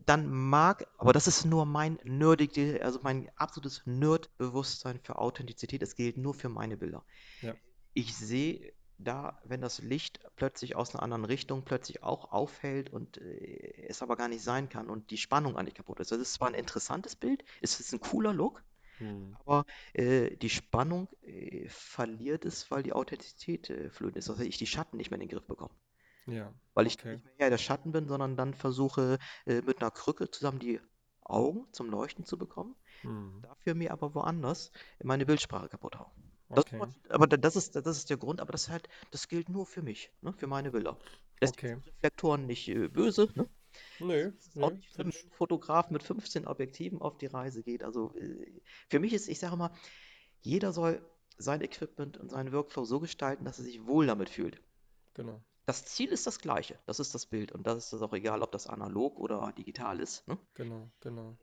dann 0.06 0.30
mag, 0.30 0.86
aber 0.98 1.12
das 1.12 1.28
ist 1.28 1.44
nur 1.46 1.66
mein 1.66 1.98
nerdige, 2.04 2.84
also 2.84 3.00
mein 3.02 3.30
absolutes 3.36 3.82
Nerd-Bewusstsein 3.86 5.00
für 5.02 5.18
Authentizität. 5.18 5.82
Es 5.82 5.96
gilt 5.96 6.18
nur 6.18 6.36
für 6.36 6.50
meine 6.50 6.78
Bilder. 6.78 7.04
ja, 7.42 7.56
Ich 7.94 8.16
sehe 8.16 8.74
da, 9.04 9.40
wenn 9.46 9.62
das 9.62 9.80
Licht 9.80 10.20
plötzlich 10.36 10.76
aus 10.76 10.94
einer 10.94 11.04
anderen 11.04 11.26
Richtung 11.26 11.64
plötzlich 11.64 12.04
auch 12.04 12.32
aufhält 12.32 12.92
und 12.92 13.18
äh, 13.18 13.88
es 13.88 14.02
aber 14.02 14.16
gar 14.18 14.28
nicht 14.28 14.44
sein 14.44 14.70
kann 14.70 14.90
und 14.90 15.12
die 15.12 15.18
Spannung 15.18 15.58
eigentlich 15.58 15.76
kaputt 15.76 16.00
ist. 16.00 16.12
Das 16.12 16.20
ist 16.20 16.34
zwar 16.34 16.50
ein 16.50 16.54
interessantes 16.56 17.16
Bild, 17.16 17.44
es 17.62 17.80
ist 17.80 17.94
ein 17.94 18.00
cooler 18.00 18.34
Look, 18.34 18.64
hm, 19.00 19.38
aber 19.40 19.66
äh, 19.94 20.36
die 20.38 20.50
Spannung 20.50 21.10
äh, 21.24 21.68
verliert 21.70 22.46
es, 22.46 22.72
weil 22.72 22.84
die 22.84 22.94
Authentizität 22.94 23.70
äh, 23.70 23.90
flöten 23.90 24.20
ist. 24.20 24.30
Also 24.30 24.44
ich 24.44 24.58
die 24.58 24.68
Schatten 24.68 24.98
nicht 24.98 25.12
mehr 25.12 25.20
in 25.20 25.28
den 25.28 25.36
Griff 25.36 25.48
bekomme. 25.48 25.74
ja, 26.26 26.54
Weil 26.74 26.88
ich 26.88 26.98
okay, 26.98 27.22
nicht 27.24 27.40
mehr 27.40 27.50
der 27.50 27.58
Schatten 27.58 27.92
bin, 27.94 28.08
sondern 28.10 28.36
dann 28.36 28.54
versuche 28.54 29.20
äh, 29.46 29.62
mit 29.62 29.82
einer 29.82 29.92
Krücke 29.92 30.30
zusammen 30.32 30.60
die 30.60 30.82
Augen 31.24 31.68
zum 31.72 31.90
Leuchten 31.90 32.26
zu 32.26 32.38
bekommen, 32.38 32.76
hm, 33.02 33.42
dafür 33.42 33.74
mir 33.76 33.92
aber 33.92 34.14
woanders 34.16 34.72
meine 35.04 35.26
Bildsprache 35.26 35.70
kaputt 35.70 35.98
hauen. 35.98 36.12
Das, 36.54 36.66
okay, 36.66 36.82
aber 37.10 37.28
da- 37.28 37.38
das 37.38 37.56
ist, 37.56 37.76
das 37.76 37.98
ist 37.98 38.10
der 38.10 38.18
Grund, 38.18 38.42
aber 38.42 38.52
das 38.52 38.70
halt, 38.70 38.88
das 39.12 39.28
gilt 39.28 39.50
nur 39.50 39.66
für 39.66 39.82
mich, 39.82 40.12
ne, 40.22 40.34
für 40.34 40.48
meine 40.48 40.72
Bilder. 40.72 40.98
Deswegen 41.42 41.58
okay, 41.58 41.76
Reflektoren 41.86 42.46
nicht 42.48 42.68
äh, 42.70 42.88
böse, 42.90 43.30
ne? 43.36 43.50
Nö, 44.00 44.34
auch 44.60 44.72
nö, 44.72 44.76
nicht 44.78 44.98
wenn 44.98 45.08
ein 45.08 45.32
Fotograf 45.32 45.90
mit 45.90 46.04
15 46.04 46.48
Objektiven 46.48 47.02
auf 47.02 47.18
die 47.18 47.26
Reise 47.26 47.64
geht. 47.64 47.84
Also 47.84 48.14
äh, 48.16 48.62
für 48.90 49.00
mich 49.00 49.14
ist, 49.14 49.28
ich 49.28 49.40
sage 49.40 49.58
mal, 49.58 49.72
jeder 50.42 50.74
soll 50.74 51.02
sein 51.38 51.62
Equipment 51.62 52.18
und 52.18 52.30
seinen 52.32 52.54
Workflow 52.54 52.86
so 52.86 53.00
gestalten, 53.02 53.46
dass 53.46 53.60
er 53.60 53.66
sich 53.66 53.86
wohl 53.88 54.08
damit 54.08 54.30
fühlt. 54.30 54.62
Genau, 55.14 55.42
Das 55.66 55.86
Ziel 55.86 56.10
ist 56.12 56.28
das 56.28 56.38
gleiche, 56.38 56.78
das 56.86 57.00
ist 57.00 57.16
das 57.16 57.26
Bild 57.26 57.52
und 57.52 57.66
das 57.66 57.78
ist 57.86 57.94
das 57.94 58.04
auch 58.04 58.14
egal, 58.14 58.44
ob 58.44 58.52
das 58.52 58.68
analog 58.68 59.18
oder 59.20 59.52
digital 59.58 60.00
ist. 60.00 60.28
Ne? 60.28 60.38
genau, 60.54 60.92
genau. 61.02 61.38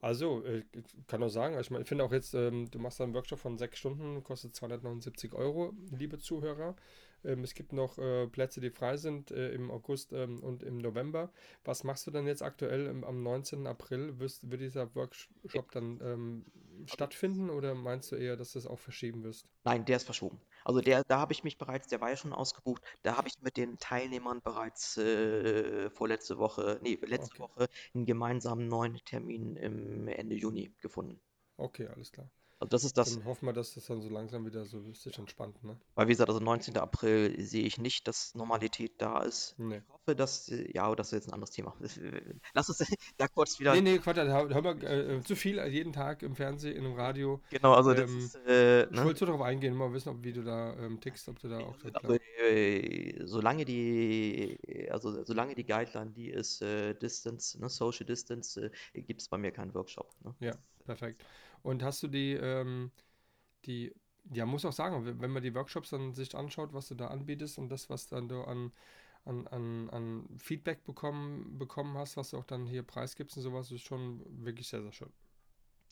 Also, 0.00 0.44
äh, 0.44 0.64
ich 0.72 1.06
kann 1.06 1.22
auch 1.22 1.28
sagen, 1.28 1.58
ich 1.58 1.70
meine, 1.70 1.82
ich 1.82 1.88
finde 1.88 2.04
auch 2.04 2.12
jetzt, 2.12 2.34
ähm, 2.34 2.70
du 2.70 2.78
machst 2.78 3.00
da 3.00 3.04
einen 3.04 3.14
Workshop 3.14 3.38
von 3.38 3.58
sechs 3.58 3.78
Stunden, 3.78 4.22
kostet 4.22 4.54
279 4.54 5.34
Euro, 5.34 5.74
liebe 5.90 6.18
Zuhörer. 6.18 6.76
Ähm, 7.24 7.42
es 7.42 7.54
gibt 7.54 7.72
noch 7.72 7.98
äh, 7.98 8.26
Plätze, 8.28 8.60
die 8.60 8.70
frei 8.70 8.96
sind 8.96 9.30
äh, 9.30 9.50
im 9.52 9.70
August 9.70 10.12
ähm, 10.12 10.42
und 10.42 10.62
im 10.62 10.78
November. 10.78 11.32
Was 11.64 11.84
machst 11.84 12.06
du 12.06 12.10
denn 12.10 12.26
jetzt 12.26 12.42
aktuell 12.42 12.86
im, 12.86 13.04
am 13.04 13.22
19. 13.22 13.66
April? 13.66 14.18
Wirst, 14.18 14.50
wird 14.50 14.60
dieser 14.60 14.94
Workshop 14.94 15.70
dann 15.72 16.00
ähm, 16.02 16.44
stattfinden 16.86 17.50
oder 17.50 17.74
meinst 17.74 18.12
du 18.12 18.16
eher, 18.16 18.36
dass 18.36 18.52
du 18.52 18.58
es 18.60 18.66
auch 18.66 18.78
verschieben 18.78 19.24
wirst? 19.24 19.46
Nein, 19.64 19.84
der 19.84 19.96
ist 19.96 20.04
verschoben. 20.04 20.40
Also 20.68 20.80
der, 20.82 21.02
da 21.04 21.18
habe 21.18 21.32
ich 21.32 21.42
mich 21.44 21.58
bereits, 21.58 21.88
der 21.88 22.00
war 22.00 22.10
ja 22.10 22.16
schon 22.16 22.32
ausgebucht, 22.32 22.82
da 23.02 23.16
habe 23.16 23.26
ich 23.28 23.34
mit 23.40 23.56
den 23.56 23.78
Teilnehmern 23.78 24.40
bereits 24.42 24.96
äh, 24.98 25.90
vorletzte 25.90 26.38
Woche, 26.38 26.78
nee, 26.82 26.98
letzte 27.02 27.36
Okay, 27.36 27.40
Woche 27.40 27.68
einen 27.94 28.06
gemeinsamen 28.06 28.68
neuen 28.68 28.96
Termin 29.04 29.56
im 29.56 30.06
Ende 30.08 30.36
Juni 30.36 30.72
gefunden. 30.80 31.20
okay, 31.58 31.86
alles 31.88 32.10
klar. 32.12 32.30
Also 32.60 32.70
das 32.70 32.84
ist 32.84 32.96
das, 32.98 33.14
Dann 33.14 33.24
hoffen 33.24 33.46
wir, 33.46 33.52
dass 33.52 33.74
das 33.74 33.86
dann 33.86 34.02
so 34.02 34.08
langsam 34.08 34.44
wieder 34.44 34.64
so 34.64 34.80
sich 34.92 35.16
entspannt, 35.18 35.62
ne? 35.62 35.76
weil 35.94 36.08
wie 36.08 36.12
gesagt, 36.12 36.28
also 36.28 36.40
19. 36.40 36.76
April 36.76 37.40
sehe 37.40 37.64
ich 37.64 37.78
nicht, 37.78 38.08
dass 38.08 38.34
Normalität 38.34 39.00
da 39.00 39.22
ist. 39.22 39.54
Nee. 39.58 39.76
Ich 39.76 39.92
hoffe, 39.92 40.16
dass, 40.16 40.48
ja, 40.72 40.82
aber 40.84 40.96
das 40.96 41.08
ist 41.08 41.12
jetzt 41.12 41.28
ein 41.28 41.34
anderes 41.34 41.50
Thema. 41.52 41.76
Lass 42.54 42.68
uns 42.68 42.78
da 43.16 43.28
kurz 43.28 43.60
wieder, 43.60 43.74
Nee, 43.74 43.80
nee, 43.82 43.98
Quatsch, 43.98 44.16
da 44.16 44.26
hör 44.26 44.62
mal 44.62 44.82
äh, 44.82 45.22
zu 45.22 45.36
viel 45.36 45.64
jeden 45.68 45.92
Tag 45.92 46.22
im 46.22 46.34
Fernsehen, 46.34 46.74
in 46.76 46.84
einem 46.84 46.94
Radio. 46.94 47.40
genau, 47.50 47.74
also 47.74 47.94
das 47.94 48.10
Ähm, 48.10 48.18
ist, 48.18 48.34
äh, 48.46 48.84
ich 48.84 48.90
ne? 48.90 49.04
wollte 49.04 49.24
nur 49.24 49.34
darauf 49.34 49.46
eingehen, 49.46 49.74
mal 49.76 49.92
wissen, 49.92 50.08
ob, 50.08 50.24
wie 50.24 50.32
du 50.32 50.42
da 50.42 50.74
ähm, 50.78 51.00
tickst, 51.00 51.28
ob 51.28 51.38
du 51.38 51.48
da 51.48 51.60
auch 51.60 51.76
so 51.78 51.88
Also, 51.92 52.14
äh, 52.40 53.24
solange 53.26 53.64
die, 53.64 54.58
also 54.90 55.24
solange 55.24 55.54
die 55.54 55.64
Guideline 55.64 56.10
die 56.12 56.30
ist, 56.30 56.62
äh, 56.62 56.94
Distance, 56.94 57.58
ne, 57.60 57.68
Social 57.68 58.06
Distance, 58.06 58.70
äh, 58.94 59.02
gibt 59.02 59.20
es 59.20 59.28
bei 59.28 59.38
mir 59.38 59.52
keinen 59.52 59.74
Workshop. 59.74 60.14
Ne? 60.24 60.34
Ja, 60.40 60.54
perfekt. 60.84 61.24
Und 61.62 61.82
hast 61.82 62.02
du 62.02 62.08
die, 62.08 62.32
ähm, 62.34 62.90
die, 63.66 63.94
ja, 64.32 64.46
muss 64.46 64.64
auch 64.64 64.72
sagen, 64.72 65.20
wenn 65.20 65.30
man 65.30 65.42
die 65.42 65.54
Workshops 65.54 65.90
dann 65.90 66.14
sich 66.14 66.34
anschaut, 66.36 66.72
was 66.72 66.88
du 66.88 66.94
da 66.94 67.08
anbietest 67.08 67.58
und 67.58 67.68
das, 67.70 67.90
was 67.90 68.08
dann 68.08 68.28
du 68.28 68.42
an, 68.44 68.72
an, 69.24 69.46
an, 69.48 69.90
an 69.90 70.28
Feedback 70.38 70.84
bekommen, 70.84 71.58
bekommen 71.58 71.96
hast, 71.98 72.16
was 72.16 72.30
du 72.30 72.38
auch 72.38 72.44
dann 72.44 72.66
hier 72.66 72.82
preisgibst 72.82 73.36
und 73.36 73.42
sowas, 73.42 73.70
ist 73.72 73.82
schon 73.82 74.22
wirklich 74.44 74.68
sehr, 74.68 74.82
sehr 74.82 74.92
schön. 74.92 75.12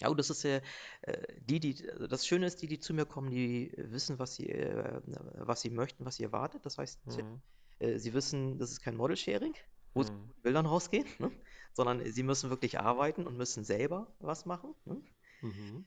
Ja, 0.01 0.09
und 0.09 0.19
das 0.19 0.29
ist 0.31 0.43
ja, 0.43 0.61
äh, 1.03 1.41
die, 1.41 1.59
die, 1.61 1.89
also 1.91 2.07
das 2.07 2.27
Schöne 2.27 2.47
ist, 2.47 2.61
die, 2.63 2.67
die 2.67 2.79
zu 2.79 2.93
mir 2.93 3.07
kommen, 3.07 3.31
die 3.31 3.73
wissen, 3.77 4.19
was 4.19 4.35
sie, 4.37 4.49
äh, 4.51 5.01
was 5.37 5.63
sie 5.63 5.71
möchten, 5.71 6.05
was 6.05 6.17
sie 6.17 6.25
erwartet. 6.25 6.67
Das 6.67 6.77
heißt, 6.79 7.01
sie, 7.11 7.23
Mhm. 7.23 7.41
äh, 7.81 7.99
sie 7.99 8.15
wissen, 8.15 8.59
das 8.59 8.73
ist 8.73 8.83
kein 8.83 8.97
Model-Sharing, 8.97 9.55
wo 9.95 10.03
sie 10.03 10.11
Mhm. 10.11 10.29
mit 10.29 10.43
Bildern 10.43 10.67
rausgehen, 10.67 11.07
ne? 11.19 11.33
Sondern 11.75 12.05
sie 12.13 12.23
müssen 12.25 12.51
wirklich 12.51 12.79
arbeiten 12.81 13.27
und 13.27 13.37
müssen 13.37 13.65
selber 13.65 14.15
was 14.21 14.47
machen. 14.47 14.75
Ne? 14.87 15.03
Mhm. 15.43 15.87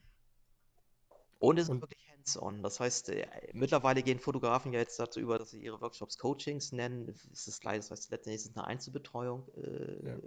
Und 1.39 1.57
es 1.57 1.69
ist 1.69 1.81
wirklich 1.81 2.05
hands-on. 2.11 2.61
Das 2.61 2.79
heißt, 2.79 3.09
äh, 3.09 3.27
mittlerweile 3.53 4.03
gehen 4.03 4.19
Fotografen 4.19 4.73
ja 4.73 4.79
jetzt 4.79 4.99
dazu 4.99 5.19
über, 5.19 5.39
dass 5.39 5.51
sie 5.51 5.63
ihre 5.63 5.79
Workshops 5.81 6.17
Coachings 6.17 6.71
nennen. 6.71 7.07
Es 7.31 7.47
ist 7.47 7.61
gleich, 7.61 7.77
das 7.77 7.91
heißt, 7.91 8.11
letztendlich 8.11 8.43
ist 8.43 8.51
es 8.51 8.57
eine 8.57 8.67
Einzelbetreuung. 8.67 9.47
Äh, 9.55 10.07
ja, 10.07 10.17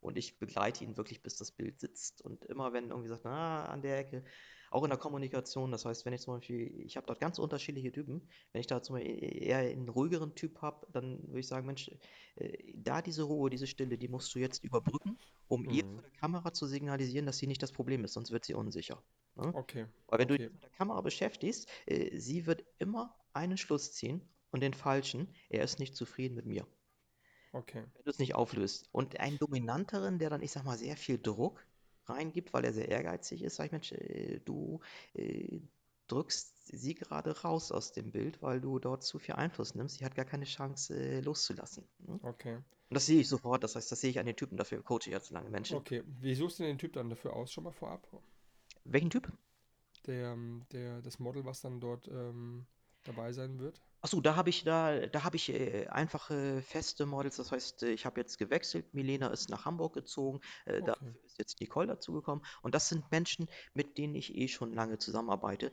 und 0.00 0.16
ich 0.16 0.38
begleite 0.38 0.84
ihn 0.84 0.96
wirklich, 0.96 1.22
bis 1.22 1.36
das 1.36 1.50
Bild 1.50 1.80
sitzt. 1.80 2.22
Und 2.22 2.44
immer 2.44 2.72
wenn 2.72 2.90
irgendwie 2.90 3.08
sagt, 3.08 3.24
na, 3.24 3.64
an 3.66 3.82
der 3.82 3.98
Ecke, 3.98 4.24
auch 4.70 4.84
in 4.84 4.90
der 4.90 4.98
Kommunikation, 4.98 5.70
das 5.70 5.84
heißt, 5.84 6.04
wenn 6.04 6.12
ich 6.12 6.20
zum 6.20 6.34
Beispiel, 6.34 6.80
ich 6.80 6.96
habe 6.96 7.06
dort 7.06 7.20
ganz 7.20 7.38
unterschiedliche 7.38 7.92
Typen, 7.92 8.28
wenn 8.52 8.60
ich 8.60 8.66
da 8.66 8.82
zum 8.82 8.96
Beispiel 8.96 9.42
eher 9.42 9.58
einen 9.58 9.88
ruhigeren 9.88 10.34
Typ 10.34 10.60
habe, 10.62 10.86
dann 10.92 11.22
würde 11.28 11.40
ich 11.40 11.48
sagen, 11.48 11.66
Mensch, 11.66 11.90
äh, 12.36 12.72
da 12.74 13.02
diese 13.02 13.24
Ruhe, 13.24 13.50
diese 13.50 13.66
Stille, 13.66 13.98
die 13.98 14.08
musst 14.08 14.34
du 14.34 14.38
jetzt 14.38 14.64
überbrücken, 14.64 15.18
um 15.48 15.68
ihr 15.70 15.84
mhm. 15.84 15.92
vor 15.94 16.02
der 16.02 16.10
Kamera 16.12 16.52
zu 16.52 16.66
signalisieren, 16.66 17.26
dass 17.26 17.38
sie 17.38 17.46
nicht 17.46 17.62
das 17.62 17.72
Problem 17.72 18.04
ist, 18.04 18.14
sonst 18.14 18.30
wird 18.30 18.44
sie 18.44 18.54
unsicher. 18.54 19.02
Ne? 19.36 19.52
Okay, 19.54 19.86
Weil 20.08 20.18
wenn 20.20 20.28
du 20.28 20.34
okay, 20.34 20.44
dich 20.44 20.52
mit 20.52 20.62
der 20.62 20.70
Kamera 20.70 21.00
beschäftigst, 21.00 21.68
äh, 21.86 22.18
sie 22.18 22.46
wird 22.46 22.64
immer 22.78 23.14
einen 23.32 23.56
Schluss 23.56 23.92
ziehen 23.92 24.22
und 24.50 24.60
den 24.60 24.74
falschen, 24.74 25.34
er 25.48 25.62
ist 25.62 25.78
nicht 25.78 25.94
zufrieden 25.94 26.34
mit 26.34 26.46
mir 26.46 26.66
okay. 27.56 27.84
wenn 27.94 28.04
du 28.04 28.10
es 28.10 28.18
nicht 28.18 28.34
auflöst. 28.34 28.88
Und 28.92 29.18
einen 29.18 29.38
dominanteren, 29.38 30.18
der 30.18 30.30
dann, 30.30 30.42
ich 30.42 30.52
sag 30.52 30.64
mal, 30.64 30.76
sehr 30.76 30.96
viel 30.96 31.18
Druck 31.18 31.66
reingibt, 32.08 32.52
weil 32.52 32.64
er 32.64 32.72
sehr 32.72 32.88
ehrgeizig 32.88 33.42
ist, 33.42 33.56
sag 33.56 33.66
ich, 33.66 33.72
Mensch, 33.72 33.92
äh, 33.92 34.40
du 34.44 34.80
äh, 35.14 35.60
drückst 36.08 36.66
sie 36.68 36.94
gerade 36.94 37.40
raus 37.42 37.72
aus 37.72 37.92
dem 37.92 38.10
Bild, 38.12 38.42
weil 38.42 38.60
du 38.60 38.78
dort 38.78 39.02
zu 39.04 39.18
viel 39.18 39.34
Einfluss 39.36 39.74
nimmst. 39.74 39.98
Sie 39.98 40.04
hat 40.04 40.14
gar 40.14 40.24
keine 40.24 40.44
Chance 40.44 40.94
äh, 40.96 41.20
loszulassen. 41.20 41.84
Ne? 41.98 42.18
Und 42.22 42.22
Okay, 42.22 42.58
das 42.90 43.06
sehe 43.06 43.20
ich 43.20 43.28
sofort, 43.28 43.64
das 43.64 43.76
heißt, 43.76 43.90
das 43.90 44.00
sehe 44.00 44.10
ich 44.10 44.18
an 44.18 44.26
den 44.26 44.36
Typen, 44.36 44.56
dafür 44.56 44.82
coache 44.82 45.06
ich 45.06 45.12
ja 45.12 45.20
zu 45.20 45.34
lange 45.34 45.50
Menschen. 45.50 45.76
okay. 45.76 46.02
Wie 46.20 46.34
suchst 46.34 46.58
du 46.58 46.64
den 46.64 46.78
Typ 46.78 46.92
dann 46.94 47.10
dafür 47.10 47.34
aus, 47.34 47.52
schon 47.52 47.64
mal 47.64 47.72
vorab? 47.72 48.06
Welchen 48.84 49.10
Typ? 49.10 49.30
Der, 50.06 50.32
ähm, 50.32 50.64
der, 50.72 51.02
das 51.02 51.18
Model, 51.18 51.44
was 51.44 51.60
dann 51.60 51.80
dort 51.80 52.08
ähm, 52.08 52.66
dabei 53.04 53.32
sein 53.32 53.58
wird? 53.58 53.82
Achso, 54.06 54.20
da 54.20 54.36
habe 54.36 54.50
ich 54.50 54.62
da, 54.62 55.04
da 55.08 55.24
habe 55.24 55.34
ich 55.34 55.48
äh, 55.48 55.88
einfache 55.88 56.62
feste 56.62 57.06
Models. 57.06 57.38
Das 57.38 57.50
heißt, 57.50 57.82
äh, 57.82 57.90
ich 57.90 58.06
habe 58.06 58.20
jetzt 58.20 58.38
gewechselt. 58.38 58.94
Milena 58.94 59.26
ist 59.28 59.50
nach 59.50 59.64
Hamburg 59.64 59.94
gezogen. 59.94 60.40
Äh, 60.64 60.80
Okay, 60.80 60.84
dafür 60.84 61.16
ist 61.24 61.38
jetzt 61.38 61.60
Nicole 61.60 61.88
dazugekommen. 61.88 62.44
Und 62.62 62.76
das 62.76 62.88
sind 62.88 63.10
Menschen, 63.10 63.48
mit 63.74 63.98
denen 63.98 64.14
ich 64.14 64.36
eh 64.36 64.46
schon 64.46 64.72
lange 64.72 64.98
zusammenarbeite, 64.98 65.72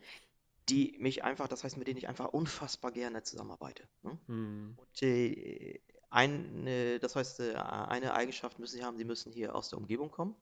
die 0.67 0.97
mich 0.99 1.23
einfach, 1.23 1.47
das 1.47 1.63
heißt, 1.63 1.77
mit 1.77 1.87
denen 1.87 1.99
ich 1.99 2.07
einfach 2.07 2.29
unfassbar 2.29 2.91
gerne 2.91 3.21
zusammenarbeite. 3.21 3.87
Ne? 4.01 4.19
hm. 4.25 4.79
Und 4.79 5.03
äh, 5.03 5.79
ein, 6.09 6.65
äh, 6.65 6.97
das 6.97 7.15
heißt, 7.15 7.39
äh, 7.41 7.53
eine 7.53 8.15
Eigenschaft 8.15 8.57
müssen 8.57 8.77
sie 8.77 8.83
haben, 8.83 8.97
sie 8.97 9.05
müssen 9.05 9.31
hier 9.31 9.53
aus 9.53 9.69
der 9.69 9.77
Umgebung 9.77 10.09
kommen, 10.09 10.35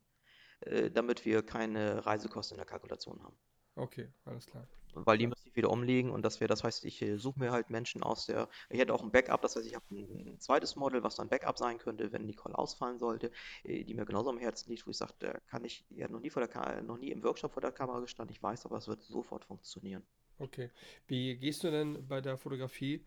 damit 0.94 1.26
wir 1.26 1.44
keine 1.44 2.06
Reisekosten 2.06 2.56
in 2.56 2.60
der 2.60 2.68
Kalkulation 2.68 3.22
haben. 3.22 3.36
Okay, 3.78 4.08
alles 4.26 4.46
klar. 4.46 4.68
Weil 4.94 5.18
die 5.18 5.26
Klar. 5.26 5.32
müssen 5.32 5.44
sich 5.44 5.56
wieder 5.56 5.70
umlegen 5.70 6.12
und 6.12 6.22
das 6.24 6.42
wäre, 6.42 6.50
das 6.50 6.64
heißt, 6.66 6.84
ich 6.84 7.02
äh, 7.02 7.18
suche 7.18 7.40
mir 7.40 7.52
halt 7.52 7.70
Menschen 7.70 8.04
aus 8.04 8.26
der, 8.26 8.50
ich 8.70 8.78
hätte 8.80 8.94
auch 8.94 9.02
ein 9.04 9.12
Backup, 9.12 9.42
das 9.42 9.56
heißt, 9.56 9.66
ich 9.66 9.74
habe 9.76 9.86
ein, 9.92 10.38
zweites 10.40 10.76
Model, 10.76 11.02
was 11.04 11.16
dann 11.16 11.30
Backup 11.30 11.58
sein 11.58 11.78
könnte, 11.78 12.12
wenn 12.12 12.26
Nicole 12.26 12.58
ausfallen 12.58 13.00
sollte, 13.00 13.32
äh, 13.64 13.86
die 13.86 13.94
mir 13.94 14.06
genauso 14.06 14.30
am 14.30 14.38
Herzen 14.38 14.70
liegt, 14.70 14.86
wo 14.86 14.92
ich 14.92 14.98
sage, 14.98 15.14
da 15.20 15.40
kann 15.48 15.64
ich, 15.64 15.86
hat 16.02 16.12
noch 16.12 16.20
nie 16.20 16.30
vor 16.30 16.42
der 16.42 16.50
Ka 16.50 16.82
noch 16.82 16.98
nie 16.98 17.12
im 17.12 17.24
Workshop 17.24 17.54
vor 17.54 17.62
der 17.62 17.72
Kamera 17.72 18.02
gestanden, 18.02 18.36
ich 18.36 18.44
weiß 18.44 18.66
aber, 18.66 18.78
es 18.78 18.88
wird 18.90 19.02
sofort 19.02 19.46
funktionieren. 19.46 20.04
Okay. 20.40 20.70
Wie 21.08 21.38
gehst 21.38 21.64
du 21.64 21.72
denn 21.72 22.08
bei 22.08 22.20
der 22.20 22.38
Fotografie 22.38 23.06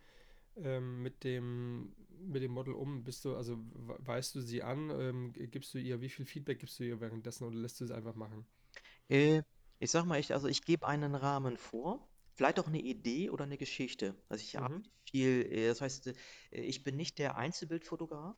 ähm, 0.56 1.02
mit 1.02 1.24
dem, 1.24 1.94
mit 2.20 2.42
dem 2.42 2.52
Model 2.52 2.74
um? 2.74 3.04
Bist 3.04 3.24
du, 3.24 3.36
also 3.36 3.58
we- 3.58 3.98
weist 4.00 4.34
du 4.36 4.40
sie 4.42 4.62
an? 4.62 4.90
Ähm, 4.90 5.32
gibst 5.34 5.74
du 5.74 5.78
ihr, 5.78 6.00
wie 6.00 6.10
viel 6.10 6.26
Feedback 6.26 6.60
gibst 6.60 6.78
du 6.80 6.84
ihr 6.84 7.00
währenddessen 7.00 7.44
oder 7.44 7.56
lässt 7.56 7.80
du 7.80 7.84
es 7.84 7.90
einfach 7.92 8.14
machen? 8.16 8.46
Äh, 9.08 9.42
ich 9.84 9.90
sag 9.90 10.04
mal, 10.06 10.18
ich, 10.20 10.32
also 10.32 10.48
ich 10.48 10.64
gebe 10.64 10.86
einen 10.86 11.14
Rahmen 11.14 11.56
vor, 11.56 12.10
vielleicht 12.34 12.58
auch 12.60 12.66
eine 12.68 12.80
Idee 12.80 13.30
oder 13.30 13.44
eine 13.44 13.58
Geschichte. 13.58 14.16
Also 14.28 14.42
ich 14.42 14.58
Mhm. 14.58 14.58
arbeite 14.58 14.90
viel, 15.08 15.42
äh, 15.52 15.66
das 15.68 15.80
heißt, 15.80 16.08
äh, 16.08 16.14
ich 16.50 16.82
bin 16.84 16.96
nicht 16.96 17.18
der 17.18 17.36
Einzelbildfotograf, 17.36 18.36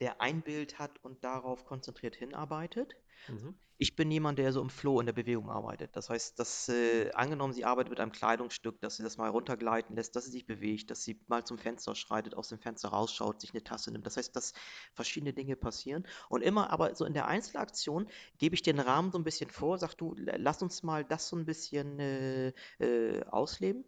der 0.00 0.20
ein 0.20 0.42
Bild 0.42 0.78
hat 0.78 1.02
und 1.04 1.24
darauf 1.24 1.64
konzentriert 1.64 2.16
hinarbeitet. 2.16 2.94
Mhm. 3.28 3.54
Ich 3.80 3.94
bin 3.94 4.10
jemand, 4.10 4.40
der 4.40 4.52
so 4.52 4.60
im 4.60 4.70
Flow, 4.70 4.98
in 4.98 5.06
der 5.06 5.12
Bewegung 5.12 5.50
arbeitet. 5.50 5.94
Das 5.94 6.10
heißt, 6.10 6.36
dass 6.40 6.68
äh, 6.68 7.12
angenommen, 7.12 7.52
sie 7.52 7.64
arbeitet 7.64 7.90
mit 7.90 8.00
einem 8.00 8.10
Kleidungsstück, 8.10 8.80
dass 8.80 8.96
sie 8.96 9.04
das 9.04 9.18
mal 9.18 9.28
runtergleiten 9.30 9.94
lässt, 9.94 10.16
dass 10.16 10.24
sie 10.24 10.32
sich 10.32 10.46
bewegt, 10.46 10.90
dass 10.90 11.04
sie 11.04 11.20
mal 11.28 11.44
zum 11.44 11.58
Fenster 11.58 11.94
schreitet, 11.94 12.34
aus 12.34 12.48
dem 12.48 12.58
Fenster 12.58 12.88
rausschaut, 12.88 13.40
sich 13.40 13.52
eine 13.52 13.62
Tasse 13.62 13.92
nimmt. 13.92 14.04
Das 14.04 14.16
heißt, 14.16 14.34
dass 14.34 14.52
verschiedene 14.94 15.32
Dinge 15.32 15.54
passieren. 15.54 16.04
Und 16.28 16.42
immer 16.42 16.70
aber 16.70 16.96
so 16.96 17.04
in 17.04 17.14
der 17.14 17.28
Einzelaktion 17.28 18.08
gebe 18.38 18.56
ich 18.56 18.62
den 18.62 18.80
Rahmen 18.80 19.12
so 19.12 19.18
ein 19.18 19.24
bisschen 19.24 19.50
vor, 19.50 19.78
sag 19.78 19.94
du, 19.94 20.14
lass 20.16 20.60
uns 20.60 20.82
mal 20.82 21.04
das 21.04 21.28
so 21.28 21.36
ein 21.36 21.44
bisschen 21.44 22.00
äh, 22.00 22.48
äh, 22.80 23.24
ausleben. 23.26 23.84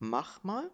Mach 0.00 0.42
mal. 0.42 0.70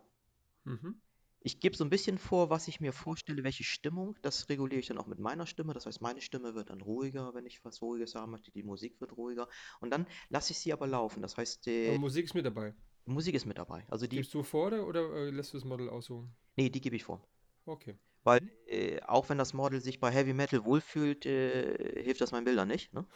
Mhm. 0.64 1.01
Ich 1.47 1.61
gebe 1.61 1.77
so 1.77 1.85
ein 1.85 1.91
bisschen 1.91 2.19
vor, 2.19 2.51
was 2.51 2.67
ich 2.67 2.81
mir 2.81 2.93
vorstelle, 2.93 3.45
welche 3.45 3.63
Stimmung. 3.63 4.17
Das 4.21 4.49
reguliere 4.49 4.81
ich 4.81 4.89
dann 4.89 4.99
auch 4.99 5.07
mit 5.07 5.21
meiner 5.21 5.47
Stimme. 5.47 5.75
Das 5.75 5.87
heißt, 5.87 6.01
meine 6.01 6.21
Stimme 6.21 6.57
wird 6.57 6.71
dann 6.71 6.81
ruhiger, 6.81 7.35
wenn 7.35 7.47
ich 7.47 7.65
was 7.65 7.81
Ruhiges 7.81 8.17
haben 8.17 8.33
möchte. 8.33 8.51
Die 8.51 8.65
Musik 8.65 9.01
wird 9.01 9.17
ruhiger. 9.17 9.47
Und 9.79 9.91
dann 9.91 10.09
lasse 10.29 10.51
ich 10.51 10.59
sie 10.59 10.73
aber 10.73 10.89
laufen. 10.89 11.23
Das 11.23 11.37
heißt, 11.37 11.69
äh, 11.69 11.97
Musik 11.99 12.25
ist 12.25 12.35
mit 12.35 12.45
dabei. 12.45 12.75
Musik 13.05 13.37
ist 13.37 13.47
mit 13.47 13.59
dabei. 13.59 13.87
Also 13.89 14.09
die, 14.09 14.17
Gibst 14.17 14.35
du 14.35 14.43
vor 14.43 14.73
oder, 14.73 15.09
äh, 15.15 15.31
lässt 15.31 15.53
du 15.53 15.59
das 15.59 15.65
Model 15.65 15.89
aussuchen? 15.89 16.35
nee, 16.57 16.69
die 16.69 16.81
gebe 16.81 16.97
ich 16.97 17.05
vor. 17.05 17.25
Okay. 17.65 17.97
Weil 18.25 18.41
äh, 18.67 19.01
auch 19.03 19.29
wenn 19.29 19.39
das 19.39 19.55
Model 19.55 19.81
sich 19.81 20.01
bei 20.01 20.11
Heavy 20.11 20.33
Metal 20.33 20.65
wohlfühlt, 20.65 21.27
äh, 21.27 22.03
hilft 22.03 22.23
das 22.23 22.33
meinen 22.33 22.45
Bildern 22.45 22.67
nicht. 22.67 22.93
Ne? 22.93 23.07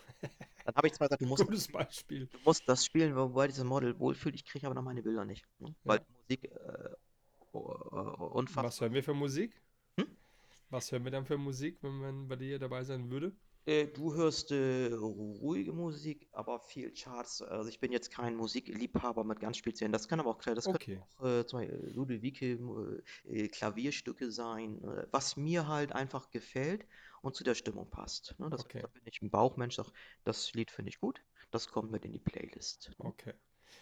Dann 0.65 0.77
habe 0.77 0.87
ich 0.87 0.93
zwar 0.93 1.09
gesagt, 1.09 1.21
du 1.23 1.27
musst, 1.27 1.45
Gutes 1.45 1.67
Beispiel. 1.67 2.27
du 2.27 2.39
musst 2.45 2.63
das 2.69 2.85
spielen, 2.85 3.17
wobei 3.17 3.49
dieses 3.49 3.65
Model 3.65 3.99
wohlfühlt. 3.99 4.37
Ich 4.37 4.45
kriege 4.45 4.67
aber 4.67 4.77
noch 4.77 4.85
meine 4.85 5.03
Bilder 5.03 5.25
nicht. 5.25 5.45
Ne? 5.59 5.75
Weil 5.83 5.99
Ja. 5.99 6.05
Musik 6.23 6.45
äh, 6.45 6.91
unfassbar. 7.53 8.65
Was 8.65 8.81
hören 8.81 8.93
wir 8.95 9.03
für 9.03 9.15
Musik? 9.15 9.61
Hm? 9.99 10.07
Was 10.71 10.91
hören 10.91 11.05
wir 11.05 11.11
dann 11.11 11.27
für 11.27 11.39
Musik, 11.39 11.83
wenn 11.83 11.99
man 11.99 12.27
bei 12.29 12.37
dir 12.37 12.59
dabei 12.59 12.83
sein 12.85 13.11
würde? 13.11 13.37
Äh, 13.67 13.87
du 13.89 14.15
hörst 14.15 14.51
äh, 14.53 14.93
ruhige 14.93 15.73
Musik, 15.73 16.29
aber 16.33 16.61
viel 16.61 16.93
Charts. 16.93 17.43
Also 17.43 17.69
ich 17.69 17.79
bin 17.79 17.93
jetzt 17.93 18.11
kein 18.11 18.35
Musikliebhaber 18.37 19.23
mit 19.25 19.39
ganz 19.41 19.59
speziellen. 19.59 19.93
Das 19.93 20.09
kann 20.09 20.19
aber 20.21 20.31
auch, 20.31 20.41
das 20.43 20.67
Okay, 20.67 21.03
auch 21.19 21.25
äh, 21.25 21.45
zum 21.47 21.61
Beispiel 21.61 21.91
Ludovico 21.95 22.97
äh, 23.25 23.49
Klavierstücke 23.49 24.31
sein, 24.31 24.83
äh, 24.85 25.07
was 25.11 25.37
mir 25.37 25.69
halt 25.69 25.93
einfach 25.93 26.31
gefällt 26.31 26.87
und 27.23 27.35
zu 27.37 27.45
der 27.45 27.55
Stimmung 27.55 27.89
passt. 27.91 28.35
Ne? 28.39 28.49
Das, 28.51 28.65
okay, 28.65 28.81
da 28.81 28.87
bin 28.89 29.03
ich 29.05 29.21
ein 29.23 29.31
Bauchmensch, 29.31 29.77
sag, 29.77 29.93
das 30.25 30.53
Lied 30.55 30.71
finde 30.71 30.89
ich 30.89 31.01
gut, 31.01 31.23
das 31.51 31.69
kommt 31.69 31.91
mit 31.91 32.05
in 32.05 32.13
die 32.13 32.19
Playlist. 32.19 32.93
Okay. 32.99 33.35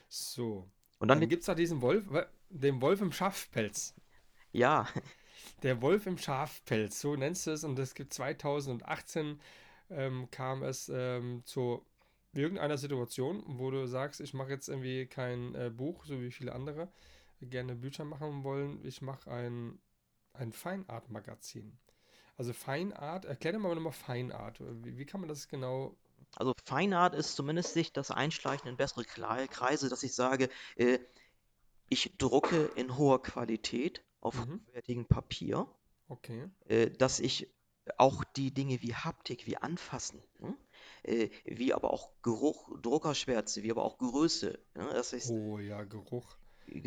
So, 0.08 0.70
Und 0.98 1.08
dann, 1.08 1.20
dann 1.20 1.28
gibt 1.28 1.40
es 1.40 1.46
da 1.46 1.54
diesen 1.54 1.80
Wolf, 1.82 2.06
den 2.50 2.80
Wolf 2.80 3.00
im 3.00 3.12
Schafpelz. 3.12 3.94
ja, 4.52 4.88
Der 5.62 5.82
Wolf 5.82 6.06
im 6.06 6.18
Schafpelz, 6.18 7.00
so 7.00 7.16
nennst 7.16 7.46
du 7.46 7.50
es. 7.50 7.64
Und 7.64 7.78
es 7.78 7.94
gibt 7.94 8.12
2018 8.12 9.40
ähm, 9.90 10.28
kam 10.30 10.62
es 10.62 10.90
ähm, 10.92 11.42
zu 11.44 11.84
irgendeiner 12.32 12.78
Situation, 12.78 13.42
wo 13.46 13.70
du 13.70 13.86
sagst, 13.86 14.20
ich 14.20 14.34
mache 14.34 14.50
jetzt 14.50 14.68
irgendwie 14.68 15.06
kein 15.06 15.54
äh, 15.54 15.70
Buch, 15.70 16.04
so 16.04 16.20
wie 16.20 16.30
viele 16.30 16.52
andere 16.52 16.88
gerne 17.40 17.74
Bücher 17.74 18.04
machen 18.04 18.44
wollen. 18.44 18.84
Ich 18.84 19.00
mache 19.00 19.30
ein, 19.30 19.78
ein 20.32 20.52
Feinart-Magazin. 20.52 21.78
Also 22.36 22.52
Feinart, 22.52 23.24
erklär 23.24 23.54
dir 23.54 23.58
mal 23.58 23.74
nochmal 23.74 23.92
Feinart. 23.92 24.60
Wie, 24.60 24.98
wie 24.98 25.06
kann 25.06 25.20
man 25.20 25.28
das 25.28 25.48
genau? 25.48 25.96
also 26.36 26.52
Feinart 26.64 27.14
ist 27.14 27.34
zumindest 27.34 27.72
sich 27.72 27.92
das 27.92 28.10
Einschleichen 28.10 28.68
in 28.68 28.76
bessere 28.76 29.04
Kreise, 29.04 29.88
dass 29.88 30.02
ich 30.02 30.14
sage, 30.14 30.50
äh, 30.76 30.98
ich 31.88 32.16
drucke 32.18 32.64
in 32.76 32.96
hoher 32.96 33.22
Qualität 33.22 34.04
auf 34.20 34.34
Mhm, 34.34 34.60
hochwertigem 34.66 35.06
Papier. 35.06 35.66
okay. 36.10 36.48
äh, 36.66 36.90
dass 36.90 37.20
ich 37.20 37.48
auch 37.98 38.24
die 38.24 38.52
Dinge 38.52 38.82
wie 38.82 38.94
Haptik, 38.94 39.46
wie 39.46 39.56
Anfassen, 39.56 40.22
ne? 40.40 40.56
äh, 41.04 41.30
wie 41.44 41.74
aber 41.74 41.92
auch 41.92 42.12
Geruch, 42.22 42.70
Druckerschwärze, 42.82 43.62
wie 43.62 43.70
aber 43.70 43.84
auch 43.84 43.98
Größe, 43.98 44.58
ne? 44.74 44.90
Das 44.92 45.12
heißt, 45.12 45.34
Oh 45.34 45.58
ja, 45.60 45.84
Geruch. 45.84 46.36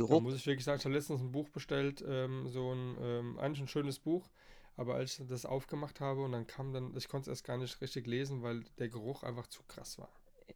Da 0.07 0.17
Geruch, 0.19 0.19
muss 0.19 0.35
ich 0.35 0.45
wirklich 0.45 0.65
sagen, 0.65 0.79
ich 0.79 0.85
habe 0.85 0.95
letztens 0.95 1.21
ein 1.21 1.31
Buch 1.31 1.49
bestellt, 1.49 2.03
ähm, 2.07 2.47
so 2.47 2.73
ein, 2.73 2.97
ähm, 3.01 3.39
eigentlich 3.39 3.61
ein 3.61 3.67
schönes 3.67 3.99
Buch, 3.99 4.29
aber 4.75 4.95
als 4.95 5.19
ich 5.19 5.27
das 5.27 5.45
aufgemacht 5.45 5.99
habe 6.01 6.23
und 6.23 6.31
dann 6.33 6.47
kam 6.47 6.73
dann, 6.73 6.95
ich 6.97 7.07
konnte 7.07 7.29
es 7.31 7.37
erst 7.37 7.43
gar 7.45 7.57
nicht 7.57 7.81
richtig 7.81 8.07
lesen, 8.07 8.41
weil 8.43 8.63
der 8.79 8.89
Geruch 8.89 9.23
einfach 9.23 9.47
zu 9.47 9.63
krass 9.63 9.97
war. 9.97 10.09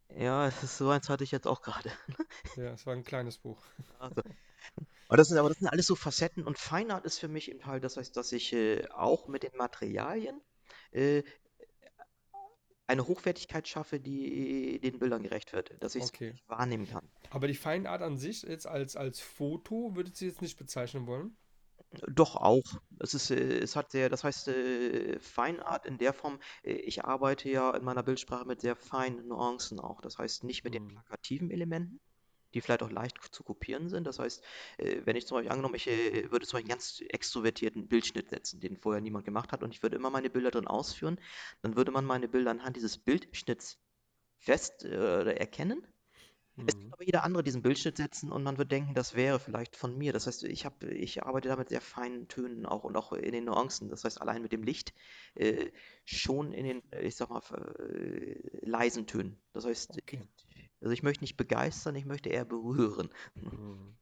Ja, 0.08 0.46
es 0.46 0.62
ist 0.62 0.78
so 0.78 0.90
eins 0.90 1.08
hatte 1.08 1.24
ich 1.24 1.30
jetzt 1.30 1.46
auch 1.46 1.62
gerade. 1.62 1.90
Ja, 2.56 2.72
es 2.72 2.86
war 2.86 2.94
ein 2.94 3.04
kleines 3.04 3.38
Buch. 3.38 3.62
Also, 3.98 4.22
aber 5.08 5.16
das 5.18 5.28
sind, 5.28 5.38
aber 5.38 5.48
das 5.48 5.58
sind 5.58 5.68
alles 5.68 5.86
so 5.86 5.96
Facetten 5.96 6.44
und 6.44 6.58
Feinart 6.58 7.04
ist 7.06 7.18
für 7.18 7.28
mich 7.28 7.50
eben 7.50 7.66
halt, 7.66 7.84
das 7.84 7.96
heißt, 7.96 8.16
dass 8.16 8.32
ich 8.32 8.52
äh, 8.52 8.86
auch 8.90 9.28
mit 9.28 9.42
den 9.42 9.56
Materialien 9.56 10.40
äh, 10.92 11.22
eine 12.86 13.06
Hochwertigkeit 13.06 13.66
schaffe, 13.68 14.00
die 14.00 14.80
den 14.80 14.98
Bildern 14.98 15.22
gerecht 15.22 15.52
wird, 15.52 15.74
dass 15.82 15.94
ich 15.94 16.04
es 16.04 16.12
Okay. 16.14 16.34
wahrnehmen 16.46 16.86
kann. 16.86 17.10
Aber 17.30 17.48
die 17.48 17.54
Feinart 17.54 18.02
an 18.02 18.16
sich 18.16 18.42
jetzt 18.42 18.66
als, 18.66 18.96
als 18.96 19.20
Foto 19.20 19.94
würdest 19.96 20.20
du 20.20 20.26
jetzt 20.26 20.42
nicht 20.42 20.56
bezeichnen 20.58 21.06
wollen? 21.06 21.36
Doch 22.08 22.36
auch. 22.36 22.64
Es 22.98 23.14
ist, 23.14 23.30
äh, 23.30 23.58
es 23.58 23.76
hat 23.76 23.90
sehr, 23.92 24.08
das 24.08 24.24
heißt, 24.24 24.48
äh, 24.48 25.18
Feinart 25.20 25.86
in 25.86 25.98
der 25.98 26.12
Form, 26.12 26.38
äh, 26.62 26.72
ich 26.72 27.04
arbeite 27.04 27.48
ja 27.48 27.70
in 27.72 27.84
meiner 27.84 28.02
Bildsprache 28.02 28.44
mit 28.46 28.60
sehr 28.60 28.76
feinen 28.76 29.28
Nuancen 29.28 29.80
auch. 29.80 30.00
Das 30.00 30.18
heißt, 30.18 30.44
nicht 30.44 30.64
mit 30.64 30.74
den 30.74 30.82
Hm. 30.84 30.88
plakativen 30.88 31.50
Elementen, 31.50 32.00
die 32.54 32.60
vielleicht 32.60 32.82
auch 32.82 32.90
leicht 32.90 33.18
zu 33.32 33.44
kopieren 33.44 33.88
sind. 33.88 34.06
Das 34.06 34.18
heißt, 34.18 34.42
wenn 34.78 35.16
ich 35.16 35.26
zum 35.26 35.36
Beispiel 35.36 35.50
angenommen, 35.52 35.74
ich 35.74 35.86
würde 35.86 36.46
zum 36.46 36.56
Beispiel 36.58 36.58
einen 36.60 36.68
ganz 36.68 37.02
extrovertierten 37.08 37.88
Bildschnitt 37.88 38.30
setzen, 38.30 38.60
den 38.60 38.76
vorher 38.76 39.02
niemand 39.02 39.24
gemacht 39.24 39.52
hat, 39.52 39.62
und 39.62 39.72
ich 39.74 39.82
würde 39.82 39.96
immer 39.96 40.10
meine 40.10 40.30
Bilder 40.30 40.50
drin 40.50 40.66
ausführen, 40.66 41.20
dann 41.62 41.76
würde 41.76 41.90
man 41.92 42.04
meine 42.04 42.28
Bilder 42.28 42.50
anhand 42.52 42.76
dieses 42.76 42.98
Bildschnitts 42.98 43.78
fest 44.38 44.84
oder 44.84 45.36
erkennen. 45.38 45.86
Es 46.64 46.74
kann 46.78 46.86
Hm. 46.86 46.92
aber 46.92 47.04
jeder 47.04 47.22
andere 47.24 47.42
diesen 47.42 47.62
Bildschnitt 47.62 47.96
setzen 47.98 48.32
und 48.32 48.42
man 48.42 48.56
wird 48.58 48.72
denken, 48.72 48.94
das 48.94 49.14
wäre 49.14 49.38
vielleicht 49.38 49.76
von 49.76 49.96
mir. 49.98 50.12
Das 50.12 50.26
heißt, 50.26 50.44
ich 50.44 50.64
habe, 50.64 50.86
ich 50.88 51.22
arbeite 51.24 51.48
da 51.48 51.56
mit 51.56 51.68
sehr 51.68 51.80
feinen 51.80 52.28
Tönen 52.28 52.66
auch 52.66 52.84
und 52.84 52.96
auch 52.96 53.12
in 53.12 53.32
den 53.32 53.44
Nuancen. 53.44 53.88
Das 53.90 54.04
heißt, 54.04 54.20
allein 54.22 54.42
mit 54.42 54.52
dem 54.52 54.62
Licht 54.62 54.94
äh, 55.34 55.70
schon 56.04 56.52
in 56.52 56.64
den, 56.64 56.82
ich 57.02 57.16
sag 57.16 57.30
mal, 57.30 57.42
äh, 57.78 58.38
leisen 58.66 59.06
Tönen. 59.06 59.38
Das 59.52 59.64
heißt, 59.66 59.98
ich, 59.98 60.04
Okay. 60.04 60.22
also 60.80 60.92
ich 60.92 61.02
möchte 61.02 61.24
nicht 61.24 61.36
begeistern, 61.36 61.94
ich 61.96 62.06
möchte 62.06 62.30
eher 62.30 62.44
berühren. 62.44 63.10
Hm. 63.34 63.96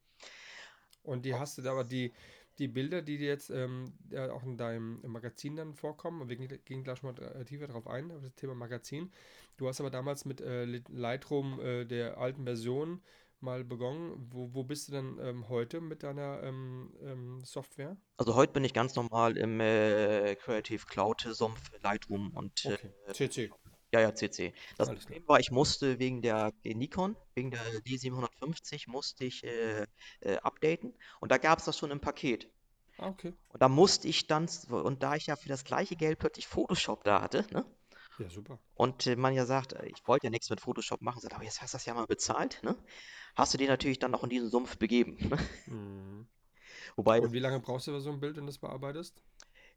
Und 1.02 1.24
die 1.24 1.34
hast 1.34 1.58
du 1.58 1.62
da 1.62 1.72
aber 1.72 1.84
die, 1.84 2.12
die 2.58 2.68
Bilder, 2.68 3.02
die 3.02 3.18
dir 3.18 3.28
jetzt 3.28 3.50
ähm, 3.50 3.92
ja, 4.10 4.32
auch 4.32 4.42
in 4.42 4.56
deinem 4.56 5.00
Magazin 5.06 5.56
dann 5.56 5.74
vorkommen, 5.74 6.22
und 6.22 6.28
wir 6.28 6.36
gehen, 6.36 6.84
gleich 6.84 7.02
mal 7.02 7.14
äh, 7.18 7.44
tiefer 7.44 7.66
drauf 7.66 7.86
ein, 7.86 8.10
auf 8.10 8.22
das 8.22 8.34
Thema 8.34 8.54
Magazin. 8.54 9.10
Du 9.56 9.68
hast 9.68 9.80
aber 9.80 9.90
damals 9.90 10.24
mit 10.24 10.40
äh, 10.40 10.64
Lightroom 10.88 11.60
äh, 11.60 11.84
der 11.84 12.18
alten 12.18 12.44
Version 12.44 13.00
mal 13.40 13.62
begonnen. 13.62 14.26
Wo, 14.30 14.52
wo 14.52 14.64
bist 14.64 14.88
du 14.88 14.92
denn 14.92 15.18
ähm, 15.20 15.48
heute 15.48 15.80
mit 15.80 16.02
deiner 16.02 16.42
ähm, 16.42 16.92
ähm, 17.02 17.40
Software? 17.44 17.96
Also 18.16 18.34
heute 18.34 18.52
bin 18.52 18.64
ich 18.64 18.72
ganz 18.72 18.96
normal 18.96 19.36
im 19.36 19.60
äh, 19.60 20.34
Creative 20.36 20.84
Cloud 20.86 21.20
Sumpf 21.30 21.70
Lightroom 21.82 22.30
und 22.34 22.64
äh, 22.64 22.74
Okay, 22.74 22.90
CC, 23.12 23.50
ja, 23.94 24.00
ja, 24.00 24.14
CC. 24.14 24.52
Das 24.76 24.88
alles. 24.88 25.04
Problem 25.04 25.28
war, 25.28 25.38
ich 25.38 25.52
musste 25.52 26.00
wegen 26.00 26.20
der 26.20 26.52
Nikon, 26.64 27.16
wegen 27.34 27.52
der 27.52 27.60
D750 27.84 28.90
musste 28.90 29.24
ich 29.24 29.44
äh, 29.44 29.86
äh, 30.20 30.36
updaten 30.38 30.94
und 31.20 31.30
da 31.30 31.38
gab 31.38 31.60
es 31.60 31.64
das 31.64 31.78
schon 31.78 31.92
im 31.92 32.00
Paket. 32.00 32.50
Ah, 32.98 33.08
okay. 33.08 33.32
Und 33.48 33.62
da 33.62 33.68
musste 33.68 34.08
ich 34.08 34.26
dann, 34.26 34.48
und 34.68 35.02
da 35.04 35.14
ich 35.14 35.26
ja 35.26 35.36
für 35.36 35.48
das 35.48 35.64
gleiche 35.64 35.94
Geld 35.94 36.18
plötzlich 36.18 36.48
Photoshop 36.48 37.04
da 37.04 37.22
hatte, 37.22 37.46
ne? 37.52 37.64
Ja, 38.18 38.28
super. 38.28 38.58
Und 38.74 39.06
äh, 39.06 39.16
man 39.16 39.34
ja 39.34 39.46
sagt, 39.46 39.72
äh, 39.74 39.86
ich 39.86 40.06
wollte 40.06 40.26
ja 40.26 40.30
nichts 40.30 40.50
mit 40.50 40.60
Photoshop 40.60 41.00
machen, 41.00 41.20
sagt, 41.20 41.34
aber 41.34 41.44
jetzt 41.44 41.62
hast 41.62 41.74
du 41.74 41.76
das 41.76 41.86
ja 41.86 41.94
mal 41.94 42.06
bezahlt, 42.06 42.60
ne? 42.62 42.76
Hast 43.36 43.54
du 43.54 43.58
dir 43.58 43.68
natürlich 43.68 43.98
dann 43.98 44.10
noch 44.10 44.24
in 44.24 44.30
diesen 44.30 44.50
Sumpf 44.50 44.76
begeben. 44.76 45.16
Ne? 45.28 45.38
Mhm. 45.66 46.26
Wobei, 46.96 47.20
Und 47.20 47.32
wie 47.32 47.40
lange 47.40 47.60
brauchst 47.60 47.86
du 47.86 47.92
für 47.92 48.00
so 48.00 48.10
ein 48.10 48.20
Bild, 48.20 48.36
wenn 48.36 48.44
du 48.44 48.50
das 48.50 48.58
bearbeitest? 48.58 49.20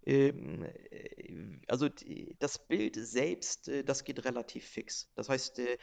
Ähm, 0.08 0.64
äh, 0.64 1.60
also 1.68 1.89
das 2.39 2.66
Bild 2.66 2.95
selbst, 2.95 3.68
äh, 3.68 3.84
das 3.84 4.05
geht 4.05 4.24
relativ 4.24 4.66
fix. 4.66 5.12
Das 5.16 5.28
heißt, 5.28 5.60
äh, 5.60 5.78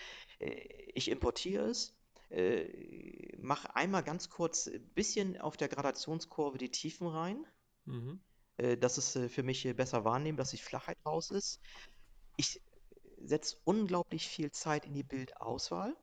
ich 0.94 1.10
importiere 1.10 1.66
es, 1.66 1.94
mache 3.38 3.76
einmal 3.76 4.02
ganz 4.02 4.28
kurz 4.28 4.66
ein 4.66 4.82
bisschen 4.94 5.40
auf 5.40 5.56
der 5.56 5.68
Gradationskurve 5.68 6.58
die 6.58 6.70
Tiefen 6.70 7.06
rein, 7.06 7.46
Mhm. 7.84 8.18
dass 8.80 8.98
es 8.98 9.32
für 9.32 9.44
mich 9.44 9.62
besser 9.76 10.04
wahrnehmen, 10.04 10.38
dass 10.38 10.50
die 10.50 10.56
Flachheit 10.56 10.96
raus 11.06 11.30
ist. 11.30 11.60
Ich 12.36 12.60
setze 13.18 13.58
unglaublich 13.64 14.26
viel 14.26 14.50
Zeit 14.50 14.86
in 14.86 14.94
die 14.94 15.04
Bildauswahl. 15.04 15.94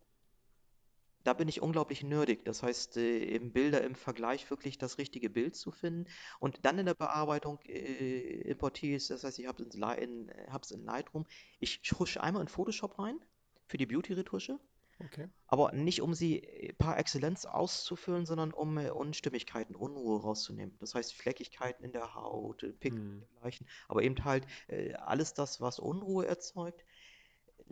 Da 1.24 1.34
bin 1.34 1.48
ich 1.48 1.62
unglaublich 1.62 2.04
nerdig. 2.04 2.46
Das 2.46 2.64
heißt, 2.64 2.98
äh, 2.98 3.24
im 3.36 3.52
Bilder 3.54 3.84
im 3.84 3.96
Vergleich 3.96 4.50
wirklich 4.50 4.78
das 4.78 4.98
richtige 4.98 5.30
Bild 5.30 5.56
zu 5.56 5.72
finden. 5.72 6.10
Und 6.40 6.66
dann 6.66 6.80
in 6.80 6.86
der 6.86 6.94
Bearbeitung 6.96 7.60
äh, 7.66 8.42
importiere 8.50 8.96
ich 8.98 9.04
es. 9.04 9.08
Das 9.10 9.24
heißt, 9.24 9.40
ich 9.40 9.48
habe 9.48 9.64
es 9.64 9.76
in, 9.76 9.82
in, 10.30 10.32
hab's 10.52 10.72
in 10.72 10.84
Lightroom. 10.84 11.26
Ich 11.60 11.82
husche 12.00 12.22
einmal 12.24 12.42
in 12.42 12.48
Photoshop 12.48 12.98
rein 13.00 13.20
für 13.68 13.78
die 13.78 13.86
Beauty-Retusche. 13.86 14.60
Okay. 15.04 15.28
Aber 15.48 15.72
nicht, 15.74 16.02
um 16.02 16.14
sie 16.14 16.44
äh, 16.44 16.74
par 16.74 16.98
excellence 16.98 17.46
auszufüllen, 17.46 18.26
sondern 18.26 18.52
um 18.54 18.78
äh, 18.78 18.90
Unstimmigkeiten, 18.92 19.76
Unruhe 19.76 20.22
rauszunehmen. 20.22 20.76
Das 20.80 20.96
heißt, 20.96 21.14
Fleckigkeiten 21.14 21.84
in 21.84 21.92
der 21.92 22.16
Haut, 22.16 22.64
äh, 22.64 22.72
Pickel 22.74 23.04
Mhm. 23.04 23.28
dergleichen. 23.34 23.68
Aber 23.88 24.04
eben 24.04 24.24
halt 24.24 24.46
äh, 24.68 24.94
alles 24.94 25.34
das, 25.34 25.60
was 25.62 25.80
Unruhe 25.80 26.26
erzeugt. 26.28 26.86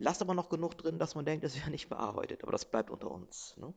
Lasst 0.02 0.22
aber 0.22 0.34
noch 0.34 0.50
genug 0.50 0.78
drin, 0.78 0.97
dass 0.97 1.16
man 1.16 1.26
denkt, 1.26 1.43
es 1.43 1.56
wäre 1.58 1.70
nicht 1.72 1.89
bearbeitet. 1.89 2.43
Aber 2.43 2.52
das 2.52 2.66
bleibt 2.70 2.89
unter 2.89 3.12
uns. 3.12 3.56
Ne? 3.58 3.74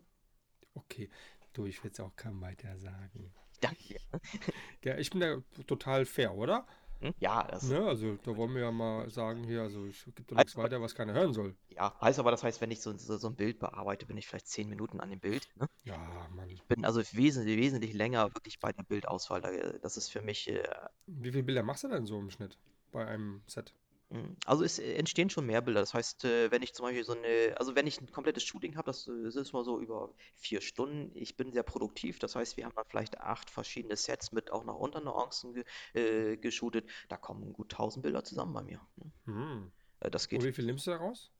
Okay. 0.75 1.11
Du, 1.53 1.67
ich 1.67 1.83
will 1.85 1.91
es 1.91 2.01
auch 2.01 2.15
kaum 2.17 2.41
weiter 2.41 2.77
sagen. 2.79 3.33
Danke. 3.61 3.97
Ja, 4.85 4.97
ich 4.99 5.11
bin 5.11 5.21
da 5.21 5.37
total 5.69 6.05
fair, 6.05 6.35
oder? 6.35 6.67
Hm? 7.01 7.15
Ja, 7.21 7.45
das 7.45 7.63
Ne, 7.65 7.85
also 7.87 8.17
da 8.25 8.37
wollen 8.37 8.53
wir 8.55 8.63
ja 8.63 8.73
mal 8.73 9.09
sagen 9.11 9.45
hier, 9.45 9.63
also 9.63 9.87
ich 9.87 10.05
gebe 10.05 10.23
doch 10.23 10.37
heißt 10.37 10.47
nichts 10.47 10.57
weiter, 10.57 10.81
was 10.83 10.95
keiner 10.97 11.13
hören 11.13 11.33
soll. 11.33 11.55
ja, 11.69 11.97
heißt 12.01 12.19
aber, 12.19 12.33
das 12.33 12.43
heißt, 12.43 12.61
wenn 12.61 12.71
ich 12.73 12.81
so, 12.81 12.97
so, 12.97 13.17
so 13.17 13.29
ein 13.29 13.37
Bild 13.37 13.61
bearbeite, 13.61 14.07
bin 14.07 14.17
ich 14.17 14.27
vielleicht 14.27 14.49
zehn 14.49 14.69
Minuten 14.69 14.99
an 15.01 15.11
dem 15.11 15.21
Bild. 15.21 15.49
Ne? 15.57 15.69
Ja, 15.85 16.29
Mann. 16.35 16.49
Ich 16.51 16.63
bin 16.65 16.85
also 16.85 17.01
wesentlich, 17.13 17.57
wesentlich 17.59 17.93
länger 17.93 18.35
wirklich 18.35 18.59
bei 18.59 18.73
der 18.73 18.83
Bildauswahl. 18.83 19.41
Da- 19.41 19.79
Das 19.79 19.97
ist 19.97 20.09
für 20.11 20.21
mich 20.23 20.49
äh, 20.51 20.63
Wie 21.07 21.31
viele 21.31 21.45
Bilder 21.45 21.63
machst 21.63 21.85
du 21.85 21.89
denn 21.89 22.07
so 22.07 22.19
im 22.19 22.31
Schnitt 22.31 22.59
bei 22.91 23.07
einem 23.07 23.43
Set? 23.47 23.73
Mm, 24.13 24.37
Also 24.47 24.65
es 24.65 24.79
äh, 24.79 24.95
entstehen 24.95 25.31
schon 25.31 25.47
mehr 25.47 25.63
Bilder. 25.63 25.81
Das 25.81 25.95
heißt, 25.95 26.25
äh, 26.25 26.51
wenn 26.51 26.63
ich 26.63 26.75
zum 26.75 26.85
Beispiel 26.87 27.05
so 27.05 27.15
eine, 27.15 27.55
also 27.59 27.75
wenn 27.75 27.87
ich 27.87 28.01
ein 28.01 28.11
komplettes 28.13 28.45
Shooting 28.45 28.77
habe, 28.77 28.87
das 28.87 29.09
äh, 29.09 29.29
ist 29.29 29.53
mal 29.53 29.65
so 29.65 29.81
über 29.81 30.15
vier 30.35 30.61
Stunden. 30.61 31.11
Ich 31.17 31.37
bin 31.37 31.53
sehr 31.53 31.63
produktiv. 31.63 32.19
Das 32.19 32.37
heißt, 32.37 32.57
wir 32.57 32.65
haben 32.67 32.75
dann 32.77 32.85
vielleicht 32.89 33.21
acht 33.21 33.51
verschiedene 33.51 33.97
Sets 33.97 34.33
mit 34.33 34.53
auch 34.53 34.65
noch 34.65 34.79
Unternuancen 34.79 35.55
ge, 35.55 35.65
äh, 35.95 36.37
geshootet. 36.37 36.89
Da 37.09 37.17
kommen 37.17 37.53
gut 37.53 37.73
1000 37.73 38.03
Bilder 38.03 38.25
zusammen 38.25 38.53
bei 38.53 38.63
mir. 38.63 38.81
Hm. 39.27 39.73
Das 40.01 40.29
Und 40.31 40.31
geht. 40.31 40.45
wie 40.45 40.53
viel 40.53 40.67
nimmst 40.67 40.87
du 40.87 40.91
da 40.91 40.99
raus? 40.99 41.32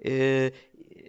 Äh, 0.00 0.52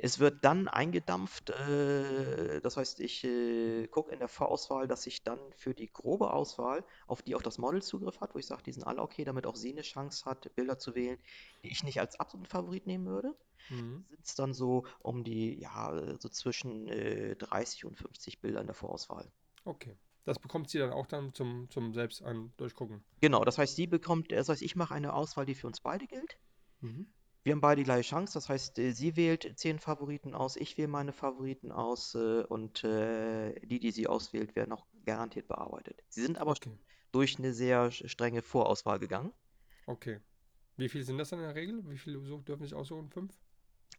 es 0.02 0.20
wird 0.20 0.44
dann 0.44 0.68
eingedampft, 0.68 1.50
äh, 1.52 2.60
das 2.62 2.78
heißt, 2.78 3.00
ich 3.00 3.24
äh, 3.24 3.88
gucke 3.88 4.12
in 4.12 4.20
der 4.20 4.28
Vorauswahl, 4.28 4.88
dass 4.88 5.08
ich 5.08 5.24
dann 5.24 5.40
für 5.54 5.74
die 5.74 5.92
grobe 5.92 6.34
Auswahl, 6.34 6.84
auf 7.08 7.22
die 7.22 7.36
auch 7.36 7.42
das 7.42 7.58
Model 7.58 7.82
Zugriff 7.82 8.20
hat, 8.20 8.36
wo 8.36 8.40
ich 8.40 8.46
sage, 8.48 8.64
die 8.64 8.74
sind 8.74 8.84
alle 8.84 9.02
okay, 9.02 9.24
damit 9.24 9.46
auch 9.46 9.56
sie 9.56 9.72
eine 9.72 9.82
Chance 9.82 10.26
hat, 10.26 10.54
Bilder 10.56 10.78
zu 10.78 10.96
wählen, 10.96 11.20
die 11.64 11.72
ich 11.72 11.84
nicht 11.84 12.00
als 12.00 12.20
absoluten 12.20 12.50
Favorit 12.50 12.86
nehmen 12.88 13.06
würde, 13.06 13.36
Mhm. 13.70 14.06
sind 14.10 14.26
es 14.26 14.36
dann 14.36 14.54
so 14.54 14.86
um 15.00 15.24
die, 15.24 15.60
ja, 15.60 16.18
so 16.20 16.30
zwischen 16.30 16.88
äh, 16.90 17.36
30 17.36 17.86
und 17.86 17.98
50 17.98 18.42
Bilder 18.42 18.60
in 18.60 18.68
der 18.68 18.76
Vorauswahl. 18.76 19.32
Okay. 19.64 19.96
Das 20.26 20.38
bekommt 20.40 20.70
sie 20.70 20.78
dann 20.80 20.92
auch 20.94 21.08
dann 21.08 21.34
zum, 21.34 21.70
zum 21.70 21.94
selbst 21.94 22.22
an 22.22 22.54
durchgucken. 22.58 23.04
Genau, 23.22 23.44
das 23.44 23.58
heißt, 23.58 23.76
sie 23.76 23.88
bekommt, 23.88 24.32
das 24.32 24.50
heißt, 24.50 24.62
ich 24.62 24.76
mache 24.76 24.94
eine 24.94 25.14
Auswahl, 25.14 25.46
die 25.46 25.56
für 25.56 25.68
uns 25.68 25.80
beide 25.80 26.06
gilt. 26.08 26.38
Mhm. 26.82 27.08
Wir 27.44 27.54
haben 27.54 27.62
beide 27.62 27.82
die 27.82 27.86
gleiche 27.86 28.10
Chance, 28.10 28.34
das 28.34 28.50
heißt, 28.50 28.80
äh, 28.80 28.92
sie 28.94 29.16
wählt 29.16 29.58
zehn 29.60 29.80
Favoriten 29.80 30.34
aus, 30.36 30.56
ich 30.56 30.78
wähle 30.78 30.88
meine 30.88 31.12
Favoriten 31.14 31.72
aus 31.72 32.16
äh, 32.16 32.44
und 32.44 32.84
äh, 32.84 33.60
die, 33.66 33.80
die 33.80 33.92
sie 33.92 34.08
auswählt, 34.08 34.56
werden 34.56 34.72
auch 34.74 34.88
garantiert 35.06 35.48
bearbeitet. 35.48 36.04
Sie 36.10 36.22
sind 36.22 36.38
aber 36.38 36.58
Okay. 36.58 36.78
durch 37.12 37.38
eine 37.40 37.54
sehr 37.54 37.92
strenge 37.92 38.42
Vorauswahl 38.42 39.00
gegangen. 39.00 39.34
Okay. 39.88 40.20
Wie 40.78 40.90
viel 40.90 41.04
sind 41.04 41.18
das 41.20 41.30
dann 41.30 41.40
in 41.40 41.46
der 41.46 41.56
Regel? 41.56 41.88
Wie 41.90 41.98
viele 41.98 42.20
dürfen 42.44 42.64
sich 42.64 42.74
aussuchen? 42.74 43.10
Fünf? 43.12 43.40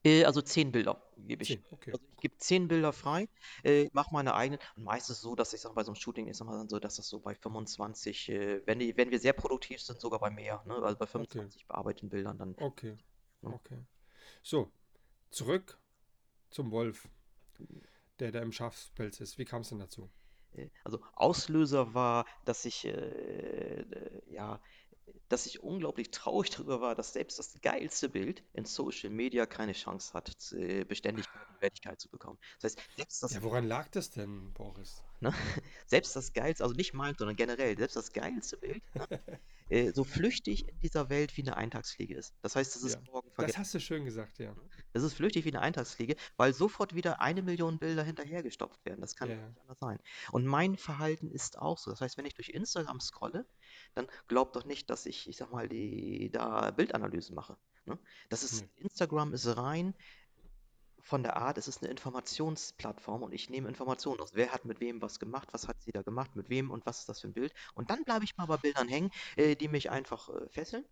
Äh, 0.05 0.25
also 0.25 0.43
zehn 0.43 0.73
Bilder 0.73 1.01
gebe 1.17 1.43
ich. 1.43 1.49
Zehn. 1.49 1.65
Okay. 1.71 1.93
Also 1.93 2.05
ich 2.11 2.17
gebe 2.21 2.37
zehn 2.39 2.69
Bilder 2.69 2.93
frei, 2.93 3.29
äh, 3.65 3.89
mache 3.93 4.13
meine 4.13 4.35
eigenen. 4.35 4.61
Und 4.77 4.85
meistens 4.85 5.21
so, 5.21 5.35
dass 5.35 5.53
ich 5.53 5.61
sage, 5.61 5.75
bei 5.75 5.85
so 5.85 5.91
einem 5.93 5.97
Shooting 5.97 6.29
ist 6.29 6.41
immer 6.41 6.57
dann 6.57 6.69
so, 6.69 6.79
dass 6.79 6.97
das 6.97 7.09
so 7.09 7.21
bei 7.21 7.35
25, 7.35 8.29
äh, 8.31 8.63
wenn, 8.67 8.79
die, 8.79 8.97
wenn 8.97 9.11
wir 9.11 9.19
sehr 9.21 9.33
produktiv 9.33 9.81
sind, 9.83 10.01
sogar 10.01 10.21
bei 10.21 10.31
mehr. 10.31 10.63
Ne? 10.67 10.75
Also 10.75 10.97
bei 10.99 11.07
25 11.07 11.67
bearbeiteten 11.67 12.09
Bildern 12.09 12.39
dann. 12.39 12.57
Okay. 12.59 12.97
Ja. 13.43 13.51
Okay. 13.51 13.79
So, 14.43 14.71
zurück 15.31 15.79
zum 16.51 16.71
Wolf, 16.71 17.09
der 18.19 18.33
da 18.33 18.41
im 18.41 18.53
Schafspelz 18.53 19.21
ist. 19.21 19.39
Wie 19.39 19.45
kam 19.45 19.63
es 19.63 19.71
denn 19.71 19.79
dazu? 19.79 20.11
Äh, 20.53 20.69
Also 20.85 21.03
Auslöser 21.15 21.95
war, 21.95 22.27
dass 22.45 22.65
ich, 22.65 22.85
äh, 22.85 22.91
äh, 22.91 24.23
ja, 24.33 24.61
dass 25.29 25.47
ich 25.47 25.63
unglaublich 25.63 26.11
traurig 26.11 26.51
darüber 26.51 26.81
war, 26.81 26.95
dass 26.95 27.13
selbst 27.13 27.39
das 27.39 27.61
geilste 27.63 28.09
Bild 28.09 28.45
in 28.53 28.65
Social 28.65 29.11
Media 29.11 29.47
keine 29.47 29.73
Chance 29.73 30.13
hat, 30.13 30.53
äh, 30.53 30.85
Beständigkeit 30.85 31.49
und 31.49 31.61
Wertigkeit 31.63 32.01
zu 32.01 32.09
bekommen. 32.11 32.39
Das 32.61 32.77
heißt, 32.77 32.89
selbst 32.97 33.23
das, 33.23 33.33
Ja, 33.33 33.43
woran 33.43 33.67
lag 33.67 33.89
das 33.89 34.11
denn, 34.11 34.53
Boris? 34.53 35.03
Ne, 35.23 35.33
selbst 35.87 36.15
das 36.17 36.33
geilste, 36.33 36.65
also 36.65 36.75
nicht 36.75 36.93
mein, 36.95 37.15
sondern 37.17 37.37
generell, 37.37 37.77
selbst 37.79 37.97
das 37.97 38.13
geilste 38.13 38.57
Bild, 38.59 38.83
ne, 38.95 39.07
äh, 39.71 39.91
so 39.93 40.05
flüchtig 40.05 40.69
in 40.69 40.79
dieser 40.81 41.09
Welt 41.09 41.37
wie 41.37 41.43
eine 41.43 41.57
Eintagsfliege 41.57 42.15
ist. 42.15 42.35
Das 42.43 42.57
heißt, 42.57 42.77
es 42.77 42.83
ist 42.83 42.95
Ja, 42.95 43.01
morgen 43.13 43.29
Das 43.29 43.35
vergessen. 43.37 43.59
hast 43.61 43.75
du 43.75 43.81
schön 43.81 44.05
gesagt, 44.05 44.39
ja. 44.39 44.55
Es 44.93 45.03
ist 45.03 45.15
flüchtig 45.15 45.45
wie 45.47 45.51
eine 45.51 45.63
Eintagsfliege, 45.63 46.17
weil 46.37 46.53
sofort 46.53 46.95
wieder 46.95 47.21
eine 47.23 47.41
Million 47.43 47.79
Bilder 47.79 48.03
hinterhergestopft 48.05 48.85
werden. 48.85 49.01
Das 49.01 49.17
kann 49.17 49.31
Ja. 49.31 49.37
nicht 49.37 49.61
anders 49.61 49.79
sein. 49.79 49.99
Und 50.33 50.45
mein 50.45 50.77
Verhalten 50.77 51.31
ist 51.31 51.59
auch 51.59 51.79
so. 51.79 51.91
Das 51.91 52.01
heißt, 52.03 52.19
wenn 52.19 52.27
ich 52.27 52.35
durch 52.35 52.51
Instagram 52.51 53.01
scrolle, 53.01 53.47
dann 53.95 54.07
glaubt 54.29 54.57
doch 54.57 54.65
nicht, 54.67 54.91
dass 54.91 55.07
ich, 55.07 55.29
ich 55.29 55.37
sag 55.39 55.51
mal, 55.53 55.69
die, 55.69 56.31
da 56.31 56.71
Bildanalysen 56.73 57.35
mache. 57.35 57.57
Ne? 57.87 57.99
Das 58.29 58.43
ist, 58.43 58.63
Nee. 58.63 58.69
Instagram 58.83 59.33
ist 59.33 59.47
rein 59.57 59.95
von 61.03 61.23
der 61.23 61.37
Art, 61.37 61.59
es 61.59 61.69
ist 61.69 61.83
eine 61.83 61.91
Informationsplattform 61.91 63.23
und 63.23 63.33
ich 63.33 63.51
nehme 63.51 63.69
Informationen 63.69 64.21
aus. 64.21 64.35
Wer 64.35 64.53
hat 64.53 64.65
mit 64.65 64.81
wem 64.81 65.03
was 65.03 65.19
gemacht, 65.19 65.49
was 65.53 65.67
hat 65.67 65.83
sie 65.83 65.91
da 65.91 66.03
gemacht, 66.03 66.37
mit 66.37 66.49
wem 66.49 66.71
und 66.71 66.87
was 66.87 67.01
ist 67.01 67.09
das 67.09 67.21
für 67.21 67.29
ein 67.29 67.33
Bild. 67.33 67.53
Und 67.75 67.91
dann 67.91 68.05
bleibe 68.05 68.25
ich 68.25 68.37
mal 68.37 68.47
bei 68.47 68.57
Bildern 68.57 68.89
hängen, 68.89 69.11
äh, 69.37 69.57
die 69.57 69.69
mich 69.69 69.91
einfach 69.91 70.29
äh, 70.29 70.49
fesseln. 70.49 70.85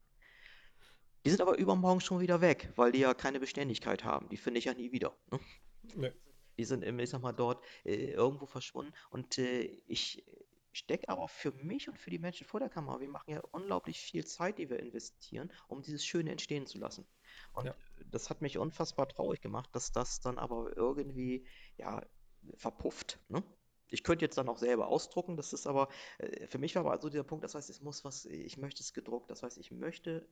Die 1.24 1.30
sind 1.30 1.40
aber 1.40 1.58
übermorgen 1.58 2.00
schon 2.00 2.20
wieder 2.20 2.40
weg, 2.40 2.72
weil 2.76 2.92
die 2.92 3.00
ja 3.00 3.14
keine 3.14 3.40
Beständigkeit 3.40 4.04
haben. 4.04 4.28
Die 4.30 4.36
finde 4.36 4.58
ich 4.58 4.64
ja 4.64 4.74
nie 4.74 4.90
wieder. 4.90 5.16
Ne? 5.30 5.40
Nee. 5.94 6.12
Die 6.58 6.64
sind, 6.64 6.82
im, 6.82 6.98
ich 6.98 7.10
sag 7.10 7.22
mal, 7.22 7.32
dort 7.32 7.64
äh, 7.84 8.10
irgendwo 8.12 8.46
verschwunden. 8.46 8.92
Und 9.10 9.38
äh, 9.38 9.62
ich 9.86 10.24
stecke 10.72 11.08
aber 11.08 11.28
für 11.28 11.52
mich 11.52 11.88
und 11.88 11.98
für 11.98 12.10
die 12.10 12.18
Menschen 12.18 12.46
vor 12.46 12.60
der 12.60 12.68
Kamera, 12.68 13.00
wir 13.00 13.08
machen 13.08 13.30
ja 13.30 13.40
unglaublich 13.52 14.00
viel 14.00 14.24
Zeit, 14.24 14.58
die 14.58 14.70
wir 14.70 14.80
investieren, 14.80 15.52
um 15.68 15.82
dieses 15.82 16.04
Schöne 16.04 16.30
entstehen 16.30 16.66
zu 16.66 16.78
lassen. 16.78 17.06
Und 17.52 17.66
Ja. 17.66 17.74
das 18.06 18.30
hat 18.30 18.42
mich 18.42 18.58
unfassbar 18.58 19.08
traurig 19.08 19.40
gemacht, 19.40 19.70
dass 19.72 19.92
das 19.92 20.20
dann 20.20 20.38
aber 20.38 20.76
irgendwie, 20.76 21.46
ja, 21.76 22.02
verpufft. 22.54 23.18
Ne? 23.28 23.42
Ich 23.88 24.04
könnte 24.04 24.24
jetzt 24.24 24.38
dann 24.38 24.48
auch 24.48 24.58
selber 24.58 24.88
ausdrucken, 24.88 25.36
das 25.36 25.52
ist 25.52 25.66
aber, 25.66 25.88
äh, 26.18 26.46
für 26.46 26.58
mich 26.58 26.74
war 26.74 26.84
aber 26.84 27.00
so 27.00 27.08
dieser 27.08 27.24
Punkt, 27.24 27.44
das 27.44 27.54
heißt, 27.54 27.70
es 27.70 27.80
muss 27.80 28.04
was, 28.04 28.24
ich 28.24 28.56
möchte 28.56 28.82
es 28.82 28.92
gedruckt, 28.92 29.30
das 29.30 29.42
heißt, 29.42 29.58
ich 29.58 29.70
möchte 29.70 30.26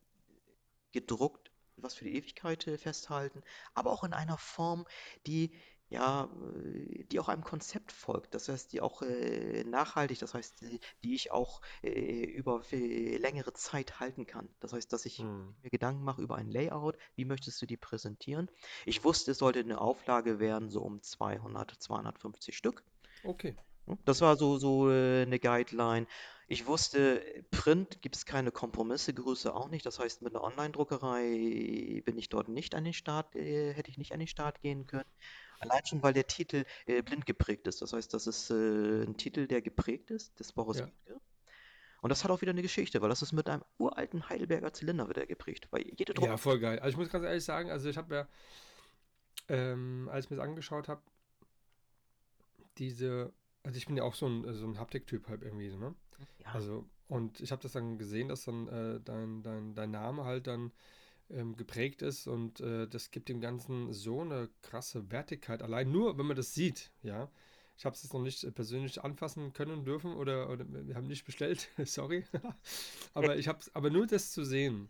gedruckt 0.93 1.53
was 1.83 1.95
für 1.95 2.05
die 2.05 2.17
Ewigkeit 2.17 2.67
äh, 2.67 2.79
festhalten, 2.79 3.43
aber 3.75 3.93
auch 3.93 4.05
in 4.05 4.13
einer 4.13 4.39
Form, 4.39 4.87
die 5.27 5.55
ja, 5.89 6.29
äh, 6.65 7.05
die 7.05 7.21
auch 7.21 7.29
einem 7.29 7.45
Konzept 7.45 7.93
folgt. 7.93 8.35
Das 8.35 8.49
heißt, 8.49 8.73
die 8.73 8.81
auch 8.81 9.03
äh, 9.03 9.65
nachhaltig, 9.65 10.19
das 10.19 10.35
heißt, 10.35 10.61
die, 10.63 10.81
die 11.05 11.15
ich 11.15 11.31
auch 11.33 11.61
äh, 11.83 12.25
über 12.25 12.63
längere 12.71 13.53
Zeit 13.55 14.01
halten 14.01 14.27
kann. 14.27 14.49
Das 14.61 14.73
heißt, 14.73 14.93
dass 14.93 15.07
ich 15.07 15.19
Hm. 15.19 15.55
mir 15.63 15.71
Gedanken 15.71 16.05
mache 16.05 16.23
über 16.23 16.37
ein 16.37 16.51
Layout, 16.51 16.97
wie 17.15 17.25
möchtest 17.25 17.61
du 17.63 17.67
die 17.67 17.77
präsentieren? 17.77 18.51
Ich 18.87 19.05
wusste, 19.05 19.33
es 19.33 19.39
sollte 19.39 19.61
eine 19.61 19.81
Auflage 19.81 20.39
werden, 20.41 20.71
so 20.71 20.83
um 20.83 21.03
200, 21.03 21.73
250 21.79 22.57
Stück. 22.57 22.85
Okay. 23.25 23.57
Das 24.05 24.21
war 24.21 24.37
so, 24.37 24.59
so 24.59 24.91
äh, 24.91 25.23
eine 25.23 25.39
Guideline. 25.39 26.07
Ich 26.47 26.67
wusste, 26.67 27.23
Print 27.51 28.01
gibt 28.03 28.17
es 28.17 28.27
keine 28.27 28.51
Kompromisse, 28.53 29.15
Größe 29.15 29.55
auch 29.55 29.69
nicht. 29.69 29.85
Das 29.87 29.99
heißt, 29.99 30.23
mit 30.23 30.35
einer 30.35 30.45
Online-Druckerei 30.45 32.03
bin 32.05 32.19
ich 32.19 32.29
dort 32.29 32.49
nicht 32.49 32.75
an 32.75 32.85
den 32.85 32.93
Start, 32.93 33.35
äh, 33.37 33.73
hätte 33.75 33.91
ich 33.91 33.99
nicht 33.99 34.13
an 34.13 34.19
den 34.19 34.29
Start 34.29 34.61
gehen 34.61 34.87
können. 34.87 35.09
Allein 35.61 35.85
schon, 35.87 36.03
weil 36.03 36.13
der 36.13 36.27
Titel 36.27 36.65
äh, 36.87 37.03
blind 37.03 37.27
geprägt 37.27 37.67
ist. 37.67 37.83
Das 37.83 37.93
heißt, 37.93 38.13
das 38.15 38.27
ist 38.27 38.51
äh, 38.51 39.03
ein 39.03 39.17
Titel, 39.17 39.47
der 39.47 39.63
geprägt 39.63 40.11
ist, 40.11 40.39
des 40.39 40.53
Boris 40.53 40.79
Ja. 40.79 40.89
Und 42.01 42.11
das 42.11 42.23
hat 42.23 42.31
auch 42.31 42.41
wieder 42.41 42.53
eine 42.53 42.63
Geschichte, 42.63 43.03
weil 43.03 43.09
das 43.09 43.23
ist 43.23 43.33
mit 43.33 43.49
einem 43.49 43.65
uralten 43.79 44.29
Heidelberger 44.29 44.73
Zylinder 44.73 45.09
wieder 45.09 45.27
geprägt. 45.27 45.67
Weil 45.71 45.83
jede 45.97 46.15
Druck 46.15 46.27
Ja, 46.27 46.37
voll 46.37 46.61
geil. 46.61 46.79
Also 46.79 46.91
ich 46.91 46.97
muss 46.97 47.11
ganz 47.11 47.25
ehrlich 47.25 47.45
sagen, 47.45 47.71
also 47.71 47.89
ich 47.89 47.97
habe 47.97 48.15
ja, 48.15 48.29
ähm, 49.49 50.09
als 50.13 50.27
ich 50.27 50.31
mir 50.31 50.37
das 50.37 50.47
angeschaut 50.47 50.89
habe, 50.89 51.03
diese, 52.79 53.33
also 53.65 53.77
ich 53.77 53.87
bin 53.87 53.97
ja 53.97 54.05
auch 54.05 54.15
so 54.15 54.27
ein, 54.29 54.55
so 54.55 54.67
ein 54.67 54.79
Haptik-Typ 54.79 55.29
halt 55.29 55.43
irgendwie, 55.43 55.75
ne? 55.75 55.95
ja, 56.39 56.53
Also, 56.53 56.89
und 57.09 57.41
ich 57.41 57.51
habe 57.51 57.63
das 57.63 57.73
dann 57.73 57.99
gesehen, 57.99 58.29
dass 58.29 58.45
dann 58.45 58.69
äh, 58.69 59.01
dein, 59.01 59.43
dein, 59.43 59.75
dein 59.75 59.91
Name 59.91 60.25
halt 60.25 60.47
dann 60.47 60.73
ähm, 61.31 61.57
geprägt 61.57 62.03
ist 62.03 62.27
und 62.27 62.61
äh, 62.61 62.87
das 62.89 63.11
gibt 63.11 63.29
dem 63.29 63.41
Ganzen 63.41 63.93
so 63.93 64.21
eine 64.21 64.49
krasse 64.63 65.11
Wertigkeit. 65.11 65.63
Allein 65.63 65.91
nur, 65.91 66.19
wenn 66.19 66.27
man 66.27 66.37
das 66.37 66.55
sieht, 66.55 66.91
ja. 67.03 67.31
Ich 67.77 67.85
habe 67.85 67.95
es 67.95 68.03
jetzt 68.03 68.13
noch 68.13 68.23
nicht 68.23 68.43
äh, 68.43 68.51
persönlich 68.51 69.03
anfassen 69.03 69.53
können 69.53 69.85
dürfen 69.85 70.15
oder, 70.15 70.51
oder 70.51 70.65
wir 70.69 70.95
haben 70.95 71.07
nicht 71.07 71.25
bestellt, 71.25 71.69
sorry. 71.85 72.25
aber 73.15 73.37
ich 73.37 73.49
habe 73.49 73.61
aber 73.75 73.91
nur 73.91 74.07
das 74.07 74.33
zu 74.33 74.45
sehen 74.45 74.89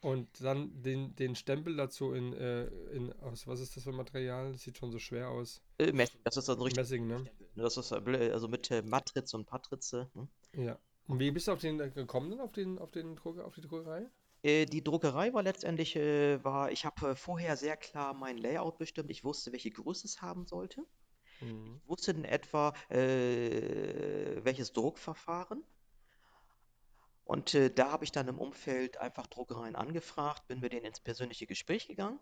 und 0.00 0.28
dann 0.40 0.82
den, 0.82 1.14
den 1.16 1.34
Stempel 1.34 1.76
dazu 1.76 2.12
in, 2.12 2.32
äh, 2.32 2.64
in 2.92 3.12
aus 3.20 3.46
was 3.46 3.60
ist 3.60 3.76
das 3.76 3.84
für 3.84 3.90
ein 3.90 3.96
Material? 3.96 4.52
Das 4.52 4.62
sieht 4.62 4.78
schon 4.78 4.90
so 4.90 4.98
schwer 4.98 5.28
aus. 5.28 5.62
äh, 5.78 5.92
Messing, 5.92 6.20
das 6.24 6.36
ist 6.36 6.48
dann 6.48 6.60
richtig. 6.60 6.78
Messing, 6.78 7.06
ne? 7.06 7.24
Das 7.54 7.76
ist 7.76 7.92
äh, 7.92 8.30
also 8.32 8.48
mit 8.48 8.70
äh, 8.70 8.82
Matriz 8.82 9.34
und 9.34 9.46
Patrize. 9.46 10.10
Ne? 10.14 10.28
Ja. 10.56 10.78
Und 11.06 11.18
wie 11.18 11.30
bist 11.30 11.48
du 11.48 11.52
auf 11.52 11.60
den 11.60 11.78
gekommen 11.78 12.40
auf 12.40 12.52
den, 12.52 12.78
auf 12.78 12.90
den 12.92 13.18
auf 13.18 13.54
die 13.54 13.60
Druckerei? 13.60 14.08
Äh, 14.42 14.66
Die 14.66 14.82
Druckerei 14.84 15.32
war 15.32 15.42
letztendlich, 15.42 15.96
äh, 15.96 16.42
war, 16.44 16.70
ich 16.72 16.84
habe 16.84 17.10
äh, 17.10 17.14
vorher 17.16 17.56
sehr 17.56 17.76
klar 17.76 18.14
mein 18.14 18.38
Layout 18.38 18.78
bestimmt. 18.78 19.10
Ich 19.10 19.24
wusste, 19.24 19.52
welche 19.52 19.70
Größe 19.70 20.06
es 20.06 20.20
haben 20.22 20.46
sollte. 20.46 20.86
Mhm. 21.40 21.82
Ich 21.82 21.88
wusste 21.88 22.12
in 22.12 22.24
etwa, 22.24 22.72
äh, 22.90 24.44
welches 24.44 24.72
Druckverfahren. 24.72 25.64
Und 27.24 27.54
äh, 27.54 27.70
da 27.72 27.92
habe 27.92 28.04
ich 28.04 28.12
dann 28.12 28.28
im 28.28 28.38
Umfeld 28.38 28.98
einfach 28.98 29.26
Druckereien 29.26 29.76
angefragt, 29.76 30.46
bin 30.48 30.60
mit 30.60 30.72
denen 30.72 30.84
ins 30.86 31.00
persönliche 31.00 31.46
Gespräch 31.46 31.86
gegangen, 31.86 32.18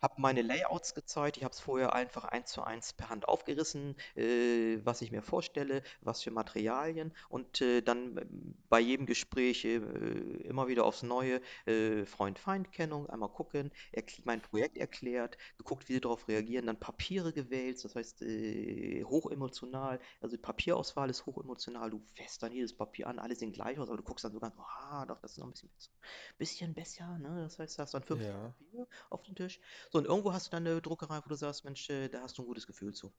habe 0.00 0.20
meine 0.20 0.42
Layouts 0.42 0.94
gezeigt. 0.94 1.36
Ich 1.36 1.44
habe 1.44 1.52
es 1.52 1.60
vorher 1.60 1.94
einfach 1.94 2.24
eins 2.24 2.50
zu 2.52 2.62
eins 2.62 2.92
per 2.92 3.08
Hand 3.10 3.28
aufgerissen, 3.28 3.96
äh, 4.16 4.78
was 4.84 5.02
ich 5.02 5.10
mir 5.12 5.22
vorstelle, 5.22 5.82
was 6.00 6.22
für 6.22 6.30
Materialien 6.30 7.12
und 7.28 7.60
äh, 7.60 7.82
dann 7.82 8.16
ähm, 8.18 8.54
bei 8.68 8.80
jedem 8.80 9.06
Gespräch 9.06 9.64
äh, 9.64 9.76
immer 9.76 10.68
wieder 10.68 10.84
aufs 10.84 11.02
Neue 11.02 11.40
äh, 11.66 12.04
Freund-Feind-Kennung, 12.04 13.08
einmal 13.08 13.30
gucken, 13.30 13.70
mein 14.24 14.40
Projekt 14.40 14.76
erklärt, 14.76 15.36
geguckt, 15.58 15.88
wie 15.88 15.94
sie 15.94 16.00
darauf 16.00 16.28
reagieren, 16.28 16.66
dann 16.66 16.78
Papiere 16.78 17.32
gewählt, 17.32 17.82
das 17.84 17.94
heißt 17.94 18.22
äh, 18.22 19.04
hochemotional, 19.04 20.00
also 20.20 20.36
die 20.36 20.42
Papierauswahl 20.42 21.10
ist 21.10 21.26
hochemotional, 21.26 21.90
du 21.90 22.00
fährst 22.14 22.42
dann 22.42 22.52
jedes 22.52 22.76
Papier 22.76 23.06
an, 23.08 23.18
alle 23.18 23.34
sehen 23.34 23.52
gleich 23.52 23.78
aus, 23.78 23.88
aber 23.88 23.96
du 23.96 24.02
guckst 24.02 24.24
dann 24.24 24.32
sogar, 24.32 24.52
ah, 24.56 25.06
doch, 25.06 25.20
das 25.20 25.32
ist 25.32 25.38
noch 25.38 25.46
ein 25.46 25.52
bisschen 25.52 25.70
besser, 25.70 25.90
bisschen 26.38 26.74
besser, 26.74 27.18
ne? 27.18 27.42
Das 27.42 27.58
heißt, 27.58 27.78
du 27.78 27.82
hast 27.82 27.94
dann 27.94 28.02
fünf 28.02 28.22
Ja. 28.22 28.54
Papiere 28.58 28.86
auf 29.10 29.22
dem 29.22 29.34
Tisch. 29.34 29.60
So, 29.90 29.98
und 29.98 30.04
irgendwo 30.06 30.32
hast 30.32 30.46
du 30.46 30.50
dann 30.50 30.66
eine 30.66 30.82
Druckerei, 30.82 31.20
wo 31.24 31.28
du 31.28 31.34
sagst, 31.34 31.64
Mensch, 31.64 31.88
äh, 31.90 32.08
da 32.08 32.20
hast 32.22 32.36
du 32.38 32.42
ein 32.42 32.46
gutes 32.46 32.66
Gefühl 32.66 32.92
zu. 32.94 33.12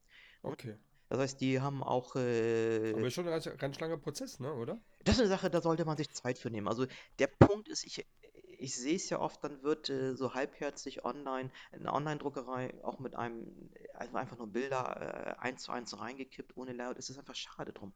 Okay. 0.43 0.77
Das 1.09 1.19
heißt, 1.19 1.41
die 1.41 1.59
haben 1.59 1.81
auch, 1.81 2.15
Aber 2.15 2.23
äh, 2.23 3.07
ist 3.07 3.13
schon 3.13 3.27
ein 3.27 3.57
ganz, 3.57 3.79
langer 3.79 3.97
Prozess, 3.97 4.39
ne, 4.39 4.53
oder? 4.53 4.79
das 5.03 5.15
ist 5.15 5.21
eine 5.21 5.29
Sache, 5.29 5.49
da 5.49 5.59
sollte 5.59 5.83
man 5.83 5.97
sich 5.97 6.11
Zeit 6.11 6.37
für 6.37 6.51
nehmen. 6.51 6.67
Also 6.67 6.85
der 7.17 7.27
Punkt 7.27 7.67
ist, 7.67 7.83
ich, 7.83 8.05
ich 8.59 8.75
sehe 8.75 8.95
es 8.95 9.09
ja 9.09 9.19
oft, 9.19 9.43
dann 9.43 9.63
wird 9.63 9.89
äh, 9.89 10.15
so 10.15 10.35
halbherzig 10.35 11.05
online, 11.05 11.49
eine 11.71 11.91
Online-Druckerei 11.91 12.83
auch 12.83 12.99
mit 12.99 13.15
einem, 13.15 13.71
also 13.95 14.15
einfach 14.17 14.37
nur 14.37 14.47
Bilder 14.47 15.37
äh, 15.39 15.41
eins 15.41 15.63
zu 15.63 15.71
eins 15.71 15.99
reingekippt 15.99 16.55
ohne 16.55 16.73
Layout, 16.73 16.97
ist 16.99 17.09
es 17.09 17.17
einfach 17.17 17.35
schade 17.35 17.73
drum. 17.73 17.91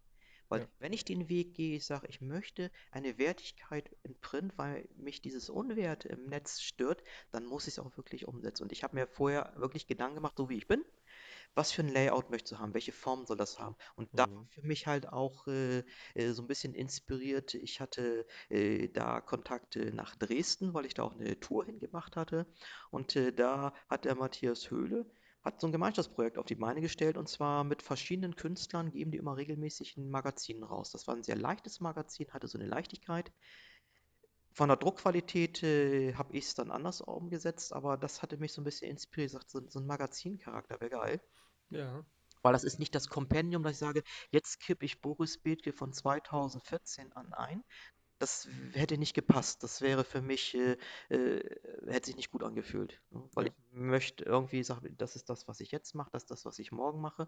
Weil 0.50 0.62
Ja. 0.62 0.68
wenn 0.80 0.94
ich 0.94 1.06
den 1.06 1.30
Weg 1.30 1.54
gehe, 1.56 1.76
ich 1.78 1.86
sage, 1.86 2.08
ich 2.08 2.22
möchte 2.22 2.72
eine 2.92 3.18
Wertigkeit 3.18 3.96
in 4.04 4.20
Print, 4.20 4.54
weil 4.58 4.88
mich 4.96 5.22
dieses 5.22 5.50
Unwert 5.50 6.06
im 6.06 6.26
Netz 6.28 6.62
stört, 6.62 7.04
dann 7.32 7.46
muss 7.46 7.68
ich 7.68 7.74
es 7.76 7.80
auch 7.80 7.96
wirklich 7.98 8.28
umsetzen. 8.28 8.64
Und 8.64 8.72
ich 8.72 8.84
habe 8.84 8.96
mir 8.96 9.08
vorher 9.08 9.54
wirklich 9.58 9.88
Gedanken 9.88 10.16
gemacht, 10.16 10.36
so 10.38 10.50
wie 10.50 10.58
ich 10.58 10.68
bin, 10.68 10.84
was 11.56 11.72
für 11.72 11.82
ein 11.84 11.90
Layout 11.90 12.30
möchtest 12.30 12.54
du 12.54 12.60
haben, 12.60 12.74
welche 12.74 12.92
Form 12.92 13.26
soll 13.26 13.38
das 13.38 13.60
haben? 13.60 13.76
Und 13.96 14.10
da 14.16 14.26
Mhm. 14.26 14.48
für 14.50 14.62
mich 14.64 14.88
halt 14.88 15.08
auch 15.10 15.48
äh, 15.48 15.80
äh, 16.16 16.32
so 16.32 16.42
ein 16.44 16.48
bisschen 16.48 16.74
inspiriert. 16.76 17.54
Ich 17.56 17.80
hatte 17.82 18.26
äh, 18.50 18.88
da 18.90 19.22
Kontakte 19.22 19.94
nach 19.94 20.16
Dresden, 20.16 20.74
weil 20.74 20.86
ich 20.86 20.94
da 20.94 21.04
auch 21.04 21.14
eine 21.16 21.40
Tour 21.40 21.66
hingemacht 21.66 22.16
hatte. 22.16 22.46
Und 22.92 23.16
äh, 23.16 23.34
da 23.34 23.74
hat 23.90 24.06
der 24.06 24.16
Matthias 24.16 24.70
Höhle 24.72 25.06
hat 25.44 25.60
so 25.60 25.68
ein 25.68 25.74
Gemeinschaftsprojekt 25.74 26.38
auf 26.38 26.46
die 26.46 26.56
Beine 26.56 26.82
gestellt 26.82 27.18
und 27.18 27.28
zwar 27.28 27.64
mit 27.64 27.82
verschiedenen 27.82 28.36
Künstlern 28.36 28.92
geben 28.92 29.12
die 29.12 29.18
immer 29.18 29.36
regelmäßig 29.36 29.98
ein 29.98 30.10
Magazin 30.10 30.64
raus. 30.64 30.92
Das 30.92 31.08
war 31.08 31.16
ein 31.16 31.24
sehr 31.24 31.36
leichtes 31.36 31.82
Magazin, 31.82 32.32
hatte 32.32 32.48
so 32.48 32.58
eine 32.58 32.68
Leichtigkeit. 32.68 33.32
Von 34.54 34.70
der 34.70 34.78
Druckqualität 34.78 35.64
äh, 35.64 36.14
habe 36.14 36.38
ich 36.38 36.46
es 36.46 36.54
dann 36.54 36.72
anders 36.72 37.02
umgesetzt, 37.02 37.74
aber 37.74 37.98
das 37.98 38.22
hatte 38.22 38.38
mich 38.38 38.54
so 38.54 38.62
ein 38.62 38.64
bisschen 38.64 38.90
inspiriert. 38.90 39.50
So, 39.50 39.68
so 39.68 39.80
ein 39.80 39.88
Magazincharakter 39.88 40.80
wäre 40.80 40.92
geil. 40.92 41.22
Ja. 41.72 42.06
Weil 42.44 42.54
das 42.54 42.64
ist 42.64 42.78
nicht 42.78 42.94
das 42.94 43.08
Kompendium, 43.08 43.64
dass 43.64 43.74
ich 43.74 43.80
sage, 43.80 44.04
jetzt 44.30 44.60
kippe 44.60 44.86
ich 44.86 45.02
Boris 45.02 45.38
Bethke 45.40 45.74
von 45.74 45.92
2014 45.92 47.12
an 47.14 47.34
ein. 47.34 47.64
Das 48.24 48.48
hätte 48.72 48.98
nicht 48.98 49.14
gepasst. 49.14 49.64
Das 49.64 49.82
wäre 49.82 50.06
für 50.06 50.22
mich, 50.22 50.56
äh, 50.56 50.78
äh, 51.10 51.44
hätte 51.88 52.06
sich 52.06 52.16
nicht 52.16 52.32
gut 52.32 52.44
angefühlt. 52.44 53.02
Ne? 53.10 53.22
Weil 53.34 53.48
ich 53.48 53.54
möchte 53.72 54.24
irgendwie 54.24 54.64
sagen, 54.64 54.96
das 54.98 55.18
ist 55.18 55.30
das, 55.30 55.50
was 55.50 55.60
ich 55.60 55.72
jetzt 55.72 55.94
mache, 55.94 56.10
das 56.14 56.24
ist 56.24 56.32
das, 56.32 56.46
was 56.46 56.58
ich 56.58 56.72
morgen 56.72 57.02
mache. 57.02 57.28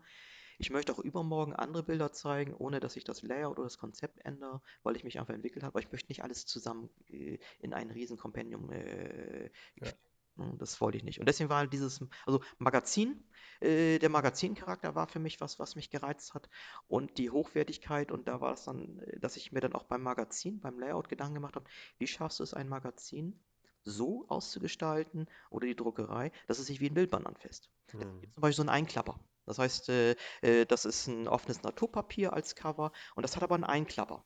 Ich 0.57 0.69
möchte 0.69 0.93
auch 0.93 0.99
übermorgen 0.99 1.53
andere 1.53 1.83
Bilder 1.83 2.13
zeigen, 2.13 2.53
ohne 2.53 2.79
dass 2.79 2.95
ich 2.95 3.03
das 3.03 3.23
Layout 3.23 3.57
oder 3.59 3.65
das 3.65 3.77
Konzept 3.77 4.23
ändere, 4.23 4.61
weil 4.83 4.95
ich 4.95 5.03
mich 5.03 5.19
einfach 5.19 5.33
entwickelt 5.33 5.63
habe. 5.63 5.73
Aber 5.73 5.79
ich 5.81 5.91
möchte 5.91 6.09
nicht 6.09 6.23
alles 6.23 6.45
zusammen 6.45 6.89
äh, 7.09 7.39
in 7.59 7.73
ein 7.73 7.91
riesen 7.91 8.15
Kompendium 8.15 8.71
äh, 8.71 9.49
Ja. 9.81 9.91
Ne, 10.35 10.53
Das 10.57 10.79
wollte 10.81 10.97
ich 10.97 11.03
nicht. 11.03 11.19
Und 11.19 11.27
deswegen 11.27 11.49
war 11.49 11.57
halt 11.59 11.73
dieses, 11.73 12.01
also 12.25 12.41
Magazin, 12.57 13.23
äh, 13.61 13.99
der 13.99 14.09
Magazincharakter 14.09 14.95
war 14.95 15.07
für 15.07 15.19
mich 15.19 15.39
was, 15.41 15.59
was 15.59 15.75
mich 15.75 15.89
gereizt 15.89 16.33
hat. 16.33 16.49
Und 16.87 17.17
die 17.17 17.29
Hochwertigkeit, 17.29 18.11
und 18.11 18.27
da 18.27 18.41
war 18.41 18.53
es 18.53 18.63
dann, 18.65 18.99
äh, 18.99 19.19
dass 19.19 19.37
ich 19.37 19.51
mir 19.51 19.61
dann 19.61 19.73
auch 19.73 19.83
beim 19.85 20.01
Magazin, 20.03 20.59
beim 20.59 20.79
Layout 20.79 21.09
Gedanken 21.09 21.35
gemacht 21.35 21.55
habe, 21.55 21.69
wie 21.97 22.07
schaffst 22.07 22.39
du 22.39 22.43
es, 22.43 22.53
ein 22.53 22.67
Magazin 22.69 23.39
so 23.83 24.25
auszugestalten 24.29 25.27
oder 25.49 25.67
die 25.67 25.75
Druckerei, 25.75 26.31
dass 26.47 26.59
es 26.59 26.65
sich 26.67 26.79
wie 26.81 26.89
ein 26.89 26.93
Bildband 26.95 27.27
anfasst. 27.27 27.69
Es 27.87 28.21
gibt 28.21 28.33
zum 28.33 28.41
Beispiel 28.41 28.55
so 28.55 28.61
einen 28.63 28.69
Einklapper. 28.69 29.19
Das 29.45 29.59
heißt, 29.59 29.89
äh, 29.89 30.15
äh, 30.41 30.65
das 30.65 30.85
ist 30.85 31.07
ein 31.07 31.27
offenes 31.27 31.61
Naturpapier 31.61 32.33
als 32.33 32.55
Cover 32.55 32.91
und 33.15 33.21
das 33.23 33.35
hat 33.35 33.43
aber 33.43 33.55
einen 33.55 33.63
Einklapper, 33.63 34.25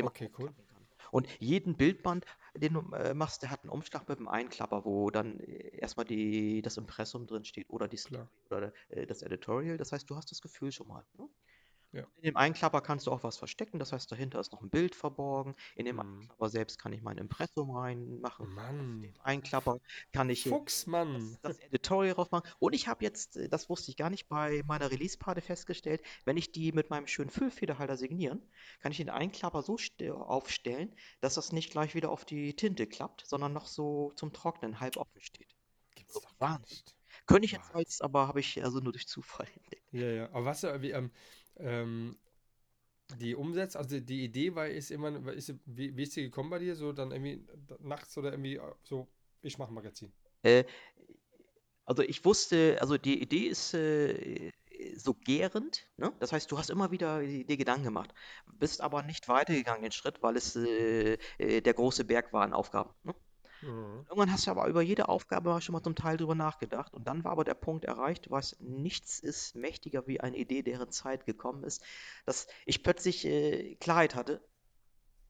Okay, 0.00 0.30
cool. 0.38 0.50
Und 1.10 1.28
jeden 1.40 1.76
Bildband, 1.76 2.24
den 2.54 2.74
du 2.74 2.80
äh, 2.92 3.14
machst, 3.14 3.42
der 3.42 3.50
hat 3.50 3.62
einen 3.62 3.70
Umschlag 3.70 4.08
mit 4.08 4.18
einem 4.18 4.28
Einklapper, 4.28 4.84
wo 4.84 5.10
dann 5.10 5.40
äh, 5.40 5.76
erstmal 5.78 6.04
die, 6.06 6.62
das 6.62 6.76
Impressum 6.76 7.26
drin 7.26 7.44
steht 7.44 7.70
oder 7.70 7.88
die 7.88 7.96
Story 7.96 8.26
Klar. 8.46 8.58
oder 8.58 8.72
äh, 8.88 9.06
das 9.06 9.22
Editorial. 9.22 9.76
Das 9.78 9.92
heißt, 9.92 10.08
du 10.08 10.16
hast 10.16 10.30
das 10.30 10.42
Gefühl 10.42 10.72
schon 10.72 10.88
mal. 10.88 11.04
Ne? 11.18 11.28
Ja. 11.92 12.06
In 12.16 12.22
dem 12.22 12.36
Einklapper 12.36 12.80
kannst 12.80 13.06
du 13.06 13.10
auch 13.12 13.22
was 13.22 13.36
verstecken, 13.36 13.78
das 13.78 13.92
heißt, 13.92 14.10
dahinter 14.10 14.40
ist 14.40 14.52
noch 14.52 14.62
ein 14.62 14.70
Bild 14.70 14.94
verborgen. 14.94 15.54
In 15.74 15.84
dem 15.86 15.96
Mhm. 15.96 16.00
Einklapper 16.22 16.48
selbst 16.48 16.78
kann 16.78 16.92
ich 16.92 17.02
mein 17.02 17.18
Impressum 17.18 17.70
reinmachen. 17.70 18.48
Mann. 18.54 19.02
dem 19.02 19.20
Einklapper 19.20 19.78
kann 20.12 20.30
ich 20.30 20.48
Fuchs, 20.48 20.86
Mann. 20.86 21.38
das, 21.42 21.56
das 21.56 21.58
Editorial 21.60 22.14
drauf 22.14 22.30
machen. 22.30 22.48
Und 22.58 22.74
ich 22.74 22.88
habe 22.88 23.04
jetzt, 23.04 23.36
äh, 23.36 23.48
das 23.48 23.68
wusste 23.68 23.90
ich 23.90 23.96
gar 23.96 24.10
nicht, 24.10 24.28
bei 24.28 24.62
meiner 24.66 24.90
Release-Party 24.90 25.40
festgestellt, 25.42 26.02
wenn 26.24 26.36
ich 26.36 26.52
die 26.52 26.72
mit 26.72 26.90
meinem 26.90 27.06
schönen 27.06 27.30
Füllfederhalter 27.30 27.96
signieren, 27.96 28.42
kann 28.80 28.92
ich 28.92 28.98
den 28.98 29.10
Einklapper 29.10 29.62
so 29.62 29.76
ste- 29.78 30.14
aufstellen, 30.14 30.94
dass 31.20 31.34
das 31.34 31.52
nicht 31.52 31.70
gleich 31.70 31.94
wieder 31.94 32.10
auf 32.10 32.24
die 32.24 32.54
Tinte 32.56 32.86
klappt, 32.86 33.24
sondern 33.26 33.52
noch 33.52 33.66
so 33.66 34.12
zum 34.16 34.32
Trocknen 34.32 34.80
halb 34.80 34.96
offen 34.96 35.20
steht. 35.20 35.54
Gibt's 35.94 36.14
So, 36.14 36.20
doch 36.20 36.36
gar 36.38 36.54
Wahnsinn. 36.54 36.68
nicht. 36.68 36.94
Könnte 37.26 37.44
ich 37.46 37.52
jetzt 37.52 37.74
als, 37.74 38.00
aber 38.00 38.28
habe 38.28 38.40
ich 38.40 38.62
also 38.62 38.80
nur 38.80 38.92
durch 38.92 39.06
Zufall 39.08 39.46
entdeckt. 39.56 39.82
Ja, 39.92 40.06
ja. 40.10 40.26
Aber 40.32 40.44
was, 40.46 40.64
äh, 40.64 40.80
wie, 40.82 40.90
ähm, 40.92 41.10
ähm, 41.56 42.16
die 43.18 43.34
Umsetzung, 43.34 43.80
also 43.80 44.00
die 44.00 44.24
Idee 44.24 44.54
war, 44.54 44.68
ist 44.68 44.90
immer, 44.90 45.32
ist, 45.32 45.54
wie, 45.66 45.96
wie 45.96 46.02
ist 46.02 46.16
die 46.16 46.22
gekommen 46.22 46.50
bei 46.50 46.58
dir? 46.58 46.74
So 46.76 46.92
dann 46.92 47.12
irgendwie 47.12 47.44
nachts 47.80 48.16
oder 48.16 48.30
irgendwie 48.30 48.56
äh, 48.56 48.74
so, 48.82 49.08
ich 49.42 49.58
mache 49.58 49.72
ein 49.72 49.74
Magazin. 49.74 50.12
Äh, 50.42 50.64
also 51.84 52.02
ich 52.02 52.24
wusste, 52.24 52.78
also 52.80 52.96
die 52.96 53.20
Idee 53.20 53.46
ist 53.46 53.74
äh, 53.74 54.52
so 54.96 55.14
gärend, 55.14 55.86
ne? 55.96 56.12
Das 56.20 56.32
heißt, 56.32 56.50
du 56.50 56.58
hast 56.58 56.70
immer 56.70 56.90
wieder 56.90 57.20
dir 57.20 57.56
Gedanken 57.56 57.84
gemacht, 57.84 58.14
bist 58.58 58.80
aber 58.80 59.02
nicht 59.02 59.28
weitergegangen 59.28 59.82
den 59.82 59.92
Schritt, 59.92 60.22
weil 60.22 60.36
es 60.36 60.56
äh, 60.56 61.18
äh, 61.38 61.60
der 61.60 61.74
große 61.74 62.04
Berg 62.04 62.32
war 62.32 62.42
an 62.42 62.52
Aufgaben. 62.52 62.90
Ne? 63.04 63.14
Mhm. 63.62 64.04
Irgendwann 64.08 64.32
hast 64.32 64.46
du 64.46 64.50
aber 64.50 64.66
über 64.66 64.82
jede 64.82 65.08
Aufgabe 65.08 65.60
schon 65.62 65.72
mal 65.72 65.82
zum 65.82 65.94
Teil 65.94 66.16
drüber 66.16 66.34
nachgedacht 66.34 66.92
und 66.94 67.06
dann 67.06 67.24
war 67.24 67.32
aber 67.32 67.44
der 67.44 67.54
Punkt 67.54 67.84
erreicht, 67.84 68.30
weißt, 68.30 68.60
nichts 68.60 69.20
ist 69.20 69.54
mächtiger 69.54 70.06
wie 70.06 70.20
eine 70.20 70.36
Idee, 70.36 70.62
deren 70.62 70.90
Zeit 70.90 71.24
gekommen 71.24 71.64
ist, 71.64 71.82
dass 72.26 72.46
ich 72.66 72.82
plötzlich 72.82 73.24
äh, 73.24 73.76
Klarheit 73.76 74.14
hatte 74.14 74.42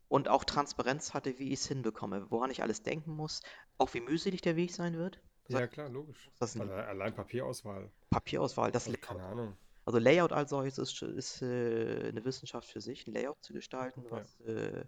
und 0.09 0.29
auch 0.29 0.45
Transparenz 0.45 1.15
hatte, 1.15 1.39
wie 1.39 1.53
ich 1.53 1.61
es 1.61 1.69
hinbekomme, 1.69 2.31
woran 2.31 2.51
ich 2.51 2.63
alles 2.63 2.83
denken 2.83 3.15
muss, 3.15 3.41
auch 3.79 3.93
wie 3.95 4.01
mühselig 4.01 4.41
der 4.43 4.57
Weg 4.57 4.73
sein 4.73 4.97
wird. 4.97 5.21
Das 5.49 5.61
Ja, 5.61 5.67
klar, 5.67 5.89
logisch. 5.89 6.31
das 6.39 6.59
Also 6.59 6.73
allein 6.73 7.15
Papierauswahl. 7.15 7.91
Papierauswahl, 8.11 8.71
das 8.73 8.87
Also 8.87 8.99
keine 8.99 9.25
Ahnung. 9.25 9.57
Also 9.85 9.99
Layout 9.99 10.33
als 10.33 10.51
solches 10.51 10.79
ist, 10.79 11.03
ist 11.03 11.43
äh, 11.43 12.09
eine 12.09 12.25
Wissenschaft 12.25 12.69
für 12.71 12.81
sich, 12.81 13.07
ein 13.07 13.13
Layout 13.15 13.43
zu 13.43 13.53
gestalten, 13.53 14.05
Ja. 14.05 14.11
was 14.13 14.41
äh, 14.41 14.85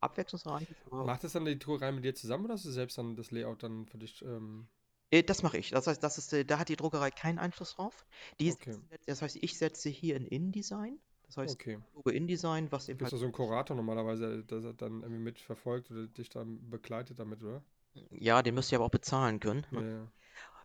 abwechslungsreich 0.00 0.68
Macht 0.90 1.24
das 1.24 1.32
dann 1.32 1.44
die 1.44 1.58
Druckerei 1.58 1.92
mit 1.92 2.04
dir 2.04 2.14
zusammen 2.14 2.44
oder 2.44 2.54
hast 2.54 2.64
du 2.64 2.70
selbst 2.70 2.98
dann 2.98 3.16
das 3.16 3.30
Layout 3.30 3.62
dann 3.62 3.86
für 3.86 3.98
dich? 3.98 4.22
Ähm, 4.22 4.68
äh, 5.10 5.22
das 5.22 5.42
mache 5.42 5.58
ich. 5.58 5.70
Das 5.70 5.86
heißt, 5.86 6.02
das 6.02 6.18
ist, 6.18 6.32
äh, 6.32 6.44
da 6.44 6.58
hat 6.58 6.68
die 6.68 6.76
Druckerei 6.76 7.10
keinen 7.10 7.38
Einfluss 7.38 7.74
drauf. 7.74 8.06
Die 8.40 8.52
okay, 8.52 8.76
das 9.06 9.22
heißt, 9.22 9.36
ich 9.40 9.58
setze 9.58 9.88
hier 9.88 10.16
ein 10.16 10.26
InDesign. 10.26 10.98
Das 11.26 11.36
heißt, 11.36 11.54
okay. 11.54 11.78
InDesign, 12.06 12.72
was 12.72 12.88
eben 12.88 12.98
es 12.98 13.04
halt, 13.04 13.12
da 13.12 13.16
so 13.18 13.24
einen 13.24 13.32
Kurator 13.32 13.76
normalerweise, 13.76 14.44
der 14.44 14.60
das 14.60 14.76
dann 14.76 15.02
irgendwie 15.02 15.22
mitverfolgt 15.22 15.90
oder 15.90 16.06
dich 16.06 16.30
dann 16.30 16.70
begleitet 16.70 17.18
damit, 17.18 17.42
oder? 17.42 17.62
ja, 18.10 18.42
den 18.42 18.54
müsst 18.54 18.72
ihr 18.72 18.78
aber 18.78 18.86
auch 18.86 18.90
bezahlen 18.90 19.40
können. 19.40 19.66
Ja, 19.70 19.82
ja. 19.82 20.12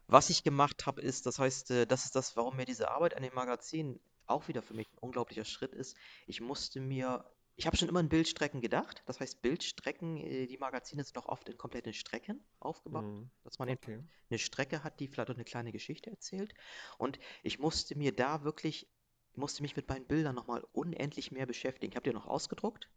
Was 0.08 0.30
ich 0.30 0.44
gemacht 0.44 0.86
habe, 0.86 1.02
ist, 1.02 1.26
das 1.26 1.40
heißt, 1.40 1.72
äh, 1.72 1.86
das 1.86 2.06
ist 2.06 2.16
das, 2.16 2.36
warum 2.36 2.58
mir 2.58 2.66
diese 2.66 2.92
Arbeit 2.92 3.16
an 3.16 3.24
dem 3.24 3.34
Magazin 3.34 4.00
auch 4.26 4.48
wieder 4.48 4.62
für 4.62 4.74
mich 4.74 4.88
ein 4.92 4.98
unglaublicher 5.00 5.46
Schritt 5.46 5.74
ist. 5.74 5.98
Ich 6.28 6.42
musste 6.42 6.80
mir, 6.80 7.26
ich 7.56 7.68
habe 7.68 7.78
schon 7.78 7.88
immer 7.90 8.00
in 8.00 8.10
Bildstrecken 8.10 8.62
gedacht. 8.62 9.04
Das 9.06 9.20
heißt, 9.20 9.42
Bildstrecken, 9.42 10.18
äh, 10.18 10.48
die 10.48 10.58
Magazine 10.58 11.04
sind 11.04 11.16
doch 11.18 11.28
oft 11.28 11.48
in 11.50 11.58
kompletten 11.58 11.94
Strecken 11.94 12.44
aufgebaut, 12.60 13.06
Mhm. 13.06 13.30
dass 13.44 13.60
man 13.60 13.70
Okay. 13.70 14.04
eine 14.30 14.40
Strecke 14.40 14.84
hat, 14.84 15.00
die 15.00 15.08
vielleicht 15.08 15.30
auch 15.30 15.36
eine 15.36 15.44
kleine 15.46 15.72
Geschichte 15.72 16.10
erzählt. 16.10 16.54
Und 16.98 17.20
ich 17.44 17.60
musste 17.60 17.96
mir 17.98 18.16
da 18.16 18.44
wirklich, 18.44 18.90
musste 19.36 19.62
mich 19.62 19.76
mit 19.76 19.88
meinen 19.90 20.08
Bildern 20.08 20.36
nochmal 20.36 20.64
unendlich 20.74 21.32
mehr 21.32 21.46
beschäftigen. 21.46 21.92
Ich 21.92 21.96
habe 21.96 22.10
die 22.10 22.14
noch 22.14 22.28
ausgedruckt, 22.28 22.90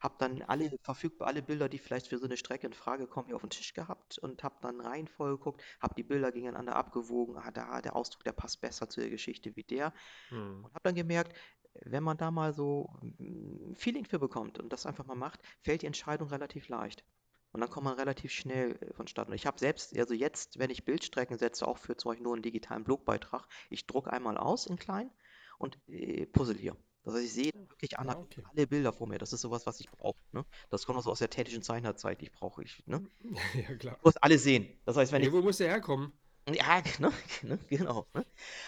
habe 0.00 0.16
dann 0.18 0.42
alle 0.42 0.70
verfügbar, 0.82 1.28
alle 1.28 1.42
Bilder, 1.42 1.68
die 1.68 1.78
vielleicht 1.78 2.08
für 2.08 2.18
so 2.18 2.26
eine 2.26 2.36
Strecke 2.36 2.66
in 2.66 2.72
Frage 2.72 3.06
kommen, 3.06 3.26
hier 3.28 3.36
auf 3.36 3.42
den 3.42 3.50
Tisch 3.50 3.74
gehabt 3.74 4.18
und 4.18 4.42
habe 4.44 4.56
dann 4.60 4.80
Reihenfolge 4.80 5.38
geguckt, 5.38 5.62
habe 5.80 5.94
die 5.96 6.02
Bilder 6.04 6.32
gegeneinander 6.32 6.76
abgewogen, 6.76 7.36
ah, 7.36 7.50
da, 7.50 7.80
der 7.80 7.96
Ausdruck, 7.96 8.24
der 8.24 8.32
passt 8.32 8.60
besser 8.60 8.88
zu 8.88 9.00
der 9.00 9.10
Geschichte 9.10 9.54
wie 9.56 9.64
der. 9.64 9.92
Mhm. 10.30 10.64
Und 10.64 10.72
habe 10.74 10.82
dann 10.84 10.94
gemerkt, 10.94 11.36
wenn 11.82 12.02
man 12.02 12.16
da 12.16 12.30
mal 12.30 12.52
so 12.52 12.90
ein 13.02 13.74
Feeling 13.76 14.04
für 14.04 14.18
bekommt 14.18 14.58
und 14.58 14.72
das 14.72 14.86
einfach 14.86 15.06
mal 15.06 15.14
macht, 15.14 15.40
fällt 15.62 15.82
die 15.82 15.86
Entscheidung 15.86 16.28
relativ 16.28 16.68
leicht. 16.68 17.04
Und 17.52 17.60
dann 17.60 17.70
kommt 17.70 17.84
man 17.84 17.94
relativ 17.94 18.32
schnell 18.32 18.72
äh, 18.80 18.92
vonstatten. 18.94 19.30
Und 19.30 19.36
ich 19.36 19.46
habe 19.46 19.58
selbst, 19.60 19.96
also 19.96 20.12
jetzt, 20.14 20.58
wenn 20.58 20.70
ich 20.70 20.84
Bildstrecken 20.84 21.38
setze, 21.38 21.66
auch 21.68 21.78
für 21.78 21.96
zum 21.96 22.10
Beispiel 22.10 22.24
nur 22.24 22.34
einen 22.34 22.42
digitalen 22.42 22.82
Blogbeitrag, 22.84 23.46
ich 23.70 23.86
drucke 23.86 24.12
einmal 24.12 24.36
aus 24.36 24.66
in 24.66 24.76
klein 24.76 25.10
und 25.58 25.78
äh, 25.88 26.26
puzzle 26.26 26.56
hier. 26.56 26.76
Das 27.04 27.14
heißt, 27.14 27.24
ich 27.24 27.32
sehe 27.32 27.52
wirklich 27.68 27.98
Ah, 27.98 28.02
analog 28.02 28.24
okay. 28.24 28.42
alle 28.42 28.66
Bilder 28.66 28.92
vor 28.92 29.06
mir. 29.06 29.18
Das 29.18 29.32
ist 29.32 29.42
sowas, 29.42 29.66
was 29.66 29.78
ich 29.80 29.90
brauche. 29.90 30.18
Ne? 30.32 30.44
Das 30.70 30.84
kommt 30.86 30.98
auch 30.98 31.02
so 31.02 31.10
aus 31.10 31.18
der 31.20 31.30
tätischen 31.30 31.62
Zeichnerzeit, 31.62 32.22
ich 32.22 32.32
brauche 32.32 32.62
ich. 32.64 32.82
Ne? 32.86 33.04
Ja, 33.54 33.74
klar. 33.76 33.98
Ich 33.98 34.04
muss 34.04 34.16
alle 34.18 34.38
sehen. 34.38 34.66
Das 34.84 34.96
heißt, 34.96 35.12
wenn 35.12 35.22
ich 35.22 35.28
Ja, 35.28 35.32
wo 35.32 35.42
muss 35.42 35.58
der 35.58 35.68
herkommen? 35.68 36.12
Ja, 36.52 36.82
ne, 37.00 37.12
ne, 37.42 37.58
genau. 37.68 38.06
Ne? 38.14 38.24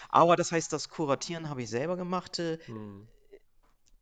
Aber 0.09 0.35
das 0.35 0.51
heißt, 0.51 0.71
das 0.73 0.89
Kuratieren 0.89 1.49
habe 1.49 1.63
ich 1.63 1.69
selber 1.69 1.97
gemacht. 1.97 2.39
äh, 2.39 2.57
Mhm. 2.67 3.07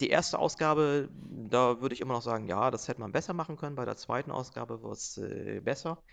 Die 0.01 0.09
erste 0.09 0.39
Ausgabe, 0.39 1.09
da 1.49 1.79
würde 1.79 1.95
ich 1.95 2.01
immer 2.01 2.13
noch 2.15 2.21
sagen, 2.21 2.47
ja, 2.47 2.69
das 2.69 2.89
hätte 2.89 2.99
man 2.99 3.13
besser 3.13 3.33
machen 3.33 3.55
können. 3.55 3.77
Bei 3.77 3.85
der 3.85 3.95
zweiten 3.95 4.29
Ausgabe 4.29 4.83
war 4.83 4.91
es 4.91 5.17
äh, 5.17 5.61
besser. 5.63 6.03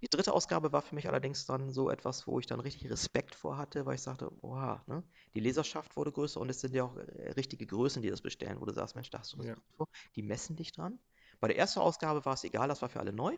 Die 0.00 0.08
dritte 0.08 0.32
Ausgabe 0.32 0.72
war 0.72 0.80
für 0.82 0.94
mich 0.94 1.08
allerdings 1.08 1.44
dann 1.46 1.72
so 1.72 1.90
etwas, 1.90 2.26
wo 2.28 2.38
ich 2.38 2.46
dann 2.46 2.60
richtig 2.60 2.88
Respekt 2.90 3.34
vor 3.34 3.56
hatte, 3.56 3.84
weil 3.84 3.96
ich 3.96 4.02
sagte, 4.02 4.30
oha, 4.42 4.84
ne? 4.86 5.02
Die 5.34 5.40
Leserschaft 5.40 5.96
wurde 5.96 6.12
größer 6.12 6.40
und 6.40 6.50
es 6.50 6.60
sind 6.60 6.74
ja 6.74 6.84
auch 6.84 6.96
äh, 6.96 7.32
richtige 7.32 7.66
Größen, 7.66 8.00
die 8.02 8.10
das 8.10 8.20
bestellen, 8.20 8.60
wo 8.60 8.64
du 8.64 8.72
sagst, 8.72 8.94
Mensch, 8.94 9.10
da 9.10 9.18
hast 9.18 9.32
du 9.32 9.42
Ja. 9.42 9.56
Vor. 9.76 9.88
Die 10.14 10.22
messen 10.22 10.54
dich 10.56 10.70
dran. 10.72 10.98
Bei 11.40 11.48
der 11.48 11.58
ersten 11.58 11.80
Ausgabe 11.80 12.24
war 12.24 12.34
es 12.34 12.44
egal, 12.44 12.68
das 12.68 12.80
war 12.82 12.88
für 12.88 13.00
alle 13.00 13.12
neu. 13.12 13.36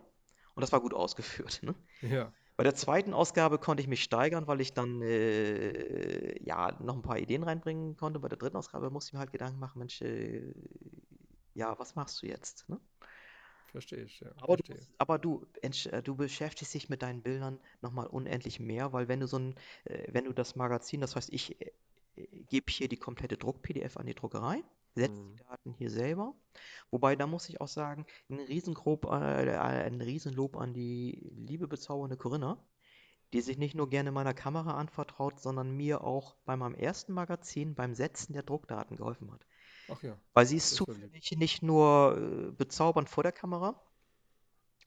Und 0.55 0.61
das 0.61 0.70
war 0.73 0.81
gut 0.81 0.93
ausgeführt. 0.94 1.62
Ne? 1.62 1.74
Ja. 2.02 2.32
Bei 2.56 2.62
der 2.64 2.74
zweiten 2.74 3.14
Ausgabe 3.14 3.59
konnte 3.59 3.82
ich 3.82 3.89
mich 3.89 4.02
steigern, 4.05 4.47
weil 4.47 4.60
ich 4.60 4.74
dann 4.74 5.02
äh, 5.02 6.40
ja 6.44 6.72
noch 6.81 6.94
ein 6.97 7.02
paar 7.02 7.18
Ideen 7.18 7.43
reinbringen 7.43 7.97
konnte. 7.97 8.20
Bei 8.20 8.28
der 8.28 8.39
dritten 8.39 8.56
Ausgabe 8.56 8.90
musste 8.90 9.10
ich 9.10 9.12
mir 9.14 9.18
halt 9.20 9.32
Gedanken 9.32 9.59
machen, 9.59 9.78
Mensch, 9.81 10.01
äh, 10.02 10.55
ja, 11.55 11.78
was 11.78 11.94
machst 11.94 12.22
du 12.22 12.26
jetzt? 12.26 12.68
Ne? 12.68 12.81
Verstehe 13.66 14.05
ich, 14.05 14.20
ja. 14.20 14.31
Aber 14.36 14.56
du, 14.56 14.64
Verstehe. 14.64 14.76
musst- 14.76 14.90
aber 14.98 15.18
du, 15.18 15.47
äh, 15.62 16.02
du 16.02 16.14
beschäftigst 16.16 16.74
dich 16.74 16.89
mit 16.89 17.02
deinen 17.02 17.22
Bildern 17.22 17.59
nochmal 17.81 18.06
unendlich 18.06 18.60
mehr, 18.60 18.93
weil 18.93 19.09
wenn 19.09 19.20
du 19.20 19.26
so 19.26 19.39
ein, 19.39 19.55
äh, 19.85 20.06
wenn 20.12 20.24
du 20.24 20.32
das 20.32 20.55
Magazin, 20.56 21.01
das 21.01 21.16
heißt, 21.16 21.32
ich 21.32 21.60
äh, 21.60 21.72
gebe 22.48 22.70
hier 22.70 22.89
die 22.89 22.97
komplette 22.98 23.36
Druck-PDF 23.36 23.97
an 23.97 24.06
die 24.06 24.14
Druckerei, 24.14 24.62
setze 24.95 25.23
die 25.29 25.35
Mhm. 25.35 25.37
Daten 25.49 25.73
hier 25.75 25.91
selber. 25.91 26.35
Wobei, 26.91 27.16
da 27.16 27.27
muss 27.27 27.49
ich 27.49 27.61
auch 27.61 27.69
sagen, 27.69 28.07
ein 28.31 28.41
Riesengrob, 28.41 29.07
äh, 29.07 29.47
äh, 29.47 29.57
ein 29.59 30.01
Riesenlob 30.01 30.57
an 30.57 30.73
die 30.75 31.31
liebe, 31.37 31.69
bezaubernde 31.69 32.16
Corinna, 32.16 32.65
die 33.35 33.43
sich 33.43 33.59
nicht 33.59 33.75
nur 33.75 33.89
gerne 33.91 34.12
meiner 34.12 34.35
Kamera 34.35 34.75
anvertraut, 34.79 35.41
sondern 35.41 35.71
mir 35.77 36.05
auch 36.05 36.37
bei 36.45 36.57
meinem 36.57 36.75
ersten 36.75 37.12
Magazin 37.15 37.75
beim 37.75 37.95
Setzen 37.95 38.33
der 38.35 38.43
Druckdaten 38.45 38.97
geholfen 38.97 39.33
hat. 39.33 39.47
Ach 39.89 40.03
ja. 40.03 40.19
Weil 40.35 40.47
sie 40.47 40.57
ist 40.59 40.75
zufällig 40.75 41.33
nicht 41.37 41.62
nur 41.62 42.16
äh, 42.19 42.53
bezaubernd 42.53 43.09
vor 43.09 43.23
der 43.25 43.33
Kamera, 43.33 43.81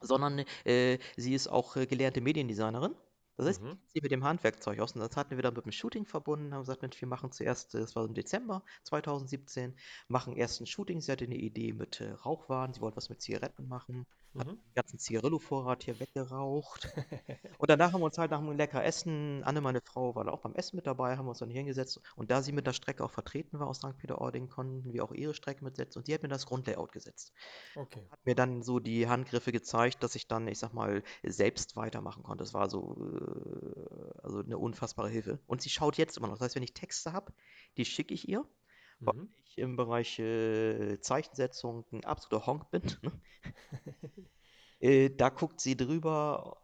sondern 0.02 0.44
äh, 0.66 1.00
sie 1.18 1.34
ist 1.34 1.48
auch 1.48 1.76
äh, 1.76 1.86
gelernte 1.88 2.22
Mediendesignerin. 2.22 2.96
Das 3.38 3.46
heißt, 3.48 3.62
Mhm. 3.62 3.80
sie 3.88 4.02
mit 4.02 4.12
dem 4.12 4.24
Handwerkzeug 4.26 4.80
aus. 4.80 4.94
Und 4.94 5.02
das 5.02 5.16
hatten 5.16 5.36
wir 5.38 5.44
dann 5.44 5.54
mit 5.54 5.66
dem 5.66 5.72
Shooting 5.72 6.06
verbunden, 6.06 6.54
haben 6.54 6.62
gesagt, 6.62 6.82
Mensch, 6.82 7.00
wir 7.02 7.08
machen 7.08 7.32
zuerst, 7.32 7.74
das 7.74 7.96
war 7.96 8.06
im 8.06 8.14
Dezember 8.14 8.64
2017, 8.84 9.76
machen 10.10 10.36
erst 10.36 10.60
ein 10.62 10.68
Shooting. 10.68 11.00
Sie 11.02 11.12
hatte 11.12 11.26
eine 11.26 11.36
Idee 11.38 11.74
mit 11.74 12.02
äh, 12.02 12.12
Rauchwaren, 12.12 12.74
sie 12.74 12.82
wollte 12.82 12.98
was 12.98 13.10
mit 13.10 13.22
Zigaretten 13.22 13.68
machen, 13.68 14.06
hat 14.36 14.48
Mhm. 14.48 14.52
den 14.52 14.74
ganzen 14.76 15.00
Zigarillo-Vorrat 15.00 15.84
hier 15.84 16.00
weggeraucht. 16.00 16.88
Und 17.60 17.70
danach 17.70 17.94
haben 17.94 18.02
wir 18.02 18.06
uns 18.06 18.18
halt 18.18 18.32
nach 18.32 18.40
einem 18.40 18.56
lecker 18.58 18.84
Essen, 18.84 19.44
Anne, 19.44 19.62
meine 19.62 19.82
Frau, 19.82 20.16
war 20.16 20.24
da 20.26 20.32
auch 20.32 20.42
beim 20.42 20.54
Essen 20.56 20.76
mit 20.76 20.88
dabei, 20.88 21.18
haben 21.18 21.26
wir 21.26 21.30
uns 21.30 21.40
dann 21.40 21.50
hier 21.50 21.60
hingesetzt. 21.60 22.00
Und 22.16 22.32
da 22.32 22.42
sie 22.42 22.52
mit 22.52 22.68
der 22.68 22.74
Strecke 22.74 23.04
auch 23.04 23.12
vertreten 23.12 23.60
war 23.60 23.68
aus 23.68 23.78
St. 23.78 23.98
Peter-Ording, 23.98 24.50
konnten 24.50 24.94
wir 24.94 25.04
auch 25.04 25.12
ihre 25.12 25.34
Strecke 25.34 25.64
mitsetzen. 25.64 26.00
Und 26.00 26.08
die 26.08 26.14
hat 26.14 26.24
mir 26.24 26.30
das 26.30 26.46
Grundlayout 26.46 26.92
gesetzt. 26.92 27.34
Okay. 27.76 28.08
Hat 28.12 28.26
mir 28.26 28.36
dann 28.36 28.62
so 28.64 28.80
die 28.80 29.08
Handgriffe 29.08 29.52
gezeigt, 29.52 30.04
dass 30.04 30.16
ich 30.16 30.28
dann, 30.28 30.48
ich 30.48 30.60
sag 30.60 30.74
mal, 30.74 31.04
selbst 31.24 31.76
weitermachen 31.76 32.24
konnte. 32.24 32.44
Das 32.44 32.54
war 32.54 32.70
so, 32.70 32.96
äh, 33.00 34.20
also 34.24 34.40
eine 34.40 34.58
unfassbare 34.58 35.10
Hilfe. 35.10 35.40
Und 35.48 35.62
sie 35.62 35.70
schaut 35.70 35.98
jetzt 35.98 36.18
immer 36.18 36.28
noch. 36.28 36.36
Das 36.36 36.46
heißt, 36.46 36.56
wenn 36.56 36.64
ich 36.64 36.74
Texte 36.74 37.14
habe, 37.14 37.34
die 37.78 37.86
schicke 37.86 38.14
ich 38.14 38.28
ihr, 38.28 38.46
weil 39.00 39.14
Mhm. 39.14 39.28
ich 39.46 39.58
im 39.58 39.76
Bereich 39.76 40.20
äh, 40.20 41.00
Zeichensetzung 41.02 41.86
ein 41.92 42.06
absoluter 42.06 42.46
Honk 42.48 42.70
bin. 42.72 42.82
Ne? 43.04 43.12
Äh, 44.80 45.10
da 45.16 45.30
guckt 45.30 45.60
sie 45.62 45.76
drüber, 45.78 46.60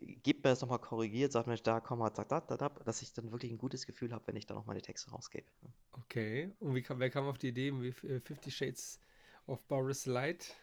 äh, 0.00 0.14
gibt 0.22 0.44
mir 0.44 0.50
das 0.50 0.60
nochmal 0.60 0.78
korrigiert, 0.80 1.32
sagt 1.32 1.46
mir, 1.46 1.56
da 1.56 1.80
komm 1.80 1.98
mal, 2.00 2.10
da, 2.10 2.24
da, 2.24 2.40
da, 2.40 2.68
dass 2.68 3.02
ich 3.02 3.12
dann 3.12 3.32
wirklich 3.32 3.52
ein 3.52 3.58
gutes 3.58 3.86
Gefühl 3.86 4.12
habe, 4.12 4.26
wenn 4.26 4.36
ich 4.36 4.46
dann 4.46 4.56
noch 4.56 4.66
meine 4.66 4.82
Texte 4.82 5.10
rausgebe. 5.10 5.46
ne? 5.62 5.72
Okay. 5.92 6.52
Und 6.60 6.74
wie 6.74 6.82
kam, 6.82 6.98
wer 7.00 7.10
kam 7.10 7.26
auf 7.26 7.38
die 7.38 7.48
Idee 7.48 7.72
wie 7.80 7.88
äh, 8.08 8.20
Fifty 8.20 8.50
Shades 8.50 9.00
of 9.46 9.62
Boris 9.66 10.06
Light? 10.06 10.54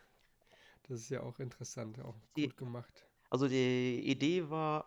Das 0.88 1.00
ist 1.02 1.10
ja 1.10 1.22
auch 1.24 1.40
interessant, 1.40 2.00
auch 2.02 2.16
Die- 2.36 2.44
gut 2.44 2.58
gemacht. 2.58 3.06
Also 3.30 3.48
die 3.48 4.00
Idee 4.10 4.50
war, 4.50 4.86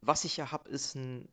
was 0.00 0.24
ich 0.24 0.36
ja 0.36 0.52
habe, 0.52 0.68
ist 0.70 0.94
ein 0.96 1.28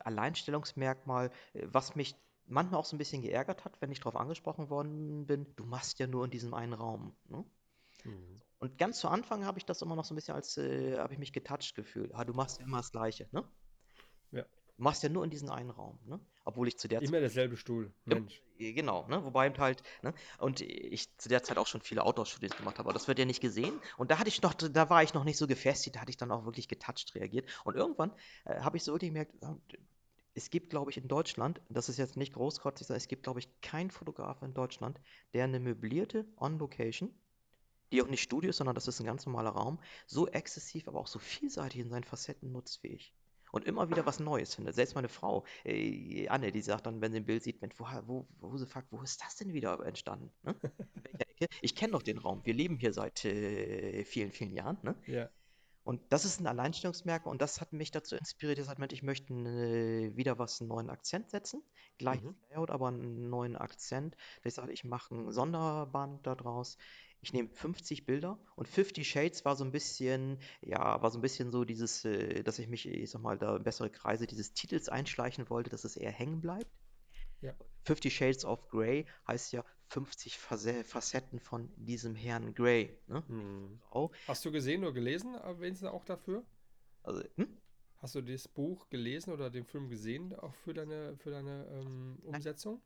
Alleinstellungsmerkmal, 0.00 1.30
was 1.54 1.96
mich 1.96 2.14
manchmal 2.46 2.80
auch 2.80 2.84
so 2.84 2.96
ein 2.96 2.98
bisschen 2.98 3.22
geärgert 3.22 3.64
hat, 3.64 3.80
wenn 3.80 3.90
ich 3.90 4.00
darauf 4.00 4.16
angesprochen 4.16 4.70
worden 4.70 5.26
bin, 5.26 5.46
du 5.56 5.64
machst 5.64 5.98
ja 5.98 6.06
nur 6.06 6.24
in 6.24 6.30
diesem 6.30 6.54
einen 6.54 6.72
Raum. 6.72 7.14
Ne? 7.28 7.44
Mhm. 8.04 8.40
Und 8.58 8.78
ganz 8.78 9.00
zu 9.00 9.08
Anfang 9.08 9.44
habe 9.44 9.58
ich 9.58 9.64
das 9.66 9.82
immer 9.82 9.96
noch 9.96 10.04
so 10.04 10.14
ein 10.14 10.16
bisschen 10.16 10.34
als, 10.34 10.56
äh, 10.56 10.98
habe 10.98 11.12
ich 11.12 11.18
mich 11.18 11.32
getoucht 11.32 11.74
gefühlt. 11.74 12.14
Ah, 12.14 12.24
du 12.24 12.32
machst 12.32 12.58
ja 12.58 12.64
immer 12.64 12.78
das 12.78 12.90
Gleiche, 12.90 13.28
ne? 13.32 13.44
Ja. 14.30 14.42
Du 14.76 14.82
machst 14.82 15.02
ja 15.02 15.08
nur 15.08 15.24
in 15.24 15.30
diesen 15.30 15.50
einen 15.50 15.70
Raum, 15.70 15.98
ne? 16.06 16.20
Obwohl 16.44 16.68
ich 16.68 16.78
zu 16.78 16.88
der 16.88 17.02
Immer 17.02 17.20
derselbe 17.20 17.56
Stuhl, 17.56 17.92
Ja, 18.06 18.14
Mench. 18.14 18.42
äh, 18.58 18.72
Genau, 18.72 19.06
ne? 19.08 19.24
Wobei 19.24 19.50
halt, 19.50 19.82
ne? 20.02 20.14
Und 20.38 20.60
ich 20.60 21.16
zu 21.18 21.28
der 21.28 21.42
Zeit 21.42 21.58
auch 21.58 21.66
schon 21.66 21.80
viele 21.80 22.04
Outdoor-Shootings 22.04 22.56
gemacht 22.56 22.78
habe, 22.78 22.88
aber 22.88 22.92
das 22.94 23.08
wird 23.08 23.18
ja 23.18 23.24
nicht 23.24 23.40
gesehen. 23.40 23.78
Und 23.96 24.10
da 24.10 24.18
hatte 24.18 24.28
ich 24.28 24.40
noch, 24.42 24.54
da 24.54 24.88
war 24.88 25.02
ich 25.02 25.12
noch 25.12 25.24
nicht 25.24 25.38
so 25.38 25.46
gefestigt, 25.46 25.96
da 25.96 26.00
hatte 26.00 26.10
ich 26.10 26.16
dann 26.16 26.30
auch 26.30 26.44
wirklich 26.44 26.68
getoucht 26.68 27.14
reagiert. 27.14 27.48
Und 27.64 27.76
irgendwann 27.76 28.12
äh, 28.44 28.60
habe 28.60 28.76
ich 28.76 28.84
so 28.84 28.92
wirklich 28.92 29.10
gemerkt, 29.10 29.34
es 30.36 30.50
gibt, 30.50 30.68
glaube 30.68 30.90
ich, 30.90 30.98
in 30.98 31.08
Deutschland, 31.08 31.62
das 31.70 31.88
ist 31.88 31.96
jetzt 31.96 32.16
nicht 32.16 32.34
großkotzig, 32.34 32.90
es 32.90 33.08
gibt, 33.08 33.22
glaube 33.22 33.40
ich, 33.40 33.48
keinen 33.62 33.90
Fotografen 33.90 34.48
in 34.48 34.54
Deutschland, 34.54 35.00
der 35.32 35.44
eine 35.44 35.58
möblierte 35.58 36.26
On-Location, 36.36 37.10
die 37.90 38.02
auch 38.02 38.06
nicht 38.06 38.22
Studio 38.22 38.50
ist, 38.50 38.58
sondern 38.58 38.74
das 38.74 38.86
ist 38.86 39.00
ein 39.00 39.06
ganz 39.06 39.24
normaler 39.24 39.50
Raum, 39.50 39.78
so 40.06 40.28
exzessiv, 40.28 40.88
aber 40.88 41.00
auch 41.00 41.06
so 41.06 41.18
vielseitig 41.18 41.80
in 41.80 41.88
seinen 41.88 42.04
Facetten 42.04 42.52
nutzt 42.52 42.82
wie 42.82 42.88
ich. 42.88 43.14
Und 43.50 43.64
immer 43.64 43.88
wieder 43.88 44.04
was 44.04 44.20
Neues 44.20 44.54
findet. 44.54 44.74
Selbst 44.74 44.94
meine 44.94 45.08
Frau, 45.08 45.46
äh, 45.64 46.28
Anne, 46.28 46.52
die 46.52 46.60
sagt 46.60 46.84
dann, 46.84 47.00
wenn 47.00 47.12
sie 47.12 47.20
ein 47.20 47.24
Bild 47.24 47.42
sieht, 47.42 47.62
Mensch, 47.62 47.74
wo, 47.78 47.86
wo, 48.06 48.26
wo, 48.40 48.66
fragt, 48.66 48.92
wo 48.92 49.00
ist 49.00 49.22
das 49.22 49.36
denn 49.36 49.54
wieder 49.54 49.80
entstanden? 49.86 50.30
Ne? 50.42 50.54
Ich 51.60 51.74
kenne 51.74 51.92
doch 51.92 52.02
den 52.02 52.16
Raum. 52.16 52.40
Wir 52.44 52.54
leben 52.54 52.78
hier 52.78 52.94
seit 52.94 53.22
äh, 53.26 54.04
vielen, 54.04 54.32
vielen 54.32 54.54
Jahren. 54.54 54.78
Ne? 54.82 54.94
Ja. 55.06 55.28
Und 55.86 56.02
das 56.12 56.24
ist 56.24 56.40
ein 56.40 56.48
Alleinstellungsmerkmal 56.48 57.30
und 57.30 57.40
das 57.40 57.60
hat 57.60 57.72
mich 57.72 57.92
dazu 57.92 58.16
inspiriert, 58.16 58.58
dass 58.58 58.68
ich 58.90 59.04
möchte 59.04 59.32
äh, 59.32 60.16
wieder 60.16 60.36
was, 60.36 60.60
einen 60.60 60.66
neuen 60.66 60.90
Akzent 60.90 61.30
setzen. 61.30 61.62
Gleiches 61.96 62.24
Mhm. 62.24 62.34
Layout, 62.50 62.70
aber 62.72 62.88
einen 62.88 63.30
neuen 63.30 63.54
Akzent. 63.54 64.16
Ich 64.42 64.54
sage, 64.54 64.72
ich 64.72 64.82
mache 64.82 65.14
ein 65.14 65.30
Sonderband 65.30 66.26
daraus. 66.26 66.76
Ich 67.20 67.32
nehme 67.32 67.48
50 67.50 68.04
Bilder 68.04 68.40
und 68.56 68.66
50 68.66 69.08
Shades 69.08 69.44
war 69.44 69.54
so 69.54 69.62
ein 69.64 69.70
bisschen, 69.70 70.40
ja, 70.60 71.00
war 71.00 71.12
so 71.12 71.18
ein 71.18 71.22
bisschen 71.22 71.52
so 71.52 71.64
dieses, 71.64 72.04
äh, 72.04 72.42
dass 72.42 72.58
ich 72.58 72.66
mich, 72.66 72.88
ich 72.88 73.08
sag 73.08 73.22
mal, 73.22 73.38
da 73.38 73.56
bessere 73.58 73.88
Kreise 73.88 74.26
dieses 74.26 74.54
Titels 74.54 74.88
einschleichen 74.88 75.48
wollte, 75.50 75.70
dass 75.70 75.84
es 75.84 75.96
eher 75.96 76.10
hängen 76.10 76.40
bleibt. 76.40 76.70
Ja. 77.40 77.54
50 77.84 78.14
Shades 78.16 78.44
of 78.44 78.68
Grey 78.68 79.06
heißt 79.28 79.52
ja 79.52 79.64
50 79.88 80.38
Fase- 80.38 80.84
Facetten 80.84 81.38
von 81.38 81.70
diesem 81.76 82.14
Herrn 82.14 82.54
Grey. 82.54 82.98
Ne? 83.06 83.22
Mhm. 83.28 83.78
Frau. 83.88 84.10
Hast 84.26 84.44
du 84.44 84.50
gesehen 84.50 84.82
oder 84.82 84.92
gelesen, 84.92 85.34
du 85.34 85.88
auch 85.92 86.04
dafür? 86.04 86.44
Also, 87.02 87.22
hm? 87.36 87.56
Hast 87.98 88.14
du 88.14 88.20
das 88.20 88.48
Buch 88.48 88.88
gelesen 88.88 89.32
oder 89.32 89.48
den 89.50 89.64
Film 89.64 89.88
gesehen, 89.88 90.34
auch 90.34 90.54
für 90.54 90.74
deine, 90.74 91.16
für 91.16 91.30
deine 91.30 91.66
ähm, 91.70 92.18
Umsetzung? 92.24 92.82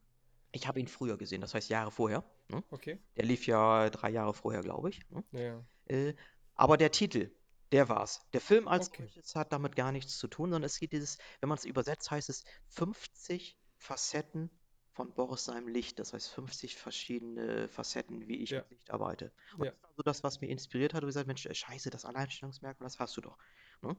Ich 0.53 0.67
habe 0.67 0.81
ihn 0.81 0.89
früher 0.89 1.17
gesehen, 1.17 1.41
das 1.41 1.55
heißt 1.55 1.69
Jahre 1.69 1.91
vorher. 1.91 2.25
Ne? 2.49 2.63
Okay. 2.71 2.99
Der 3.17 3.25
lief 3.25 3.47
ja 3.47 3.89
drei 3.91 4.11
Jahre 4.11 4.35
vorher, 4.35 4.63
glaube 4.63 4.91
ich. 4.91 5.01
Ne? 5.11 5.25
Ja, 5.33 5.41
ja. 5.41 5.65
Äh, 5.87 6.15
aber 6.55 6.77
der 6.77 6.91
Titel, 6.91 7.31
der 7.73 7.89
war's. 7.89 8.21
Der 8.33 8.41
Film 8.41 8.69
als 8.69 8.89
Okay. 8.89 9.05
solches 9.07 9.35
hat 9.37 9.53
damit 9.53 9.77
gar 9.77 9.93
nichts 9.93 10.19
zu 10.19 10.29
tun, 10.29 10.51
sondern 10.51 10.65
es 10.67 10.79
geht 10.79 10.93
dieses, 10.93 11.19
wenn 11.41 11.49
man 11.49 11.57
es 11.59 11.65
übersetzt, 11.65 12.11
heißt 12.11 12.29
es 12.29 12.45
50 12.69 13.57
Facetten 13.81 14.51
von 14.93 15.15
Boris 15.15 15.45
seinem 15.45 15.69
Licht. 15.69 15.99
Das 15.99 16.13
heißt 16.13 16.31
50 16.31 16.77
verschiedene 16.77 17.69
Facetten, 17.69 18.29
wie 18.29 18.37
ich 18.43 18.55
Ja. 18.55 18.59
mit 18.59 18.71
Licht 18.71 18.91
arbeite. 18.91 19.33
Und 19.59 19.67
Ja. 19.67 19.73
das 19.73 19.83
war 19.83 19.91
so 19.97 20.03
das, 20.03 20.23
was 20.25 20.41
mir 20.41 20.49
inspiriert 20.49 20.95
hat. 20.95 21.03
Und 21.03 21.09
gesagt, 21.09 21.27
Mensch, 21.27 21.47
äh, 21.47 21.55
scheiße, 21.55 21.91
das 21.91 22.05
Alleinstellungsmerkmal, 22.05 22.87
das 22.87 22.99
hast 23.01 23.17
du 23.17 23.21
doch. 23.23 23.39
Ne? 23.83 23.97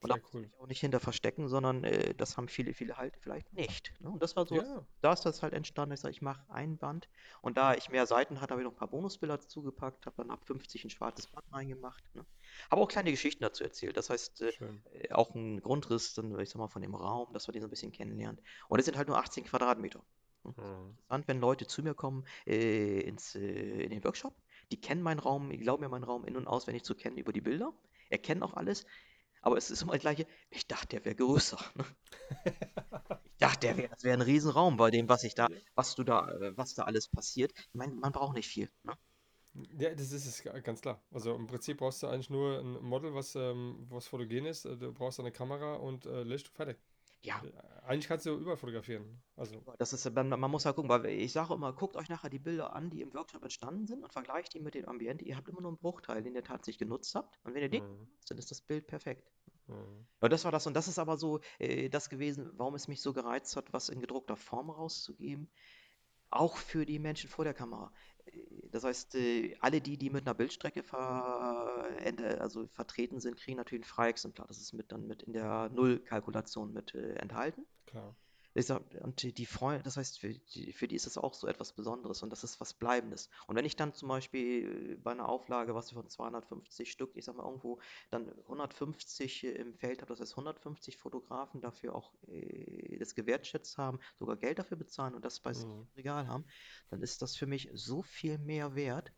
Und 0.00 0.08
da 0.10 0.14
Sehr 0.14 0.20
muss 0.22 0.32
cool. 0.32 0.42
ich 0.42 0.52
mich 0.52 0.58
auch 0.60 0.66
nicht 0.66 0.80
hinter 0.80 1.00
verstecken, 1.00 1.48
sondern 1.48 1.84
äh, 1.84 2.14
das 2.14 2.36
haben 2.36 2.48
viele, 2.48 2.72
viele 2.74 2.96
halt 2.96 3.16
vielleicht 3.20 3.52
nicht. 3.52 3.94
Ne? 4.00 4.10
Und 4.10 4.22
das 4.22 4.36
war 4.36 4.46
so, 4.46 4.62
Ja, 4.62 4.86
da 5.00 5.12
ist 5.12 5.22
das 5.24 5.42
halt 5.42 5.52
entstanden. 5.54 5.94
Ich 5.94 6.00
sage, 6.00 6.12
ich 6.12 6.22
mache 6.22 6.48
ein 6.50 6.78
Band. 6.78 7.08
Und 7.42 7.56
da 7.56 7.74
ich 7.74 7.88
mehr 7.90 8.06
Seiten 8.06 8.40
hatte, 8.40 8.52
habe 8.52 8.62
ich 8.62 8.64
noch 8.64 8.72
ein 8.72 8.76
paar 8.76 8.90
Bonusbilder 8.90 9.38
dazu 9.38 9.62
gepackt, 9.62 10.06
habe 10.06 10.16
dann 10.18 10.30
ab 10.30 10.44
50 10.46 10.84
ein 10.84 10.90
schwarzes 10.90 11.26
Band 11.28 11.44
reingemacht. 11.52 12.04
Ne? 12.14 12.24
Habe 12.70 12.82
auch 12.82 12.88
kleine 12.88 13.10
Geschichten 13.10 13.42
dazu 13.42 13.64
erzählt. 13.64 13.96
Das 13.96 14.10
heißt, 14.10 14.42
äh, 14.42 14.52
äh, 14.92 15.12
auch 15.12 15.34
ein 15.34 15.60
Grundriss, 15.60 16.14
dann, 16.14 16.38
ich 16.40 16.50
sag 16.50 16.58
mal, 16.58 16.68
von 16.68 16.82
dem 16.82 16.94
Raum, 16.94 17.32
dass 17.32 17.48
wir 17.48 17.52
den 17.52 17.62
so 17.62 17.68
ein 17.68 17.70
bisschen 17.70 17.92
kennenlernen. 17.92 18.40
Und 18.68 18.78
es 18.78 18.84
sind 18.84 18.96
halt 18.96 19.08
nur 19.08 19.18
18 19.18 19.44
Quadratmeter. 19.44 20.02
Mhm. 20.44 20.52
Interessant, 20.90 21.28
wenn 21.28 21.40
Leute 21.40 21.66
zu 21.66 21.82
mir 21.82 21.94
kommen 21.94 22.24
äh, 22.46 23.00
ins, 23.00 23.34
äh, 23.34 23.40
in 23.40 23.90
den 23.90 24.04
Workshop, 24.04 24.34
die 24.70 24.80
kennen 24.80 25.02
meinen 25.02 25.18
Raum, 25.18 25.50
die 25.50 25.58
glauben 25.58 25.82
mir 25.82 25.88
meinen 25.88 26.04
Raum 26.04 26.24
in- 26.24 26.36
und 26.36 26.46
auswendig 26.46 26.84
zu 26.84 26.94
kennen 26.94 27.18
über 27.18 27.32
die 27.32 27.40
Bilder, 27.40 27.72
erkennen 28.10 28.42
auch 28.42 28.54
alles, 28.54 28.86
aber 29.40 29.56
es 29.56 29.70
ist 29.70 29.82
immer 29.82 29.92
das 29.92 30.00
gleiche, 30.00 30.26
ich 30.50 30.66
dachte, 30.66 30.88
der 30.88 31.04
wäre 31.04 31.14
größer. 31.14 31.58
Ne? 31.74 31.84
Ich 33.40 33.46
dachte, 33.46 33.68
der 33.68 33.76
wär, 33.76 33.88
das 33.88 34.02
wäre 34.02 34.14
ein 34.14 34.20
Riesenraum 34.20 34.76
bei 34.76 34.90
dem, 34.90 35.08
was 35.08 35.22
ich 35.22 35.36
da, 35.36 35.46
was 35.76 35.94
du 35.94 36.02
da, 36.02 36.28
äh, 36.28 36.56
was 36.56 36.74
da 36.74 36.82
alles 36.82 37.06
passiert. 37.06 37.52
Ich 37.56 37.74
meine, 37.74 37.94
man 37.94 38.10
braucht 38.10 38.34
nicht 38.34 38.48
viel. 38.48 38.68
Ne? 38.82 38.98
Ja, 39.78 39.94
das 39.94 40.12
ist 40.12 40.26
es 40.26 40.42
ga- 40.42 40.58
ganz 40.60 40.80
klar. 40.80 41.00
Also 41.10 41.34
im 41.34 41.46
Prinzip 41.46 41.78
brauchst 41.78 42.02
du 42.02 42.06
eigentlich 42.08 42.30
nur 42.30 42.58
ein 42.60 42.82
Model, 42.82 43.14
was, 43.14 43.34
ähm, 43.34 43.86
was 43.90 44.06
fotogen 44.08 44.46
ist. 44.46 44.64
Äh, 44.64 44.76
Du 44.76 44.92
brauchst 44.92 45.20
eine 45.20 45.32
Kamera 45.32 45.74
und 45.76 46.06
äh, 46.06 46.22
Licht, 46.22 46.48
fertig. 46.48 46.78
Ja, 47.22 47.42
Äh, 47.42 47.52
Eigentlich 47.86 48.08
kannst 48.08 48.26
du 48.26 48.34
überall 48.36 48.56
fotografieren. 48.56 49.22
Also, 49.36 49.64
das 49.78 49.92
ist, 49.92 50.10
man, 50.14 50.28
man 50.28 50.50
muss 50.50 50.64
ja 50.64 50.72
gucken, 50.72 50.90
weil 50.90 51.06
ich 51.06 51.32
sage 51.32 51.54
immer, 51.54 51.72
guckt 51.72 51.96
euch 51.96 52.08
nachher 52.08 52.28
die 52.30 52.38
Bilder 52.38 52.74
an, 52.74 52.90
die 52.90 53.00
im 53.00 53.12
Workshop 53.14 53.42
entstanden 53.42 53.86
sind 53.86 54.02
und 54.04 54.12
vergleicht 54.12 54.54
die 54.54 54.60
mit 54.60 54.74
dem 54.74 54.86
Ambiente. 54.88 55.24
Ihr 55.24 55.36
habt 55.36 55.48
immer 55.48 55.60
nur 55.60 55.70
einen 55.70 55.78
Bruchteil, 55.78 56.22
den 56.22 56.34
ihr 56.34 56.44
tatsächlich 56.44 56.78
genutzt 56.78 57.14
habt. 57.14 57.38
Und 57.44 57.54
wenn 57.54 57.62
ihr 57.62 57.68
den 57.70 57.82
Mhm. 57.82 57.98
nutzt, 58.10 58.30
dann 58.30 58.38
ist 58.38 58.50
das 58.50 58.60
Bild 58.60 58.86
perfekt. 58.86 59.30
mhm. 59.66 60.06
Ja, 60.22 60.28
das 60.28 60.44
war 60.44 60.52
das. 60.52 60.66
Und 60.66 60.74
das 60.74 60.88
ist 60.88 60.98
aber 60.98 61.16
so 61.16 61.40
äh, 61.58 61.88
das 61.88 62.08
gewesen, 62.10 62.50
warum 62.56 62.74
es 62.74 62.88
mich 62.88 63.00
so 63.02 63.12
gereizt 63.12 63.56
hat, 63.56 63.72
was 63.72 63.88
in 63.88 64.00
gedruckter 64.00 64.36
Form 64.36 64.70
rauszugeben. 64.70 65.48
Auch 66.30 66.56
für 66.56 66.86
die 66.86 66.98
Menschen 66.98 67.30
vor 67.30 67.44
der 67.44 67.54
Kamera. 67.54 67.92
Das 68.70 68.84
heißt, 68.84 69.14
äh, 69.14 69.56
alle 69.60 69.80
die, 69.80 69.96
die 69.96 70.10
mit 70.10 70.26
einer 70.26 70.34
Bildstrecke 70.34 70.82
ver 70.82 71.86
also 72.40 72.66
vertreten 72.68 73.20
sind, 73.20 73.36
kriegen 73.36 73.56
natürlich 73.56 73.84
ein 73.84 73.88
Freiexemplar. 73.88 74.46
Das 74.46 74.58
ist 74.58 74.72
mit 74.72 74.92
dann 74.92 75.06
mit 75.06 75.22
in 75.22 75.32
der 75.32 75.68
Nullkalkulation 75.70 76.72
mit 76.72 76.94
äh, 76.94 77.14
enthalten. 77.14 77.66
Klar. 77.86 78.14
Und 79.02 79.22
die, 79.38 79.46
Freunde, 79.46 79.82
das 79.82 79.96
heißt, 79.96 80.18
für 80.20 80.34
die, 80.34 80.72
für 80.72 80.88
die 80.88 80.96
ist 80.96 81.06
es 81.06 81.16
auch 81.18 81.34
so 81.34 81.46
etwas 81.46 81.72
Besonderes 81.74 82.22
und 82.22 82.30
das 82.30 82.44
ist 82.44 82.60
was 82.60 82.74
Bleibendes. 82.74 83.30
Und 83.46 83.56
wenn 83.56 83.64
ich 83.64 83.76
dann 83.76 83.94
zum 83.94 84.08
Beispiel 84.08 84.98
bei 85.02 85.12
einer 85.12 85.28
Auflage, 85.28 85.74
was 85.74 85.92
von 85.92 86.08
250 86.08 86.90
Stück, 86.90 87.12
ich 87.14 87.24
sag 87.24 87.36
mal 87.36 87.44
irgendwo, 87.46 87.80
dann 88.10 88.28
150 88.48 89.44
im 89.44 89.74
Feld 89.74 90.00
habe, 90.02 90.12
das 90.12 90.20
heißt 90.20 90.36
150 90.36 90.96
Fotografen 90.96 91.60
dafür 91.60 91.94
auch 91.94 92.14
äh, 92.26 92.98
das 92.98 93.14
gewertschätzt 93.14 93.78
haben, 93.78 93.98
sogar 94.16 94.36
Geld 94.36 94.58
dafür 94.58 94.76
bezahlen 94.76 95.14
und 95.14 95.24
das 95.24 95.40
bei 95.40 95.52
sich 95.52 95.64
Mhm. 95.64 95.86
im 95.94 95.96
Regal 95.96 96.26
haben, 96.26 96.44
dann 96.90 97.02
ist 97.02 97.22
das 97.22 97.36
für 97.36 97.46
mich 97.46 97.70
so 97.74 98.02
viel 98.02 98.38
mehr 98.38 98.74
wert, 98.74 99.12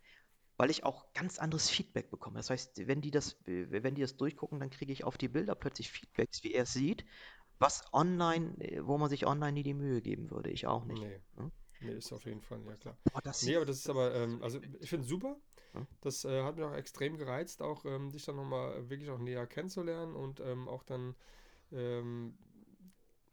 weil 0.57 0.71
ich 0.71 0.85
auch 0.85 1.13
ganz 1.15 1.39
anderes 1.39 1.71
Feedback 1.71 2.11
bekomme. 2.11 2.39
Das 2.39 2.51
heißt, 2.51 2.87
wenn 2.87 3.01
die 3.01 3.11
das, 3.11 3.39
wenn 3.47 3.95
die 3.95 4.03
das 4.03 4.17
durchgucken, 4.17 4.61
dann 4.61 4.71
kriege 4.71 4.93
ich 4.93 5.05
auf 5.05 5.17
die 5.17 5.29
Bilder 5.29 5.55
plötzlich 5.55 5.91
Feedbacks, 5.91 6.45
wie 6.45 6.53
er 6.53 6.65
es 6.65 6.73
sieht, 6.75 7.05
was 7.61 7.85
online, 7.93 8.57
äh, 8.59 8.85
wo 8.85 8.99
man 8.99 9.09
sich 9.09 9.27
online 9.27 9.53
nie 9.53 9.63
die 9.63 9.75
Mühe 9.75 10.01
geben 10.01 10.31
würde. 10.31 10.51
Ich 10.51 10.67
auch 10.67 10.85
nicht. 10.85 11.03
Nee. 11.03 11.21
ne? 11.37 11.53
Nee, 11.83 11.93
ist 11.93 12.13
auf 12.13 12.25
jeden 12.27 12.43
Fall, 12.43 12.61
ja 12.67 12.77
klar. 12.77 12.99
boah, 13.13 13.23
Nee, 13.43 13.57
aber 13.57 13.65
das 13.65 13.77
ist 13.79 13.89
aber, 13.89 14.15
ähm, 14.15 14.39
so 14.39 14.45
also 14.45 14.61
ich 14.81 14.91
finde 14.91 15.05
es 15.05 15.09
super. 15.09 15.37
Das 16.01 16.25
äh, 16.25 16.43
hat 16.43 16.57
mich 16.57 16.65
auch 16.65 16.75
extrem 16.75 17.17
gereizt, 17.17 17.63
auch 17.63 17.85
ähm, 17.85 18.11
dich 18.11 18.25
dann 18.25 18.37
nochmal 18.37 18.91
wirklich 18.91 19.09
auch 19.11 19.19
näher 19.19 19.47
kennenzulernen 19.47 20.17
und 20.17 20.41
ähm, 20.41 20.69
auch 20.69 20.83
dann 20.83 21.15
ähm, 21.71 22.37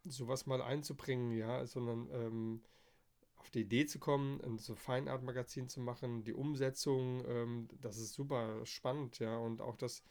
sowas 0.04 0.46
mal 0.46 0.62
einzubringen, 0.62 1.32
ja, 1.32 1.66
sondern 1.66 2.08
ähm, 2.12 2.62
auf 3.36 3.50
die 3.50 3.62
Idee 3.62 3.86
zu 3.86 3.98
kommen, 3.98 4.40
ein 4.42 4.58
so 4.58 4.74
Feinart-Magazin 4.76 5.68
zu 5.68 5.80
machen, 5.80 6.24
die 6.24 6.32
Umsetzung, 6.32 7.24
ähm, 7.26 7.68
das 7.80 7.98
ist 7.98 8.14
super 8.14 8.64
spannend, 8.64 9.18
ja, 9.18 9.36
und 9.36 9.60
auch 9.60 9.76
das 9.76 10.02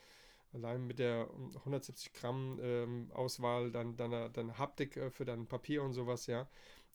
allein 0.53 0.85
mit 0.85 0.99
der 0.99 1.29
170 1.59 2.13
Gramm 2.13 2.59
ähm, 2.61 3.11
Auswahl, 3.13 3.71
dann 3.71 3.97
deine, 3.97 4.29
deine 4.29 4.57
Haptik 4.57 4.97
äh, 4.97 5.09
für 5.09 5.25
dein 5.25 5.47
Papier 5.47 5.83
und 5.83 5.93
sowas, 5.93 6.27
ja, 6.27 6.47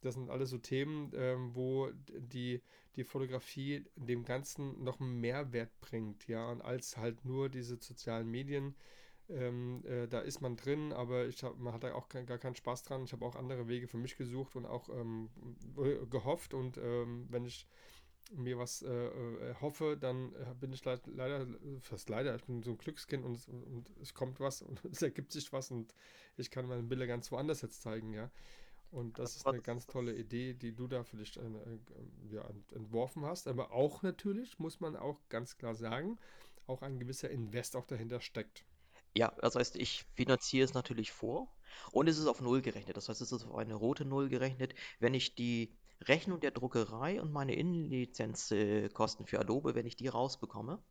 das 0.03 0.15
sind 0.15 0.31
alles 0.31 0.51
so 0.51 0.59
Themen, 0.59 1.12
ähm, 1.15 1.55
wo 1.55 1.91
die, 2.09 2.61
die 2.97 3.05
Fotografie 3.05 3.85
dem 3.97 4.24
Ganzen 4.24 4.83
noch 4.83 5.01
einen 5.01 5.20
Mehrwert 5.20 5.70
bringt, 5.81 6.27
ja, 6.29 6.51
und 6.51 6.61
als 6.61 6.97
halt 6.97 7.24
nur 7.24 7.49
diese 7.49 7.77
sozialen 7.77 8.31
Medien. 8.31 8.74
Ähm, 9.29 9.85
äh, 9.87 10.09
da 10.09 10.20
ist 10.20 10.41
man 10.41 10.57
drin, 10.57 10.93
aber 10.93 11.27
ich 11.27 11.43
hab, 11.43 11.59
man 11.59 11.73
hat 11.73 11.85
da 11.85 11.95
auch 11.95 12.09
kein, 12.09 12.27
gar 12.27 12.39
keinen 12.39 12.57
Spaß 12.57 12.83
dran. 12.83 13.05
Ich 13.05 13.12
habe 13.12 13.24
auch 13.24 13.37
andere 13.37 13.69
Wege 13.69 13.87
für 13.87 13.97
mich 13.97 14.16
gesucht 14.16 14.57
und 14.57 14.66
auch 14.66 14.89
ähm, 14.89 15.31
äh, 15.79 16.05
gehofft. 16.07 16.53
Und 16.55 16.77
ähm, 16.77 17.27
wenn 17.31 17.45
ich 17.45 17.66
mir 18.35 18.59
was 18.59 18.83
äh, 18.83 18.89
äh, 18.91 19.55
hoffe, 19.61 19.97
dann 20.01 20.35
äh, 20.35 20.55
bin 20.59 20.73
ich 20.73 20.85
leid, 20.85 21.03
leider, 21.07 21.47
fast 21.81 22.09
leider, 22.09 22.35
ich 22.37 22.45
bin 22.45 22.63
so 22.63 22.71
ein 22.73 22.79
Glückskind 22.79 23.25
und, 23.25 23.37
es- 23.37 23.49
und 23.49 23.91
es 24.01 24.15
kommt 24.15 24.41
was 24.41 24.63
und 24.63 24.85
es 24.93 25.03
ergibt 25.03 25.33
sich 25.33 25.53
was 25.53 25.71
und 25.71 25.95
ich 26.37 26.51
kann 26.51 26.67
meine 26.67 26.83
Bilder 26.83 27.07
ganz 27.07 27.31
woanders 27.33 27.63
jetzt 27.63 27.83
zeigen, 27.83 28.13
ja. 28.13 28.31
Und 28.91 29.19
das 29.19 29.35
Das 29.35 29.37
ist 29.37 29.51
eine 29.51 29.61
das, 29.61 29.63
ganz 29.63 29.87
tolle 29.89 30.15
Idee, 30.17 30.55
die 30.55 30.75
du 30.75 30.87
da 30.89 31.05
für 31.05 31.17
dich 31.17 31.37
äh, 31.39 31.43
äh, 31.43 31.79
ja, 32.31 32.43
ent- 32.49 32.73
entworfen 32.73 33.25
hast. 33.27 33.49
Aber 33.49 33.73
auch 33.73 34.03
natürlich, 34.03 34.59
muss 34.59 34.81
man 34.81 34.97
auch 34.97 35.21
ganz 35.31 35.57
klar 35.59 35.75
sagen, 35.75 36.19
auch 36.67 36.83
ein 36.83 36.99
gewisser 37.01 37.31
Invest 37.31 37.77
auch 37.77 37.87
dahinter 37.87 38.21
steckt. 38.21 38.65
ja, 39.15 39.33
das 39.41 39.57
heißt, 39.57 39.77
ich 39.77 40.05
finanziere 40.15 40.65
es 40.65 40.75
natürlich 40.75 41.13
vor 41.13 41.49
und 41.93 42.09
es 42.09 42.19
ist 42.19 42.27
auf 42.27 42.41
Null 42.41 42.63
gerechnet. 42.63 42.97
Das 42.97 43.09
heißt, 43.09 43.21
es 43.21 43.33
ist 43.33 43.45
auf 43.45 43.55
eine 43.57 43.75
rote 43.75 44.05
Null 44.05 44.29
gerechnet. 44.29 44.75
Wenn 45.01 45.15
ich 45.15 45.35
die 45.35 45.77
Rechnung 46.09 46.41
der 46.41 46.51
Druckerei 46.51 47.20
und 47.20 47.33
meine 47.33 47.55
Innenlizenzkosten 47.55 49.27
für 49.27 49.41
Adobe, 49.41 49.74
wenn 49.74 49.87
ich 49.87 49.97
die 49.97 50.09
rausbekomme, 50.09 50.83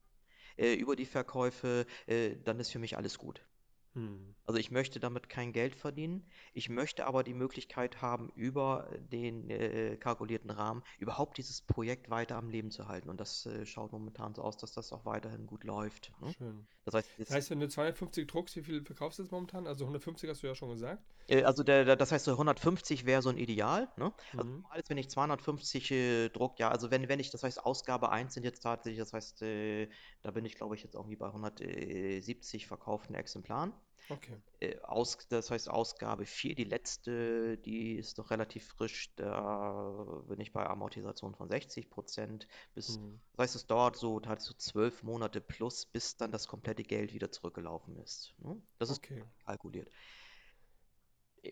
äh, 0.58 0.74
über 0.74 0.96
die 0.96 1.06
Verkäufe, 1.06 1.86
äh, 2.08 2.36
dann 2.44 2.60
ist 2.60 2.72
für 2.72 2.80
mich 2.80 2.98
alles 2.98 3.18
gut. 3.18 3.46
Hm. 3.94 4.36
Also 4.46 4.60
ich 4.60 4.72
möchte 4.72 5.00
damit 5.00 5.30
kein 5.30 5.52
Geld 5.54 5.76
verdienen. 5.76 6.26
Ich 6.54 6.70
möchte 6.70 7.06
aber 7.06 7.24
die 7.24 7.34
Möglichkeit 7.34 8.02
haben, 8.02 8.30
über 8.36 8.90
den 9.00 9.50
äh, 9.50 9.98
kalkulierten 9.98 10.50
Rahmen 10.50 10.84
überhaupt 10.98 11.38
dieses 11.38 11.62
Projekt 11.62 12.10
weiter 12.10 12.38
am 12.38 12.50
Leben 12.50 12.72
zu 12.72 12.88
halten. 12.88 13.10
Und 13.10 13.20
das 13.20 13.46
äh, 13.46 13.66
schaut 13.66 13.92
momentan 13.92 14.34
so 14.34 14.42
aus, 14.44 14.58
dass 14.58 14.74
das 14.74 14.92
auch 14.94 15.06
weiterhin 15.06 15.46
gut 15.46 15.64
läuft. 15.64 16.14
Ne? 16.20 16.36
Schön. 16.38 16.68
Das 16.86 16.94
heißt, 16.96 17.12
Das 17.18 17.30
heißt, 17.32 17.50
wenn 17.52 17.60
du 17.60 17.68
250 17.70 18.28
druckst, 18.28 18.56
wie 18.56 18.64
viel 18.64 18.84
verkaufst 18.84 19.20
du 19.20 19.24
jetzt 19.24 19.32
momentan? 19.32 19.68
Also 19.68 19.86
150 19.86 20.30
hast 20.30 20.42
du 20.44 20.48
ja 20.48 20.56
schon 20.56 20.70
gesagt. 20.70 21.04
äh, 21.28 21.44
also 21.44 21.64
der, 21.64 21.86
der, 21.86 21.96
das 21.96 22.12
heißt, 22.12 22.26
so 22.26 22.38
150 22.38 23.06
wäre 23.06 23.22
so 23.22 23.30
ein 23.30 23.38
Ideal. 23.38 23.90
Ne? 23.98 24.14
Also 24.36 24.50
Mhm. 24.50 24.66
ist, 24.76 24.90
wenn 24.90 24.98
ich 24.98 25.10
250 25.10 25.92
äh, 25.92 26.30
druck, 26.30 26.60
ja, 26.60 26.70
also 26.70 26.92
wenn, 26.92 27.08
wenn 27.10 27.20
ich, 27.20 27.30
das 27.32 27.44
heißt, 27.44 27.64
Ausgabe 27.66 28.10
1 28.12 28.34
sind 28.34 28.44
jetzt 28.44 28.62
tatsächlich, 28.62 29.00
das 29.00 29.14
heißt, 29.14 29.42
äh, 29.44 29.90
da 30.24 30.32
bin 30.32 30.46
ich, 30.46 30.56
glaube 30.56 30.76
ich, 30.76 30.84
jetzt 30.84 30.96
irgendwie 30.96 31.16
bei 31.16 31.32
170 31.32 32.68
verkauften 32.68 33.16
Exemplaren. 33.16 33.74
Okay. 34.12 34.42
äh, 34.60 34.80
aus, 34.82 35.18
das 35.30 35.52
heißt 35.52 35.70
Ausgabe 35.70 36.26
4, 36.26 36.56
die 36.56 36.64
letzte, 36.66 37.58
die 37.58 37.96
ist 37.96 38.18
noch 38.18 38.32
relativ 38.32 38.68
frisch, 38.68 39.14
da 39.16 40.24
bin 40.28 40.40
ich 40.40 40.54
bei 40.54 40.66
Amortisation 40.68 41.36
von 41.36 41.50
60%. 41.50 42.48
Bis, 42.74 43.02
Mhm. 43.02 43.20
das 43.34 43.46
heißt, 43.46 43.56
es 43.56 43.68
dauert 43.68 43.96
so 43.98 44.20
tatsächlich 44.20 44.64
so 44.64 44.72
zwölf 44.72 45.04
Monate 45.04 45.42
plus, 45.42 45.86
bis 45.86 46.18
dann 46.18 46.32
das 46.32 46.48
komplette 46.48 46.84
Geld 46.84 47.14
wieder 47.14 47.32
zurückgelaufen 47.32 47.98
ist. 47.98 48.34
Ne? 48.40 48.62
Das 48.80 48.90
ist 48.90 49.02
Okay. 49.02 49.24
kalkuliert. 49.46 49.90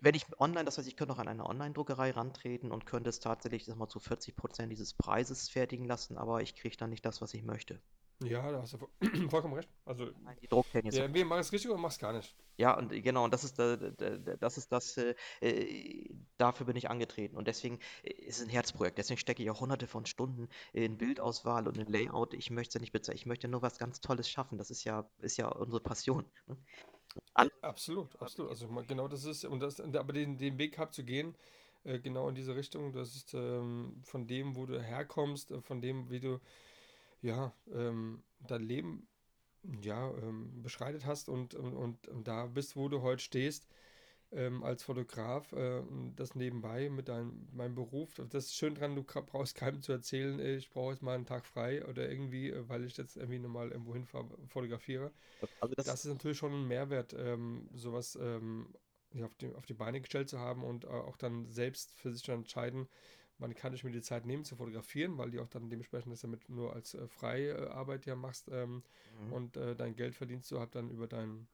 Wenn 0.02 0.16
ich 0.16 0.26
online, 0.40 0.66
das 0.66 0.78
heißt, 0.78 0.88
ich 0.88 0.96
könnte 0.98 1.14
noch 1.14 1.20
an 1.20 1.28
eine 1.28 1.46
Online-Druckerei 1.46 2.10
rantreten 2.12 2.72
und 2.72 2.86
könnte 2.88 3.10
es 3.12 3.20
tatsächlich, 3.20 3.68
mal, 3.76 3.88
zu 3.88 4.00
40% 4.00 4.72
dieses 4.72 4.94
Preises 4.96 5.48
fertigen 5.50 5.86
lassen, 5.86 6.18
aber 6.18 6.42
ich 6.42 6.56
kriege 6.56 6.76
dann 6.76 6.90
nicht 6.90 7.06
das, 7.06 7.22
was 7.22 7.34
ich 7.36 7.44
möchte. 7.44 7.80
Ja, 8.22 8.52
da 8.52 8.62
hast 8.62 8.74
du 8.74 8.78
vo- 8.78 8.90
vollkommen 9.30 9.54
recht. 9.54 9.70
Also, 9.86 10.08
die 10.42 10.48
Drucktechnik 10.48 10.92
ist 10.92 11.00
ja, 11.00 11.06
entweder 11.06 11.26
mach 11.26 11.38
es 11.38 11.52
richtig 11.52 11.72
oder 11.72 11.80
mach 11.80 11.92
es 11.92 12.00
gar 12.00 12.14
nicht. 12.14 12.36
Ja, 12.58 12.78
und 12.78 12.92
äh, 12.92 13.02
genau, 13.02 13.24
und 13.24 13.34
das 13.34 13.46
ist, 13.46 13.58
da- 13.58 13.78
das, 13.78 14.58
ist 14.58 14.72
das, 14.72 14.98
äh, 14.98 15.16
äh, 15.40 16.10
dafür 16.38 16.66
bin 16.66 16.76
ich 16.76 16.90
angetreten. 16.90 17.38
Und 17.38 17.48
deswegen 17.48 17.80
äh, 18.04 18.12
ist 18.12 18.40
es 18.40 18.44
ein 18.44 18.50
Herzprojekt. 18.50 18.98
Deswegen 18.98 19.18
stecke 19.18 19.42
ich 19.42 19.50
auch 19.50 19.62
hunderte 19.62 19.88
von 19.88 20.06
Stunden 20.06 20.50
in 20.74 20.98
Bildauswahl 20.98 21.68
und 21.68 21.78
in 21.78 21.88
Layout. 21.88 22.34
Ich 22.34 22.52
möchte 22.52 22.80
nicht 22.80 22.92
bezahlen. 22.92 23.16
Ich 23.18 23.26
möchte 23.26 23.48
nur 23.48 23.62
was 23.62 23.78
ganz 23.78 24.02
Tolles 24.02 24.30
schaffen. 24.30 24.58
Das 24.58 24.70
ist 24.72 24.84
ja, 24.84 25.10
ist 25.22 25.38
ja 25.38 25.48
unsere 25.48 25.80
Passion. 25.82 26.26
Ne? 26.48 26.58
Andere 27.34 27.64
Absolut, 27.64 28.22
absolut. 28.22 28.52
Also 28.52 28.68
genau 28.88 29.08
das 29.08 29.24
ist, 29.24 29.46
und 29.46 29.62
das, 29.62 29.80
aber 29.80 30.14
den, 30.14 30.38
den 30.38 30.58
Weg 30.58 30.74
gehabt 30.76 30.94
zu 30.94 31.04
gehen, 31.04 31.36
äh, 31.86 32.00
genau 32.00 32.28
in 32.30 32.36
diese 32.36 32.56
Richtung, 32.56 32.92
das 32.92 33.16
ist 33.16 33.34
ähm, 33.34 34.02
von 34.04 34.28
dem, 34.28 34.56
wo 34.56 34.66
du 34.66 34.82
herkommst, 34.82 35.52
äh, 35.52 35.62
von 35.62 35.82
dem, 35.82 36.10
wie 36.10 36.20
du 36.20 36.40
ja 37.22 37.54
ähm, 37.72 38.24
dein 38.48 38.64
Leben 38.64 39.08
ja 39.82 40.12
ähm, 40.16 40.62
beschreitet 40.62 41.06
hast 41.06 41.30
und, 41.30 41.54
und, 41.54 42.08
und, 42.08 42.28
da 42.28 42.46
bist, 42.48 42.76
wo 42.76 42.88
du 42.88 43.02
heute 43.02 43.22
stehst, 43.22 43.68
ähm, 44.32 44.64
als 44.64 44.84
Fotograf, 44.84 45.52
äh, 45.54 45.82
das 46.16 46.36
nebenbei 46.36 46.90
mit 46.90 47.08
deinem 47.08 47.48
meinem 47.52 47.76
Beruf. 47.76 48.22
Das 48.30 48.46
ist 48.46 48.56
schön 48.56 48.76
dran, 48.76 48.96
du 48.96 49.04
brauchst 49.04 49.56
keinem 49.56 49.82
zu 49.82 49.92
erzählen, 49.92 50.40
äh, 50.40 50.56
ich 50.56 50.70
brauche 50.70 50.94
jetzt 50.94 51.02
mal 51.02 51.16
einen 51.16 51.26
Tag 51.26 51.46
frei 51.46 51.86
oder 51.86 52.10
irgendwie, 52.10 52.50
äh, 52.50 52.70
weil 52.70 52.86
ich 52.86 52.96
jetzt 52.98 53.18
irgendwie 53.18 53.40
nochmal 53.40 53.72
irgendwo 53.72 53.94
hinfahre, 53.94 54.30
fotografiere. 54.48 55.12
Also 55.60 55.76
das, 55.76 55.86
Das 55.86 56.06
ist 56.06 56.12
natürlich 56.12 56.38
schon 56.38 56.54
ein 56.54 56.68
Mehrwert, 56.68 57.16
ähm, 57.18 57.68
sowas 57.74 58.18
ähm, 58.22 58.68
ja, 59.14 59.26
auf 59.26 59.36
die, 59.36 59.54
auf 59.56 59.66
die 59.66 59.74
Beine 59.74 60.00
gestellt 60.00 60.30
zu 60.30 60.40
haben 60.40 60.64
und 60.64 60.86
äh, 60.86 60.88
auch 60.88 61.18
dann 61.18 61.50
selbst 61.50 61.92
für 61.98 62.12
sich 62.12 62.24
zu 62.24 62.32
entscheiden, 62.32 62.88
wann 63.40 63.56
kann 63.56 63.74
ich 63.74 63.84
mir 63.84 63.92
die 63.92 64.02
Zeit 64.02 64.26
nehmen 64.26 64.44
zu 64.44 64.56
fotografieren, 64.56 65.18
weil 65.18 65.32
die 65.32 65.40
auch 65.40 65.48
dann 65.48 65.70
dementsprechend 65.70 66.12
das 66.14 66.22
damit 66.22 66.48
nur 66.50 66.74
als 66.74 66.94
äh, 66.94 67.08
Freiarbeit 67.08 68.06
ja 68.06 68.16
machst 68.16 68.50
ähm, 68.52 68.84
Mhm. 69.20 69.34
und 69.34 69.58
äh, 69.58 69.76
dein 69.76 69.96
Geld 69.96 70.14
verdienst 70.16 70.52
du 70.52 70.60
halt 70.60 70.76
dann 70.76 70.90
über 70.92 71.08
dein, 71.08 71.48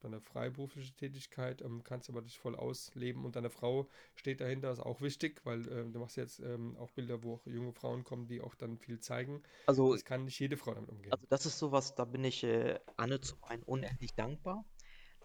deine 0.00 0.20
freiberufliche 0.20 0.92
Tätigkeit, 0.94 1.62
ähm, 1.62 1.82
kannst 1.84 2.08
aber 2.08 2.22
dich 2.22 2.38
voll 2.38 2.56
ausleben 2.56 3.24
und 3.24 3.36
deine 3.36 3.50
Frau 3.50 3.88
steht 4.16 4.40
dahinter, 4.40 4.72
ist 4.72 4.80
auch 4.80 5.00
wichtig, 5.00 5.40
weil 5.44 5.68
ähm, 5.70 5.92
du 5.92 6.00
machst 6.00 6.16
jetzt 6.16 6.40
ähm, 6.40 6.76
auch 6.78 6.90
Bilder, 6.90 7.22
wo 7.22 7.34
auch 7.34 7.46
junge 7.46 7.72
Frauen 7.72 8.02
kommen, 8.02 8.26
die 8.26 8.40
auch 8.40 8.54
dann 8.56 8.78
viel 8.78 8.98
zeigen. 8.98 9.42
also, 9.66 9.92
Das 9.92 10.04
kann 10.04 10.24
nicht 10.24 10.38
jede 10.40 10.56
Frau 10.56 10.74
damit 10.74 10.90
umgehen. 10.90 11.12
also 11.12 11.26
das 11.28 11.46
ist 11.46 11.58
sowas, 11.58 11.94
da 11.94 12.04
bin 12.04 12.24
ich 12.24 12.42
äh, 12.44 12.78
Anne 12.96 13.20
zum 13.20 13.42
einen 13.44 13.62
unendlich 13.62 14.14
dankbar. 14.14 14.64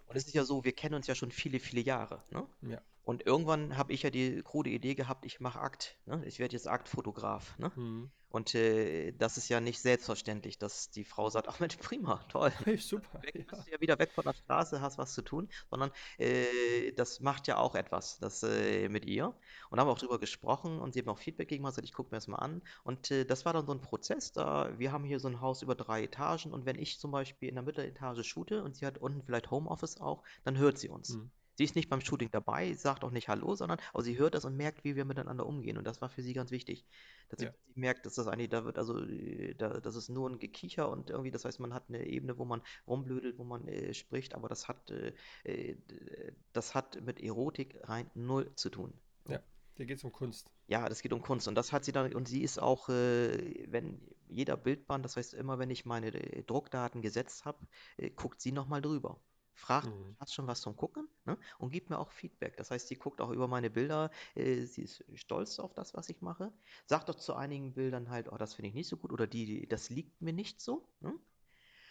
Und 0.07 0.15
es 0.15 0.25
ist 0.27 0.33
ja 0.35 0.45
so, 0.45 0.63
wir 0.63 0.71
kennen 0.73 0.95
uns 0.95 1.07
ja 1.07 1.15
schon 1.15 1.31
viele, 1.31 1.59
viele 1.59 1.81
Jahre. 1.81 2.23
Ne? 2.31 2.47
Ja. 2.61 2.81
Und 3.07 3.25
irgendwann 3.25 3.77
habe 3.77 3.93
ich 3.93 4.03
ja 4.03 4.09
die 4.09 4.43
krude 4.43 4.69
Idee 4.69 4.93
gehabt, 4.93 5.25
ich 5.25 5.39
mache 5.39 5.61
Akt. 5.61 5.97
Ne? 6.07 6.21
Ich 6.25 6.39
werde 6.39 6.51
jetzt 6.57 6.67
Aktfotograf. 6.67 7.57
Ne? 7.57 7.71
Mhm. 7.73 8.11
Und 8.27 8.53
äh, 8.53 9.13
das 9.13 9.37
ist 9.37 9.47
ja 9.47 9.61
nicht 9.61 9.79
selbstverständlich, 9.79 10.57
dass 10.57 10.89
die 10.89 11.05
Frau 11.05 11.29
sagt, 11.29 11.47
ach 11.47 11.57
Mensch, 11.61 11.77
prima, 11.77 12.17
toll. 12.27 12.51
Hey, 12.65 12.75
super, 12.75 13.23
Weg, 13.23 13.33
ja. 13.33 13.43
bist 13.55 13.65
du 13.65 13.71
ja 13.71 13.79
wieder 13.79 13.97
weg 13.97 14.11
von 14.11 14.25
der 14.25 14.33
Straße, 14.33 14.81
hast 14.81 14.97
was 14.97 15.13
zu 15.13 15.21
tun, 15.21 15.47
sondern 15.69 15.91
äh, 16.17 16.91
das 16.97 17.21
macht 17.21 17.47
ja 17.47 17.55
auch 17.55 17.75
etwas, 17.75 18.19
das 18.19 18.43
äh, 18.43 18.89
mit 18.89 19.05
ihr. 19.05 19.33
Und 19.69 19.79
haben 19.79 19.87
auch 19.87 19.99
drüber 19.99 20.19
gesprochen 20.19 20.77
und 20.77 20.93
sie 20.93 20.99
haben 20.99 21.07
auch 21.07 21.19
Feedback 21.19 21.47
gegeben, 21.47 21.65
also 21.65 21.81
ich 21.81 21.93
gucke 21.93 22.09
mir 22.11 22.17
das 22.17 22.27
mal 22.27 22.39
an. 22.39 22.61
Und 22.83 23.09
äh, 23.09 23.23
das 23.23 23.45
war 23.45 23.53
dann 23.53 23.65
so 23.65 23.71
ein 23.71 23.79
Prozess, 23.79 24.33
da 24.33 24.77
wir 24.77 24.91
haben 24.91 25.05
hier 25.05 25.21
so 25.21 25.29
ein 25.29 25.39
Haus 25.39 25.61
über 25.61 25.75
drei 25.75 26.03
Etagen 26.03 26.51
und 26.51 26.65
wenn 26.65 26.77
ich 26.77 26.99
zum 26.99 27.11
Beispiel 27.11 27.47
in 27.47 27.55
der 27.55 27.63
Mitteletage 27.63 28.25
shoote 28.25 28.65
und 28.65 28.75
sie 28.75 28.85
hat 28.85 28.97
unten 28.97 29.23
vielleicht 29.23 29.49
Homeoffice 29.49 30.01
auch, 30.01 30.23
dann 30.43 30.57
hört 30.57 30.77
sie 30.77 30.89
uns. 30.89 31.11
Mhm. 31.11 31.31
Sie 31.57 31.63
ist 31.63 31.75
nicht 31.75 31.89
beim 31.89 32.01
Shooting 32.01 32.29
dabei, 32.31 32.73
sagt 32.73 33.03
auch 33.03 33.11
nicht 33.11 33.29
Hallo, 33.29 33.55
sondern 33.55 33.79
aber 33.93 34.03
sie 34.03 34.17
hört 34.17 34.35
das 34.35 34.45
und 34.45 34.55
merkt, 34.55 34.83
wie 34.83 34.95
wir 34.95 35.05
miteinander 35.05 35.45
umgehen. 35.45 35.77
Und 35.77 35.85
das 35.85 36.01
war 36.01 36.09
für 36.09 36.21
sie 36.21 36.33
ganz 36.33 36.51
wichtig. 36.51 36.85
Dass 37.29 37.39
sie, 37.39 37.45
Ja. 37.47 37.53
sie 37.73 37.79
merkt, 37.79 38.05
dass 38.05 38.15
das 38.15 38.27
eigentlich, 38.27 38.49
da 38.49 38.63
wird 38.65 38.77
also, 38.77 38.99
äh, 39.03 39.55
da, 39.55 39.79
das 39.79 39.95
ist 39.95 40.09
nur 40.09 40.29
ein 40.29 40.39
Gekicher 40.39 40.89
und 40.89 41.09
irgendwie, 41.09 41.31
das 41.31 41.45
heißt, 41.45 41.59
man 41.59 41.73
hat 41.73 41.89
eine 41.89 42.05
Ebene, 42.05 42.37
wo 42.37 42.45
man 42.45 42.61
rumblödelt, 42.85 43.37
wo 43.37 43.43
man 43.43 43.67
äh, 43.67 43.93
spricht, 43.93 44.35
aber 44.35 44.47
das 44.49 44.67
hat, 44.67 44.89
äh, 44.91 45.13
äh, 45.43 45.75
d- 45.75 46.35
das 46.53 46.75
hat 46.75 47.01
mit 47.01 47.19
Erotik 47.21 47.77
rein 47.83 48.09
null 48.13 48.53
zu 48.55 48.69
tun. 48.69 48.93
Ja, 49.27 49.39
dir 49.77 49.85
geht 49.85 49.97
es 49.97 50.03
um 50.03 50.11
Kunst. 50.11 50.51
Ja, 50.67 50.87
das 50.89 51.01
geht 51.01 51.13
um 51.13 51.21
Kunst 51.21 51.47
und 51.47 51.55
das 51.55 51.71
hat 51.71 51.85
sie 51.85 51.91
dann 51.91 52.13
und 52.13 52.27
sie 52.27 52.41
ist 52.43 52.59
auch, 52.59 52.89
äh, 52.89 53.65
wenn 53.71 53.99
jeder 54.29 54.57
Bildband, 54.57 55.05
das 55.05 55.15
heißt 55.17 55.33
immer, 55.33 55.59
wenn 55.59 55.69
ich 55.69 55.85
meine 55.85 56.07
äh, 56.13 56.43
Druckdaten 56.43 57.01
gesetzt 57.01 57.45
habe, 57.45 57.65
äh, 57.97 58.09
guckt 58.09 58.41
sie 58.41 58.51
nochmal 58.51 58.81
drüber. 58.81 59.21
Fragt, 59.57 59.87
Mhm. 59.87 60.15
hast 60.19 60.33
schon 60.35 60.45
was 60.47 60.61
zum 60.61 60.75
Gucken? 60.75 61.07
Ne? 61.25 61.35
Und 61.57 61.71
gibt 61.71 61.89
mir 61.89 61.97
auch 61.97 62.11
Feedback. 62.11 62.55
Das 62.57 62.69
heißt, 62.71 62.87
sie 62.87 62.95
guckt 62.95 63.21
auch 63.21 63.31
über 63.31 63.47
meine 63.47 63.69
Bilder, 63.71 64.11
äh, 64.35 64.61
sie 64.65 64.83
ist 64.83 65.03
stolz 65.15 65.57
auf 65.59 65.73
das, 65.73 65.95
was 65.95 66.09
ich 66.09 66.21
mache. 66.21 66.53
Sagt 66.85 67.09
auch 67.09 67.15
zu 67.15 67.33
einigen 67.33 67.73
Bildern 67.73 68.09
halt, 68.09 68.31
oh, 68.31 68.37
das 68.37 68.53
finde 68.53 68.69
ich 68.69 68.75
nicht 68.75 68.87
so 68.87 68.97
gut 68.97 69.11
oder 69.11 69.25
die, 69.25 69.67
das 69.67 69.89
liegt 69.89 70.21
mir 70.21 70.31
nicht 70.33 70.61
so. 70.61 70.87
Ne? 71.01 71.13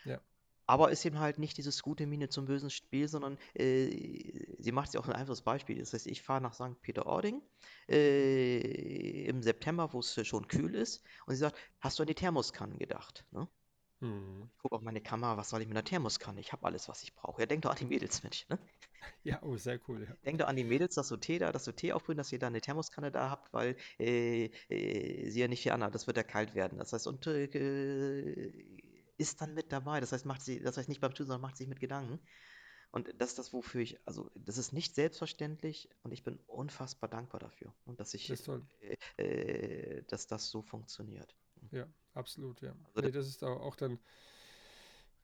Ja. 0.05 0.20
Aber 0.68 0.90
ist 0.90 1.05
eben 1.05 1.18
halt 1.18 1.38
nicht 1.38 1.56
dieses 1.59 1.82
gute 1.82 2.06
Miene 2.06 2.28
zum 2.28 2.44
bösen 2.47 2.70
Spiel, 2.70 3.09
sondern 3.09 3.36
äh, 3.55 4.55
sie 4.59 4.72
macht 4.72 4.90
sich 4.93 5.01
auch 5.01 5.06
ein 5.09 5.12
einfaches 5.14 5.43
Beispiel. 5.43 5.78
Das 5.78 5.93
heißt, 5.93 6.06
ich 6.06 6.22
fahre 6.22 6.40
nach 6.40 6.55
St. 6.55 6.80
Peter-Ording 6.82 7.43
äh, 7.88 9.24
im 9.26 9.43
September, 9.43 9.93
wo 9.93 10.01
es 10.01 10.26
schon 10.26 10.47
kühl 10.48 10.74
ist, 10.74 11.05
und 11.26 11.34
sie 11.34 11.40
sagt, 11.40 11.56
hast 11.80 11.98
du 11.98 12.02
an 12.05 12.09
die 12.09 12.14
Thermoskannen 12.14 12.78
gedacht? 12.78 13.24
Ne? 13.32 13.48
Mhm. 14.01 14.51
Ich 14.52 14.59
gucke 14.59 14.74
auf 14.77 14.82
meine 14.82 15.01
Kamera, 15.01 15.36
was 15.36 15.51
soll 15.51 15.62
ich 15.62 15.68
mit 15.68 15.77
einer 15.77 15.85
Thermoskanne? 15.85 16.40
Ich 16.40 16.52
habe 16.52 16.64
alles, 16.66 16.89
was 16.89 17.02
ich 17.02 17.14
brauche. 17.14 17.40
Ja, 17.40 17.47
denk 17.47 17.62
doch 17.62 17.70
an 17.70 17.78
die 17.78 17.86
Mädels, 17.86 18.23
Mensch. 18.23 18.48
Ne? 18.48 18.59
Ja, 19.23 19.40
oh, 19.43 19.56
sehr 19.56 19.78
cool, 19.86 20.05
ja. 20.09 20.16
Denk 20.24 20.40
doch 20.40 20.48
an 20.48 20.56
die 20.56 20.64
Mädels, 20.64 20.97
dass 20.97 21.09
du 21.09 21.16
Tee 21.16 21.39
da, 21.39 21.52
dass 21.52 21.64
du 21.64 21.70
Tee 21.73 21.93
aufbrühen, 21.93 22.18
dass 22.18 22.32
ihr 22.32 22.40
da 22.40 22.48
eine 22.48 22.60
Thermoskanne 22.60 23.12
da 23.12 23.31
habt, 23.31 23.52
weil 23.52 23.77
äh, 24.01 24.47
äh, 24.68 25.31
sie 25.31 25.39
ja 25.39 25.47
nicht 25.47 25.62
viel 25.62 25.70
anhat. 25.70 25.94
Das 25.94 26.09
wird 26.09 26.16
ja 26.16 26.24
kalt 26.24 26.56
werden. 26.56 26.78
Das 26.78 26.93
heißt, 26.93 27.06
und 27.06 27.24
äh, 27.28 28.52
ist 29.16 29.40
dann 29.40 29.55
mit 29.55 29.70
dabei. 29.70 30.01
Das 30.01 30.10
heißt, 30.10 30.27
macht 30.27 30.43
sie, 30.43 30.60
das 30.60 30.77
heißt 30.77 30.89
nicht 30.89 31.01
beim 31.01 31.14
Tun, 31.14 31.27
sondern 31.27 31.43
macht 31.43 31.56
sich 31.56 31.68
mit 31.68 31.78
Gedanken. 31.78 32.18
Und 32.90 33.12
das 33.18 33.31
ist 33.31 33.39
das, 33.39 33.52
wofür 33.52 33.82
ich, 33.82 33.98
also 34.06 34.31
das 34.35 34.59
ist 34.59 34.73
nicht 34.73 34.94
selbstverständlich 34.94 35.89
und 36.02 36.12
ich 36.12 36.24
bin 36.24 36.39
unfassbar 36.47 37.10
dankbar 37.10 37.40
dafür 37.40 37.74
und 37.85 38.01
dass 38.01 38.14
ich, 38.14 38.27
Das 38.28 38.48
äh, 38.48 38.97
äh, 39.23 40.02
dass 40.09 40.27
das 40.27 40.48
so 40.48 40.62
funktioniert. 40.62 41.36
Ja, 41.70 41.86
absolut, 42.14 42.60
ja. 42.62 42.74
Also 42.94 43.09
Nee, 43.09 43.12
das 43.12 43.26
ist 43.26 43.43
auch, 43.44 43.76
dann, 43.76 43.98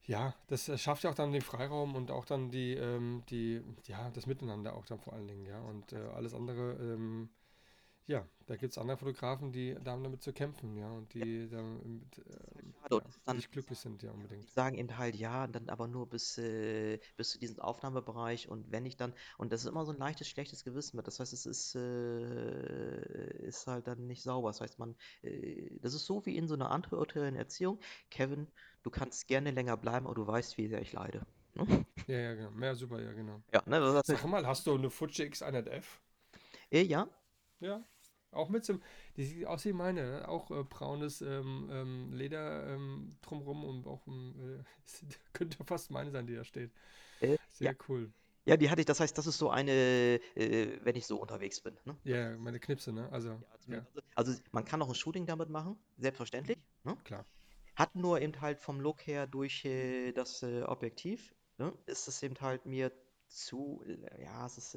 ja, 0.04 0.34
das 0.48 0.70
schafft 0.80 1.04
ja 1.04 1.10
auch 1.10 1.14
dann 1.14 1.32
den 1.32 1.42
Freiraum 1.42 1.94
und 1.94 2.10
auch 2.10 2.24
dann 2.24 2.50
die, 2.50 2.72
ähm, 2.74 3.22
die, 3.30 3.60
ja, 3.86 4.10
das 4.10 4.26
Miteinander 4.26 4.74
auch 4.74 4.84
dann 4.86 4.98
vor 5.00 5.12
allen 5.12 5.28
Dingen, 5.28 5.46
ja. 5.46 5.60
Und 5.60 5.92
äh, 5.92 5.96
alles 6.14 6.34
andere, 6.34 6.72
ähm, 6.80 7.28
ja, 8.06 8.26
da 8.46 8.56
gibt 8.56 8.72
es 8.72 8.78
andere 8.78 8.96
Fotografen, 8.96 9.52
die 9.52 9.76
da 9.82 9.92
haben 9.92 10.02
damit 10.04 10.22
zu 10.22 10.32
kämpfen, 10.32 10.76
ja, 10.76 10.90
und 10.90 11.12
die 11.14 11.48
Das 12.58 12.68
ist 12.68 12.82
halt 12.82 12.94
ähm, 12.94 13.02
und 13.04 13.14
ja, 13.26 13.34
dann, 13.34 13.36
nicht 13.36 13.50
glücklich 13.50 13.78
sind, 13.78 14.02
ja, 14.02 14.10
die 14.10 14.12
unbedingt. 14.12 14.48
sagen 14.48 14.76
eben 14.76 14.96
halt 14.98 15.14
ja, 15.16 15.46
dann 15.46 15.68
aber 15.68 15.88
nur 15.88 16.08
bis, 16.08 16.36
äh, 16.38 16.98
bis 17.16 17.30
zu 17.30 17.38
diesem 17.38 17.58
Aufnahmebereich 17.60 18.48
und 18.48 18.70
wenn 18.70 18.84
ich 18.86 18.96
dann, 18.96 19.14
und 19.38 19.52
das 19.52 19.62
ist 19.62 19.68
immer 19.70 19.84
so 19.84 19.92
ein 19.92 19.98
leichtes, 19.98 20.28
schlechtes 20.28 20.64
Gewissen 20.64 20.96
mit. 20.96 21.06
Das 21.06 21.20
heißt, 21.20 21.32
es 21.32 21.46
ist, 21.46 21.74
äh, 21.76 23.46
ist 23.46 23.66
halt 23.66 23.86
dann 23.86 24.06
nicht 24.06 24.22
sauber. 24.22 24.48
Das 24.50 24.60
heißt, 24.60 24.78
man, 24.78 24.96
äh, 25.22 25.70
das 25.80 25.94
ist 25.94 26.06
so 26.06 26.24
wie 26.26 26.36
in 26.36 26.48
so 26.48 26.54
einer 26.54 26.70
antiautoritären 26.70 27.36
Erziehung. 27.36 27.80
Kevin, 28.10 28.48
du 28.82 28.90
kannst 28.90 29.28
gerne 29.28 29.50
länger 29.50 29.76
bleiben, 29.76 30.06
aber 30.06 30.14
du 30.14 30.26
weißt, 30.26 30.58
wie 30.58 30.68
sehr 30.68 30.82
ich 30.82 30.92
leide. 30.92 31.26
Ne? 31.54 31.86
Ja, 32.06 32.16
ja, 32.18 32.34
genau. 32.34 32.50
Ja, 32.64 32.74
super, 32.74 33.00
ja, 33.02 33.12
genau. 33.12 33.42
Ja, 33.52 33.62
ne, 33.66 34.02
Sag 34.02 34.24
mal, 34.26 34.46
hast 34.46 34.66
du 34.66 34.74
eine 34.74 34.90
Fuji 34.90 35.24
X100F? 35.26 36.00
äh, 36.70 36.82
ja, 36.82 37.08
Ja, 37.60 37.82
auch 38.32 38.48
mit 38.48 38.64
so 38.64 38.78
die 39.16 39.24
sieht 39.24 39.46
aus 39.46 39.64
wie 39.64 39.72
meine, 39.72 40.02
ne? 40.02 40.28
auch 40.28 40.50
äh, 40.50 40.64
braunes 40.64 41.20
ähm, 41.20 41.68
ähm, 41.70 42.12
Leder 42.12 42.66
ähm, 42.66 43.16
drumrum 43.22 43.64
und 43.64 43.86
auch 43.86 44.06
ähm, 44.06 44.34
äh, 44.60 45.14
könnte 45.32 45.62
fast 45.64 45.90
meine 45.90 46.10
sein, 46.10 46.26
die 46.26 46.34
da 46.34 46.44
steht. 46.44 46.72
äh, 47.20 47.32
ja, 47.32 47.36
Sehr 47.50 47.76
cool. 47.88 48.12
ja, 48.46 48.56
die 48.56 48.70
hatte 48.70 48.80
ich. 48.80 48.86
Das 48.86 49.00
heißt, 49.00 49.16
das 49.16 49.26
ist 49.26 49.38
so 49.38 49.50
eine, 49.50 49.72
äh, 50.34 50.78
wenn 50.82 50.96
ich 50.96 51.06
so 51.06 51.18
unterwegs 51.20 51.60
bin. 51.60 51.76
Ne? 51.84 51.96
Ja, 52.04 52.36
meine 52.38 52.58
Knipse, 52.58 52.92
ne? 52.92 53.10
Also, 53.12 53.28
ja, 53.28 53.34
ja, 53.34 53.58
zumindest, 53.60 53.96
also, 54.14 54.30
also 54.30 54.42
man 54.52 54.64
kann 54.64 54.80
auch 54.82 54.88
ein 54.88 54.94
Shooting 54.94 55.26
damit 55.26 55.50
machen, 55.50 55.78
selbstverständlich. 55.98 56.58
Ne? 56.84 56.96
klar. 57.04 57.26
Hat 57.74 57.94
nur 57.94 58.20
eben 58.20 58.38
halt 58.40 58.58
vom 58.58 58.80
Look 58.80 59.06
her 59.06 59.26
durch 59.26 59.64
äh, 59.64 60.12
das 60.12 60.42
äh, 60.42 60.62
Objektiv, 60.62 61.34
ne, 61.56 61.72
ist 61.86 62.06
es 62.06 62.22
eben 62.22 62.38
halt 62.40 62.66
mir 62.66 62.92
zu, 63.28 63.82
ja, 64.22 64.44
es 64.44 64.58
ist 64.58 64.76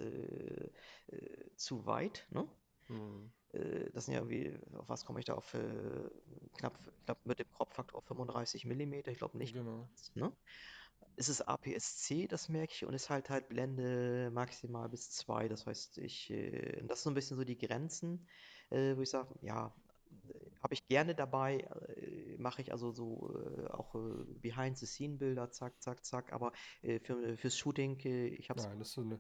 zu 1.58 1.86
weit, 1.86 2.26
ne? 2.30 2.48
Hm. 2.88 3.32
Äh, 3.56 3.90
das 3.92 4.06
sind 4.06 4.14
ja 4.14 4.22
irgendwie, 4.22 4.58
auf 4.78 4.90
was 4.90 5.06
komme 5.06 5.20
ich 5.20 5.26
da 5.26 5.34
auf 5.34 5.54
äh, 5.54 6.10
knapp, 6.58 6.78
knapp 7.06 7.26
mit 7.26 7.40
dem 7.40 7.50
Kropffaktor 7.52 7.98
auf 7.98 8.06
35 8.06 8.66
Millimeter, 8.66 9.12
ich 9.12 9.18
glaube 9.18 9.38
nicht 9.38 9.54
Genau. 9.54 9.90
ne? 10.16 10.32
Es 11.18 11.30
ist 11.30 11.42
APS-C, 11.42 12.28
das 12.28 12.50
merke 12.50 12.74
ich, 12.74 12.86
und 12.86 12.94
ist 12.94 13.10
halt 13.10 13.30
halt 13.30 13.48
Blende 13.48 14.30
maximal 14.32 14.90
bis 14.90 15.12
2. 15.12 15.48
Das 15.48 15.66
heißt, 15.66 15.98
ich, 16.00 16.30
äh, 16.30 16.82
das 16.88 17.04
sind 17.04 17.04
so 17.04 17.10
ein 17.12 17.14
bisschen 17.14 17.38
so 17.38 17.44
die 17.44 17.58
Grenzen, 17.58 18.28
äh, 18.70 18.98
wo 18.98 19.02
ich 19.02 19.10
sage, 19.10 19.34
ja, 19.42 19.74
habe 20.62 20.74
ich 20.74 20.88
gerne 20.88 21.16
dabei, 21.16 21.60
äh, 21.96 22.38
mache 22.38 22.62
ich 22.62 22.72
also 22.72 22.92
so 22.92 23.34
äh, 23.34 23.68
auch 23.68 23.96
Behind-the-Scene-Bilder, 24.42 25.52
zack, 25.52 25.82
zack, 25.82 26.04
zack, 26.06 26.34
aber 26.34 26.52
für, 27.04 27.38
fürs 27.38 27.58
Shooting, 27.58 28.00
ich 28.00 28.50
habe 28.50 28.60
es 28.60 28.66
Nein, 28.66 28.80
das 28.80 28.90
ist 28.90 28.94
so 28.96 29.02
eine 29.02 29.20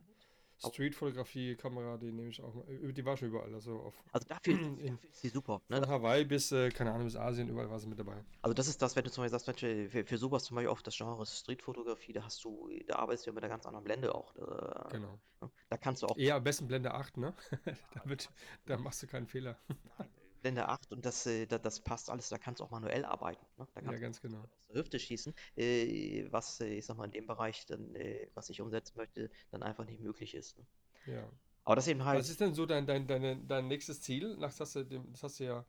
Street-Fotografie-Kamera, 0.59 1.97
die 1.97 2.11
nehme 2.11 2.29
ich 2.29 2.41
auch 2.41 2.53
mal. 2.53 2.63
äh, 2.69 2.93
Die 2.93 3.05
war 3.05 3.17
schon 3.17 3.29
überall, 3.29 3.53
also 3.53 3.79
auf, 3.79 3.93
also 4.11 4.27
dafür, 4.27 4.53
dafür 4.79 5.09
ist 5.09 5.21
sie 5.21 5.29
super, 5.29 5.61
ne? 5.69 5.77
von 5.77 5.87
Hawaii 5.87 6.25
bis, 6.25 6.51
äh, 6.51 6.69
keine 6.69 6.91
Ahnung, 6.91 7.05
bis 7.05 7.15
Asien, 7.15 7.47
überall 7.49 7.69
war 7.69 7.79
sie 7.79 7.87
mit 7.87 7.99
dabei. 7.99 8.23
also 8.41 8.53
das 8.53 8.67
ist 8.67 8.81
das, 8.81 8.95
wenn 8.95 9.03
du 9.03 9.11
zum 9.11 9.23
Beispiel 9.23 9.39
sagst, 9.39 9.61
Mensch, 9.63 9.91
für, 9.91 10.05
für 10.05 10.17
sowas 10.17 10.43
zum 10.45 10.55
Beispiel 10.55 10.69
auch 10.69 10.81
das 10.81 10.95
Genre 10.97 11.25
Street-Fotografie, 11.25 12.13
da 12.13 12.23
hast 12.23 12.43
du, 12.43 12.69
da 12.87 12.95
arbeitest 12.97 13.25
du 13.25 13.29
ja 13.31 13.33
mit 13.35 13.43
einer 13.43 13.51
ganz 13.51 13.65
anderen 13.65 13.83
Blende 13.83 14.13
auch. 14.15 14.35
Äh, 14.35 14.91
Genau. 14.91 15.19
ne? 15.41 15.49
Da 15.69 15.77
kannst 15.77 16.03
du 16.03 16.07
auch 16.07 16.17
Eher 16.17 16.35
am 16.35 16.43
besten 16.43 16.67
Blende 16.67 16.93
8, 16.93 17.17
ne? 17.17 17.33
Da 17.93 18.01
wird, 18.05 18.29
da 18.65 18.77
machst 18.77 19.01
du 19.03 19.07
keinen 19.07 19.27
Fehler. 19.27 19.57
Nein, 19.97 20.09
Blende 20.45 20.67
8 20.69 20.91
und 20.93 21.05
das, 21.05 21.25
äh, 21.25 21.47
da, 21.47 21.57
das 21.59 21.79
passt 21.81 22.09
alles, 22.09 22.29
da 22.29 22.37
kannst 22.37 22.59
du 22.61 22.63
auch 22.65 22.71
manuell 22.71 23.05
arbeiten. 23.05 23.45
Ne? 23.57 23.67
Da 23.73 23.81
Ja, 23.81 23.97
kannst 23.97 24.03
du 24.05 24.07
ganz 24.07 24.19
auch 24.19 24.21
genau. 24.21 24.49
aus 24.59 24.67
der 24.67 24.75
Hüfte 24.77 24.99
schießen, 24.99 25.33
äh, 25.55 26.27
was, 26.31 26.59
äh, 26.61 26.67
ich 26.67 26.85
sag 26.85 26.97
mal, 26.97 27.05
in 27.05 27.11
dem 27.11 27.27
Bereich, 27.27 27.65
dann, 27.65 27.95
äh, 27.95 28.29
was 28.35 28.49
ich 28.49 28.61
umsetzen 28.61 28.97
möchte, 28.97 29.31
dann 29.51 29.63
einfach 29.63 29.85
nicht 29.85 30.01
möglich 30.01 30.35
ist. 30.35 30.57
Ne? 30.59 30.65
Ja. 31.05 31.31
Aber 31.63 31.75
das 31.75 31.87
eben 31.87 32.05
Was 32.11 32.29
halt, 32.29 32.29
ist 32.29 32.41
denn 32.41 32.55
so 32.55 32.65
dein, 32.65 32.87
dein, 32.87 33.07
deine, 33.07 33.37
dein 33.37 33.67
nächstes 33.67 34.01
Ziel? 34.01 34.35
Nach, 34.37 34.49
das, 34.49 34.61
hast 34.61 34.75
du, 34.75 34.85
das 34.85 35.23
hast 35.23 35.39
du 35.39 35.45
ja, 35.45 35.65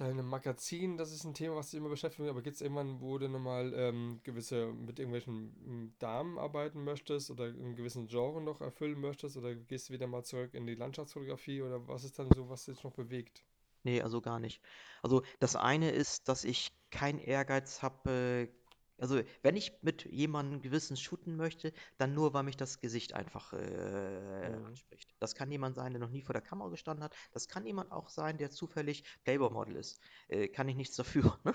deine 0.00 0.22
Magazin, 0.22 0.96
das 0.96 1.12
ist 1.12 1.24
ein 1.24 1.34
Thema, 1.34 1.56
was 1.56 1.70
dich 1.70 1.78
immer 1.78 1.90
beschäftigt, 1.90 2.28
aber 2.28 2.42
gibt 2.42 2.56
es 2.56 2.62
irgendwann, 2.62 3.00
wo 3.00 3.18
du 3.18 3.28
nochmal 3.28 3.72
ähm, 3.76 4.20
gewisse, 4.22 4.72
mit 4.72 4.98
irgendwelchen 4.98 5.54
ähm, 5.66 5.94
Damen 5.98 6.38
arbeiten 6.38 6.84
möchtest 6.84 7.30
oder 7.30 7.44
einen 7.44 7.76
gewissen 7.76 8.06
Genre 8.08 8.40
noch 8.40 8.60
erfüllen 8.62 9.00
möchtest 9.00 9.36
oder 9.36 9.54
gehst 9.54 9.88
du 9.88 9.92
wieder 9.92 10.06
mal 10.06 10.24
zurück 10.24 10.54
in 10.54 10.66
die 10.66 10.74
Landschaftsfotografie 10.74 11.62
oder 11.62 11.86
was 11.86 12.04
ist 12.04 12.18
dann 12.18 12.30
so, 12.34 12.48
was 12.48 12.64
dich 12.64 12.82
noch 12.82 12.94
bewegt? 12.94 13.44
nee, 13.84 14.00
also 14.00 14.20
gar 14.20 14.40
nicht. 14.40 14.62
Also 15.02 15.22
das 15.38 15.56
eine 15.56 15.90
ist, 15.90 16.28
dass 16.28 16.44
ich 16.44 16.72
keinen 16.90 17.18
Ehrgeiz 17.18 17.82
habe, 17.82 18.48
also 19.00 19.20
wenn 19.42 19.56
ich 19.56 19.72
mit 19.82 20.04
jemandem 20.06 20.60
gewissen 20.62 20.96
shooten 20.96 21.36
möchte, 21.36 21.72
dann 21.98 22.14
nur, 22.14 22.34
weil 22.34 22.42
mich 22.44 22.56
das 22.56 22.80
Gesicht 22.80 23.14
einfach 23.14 23.52
äh, 23.52 24.58
Mhm. 24.58 24.64
anspricht. 24.66 25.14
Das 25.18 25.34
kann 25.34 25.50
jemand 25.50 25.74
sein, 25.76 25.92
der 25.92 26.00
noch 26.00 26.10
nie 26.10 26.22
vor 26.22 26.32
der 26.32 26.42
Kamera 26.42 26.68
gestanden 26.68 27.04
hat. 27.04 27.14
Das 27.32 27.48
kann 27.48 27.66
jemand 27.66 27.92
auch 27.92 28.08
sein, 28.08 28.38
der 28.38 28.50
zufällig 28.50 29.04
Playboy-Model 29.24 29.76
ist. 29.76 30.00
Äh, 30.28 30.48
kann 30.48 30.68
ich 30.68 30.76
nichts 30.76 30.96
dafür. 30.96 31.38
Ne? 31.44 31.54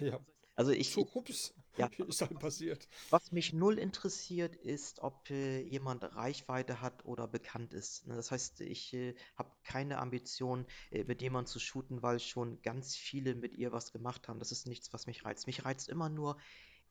Ja. 0.00 0.20
Also 0.54 0.70
ich, 0.72 0.96
ups, 0.96 1.54
ja, 1.76 1.88
ist 2.08 2.22
halt 2.22 2.38
passiert? 2.38 2.88
was 3.10 3.30
mich 3.32 3.52
null 3.52 3.78
interessiert, 3.78 4.56
ist, 4.56 5.00
ob 5.00 5.28
äh, 5.30 5.60
jemand 5.60 6.02
Reichweite 6.16 6.80
hat 6.80 7.04
oder 7.04 7.28
bekannt 7.28 7.74
ist. 7.74 8.06
Ne? 8.06 8.14
Das 8.16 8.30
heißt, 8.30 8.60
ich 8.62 8.92
äh, 8.94 9.14
habe 9.36 9.50
keine 9.64 9.98
Ambition, 9.98 10.66
äh, 10.90 11.04
mit 11.04 11.22
jemandem 11.22 11.46
zu 11.52 11.60
shooten, 11.60 12.02
weil 12.02 12.20
schon 12.20 12.60
ganz 12.62 12.96
viele 12.96 13.34
mit 13.34 13.54
ihr 13.54 13.72
was 13.72 13.92
gemacht 13.92 14.28
haben. 14.28 14.38
Das 14.38 14.50
ist 14.52 14.66
nichts, 14.66 14.92
was 14.92 15.06
mich 15.06 15.24
reizt. 15.24 15.46
Mich 15.46 15.64
reizt 15.64 15.88
immer 15.88 16.08
nur, 16.08 16.38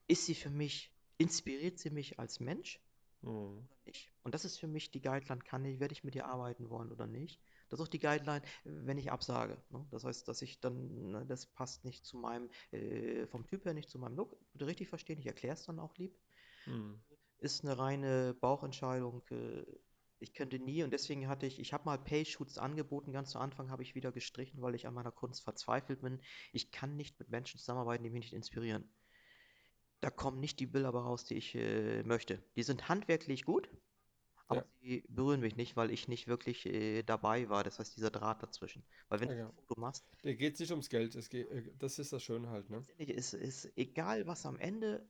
ist 0.08 0.26
sie 0.26 0.34
für 0.34 0.50
mich, 0.50 0.92
inspiriert 1.18 1.78
sie 1.78 1.90
mich 1.90 2.18
als 2.18 2.40
Mensch 2.40 2.80
Mhm. 3.22 3.66
oder 3.66 3.76
nicht? 3.84 4.12
Und 4.22 4.34
das 4.34 4.44
ist 4.44 4.58
für 4.58 4.66
mich 4.66 4.90
die 4.90 5.00
Guideline, 5.00 5.40
kann 5.42 5.64
ich, 5.64 5.80
werde 5.80 5.92
ich 5.92 6.04
mit 6.04 6.14
ihr 6.14 6.26
arbeiten 6.26 6.70
wollen 6.70 6.92
oder 6.92 7.06
nicht? 7.06 7.40
Das 7.68 7.80
ist 7.80 7.84
auch 7.84 7.90
die 7.90 7.98
Guideline, 7.98 8.42
wenn 8.64 8.98
ich 8.98 9.10
absage. 9.10 9.62
Ne? 9.70 9.86
Das 9.90 10.04
heißt, 10.04 10.28
dass 10.28 10.42
ich 10.42 10.60
dann, 10.60 11.10
ne, 11.10 11.26
das 11.26 11.46
passt 11.46 11.84
nicht 11.84 12.04
zu 12.04 12.16
meinem, 12.16 12.48
äh, 12.70 13.26
vom 13.26 13.46
Typ 13.46 13.64
her 13.64 13.74
nicht 13.74 13.90
zu 13.90 13.98
meinem 13.98 14.16
Look. 14.16 14.36
Bitte 14.52 14.66
richtig 14.66 14.88
verstehen, 14.88 15.18
ich 15.18 15.26
erkläre 15.26 15.54
es 15.54 15.64
dann 15.64 15.80
auch 15.80 15.96
lieb. 15.96 16.16
Mhm. 16.66 17.00
Ist 17.38 17.64
eine 17.64 17.78
reine 17.78 18.34
Bauchentscheidung. 18.34 19.22
Äh, 19.30 19.64
ich 20.18 20.32
könnte 20.32 20.58
nie 20.58 20.82
und 20.82 20.92
deswegen 20.92 21.28
hatte 21.28 21.44
ich, 21.44 21.58
ich 21.60 21.74
habe 21.74 21.84
mal 21.84 21.98
Pay-Shoots 21.98 22.56
angeboten, 22.56 23.12
ganz 23.12 23.30
zu 23.30 23.38
Anfang 23.38 23.70
habe 23.70 23.82
ich 23.82 23.94
wieder 23.94 24.12
gestrichen, 24.12 24.62
weil 24.62 24.74
ich 24.74 24.86
an 24.86 24.94
meiner 24.94 25.12
Kunst 25.12 25.42
verzweifelt 25.44 26.00
bin. 26.00 26.22
Ich 26.52 26.70
kann 26.70 26.96
nicht 26.96 27.18
mit 27.18 27.28
Menschen 27.28 27.58
zusammenarbeiten, 27.58 28.02
die 28.02 28.10
mich 28.10 28.24
nicht 28.24 28.32
inspirieren. 28.32 28.88
Da 30.06 30.10
kommen 30.10 30.38
nicht 30.38 30.60
die 30.60 30.66
Bilder 30.66 30.90
raus, 30.90 31.24
die 31.24 31.34
ich 31.34 31.56
äh, 31.56 32.04
möchte. 32.04 32.40
Die 32.54 32.62
sind 32.62 32.88
handwerklich 32.88 33.44
gut, 33.44 33.68
aber 34.46 34.62
Ja, 34.62 34.66
sie 34.80 35.04
berühren 35.08 35.40
mich 35.40 35.56
nicht, 35.56 35.76
weil 35.76 35.90
ich 35.90 36.06
nicht 36.06 36.28
wirklich 36.28 36.64
äh, 36.66 37.02
dabei 37.02 37.48
war. 37.48 37.64
Das 37.64 37.80
heißt, 37.80 37.96
dieser 37.96 38.10
Draht 38.12 38.40
dazwischen. 38.40 38.84
Weil 39.08 39.18
wenn 39.18 39.30
ja, 39.30 39.34
du 39.34 39.42
ein. 39.42 39.52
Foto 39.52 39.80
machst, 39.80 40.06
Da 40.22 40.32
geht 40.34 40.54
es 40.54 40.60
nicht 40.60 40.70
ums 40.70 40.88
Geld. 40.90 41.16
Es 41.16 41.28
geht, 41.28 41.50
äh, 41.50 41.72
das 41.78 41.98
ist 41.98 42.12
das 42.12 42.22
Schöne 42.22 42.50
halt, 42.50 42.70
ne? 42.70 42.86
letztendlich 42.86 43.10
ist, 43.10 43.34
egal, 43.76 44.28
was 44.28 44.46
am 44.46 44.60
Ende 44.60 45.08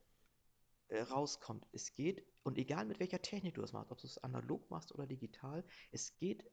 äh, 0.87 1.01
rauskommt. 1.01 1.67
Es 1.73 1.93
geht, 1.93 2.25
und 2.43 2.57
egal 2.57 2.85
mit 2.85 2.99
welcher 2.99 3.21
Technik 3.21 3.53
du 3.53 3.61
das 3.61 3.73
machst, 3.73 3.91
ob 3.91 3.99
du 3.99 4.07
es 4.07 4.17
analog 4.17 4.67
machst 4.71 4.91
oder 4.93 5.05
digital, 5.05 5.63
es 5.91 6.15
geht 6.17 6.49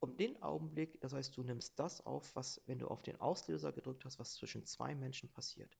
um 0.00 0.16
den 0.16 0.42
Augenblick, 0.42 1.00
das 1.00 1.12
heißt, 1.12 1.36
du 1.36 1.44
nimmst 1.44 1.78
das 1.78 2.04
auf, 2.04 2.34
was, 2.34 2.60
wenn 2.66 2.80
du 2.80 2.88
auf 2.88 3.02
den 3.02 3.20
Auslöser 3.20 3.72
gedrückt 3.72 4.04
hast, 4.04 4.18
was 4.18 4.34
zwischen 4.34 4.66
zwei 4.66 4.96
Menschen 4.96 5.30
passiert. 5.30 5.78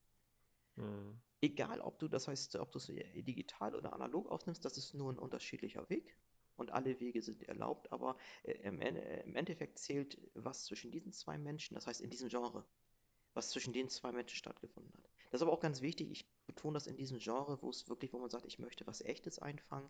Mhm. 0.80 1.20
Egal, 1.42 1.80
ob 1.80 1.98
du, 1.98 2.08
das 2.08 2.28
heißt, 2.28 2.56
ob 2.56 2.70
du 2.72 2.78
es 2.78 2.88
äh, 2.90 3.22
digital 3.22 3.74
oder 3.74 3.92
analog 3.92 4.28
aufnimmst, 4.30 4.64
das 4.64 4.76
ist 4.76 4.94
nur 4.94 5.12
ein 5.12 5.18
unterschiedlicher 5.18 5.88
Weg 5.88 6.16
und 6.56 6.70
alle 6.72 7.00
Wege 7.00 7.22
sind 7.22 7.42
erlaubt, 7.48 7.90
aber 7.92 8.16
äh, 8.42 8.52
im, 8.62 8.80
äh, 8.80 9.22
im 9.22 9.34
Endeffekt 9.36 9.78
zählt, 9.78 10.18
was 10.34 10.64
zwischen 10.66 10.90
diesen 10.90 11.12
zwei 11.12 11.38
Menschen, 11.38 11.74
das 11.74 11.86
heißt 11.86 12.00
in 12.00 12.10
diesem 12.10 12.28
Genre, 12.28 12.66
was 13.34 13.50
zwischen 13.50 13.72
den 13.72 13.88
zwei 13.88 14.12
Menschen 14.12 14.36
stattgefunden 14.36 14.92
hat. 14.98 15.10
Das 15.30 15.40
ist 15.40 15.42
aber 15.42 15.52
auch 15.52 15.60
ganz 15.60 15.80
wichtig, 15.80 16.10
ich 16.10 16.28
betone 16.46 16.74
das 16.74 16.86
in 16.86 16.96
diesem 16.96 17.18
Genre, 17.18 17.62
wo 17.62 17.70
es 17.70 17.88
wirklich, 17.88 18.12
wo 18.12 18.18
man 18.18 18.30
sagt, 18.30 18.44
ich 18.44 18.58
möchte 18.58 18.86
was 18.86 19.00
Echtes 19.00 19.38
einfangen. 19.38 19.88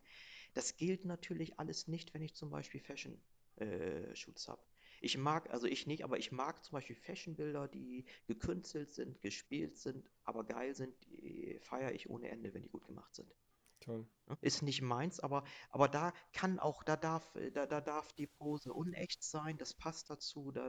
Das 0.52 0.76
gilt 0.76 1.04
natürlich 1.06 1.58
alles 1.58 1.88
nicht, 1.88 2.12
wenn 2.12 2.22
ich 2.22 2.34
zum 2.34 2.50
Beispiel 2.50 2.80
Fashion-Shoots 2.80 4.48
habe. 4.48 4.62
Ich 5.00 5.16
mag, 5.16 5.50
also 5.50 5.66
ich 5.66 5.86
nicht, 5.86 6.04
aber 6.04 6.18
ich 6.18 6.30
mag 6.30 6.62
zum 6.62 6.76
Beispiel 6.76 6.96
Fashion-Bilder, 6.96 7.68
die 7.68 8.04
gekünstelt 8.26 8.90
sind, 8.90 9.20
gespielt 9.22 9.76
sind, 9.78 10.08
aber 10.24 10.44
geil 10.44 10.74
sind, 10.74 10.94
die 11.06 11.58
feiere 11.60 11.92
ich 11.92 12.10
ohne 12.10 12.28
Ende, 12.28 12.52
wenn 12.52 12.62
die 12.62 12.68
gut 12.68 12.86
gemacht 12.86 13.14
sind. 13.14 13.34
Toll. 13.80 14.06
Ist 14.42 14.62
nicht 14.62 14.82
meins, 14.82 15.20
aber, 15.20 15.42
aber 15.70 15.88
da 15.88 16.12
kann 16.34 16.58
auch, 16.58 16.82
da 16.82 16.96
darf, 16.96 17.32
da, 17.54 17.66
da 17.66 17.80
darf 17.80 18.12
die 18.12 18.26
Pose 18.26 18.74
unecht 18.74 19.22
sein, 19.22 19.56
das 19.56 19.72
passt 19.72 20.10
dazu, 20.10 20.52
da, 20.52 20.68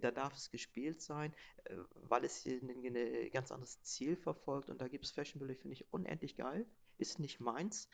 da 0.00 0.10
darf 0.10 0.34
es 0.34 0.50
gespielt 0.50 1.00
sein, 1.00 1.34
äh, 1.64 1.76
weil 1.94 2.24
es 2.24 2.42
hier 2.42 2.60
ein, 2.62 2.94
ein 2.94 3.30
ganz 3.30 3.50
anderes 3.50 3.80
Ziel 3.82 4.16
verfolgt 4.16 4.68
und 4.68 4.82
da 4.82 4.88
gibt 4.88 5.06
es 5.06 5.12
Fashionbilder, 5.12 5.56
finde 5.56 5.74
ich 5.74 5.92
unendlich 5.92 6.36
geil, 6.36 6.66
ist 6.98 7.18
nicht 7.18 7.40
meins. 7.40 7.88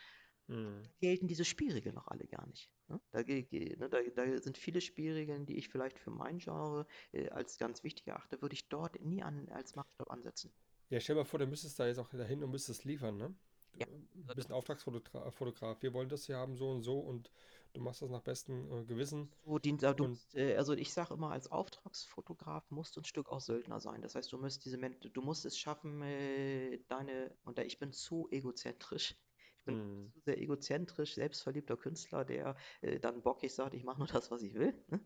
Mhm. 0.48 0.82
Da 0.82 0.90
gelten 1.00 1.28
diese 1.28 1.44
Spielregeln 1.44 1.94
noch 1.94 2.08
alle 2.08 2.26
gar 2.26 2.46
nicht. 2.48 2.68
Ne? 2.90 3.00
Da, 3.12 3.22
ne, 3.22 3.88
da, 3.88 4.02
da 4.02 4.38
sind 4.38 4.58
viele 4.58 4.80
Spielregeln, 4.80 5.46
die 5.46 5.56
ich 5.56 5.68
vielleicht 5.68 5.98
für 5.98 6.10
mein 6.10 6.38
Genre 6.38 6.86
äh, 7.12 7.28
als 7.30 7.56
ganz 7.56 7.84
wichtig 7.84 8.08
erachte, 8.08 8.42
würde 8.42 8.54
ich 8.54 8.68
dort 8.68 9.00
nie 9.00 9.22
an, 9.22 9.48
als 9.50 9.76
Maßstab 9.76 10.10
ansetzen. 10.10 10.52
Ja, 10.90 10.98
stell 10.98 11.14
dir 11.14 11.20
mal 11.20 11.24
vor, 11.24 11.38
du 11.38 11.46
müsstest 11.46 11.78
da 11.78 11.86
jetzt 11.86 11.98
auch 11.98 12.08
dahin 12.08 12.42
und 12.42 12.50
müsstest 12.50 12.84
liefern, 12.84 13.16
ne? 13.16 13.32
Du 13.72 13.78
Ja, 13.78 13.86
du 13.86 14.34
bist 14.34 14.50
ein 14.50 14.54
Auftragsfotograf. 14.54 15.32
Fotograf. 15.34 15.80
Wir 15.82 15.94
wollen 15.94 16.08
das 16.08 16.26
hier 16.26 16.36
haben, 16.36 16.56
so 16.56 16.70
und 16.70 16.82
so, 16.82 16.98
und 16.98 17.30
du 17.72 17.80
machst 17.80 18.02
das 18.02 18.10
nach 18.10 18.22
bestem 18.22 18.68
äh, 18.72 18.84
Gewissen. 18.84 19.30
So 19.44 19.60
dient, 19.60 19.82
du 19.82 20.16
äh, 20.34 20.56
also 20.56 20.72
ich 20.72 20.92
sage 20.92 21.14
immer, 21.14 21.30
als 21.30 21.50
Auftragsfotograf 21.52 22.68
musst 22.72 22.96
du 22.96 23.00
ein 23.00 23.04
Stück 23.04 23.28
auch 23.28 23.40
Söldner 23.40 23.80
sein. 23.80 24.02
Das 24.02 24.16
heißt, 24.16 24.32
du 24.32 24.38
musst 24.38 24.64
diese 24.64 24.78
du 24.78 25.22
musst 25.22 25.44
es 25.44 25.56
schaffen, 25.56 26.02
äh, 26.02 26.80
deine, 26.88 27.32
und 27.44 27.58
ich 27.60 27.78
bin 27.78 27.92
zu 27.92 28.26
egozentrisch. 28.32 29.14
Ich 29.60 29.64
bin 29.66 29.76
mhm. 29.76 30.12
sehr 30.24 30.38
egozentrisch, 30.40 31.14
selbstverliebter 31.14 31.76
Künstler, 31.76 32.24
der 32.24 32.56
äh, 32.80 32.98
dann 32.98 33.22
bockig 33.22 33.54
sagt, 33.54 33.74
ich 33.74 33.84
mache 33.84 33.98
nur 33.98 34.08
das, 34.08 34.30
was 34.30 34.42
ich 34.42 34.54
will. 34.54 34.74
Ne? 34.88 35.00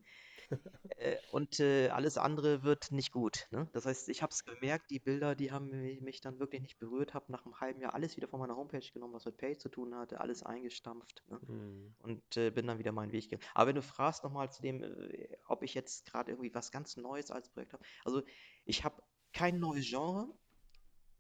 Äh, 0.97 1.17
und 1.31 1.61
äh, 1.61 1.89
alles 1.89 2.19
andere 2.19 2.63
wird 2.63 2.91
nicht 2.93 3.11
gut. 3.13 3.47
Ne? 3.51 3.69
Das 3.73 3.87
heißt, 3.87 4.09
ich 4.11 4.23
habe 4.23 4.33
es 4.33 4.45
gemerkt, 4.45 4.91
die 4.91 5.01
Bilder, 5.01 5.35
die 5.35 5.51
haben 5.51 5.71
mi- 5.71 6.01
mich 6.01 6.21
dann 6.21 6.39
wirklich 6.39 6.63
nicht 6.63 6.79
berührt, 6.79 7.15
habe 7.15 7.33
nach 7.33 7.45
einem 7.45 7.59
halben 7.61 7.81
Jahr 7.81 7.95
alles 7.95 8.17
wieder 8.17 8.29
von 8.29 8.41
meiner 8.41 8.57
Homepage 8.57 8.87
genommen, 8.93 9.15
was 9.15 9.25
mit 9.25 9.37
Page 9.39 9.59
zu 9.59 9.69
tun 9.69 9.95
hatte, 9.95 10.21
alles 10.21 10.43
eingestampft. 10.43 11.25
Ne? 11.29 11.41
Mhm. 11.41 11.95
und 11.99 12.37
äh, 12.37 12.51
bin 12.51 12.67
dann 12.67 12.79
wieder 12.79 12.93
meinen 12.93 13.13
Weg 13.13 13.31
gegangen. 13.31 13.49
Aber 13.55 13.69
wenn 13.69 13.77
du 13.77 13.83
fragst 13.83 14.25
nochmal 14.25 14.51
zu 14.53 14.63
dem, 14.63 14.83
äh, 14.83 15.37
ob 15.47 15.63
ich 15.63 15.75
jetzt 15.75 16.07
gerade 16.07 16.31
irgendwie 16.33 16.55
was 16.55 16.71
ganz 16.71 16.97
Neues 16.97 17.31
als 17.31 17.49
Projekt 17.51 17.73
habe, 17.73 17.85
also 18.05 18.23
ich 18.65 18.85
habe 18.85 19.03
kein 19.33 19.59
neues 19.59 19.89
Genre. 19.89 20.29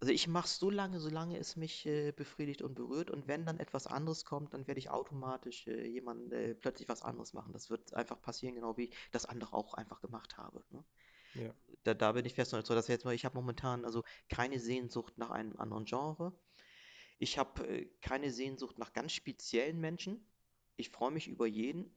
Also 0.04 0.12
ich 0.12 0.28
mache 0.28 0.44
es 0.44 0.58
so 0.58 0.68
lange, 0.68 1.00
solange 1.00 1.38
es 1.38 1.56
mich 1.56 1.86
äh, 1.86 2.12
befriedigt 2.12 2.60
und 2.60 2.74
berührt. 2.74 3.10
Und 3.10 3.26
wenn 3.26 3.46
dann 3.46 3.58
etwas 3.58 3.86
anderes 3.86 4.26
kommt, 4.26 4.52
dann 4.52 4.66
werde 4.66 4.78
ich 4.78 4.90
automatisch 4.90 5.66
äh, 5.66 5.86
jemand 5.86 6.30
äh, 6.30 6.54
plötzlich 6.54 6.90
was 6.90 7.00
anderes 7.00 7.32
machen. 7.32 7.54
Das 7.54 7.70
wird 7.70 7.94
einfach 7.94 8.20
passieren, 8.20 8.54
genau 8.54 8.76
wie 8.76 8.90
ich 8.90 8.96
das 9.12 9.24
andere 9.24 9.54
auch 9.54 9.72
einfach 9.72 10.02
gemacht 10.02 10.36
habe. 10.36 10.62
Ne? 10.68 10.84
Ja. 11.36 11.54
Da, 11.84 11.94
da 11.94 12.12
bin 12.12 12.26
ich 12.26 12.34
fest 12.34 12.52
und 12.52 12.66
so, 12.66 12.74
dass 12.74 12.86
jetzt 12.88 13.06
mal, 13.06 13.14
ich 13.14 13.24
habe 13.24 13.34
momentan 13.34 13.86
also 13.86 14.04
keine 14.28 14.60
Sehnsucht 14.60 15.16
nach 15.16 15.30
einem 15.30 15.56
anderen 15.56 15.86
Genre. 15.86 16.34
Ich 17.18 17.38
habe 17.38 17.66
äh, 17.66 17.86
keine 18.02 18.30
Sehnsucht 18.30 18.78
nach 18.78 18.92
ganz 18.92 19.12
speziellen 19.12 19.80
Menschen. 19.80 20.22
Ich 20.76 20.90
freue 20.90 21.12
mich 21.12 21.28
über 21.28 21.46
jeden. 21.46 21.96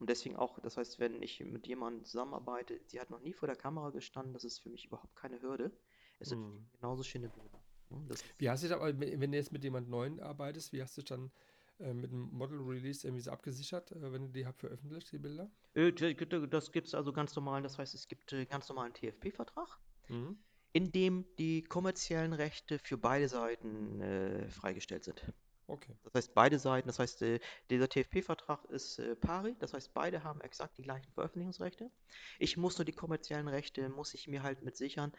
Und 0.00 0.10
deswegen 0.10 0.34
auch, 0.34 0.58
das 0.58 0.76
heißt, 0.76 0.98
wenn 0.98 1.22
ich 1.22 1.38
mit 1.38 1.68
jemandem 1.68 2.04
zusammenarbeite, 2.04 2.80
sie 2.86 2.98
hat 2.98 3.10
noch 3.10 3.20
nie 3.20 3.32
vor 3.32 3.46
der 3.46 3.56
Kamera 3.56 3.90
gestanden, 3.90 4.32
das 4.32 4.42
ist 4.42 4.58
für 4.58 4.70
mich 4.70 4.86
überhaupt 4.86 5.14
keine 5.14 5.40
Hürde. 5.40 5.70
Es 6.18 6.28
sind 6.30 6.40
Mhm. 6.40 6.66
genauso 6.72 7.02
schöne 7.02 7.28
Bilder. 7.28 7.60
ne? 7.90 8.04
Das 8.08 8.24
Wie 8.38 8.48
hast 8.50 8.62
du 8.62 8.68
dich 8.68 8.76
aber, 8.76 8.98
wenn 8.98 9.30
du 9.30 9.36
jetzt 9.36 9.52
mit 9.52 9.64
jemand 9.64 9.88
Neuen 9.88 10.20
arbeitest, 10.20 10.72
wie 10.72 10.82
hast 10.82 10.96
du 10.96 11.02
dann 11.02 11.30
äh, 11.78 11.92
mit 11.92 12.10
dem 12.10 12.30
Model 12.32 12.58
Release 12.60 13.06
irgendwie 13.06 13.22
so 13.22 13.30
abgesichert, 13.30 13.92
äh, 13.92 14.12
wenn 14.12 14.22
du 14.22 14.28
die 14.30 14.46
habt 14.46 14.60
veröffentlicht, 14.60 15.12
die 15.12 15.18
Bilder? 15.18 15.50
Äh, 15.74 15.92
das 15.92 16.72
gibt 16.72 16.88
es 16.88 16.94
also 16.94 17.12
ganz 17.12 17.34
normal, 17.36 17.62
das 17.62 17.78
heißt, 17.78 17.94
es 17.94 18.08
gibt 18.08 18.32
äh, 18.32 18.46
ganz 18.46 18.68
normalen 18.68 18.92
TFP-Vertrag, 18.94 19.78
Mhm. 20.08 20.38
in 20.72 20.90
dem 20.92 21.26
die 21.38 21.62
kommerziellen 21.64 22.32
Rechte 22.32 22.78
für 22.78 22.96
beide 22.96 23.28
Seiten 23.28 24.00
äh, 24.00 24.48
freigestellt 24.50 25.04
sind. 25.04 25.22
Okay. 25.68 25.96
Das 26.04 26.14
heißt, 26.14 26.34
beide 26.34 26.60
Seiten, 26.60 26.86
das 26.86 27.00
heißt, 27.00 27.22
äh, 27.22 27.40
dieser 27.70 27.88
TFP-Vertrag 27.88 28.64
ist 28.66 29.00
äh, 29.00 29.16
pari, 29.16 29.56
das 29.58 29.74
heißt, 29.74 29.92
beide 29.94 30.22
haben 30.22 30.40
exakt 30.40 30.78
die 30.78 30.82
gleichen 30.82 31.10
Veröffentlichungsrechte. 31.12 31.90
Ich 32.38 32.56
muss 32.56 32.78
nur 32.78 32.84
die 32.84 32.92
kommerziellen 32.92 33.48
Rechte, 33.48 33.88
muss 33.88 34.14
ich 34.14 34.28
mir 34.28 34.44
halt 34.44 34.62
mit 34.62 34.76
sichern, 34.76 35.12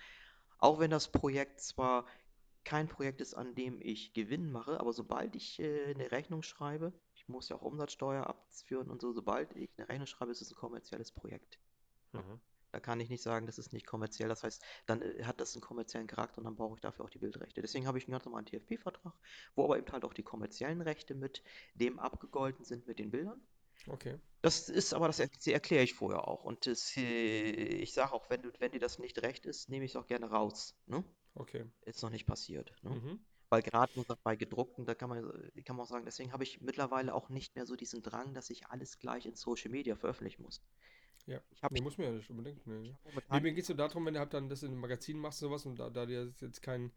auch 0.60 0.80
wenn 0.80 0.92
das 0.92 1.12
Projekt 1.12 1.60
zwar 1.62 2.06
kein 2.64 2.90
Projekt 2.90 3.22
ist, 3.22 3.34
an 3.34 3.56
dem 3.56 3.80
ich 3.82 4.14
Gewinn 4.14 4.52
mache, 4.52 4.80
aber 4.80 4.92
sobald 4.92 5.36
ich 5.36 5.60
äh, 5.60 5.86
eine 5.94 6.12
Rechnung 6.12 6.44
schreibe, 6.44 6.92
ich 7.16 7.30
muss 7.30 7.48
ja 7.48 7.56
auch 7.56 7.62
Umsatzsteuer 7.62 8.28
abführen 8.28 8.90
und 8.90 9.02
so, 9.02 9.14
sobald 9.14 9.56
ich 9.56 9.70
eine 9.78 9.88
Rechnung 9.88 10.08
schreibe, 10.08 10.32
ist 10.32 10.42
es 10.42 10.52
ein 10.52 10.58
kommerzielles 10.58 11.12
Projekt. 11.14 11.60
Mhm. 12.12 12.42
Da 12.74 12.82
kann 12.82 13.00
ich 13.00 13.10
nicht 13.10 13.24
sagen, 13.24 13.46
das 13.46 13.58
ist 13.58 13.72
nicht 13.72 13.86
kommerziell. 13.86 14.28
Das 14.28 14.44
heißt, 14.44 14.62
dann 14.86 15.02
äh, 15.02 15.24
hat 15.24 15.40
das 15.40 15.56
einen 15.56 15.62
kommerziellen 15.62 16.08
Charakter 16.08 16.40
und 16.40 16.44
dann 16.44 16.56
brauche 16.56 16.76
ich 16.76 16.82
dafür 16.82 17.06
auch 17.06 17.10
die 17.10 17.20
Bildrechte. 17.20 17.62
Deswegen 17.62 17.88
habe 17.88 17.98
ich 17.98 18.06
einen 18.06 18.12
ganz 18.12 18.26
normalen 18.26 18.46
TFP-Vertrag, 18.46 19.14
wo 19.56 19.64
aber 19.64 19.78
eben 19.78 19.92
halt 19.92 20.04
auch 20.04 20.14
die 20.14 20.24
kommerziellen 20.24 20.82
Rechte 20.82 21.16
mit 21.16 21.44
dem 21.76 22.00
abgegolten 22.00 22.66
sind 22.66 22.86
mit 22.86 23.00
den 23.00 23.12
Bildern. 23.12 23.42
Okay. 23.88 24.18
Das 24.42 24.70
ist 24.70 24.94
aber, 24.94 25.08
das 25.08 25.20
er- 25.20 25.30
erkläre 25.54 25.84
ich 25.84 25.94
vorher 25.94 26.28
auch. 26.28 26.44
Und 26.44 26.66
das, 26.66 26.96
äh, 26.98 27.50
ich 27.52 27.94
sage 27.94 28.14
auch, 28.14 28.30
wenn 28.30 28.42
du, 28.42 28.52
wenn 28.60 28.72
dir 28.72 28.80
das 28.80 29.00
nicht 29.00 29.22
recht 29.22 29.46
ist, 29.46 29.70
nehme 29.70 29.86
ich 29.86 29.92
es 29.92 29.96
auch 29.96 30.08
gerne 30.08 30.30
raus. 30.30 30.76
Ne? 30.86 31.04
Okay. 31.36 31.66
Ist 31.86 32.02
noch 32.04 32.10
nicht 32.10 32.26
passiert. 32.26 32.74
Ne? 32.82 32.92
Mhm. 32.92 33.20
Weil 33.50 33.62
gerade 33.62 33.92
bei 34.24 34.36
gedruckten, 34.36 34.86
da 34.86 34.94
kann 34.94 35.10
man, 35.10 35.24
kann 35.64 35.76
man 35.78 35.86
auch 35.86 35.90
sagen, 35.90 36.06
deswegen 36.06 36.34
habe 36.34 36.44
ich 36.44 36.62
mittlerweile 36.62 37.14
auch 37.14 37.30
nicht 37.30 37.56
mehr 37.56 37.66
so 37.66 37.76
diesen 37.76 38.02
Drang, 38.02 38.34
dass 38.34 38.50
ich 38.50 38.68
alles 38.68 39.00
gleich 39.00 39.26
in 39.26 39.36
Social 39.36 39.72
Media 39.72 39.96
veröffentlichen 39.96 40.44
muss. 40.44 40.62
Ja. 41.26 41.42
Ich 41.52 41.64
habe 41.64 41.74
Nee, 41.74 41.82
muss 41.82 41.98
man 41.98 42.08
ja 42.08 42.14
nicht 42.14 42.30
unbedingt. 42.30 42.66
Nee. 42.68 42.94
hab 43.16 43.32
Nee, 43.32 43.40
mir 43.42 43.54
geht 43.54 43.64
es 43.64 43.70
nur 43.70 43.78
darum, 43.78 44.06
wenn 44.06 44.14
du 44.14 44.20
halt 44.20 44.34
dann 44.34 44.50
das 44.50 44.64
in 44.64 44.72
einem 44.72 44.80
Magazin 44.82 45.18
machst 45.18 45.42
und 45.44 45.50
sowas 45.50 45.66
und 45.66 45.78
da, 45.80 45.90
da 45.90 46.06
dir 46.06 46.34
jetzt 46.40 46.62
keinen 46.62 46.92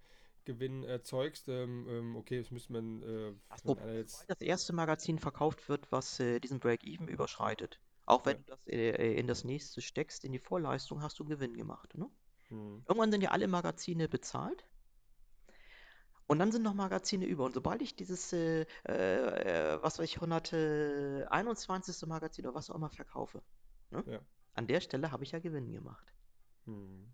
Gewinn 0.44 0.84
erzeugst, 0.84 1.48
ähm, 1.48 1.86
ähm, 1.88 2.16
okay, 2.16 2.38
das 2.38 2.50
müsste 2.50 2.72
man, 2.72 3.02
äh, 3.02 3.30
ist, 3.30 3.36
jetzt, 3.50 3.64
sobald 3.64 4.30
das 4.30 4.40
erste 4.40 4.72
Magazin 4.72 5.18
verkauft 5.18 5.68
wird, 5.68 5.90
was 5.92 6.20
äh, 6.20 6.40
diesen 6.40 6.60
Break-Even 6.60 7.08
überschreitet, 7.08 7.80
auch 8.06 8.26
wenn 8.26 8.36
ja. 8.38 8.42
du 8.42 8.50
das 8.50 8.66
äh, 8.66 9.14
in 9.14 9.26
das 9.26 9.44
nächste 9.44 9.80
steckst, 9.80 10.24
in 10.24 10.32
die 10.32 10.38
Vorleistung, 10.38 11.02
hast 11.02 11.18
du 11.18 11.24
Gewinn 11.24 11.54
gemacht. 11.54 11.96
Ne? 11.96 12.10
Mhm. 12.50 12.84
Irgendwann 12.86 13.12
sind 13.12 13.22
ja 13.22 13.30
alle 13.30 13.48
Magazine 13.48 14.08
bezahlt 14.08 14.64
und 16.26 16.38
dann 16.38 16.52
sind 16.52 16.62
noch 16.62 16.74
Magazine 16.74 17.26
über. 17.26 17.44
Und 17.44 17.54
sobald 17.54 17.82
ich 17.82 17.96
dieses, 17.96 18.32
äh, 18.32 18.66
äh, 18.84 19.82
was 19.82 19.98
weiß 19.98 20.04
ich, 20.04 20.16
121. 20.16 22.06
Magazin 22.06 22.46
oder 22.46 22.54
was 22.54 22.70
auch 22.70 22.76
immer 22.76 22.90
verkaufe, 22.90 23.42
ne? 23.90 24.04
Ja. 24.06 24.20
An 24.54 24.66
der 24.66 24.80
Stelle 24.80 25.10
habe 25.10 25.24
ich 25.24 25.32
ja 25.32 25.38
Gewinn 25.38 25.72
gemacht. 25.72 26.12
Mhm. 26.66 27.12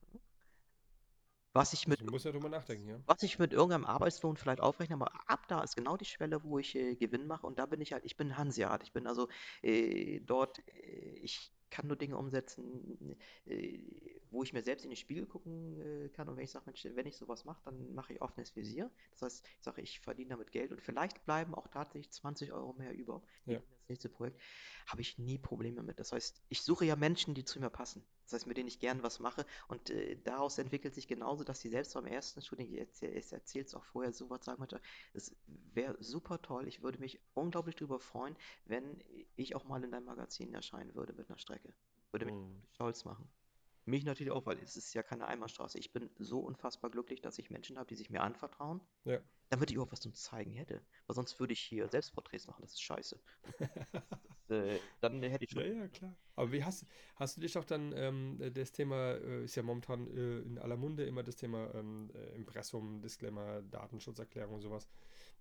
Was 1.56 1.72
ich 1.72 1.88
mit 1.88 2.00
Also, 2.00 2.28
ja 2.28 2.74
ja. 2.88 3.00
was 3.06 3.22
ich 3.22 3.38
mit 3.38 3.52
irgendeinem 3.52 3.84
Arbeitslohn 3.84 4.36
vielleicht 4.36 4.60
aufrechne, 4.60 4.96
aber 4.96 5.12
ab 5.28 5.46
da 5.48 5.62
ist 5.62 5.76
genau 5.76 5.96
die 5.96 6.04
Schwelle, 6.04 6.42
wo 6.44 6.58
ich 6.58 6.74
äh, 6.74 6.96
Gewinn 6.96 7.26
mache 7.26 7.46
und 7.46 7.58
da 7.58 7.66
bin 7.66 7.80
ich 7.80 7.92
halt, 7.92 8.04
ich 8.04 8.16
bin 8.16 8.36
Hanseat, 8.36 8.82
ich 8.82 8.92
bin 8.92 9.06
also 9.06 9.28
äh, 9.62 10.20
dort, 10.20 10.58
äh, 10.68 11.18
ich 11.22 11.52
kann 11.70 11.86
nur 11.86 11.96
Dinge 11.96 12.16
umsetzen, 12.16 13.16
äh, 13.46 13.78
wo 14.30 14.42
ich 14.42 14.52
mir 14.52 14.62
selbst 14.62 14.84
in 14.84 14.90
den 14.90 14.96
Spiegel 14.96 15.26
gucken 15.26 15.80
äh, 15.80 16.08
kann 16.10 16.28
und 16.28 16.36
wenn 16.36 16.44
ich 16.44 16.50
sage, 16.50 16.66
Mensch, 16.66 16.84
wenn 16.84 17.06
ich 17.06 17.16
sowas 17.16 17.44
mache, 17.44 17.60
dann 17.64 17.94
mache 17.94 18.12
ich 18.12 18.22
offenes 18.22 18.54
Visier. 18.54 18.90
Das 19.12 19.22
heißt, 19.22 19.46
ich 19.58 19.64
sage, 19.64 19.82
ich 19.82 20.00
verdiene 20.00 20.30
damit 20.30 20.52
Geld 20.52 20.72
und 20.72 20.82
vielleicht 20.82 21.24
bleiben 21.24 21.54
auch 21.54 21.68
tatsächlich 21.68 22.10
20 22.12 22.52
Euro 22.52 22.72
mehr 22.74 22.92
über, 22.94 23.22
Ja. 23.46 23.60
Das 23.86 23.90
nächste 23.90 24.08
Projekt, 24.08 24.40
habe 24.86 25.00
ich 25.00 25.18
nie 25.18 25.38
Probleme 25.38 25.82
mit. 25.82 25.98
Das 26.00 26.12
heißt, 26.12 26.42
ich 26.48 26.62
suche 26.62 26.84
ja 26.84 26.96
Menschen, 26.96 27.34
die 27.34 27.44
zu 27.44 27.60
mir 27.60 27.70
passen. 27.70 28.04
Das 28.24 28.32
heißt, 28.34 28.46
mit 28.46 28.56
denen 28.56 28.68
ich 28.68 28.80
gern 28.80 29.02
was 29.02 29.20
mache. 29.20 29.46
Und 29.68 29.90
äh, 29.90 30.16
daraus 30.24 30.58
entwickelt 30.58 30.94
sich 30.94 31.06
genauso, 31.06 31.44
dass 31.44 31.60
sie 31.60 31.68
selbst 31.68 31.94
beim 31.94 32.06
ersten 32.06 32.42
Shooting, 32.42 32.72
ich 32.72 32.78
erzähle 33.32 33.64
es 33.64 33.74
auch 33.74 33.84
vorher, 33.84 34.12
so 34.12 34.28
was 34.30 34.44
sagen 34.44 34.60
möchte, 34.60 34.80
es 35.14 35.34
wäre 35.46 35.96
super 36.02 36.42
toll. 36.42 36.66
Ich 36.68 36.82
würde 36.82 36.98
mich 36.98 37.20
unglaublich 37.34 37.76
darüber 37.76 38.00
freuen, 38.00 38.36
wenn 38.64 39.02
ich 39.36 39.54
auch 39.54 39.64
mal 39.64 39.82
in 39.82 39.90
deinem 39.90 40.06
Magazin 40.06 40.52
erscheinen 40.54 40.94
würde 40.94 41.12
mit 41.12 41.28
einer 41.28 41.38
Strecke. 41.38 41.72
Würde 42.10 42.26
mich 42.26 42.34
Hm. 42.34 42.62
stolz 42.72 43.04
machen. 43.04 43.28
Mich 43.86 44.04
natürlich 44.04 44.32
auch, 44.32 44.44
weil 44.46 44.58
es 44.58 44.76
ist 44.76 44.92
ja 44.94 45.02
keine 45.02 45.26
Einbahnstraße. 45.28 45.78
Ich 45.78 45.92
bin 45.92 46.10
so 46.18 46.40
unfassbar 46.40 46.90
glücklich, 46.90 47.20
dass 47.22 47.38
ich 47.38 47.50
Menschen 47.50 47.78
habe, 47.78 47.86
die 47.88 47.94
sich 47.96 48.10
mir 48.10 48.22
anvertrauen, 48.22 48.80
Ja. 49.04 49.20
damit 49.50 49.70
ich 49.70 49.78
auch 49.78 49.90
was 49.92 50.00
zum 50.00 50.14
Zeigen 50.14 50.52
hätte. 50.52 50.84
Weil 51.06 51.14
sonst 51.16 51.38
würde 51.40 51.52
ich 51.54 51.60
hier 51.60 51.88
Selbstporträts 51.88 52.46
machen, 52.48 52.62
das 52.62 52.72
ist 52.74 52.82
scheiße. 52.82 53.22
Äh, 54.48 54.80
dann 55.00 55.22
hätte 55.22 55.44
ich 55.44 55.50
Ja, 55.50 55.62
schon. 55.62 55.64
ja, 55.64 55.88
klar. 55.88 56.16
Aber 56.34 56.52
wie 56.52 56.64
hast, 56.64 56.86
hast 57.16 57.36
du 57.36 57.40
dich 57.40 57.56
auch 57.58 57.64
dann, 57.64 57.92
ähm, 57.96 58.40
äh, 58.40 58.50
das 58.50 58.72
Thema 58.72 59.12
äh, 59.12 59.44
ist 59.44 59.54
ja 59.56 59.62
momentan 59.62 60.06
äh, 60.08 60.40
in 60.40 60.58
aller 60.58 60.76
Munde 60.76 61.04
immer 61.04 61.22
das 61.22 61.36
Thema 61.36 61.72
ähm, 61.74 62.10
äh, 62.14 62.34
Impressum, 62.34 63.00
Disclaimer, 63.02 63.62
Datenschutzerklärung 63.62 64.54
und 64.56 64.60
sowas. 64.62 64.88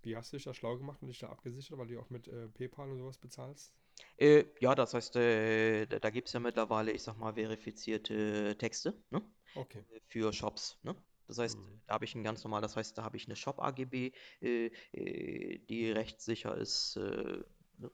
Wie 0.02 0.16
hast 0.16 0.32
du 0.32 0.36
dich 0.36 0.44
da 0.44 0.54
schlau 0.54 0.76
gemacht 0.78 1.02
und 1.02 1.08
dich 1.08 1.18
da 1.18 1.28
abgesichert, 1.30 1.78
weil 1.78 1.88
du 1.88 2.00
auch 2.00 2.10
mit 2.10 2.28
äh, 2.28 2.48
PayPal 2.48 2.90
und 2.90 2.98
sowas 2.98 3.18
bezahlst? 3.18 3.74
Äh, 4.18 4.44
ja, 4.60 4.74
das 4.74 4.94
heißt, 4.94 5.16
äh, 5.16 5.86
da, 5.86 5.98
da 5.98 6.10
gibt 6.10 6.28
es 6.28 6.32
ja 6.34 6.40
mittlerweile, 6.40 6.92
ich 6.92 7.02
sag 7.02 7.16
mal, 7.18 7.34
verifizierte 7.34 8.56
Texte, 8.58 8.94
ne? 9.10 9.22
Okay. 9.56 9.84
Für 10.08 10.32
Shops, 10.32 10.78
ne? 10.82 10.94
Das 11.26 11.38
heißt, 11.38 11.58
Hm. 11.58 11.80
da 11.86 11.94
habe 11.94 12.04
ich 12.04 12.14
ein 12.14 12.24
ganz 12.24 12.44
normal, 12.44 12.62
das 12.62 12.76
heißt, 12.76 12.96
da 12.98 13.02
habe 13.04 13.16
ich 13.16 13.26
eine 13.26 13.36
Shop-AGB, 13.36 14.12
äh, 14.42 14.70
äh, 14.92 15.58
die 15.68 15.90
rechtssicher 15.90 16.56
ist. 16.56 16.96
Äh, 16.96 17.42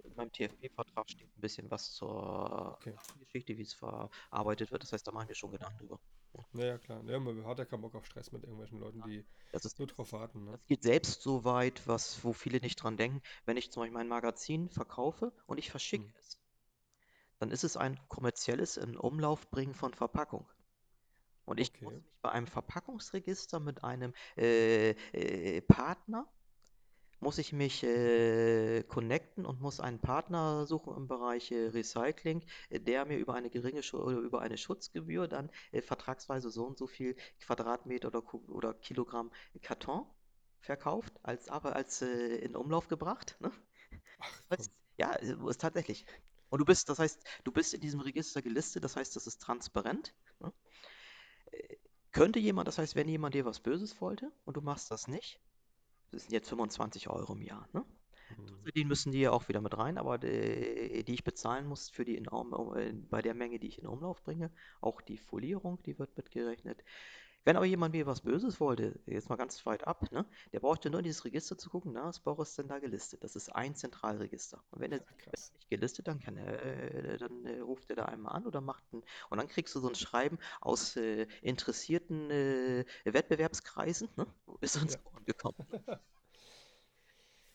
in 0.05 0.15
meinem 0.15 0.31
TFP-Vertrag 0.33 1.11
steht 1.11 1.29
ein 1.37 1.41
bisschen 1.41 1.71
was 1.71 1.93
zur 1.95 2.79
Okay. 2.81 2.95
Geschichte, 3.21 3.57
wie 3.59 3.63
es 3.63 3.75
verarbeitet 3.75 4.71
wird. 4.71 4.83
Das 4.83 4.93
heißt, 4.93 5.07
da 5.07 5.13
machen 5.13 5.29
wir 5.29 5.35
schon 5.35 5.51
Gedanken 5.51 5.79
drüber. 5.79 6.01
Naja, 6.53 6.79
klar. 6.79 7.03
Ja, 7.05 7.19
man 7.19 7.45
hat 7.47 7.59
ja 7.59 7.65
keinen 7.65 7.83
Bock 7.83 7.95
auf 7.95 8.07
Stress 8.07 8.33
mit 8.33 8.43
irgendwelchen 8.43 8.79
Leuten, 8.79 9.03
die 9.03 9.25
Das 9.51 9.65
ist 9.65 9.79
nur 9.79 9.87
drauf 9.89 10.13
warten, 10.13 10.45
ne? 10.45 10.59
Das 10.59 10.67
geht 10.67 10.83
selbst 10.83 11.23
so 11.23 11.45
weit, 11.45 11.87
was, 11.87 12.25
wo 12.25 12.33
viele 12.33 12.59
nicht 12.61 12.77
dran 12.77 12.97
denken. 12.97 13.21
Wenn 13.45 13.57
ich 13.57 13.71
zum 13.71 13.83
Beispiel 13.83 13.95
mein 13.99 14.09
Magazin 14.09 14.71
verkaufe 14.71 15.33
und 15.47 15.59
ich 15.59 15.71
verschicke 15.71 16.05
Hm. 16.05 16.13
es, 16.19 16.39
dann 17.39 17.51
ist 17.51 17.65
es 17.65 17.77
ein 17.77 17.99
kommerzielles 18.09 18.77
in 18.79 18.97
Umlauf 18.97 19.51
bringen 19.51 19.75
von 19.75 19.93
Verpackung. 19.95 20.49
Und 21.45 21.61
ich 21.61 21.73
muss 21.83 21.93
Okay. 21.93 22.03
mich 22.05 22.23
bei 22.23 22.31
einem 22.33 22.47
Verpackungsregister 22.47 23.61
mit 23.61 23.85
einem 23.85 24.15
äh, 24.37 24.91
äh, 25.13 25.61
Partner, 25.63 26.29
muss 27.23 27.39
ich 27.39 27.53
mich 27.53 27.85
äh, 27.85 28.83
connecten 28.83 29.47
und 29.47 29.61
muss 29.61 29.79
einen 29.79 30.01
Partner 30.01 30.67
suchen 30.67 30.97
im 30.97 31.07
Bereich 31.07 31.53
äh, 31.53 31.69
Recycling, 31.69 32.45
äh, 32.69 32.81
der 32.81 33.05
mir 33.05 33.17
über 33.17 33.35
eine 33.35 33.49
geringe 33.49 33.81
oder 33.93 34.19
über 34.19 34.41
eine 34.43 34.59
Schutzgebühr 34.59 35.29
dann 35.29 35.49
äh, 35.71 35.83
vertragsweise 35.83 36.51
so 36.51 36.67
und 36.67 36.77
so 36.77 36.89
viel 36.89 37.15
Quadratmeter 37.41 38.09
oder, 38.09 38.23
oder 38.51 38.75
Kilogramm 38.75 39.31
Karton 39.63 40.05
verkauft, 40.61 41.13
als 41.23 41.49
aber 41.49 41.77
als 41.77 42.03
äh, 42.03 42.37
in 42.37 42.57
Umlauf 42.57 42.89
gebracht. 42.89 43.37
Ne? 43.41 43.53
Ach 44.19 44.59
ja, 44.99 45.13
äh, 45.15 45.37
ist 45.49 45.61
tatsächlich. 45.61 46.05
Und 46.51 46.59
du 46.59 46.65
bist, 46.65 46.89
das 46.89 46.99
heißt, 46.99 47.23
du 47.45 47.53
bist 47.53 47.73
in 47.73 47.81
diesem 47.81 48.01
Register 48.01 48.43
gelistet, 48.43 48.83
das 48.83 48.97
heißt, 48.97 49.15
das 49.15 49.29
ist 49.29 49.41
transparent. 49.41 50.13
Ne? 50.41 50.53
Könnte 52.11 52.41
jemand, 52.41 52.67
das 52.67 52.79
heißt, 52.79 52.97
wenn 52.97 53.09
jemand 53.09 53.35
dir 53.35 53.45
was 53.45 53.61
Böses 53.61 54.01
wollte 54.01 54.33
und 54.45 54.57
du 54.57 54.61
machst 54.61 54.91
das 54.91 55.07
nicht, 55.07 55.41
das 56.13 56.23
sind 56.23 56.33
jetzt 56.33 56.49
25 56.49 57.09
Euro 57.09 57.33
im 57.35 57.43
Jahr, 57.43 57.69
ne? 57.73 57.85
Hm. 58.29 58.73
Die 58.75 58.85
müssen 58.85 59.13
die 59.13 59.21
ja 59.21 59.33
auch 59.33 59.49
wieder 59.49 59.61
mit 59.61 59.77
rein, 59.77 59.99
aber 59.99 60.19
die, 60.19 61.05
die 61.05 61.15
ich 61.15 61.25
bezahlen 61.25 61.67
muss 61.67 61.91
für 61.91 62.05
die 62.05 62.17
in, 62.17 62.27
äh, 62.27 62.93
bei 63.11 63.23
der 63.23 63.35
Menge, 63.35 63.59
die 63.59 63.69
ich 63.69 63.79
in 63.81 63.87
Umlauf 63.87 64.23
bringe, 64.23 64.51
auch 64.81 65.01
die 65.01 65.19
Folierung, 65.19 65.83
die 65.83 65.99
wird 65.99 66.17
mitgerechnet. 66.17 66.85
Wenn 67.45 67.57
aber 67.57 67.67
jemand 67.67 67.95
mir 67.95 68.07
was 68.07 68.21
Böses 68.23 68.61
wollte, 68.61 69.01
jetzt 69.07 69.29
mal 69.29 69.37
ganz 69.37 69.65
weit 69.67 69.87
ab, 69.87 70.11
ne, 70.13 70.27
der 70.53 70.61
brauchte 70.61 70.91
nur 70.91 71.01
in 71.01 71.05
dieses 71.05 71.25
Register 71.25 71.59
zu 71.59 71.71
gucken, 71.71 71.93
na, 71.95 72.09
ist 72.09 72.21
Boris 72.21 72.55
denn 72.55 72.69
da 72.69 72.79
gelistet? 72.79 73.23
Das 73.25 73.37
ist 73.37 73.49
ein 73.55 73.75
Zentralregister. 73.75 74.63
Und 74.71 74.81
wenn 74.81 74.93
er 74.93 74.99
Ja, 74.99 75.05
nicht 75.55 75.69
gelistet, 75.71 76.09
dann 76.09 76.21
kann 76.21 76.37
er, 76.37 76.63
äh, 76.63 77.19
dann 77.19 77.45
äh, 77.47 77.61
ruft 77.61 77.91
er 77.91 77.97
da 77.97 78.05
einmal 78.07 78.35
an 78.35 78.47
oder 78.47 78.61
macht 78.61 78.85
ein, 78.93 79.03
und 79.31 79.39
dann 79.39 79.49
kriegst 79.49 79.75
du 79.75 79.81
so 79.81 79.89
ein 79.89 79.95
Schreiben 79.95 80.39
aus 80.61 80.97
äh, 80.97 81.27
interessierten 81.43 82.31
äh, 82.31 82.85
Wettbewerbskreisen, 83.05 84.09
ne? 84.17 84.27
Wo 84.47 84.59
ist 84.61 84.77
uns 84.81 84.95
Ja. 84.95 84.99
gekommen? 85.27 85.57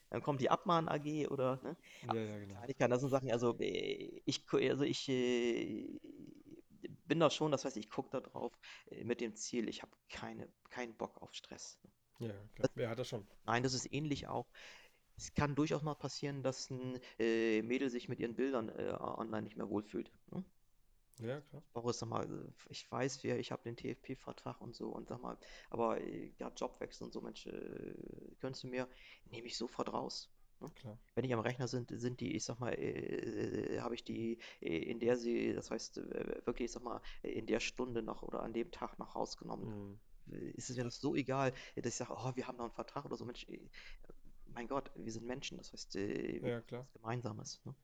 Dann 0.10 0.22
kommt 0.22 0.42
die 0.42 0.50
Abmahn 0.50 0.88
AG 0.90 1.28
oder, 1.28 1.60
ne? 1.64 1.76
Ja, 2.02 2.22
ja, 2.22 2.38
genau. 2.40 2.68
Das 2.90 3.02
sind 3.02 3.10
Sachen, 3.10 3.32
also 3.32 3.58
äh, 3.60 4.22
ich, 4.26 4.46
also 4.52 4.84
ich 4.84 5.08
äh, 5.10 6.00
bin 7.06 7.20
da 7.20 7.30
schon, 7.30 7.52
das 7.52 7.66
heißt, 7.66 7.78
ich 7.78 7.90
gucke 7.90 8.10
da 8.12 8.20
drauf 8.22 8.58
äh, 8.90 9.04
mit 9.04 9.22
dem 9.22 9.36
Ziel, 9.36 9.70
ich 9.70 9.82
habe 9.82 9.92
keine, 10.10 10.52
keinen 10.70 10.96
Bock 10.96 11.22
auf 11.22 11.34
Stress. 11.34 11.80
Ja, 12.20 12.34
klar. 12.56 12.70
Wer 12.76 12.90
hat 12.90 13.00
das 13.00 13.08
schon? 13.10 13.28
Nein, 13.46 13.64
das 13.64 13.74
ist 13.74 13.92
ähnlich 13.94 14.28
auch. 14.28 14.48
Es 15.18 15.34
kann 15.34 15.56
durchaus 15.56 15.82
mal 15.82 15.96
passieren, 15.96 16.44
dass 16.44 16.70
ein 16.70 17.00
äh, 17.20 17.62
Mädel 17.64 17.90
sich 17.90 18.08
mit 18.08 18.20
ihren 18.20 18.36
Bildern 18.36 18.70
äh, 18.70 18.96
online 19.00 19.44
nicht 19.44 19.58
mehr 19.58 19.70
wohlfühlt. 19.70 20.12
Ne? 20.32 20.44
Ja, 21.20 21.42
klar. 21.42 21.64
Auch 21.74 21.92
sag 21.92 22.10
mal, 22.10 22.26
äh, 22.26 22.52
ich 22.70 22.92
weiß, 22.92 23.24
wer, 23.24 23.40
ich 23.40 23.52
habe 23.52 23.64
den 23.64 23.76
TFP-Vertrag 23.76 24.62
und 24.62 24.76
so 24.76 24.90
und 24.90 25.08
sag 25.08 25.22
mal, 25.22 25.38
aber 25.70 26.00
äh, 26.00 26.32
ja, 26.38 26.52
Jobwechsel 26.56 27.06
und 27.06 27.14
so, 27.14 27.22
Mensch, 27.22 27.48
äh, 27.48 27.96
könntest 28.40 28.64
du 28.64 28.68
mir, 28.68 28.88
nehme 29.32 29.48
ich 29.48 29.58
sofort 29.58 29.92
raus. 29.92 30.30
Ne? 30.62 30.72
Klar. 30.76 30.98
Wenn 31.16 31.24
die 31.24 31.34
am 31.34 31.40
Rechner 31.40 31.68
sind, 31.68 31.92
sind 32.00 32.20
die, 32.20 32.36
ich 32.36 32.44
sag 32.46 32.60
mal, 32.60 32.74
äh, 32.74 33.80
habe 33.80 33.96
ich 33.96 34.04
die, 34.04 34.40
äh, 34.62 34.78
in 34.78 35.00
der 35.00 35.18
sie, 35.18 35.54
das 35.54 35.72
heißt, 35.72 35.98
äh, 36.00 36.42
wirklich, 36.46 36.66
ich 36.66 36.72
sag 36.72 36.84
mal, 36.84 37.02
in 37.22 37.46
der 37.46 37.60
Stunde 37.60 38.02
noch 38.02 38.24
oder 38.24 38.42
an 38.44 38.54
dem 38.54 38.72
Tag 38.72 38.98
noch 39.00 39.16
rausgenommen. 39.16 39.68
Hm. 39.68 40.00
Äh, 40.32 40.50
Ist 40.52 40.70
es 40.70 40.78
mir 40.78 40.84
das 40.84 41.00
so 41.00 41.16
egal, 41.16 41.54
dass 41.76 41.86
ich 41.88 41.96
sage, 41.96 42.14
oh, 42.16 42.32
wir 42.36 42.48
haben 42.48 42.58
noch 42.58 42.66
einen 42.66 42.74
Vertrag 42.74 43.06
oder 43.06 43.18
so, 43.18 43.26
Mensch, 43.26 43.48
äh, 43.50 43.60
mein 44.54 44.68
Gott, 44.68 44.92
wir 44.96 45.12
sind 45.12 45.26
Menschen, 45.26 45.58
das 45.58 45.72
heißt, 45.74 45.96
äh, 45.98 46.42
wir 46.42 46.50
Ja, 46.50 46.56
haben 46.56 46.66
klar. 46.68 46.82
was 46.82 46.94
Gemeinsames. 46.94 47.62
Ne? 47.66 47.76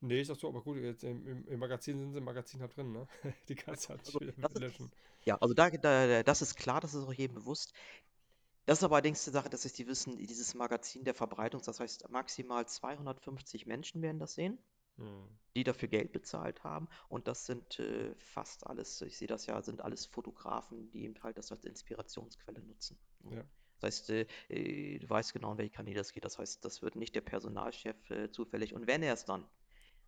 Nee, 0.00 0.20
ist 0.20 0.30
doch 0.30 0.36
so, 0.38 0.48
aber 0.48 0.62
gut, 0.62 0.78
jetzt 0.78 1.04
im, 1.04 1.46
im, 1.46 1.58
Magazin 1.60 1.98
sind 2.00 2.12
sie 2.12 2.18
im 2.18 2.24
Magazin 2.24 2.60
halt 2.60 2.76
drin, 2.76 2.92
ne? 2.92 3.06
Die 3.48 3.54
kannst 3.54 3.84
du 3.84 3.90
halt 3.90 4.00
Also, 4.06 4.20
wieder 4.20 4.66
ist, 4.66 4.80
ja, 5.24 5.36
also 5.40 5.54
da, 5.54 5.70
da, 5.70 6.22
das 6.24 6.42
ist 6.42 6.56
klar, 6.56 6.80
das 6.80 6.94
ist 6.94 7.04
auch 7.04 7.12
jedem 7.12 7.36
bewusst. 7.36 7.72
Das 8.66 8.78
ist 8.78 8.84
aber 8.84 8.96
allerdings 8.96 9.24
die 9.24 9.30
Sache, 9.30 9.50
dass 9.50 9.64
ist, 9.64 9.78
die 9.78 9.86
wissen, 9.86 10.16
dieses 10.16 10.54
Magazin 10.54 11.04
der 11.04 11.14
Verbreitung, 11.14 11.60
das 11.64 11.80
heißt, 11.80 12.08
maximal 12.10 12.66
250 12.66 13.66
Menschen 13.66 14.02
werden 14.02 14.18
das 14.18 14.34
sehen. 14.34 14.58
Hm. 14.98 15.26
die 15.56 15.64
dafür 15.64 15.88
Geld 15.88 16.12
bezahlt 16.12 16.64
haben. 16.64 16.88
Und 17.08 17.26
das 17.26 17.46
sind 17.46 17.78
äh, 17.78 18.14
fast 18.16 18.66
alles, 18.66 19.00
ich 19.02 19.16
sehe 19.16 19.28
das 19.28 19.46
ja, 19.46 19.60
sind 19.62 19.80
alles 19.80 20.06
Fotografen, 20.06 20.90
die 20.90 21.04
eben 21.04 21.14
halt 21.22 21.38
das 21.38 21.50
als 21.50 21.64
Inspirationsquelle 21.64 22.60
nutzen. 22.62 22.98
Ja. 23.30 23.42
Das 23.80 23.88
heißt, 23.88 24.10
äh, 24.10 24.26
äh, 24.48 24.98
du 24.98 25.08
weißt 25.08 25.32
genau, 25.32 25.52
in 25.52 25.58
welche 25.58 25.72
Kanäle 25.72 25.96
das 25.96 26.12
geht. 26.12 26.24
Das 26.24 26.38
heißt, 26.38 26.64
das 26.64 26.82
wird 26.82 26.96
nicht 26.96 27.14
der 27.14 27.20
Personalchef 27.20 28.10
äh, 28.10 28.30
zufällig. 28.30 28.74
Und 28.74 28.86
wenn 28.86 29.02
er 29.02 29.14
es 29.14 29.24
dann, 29.24 29.46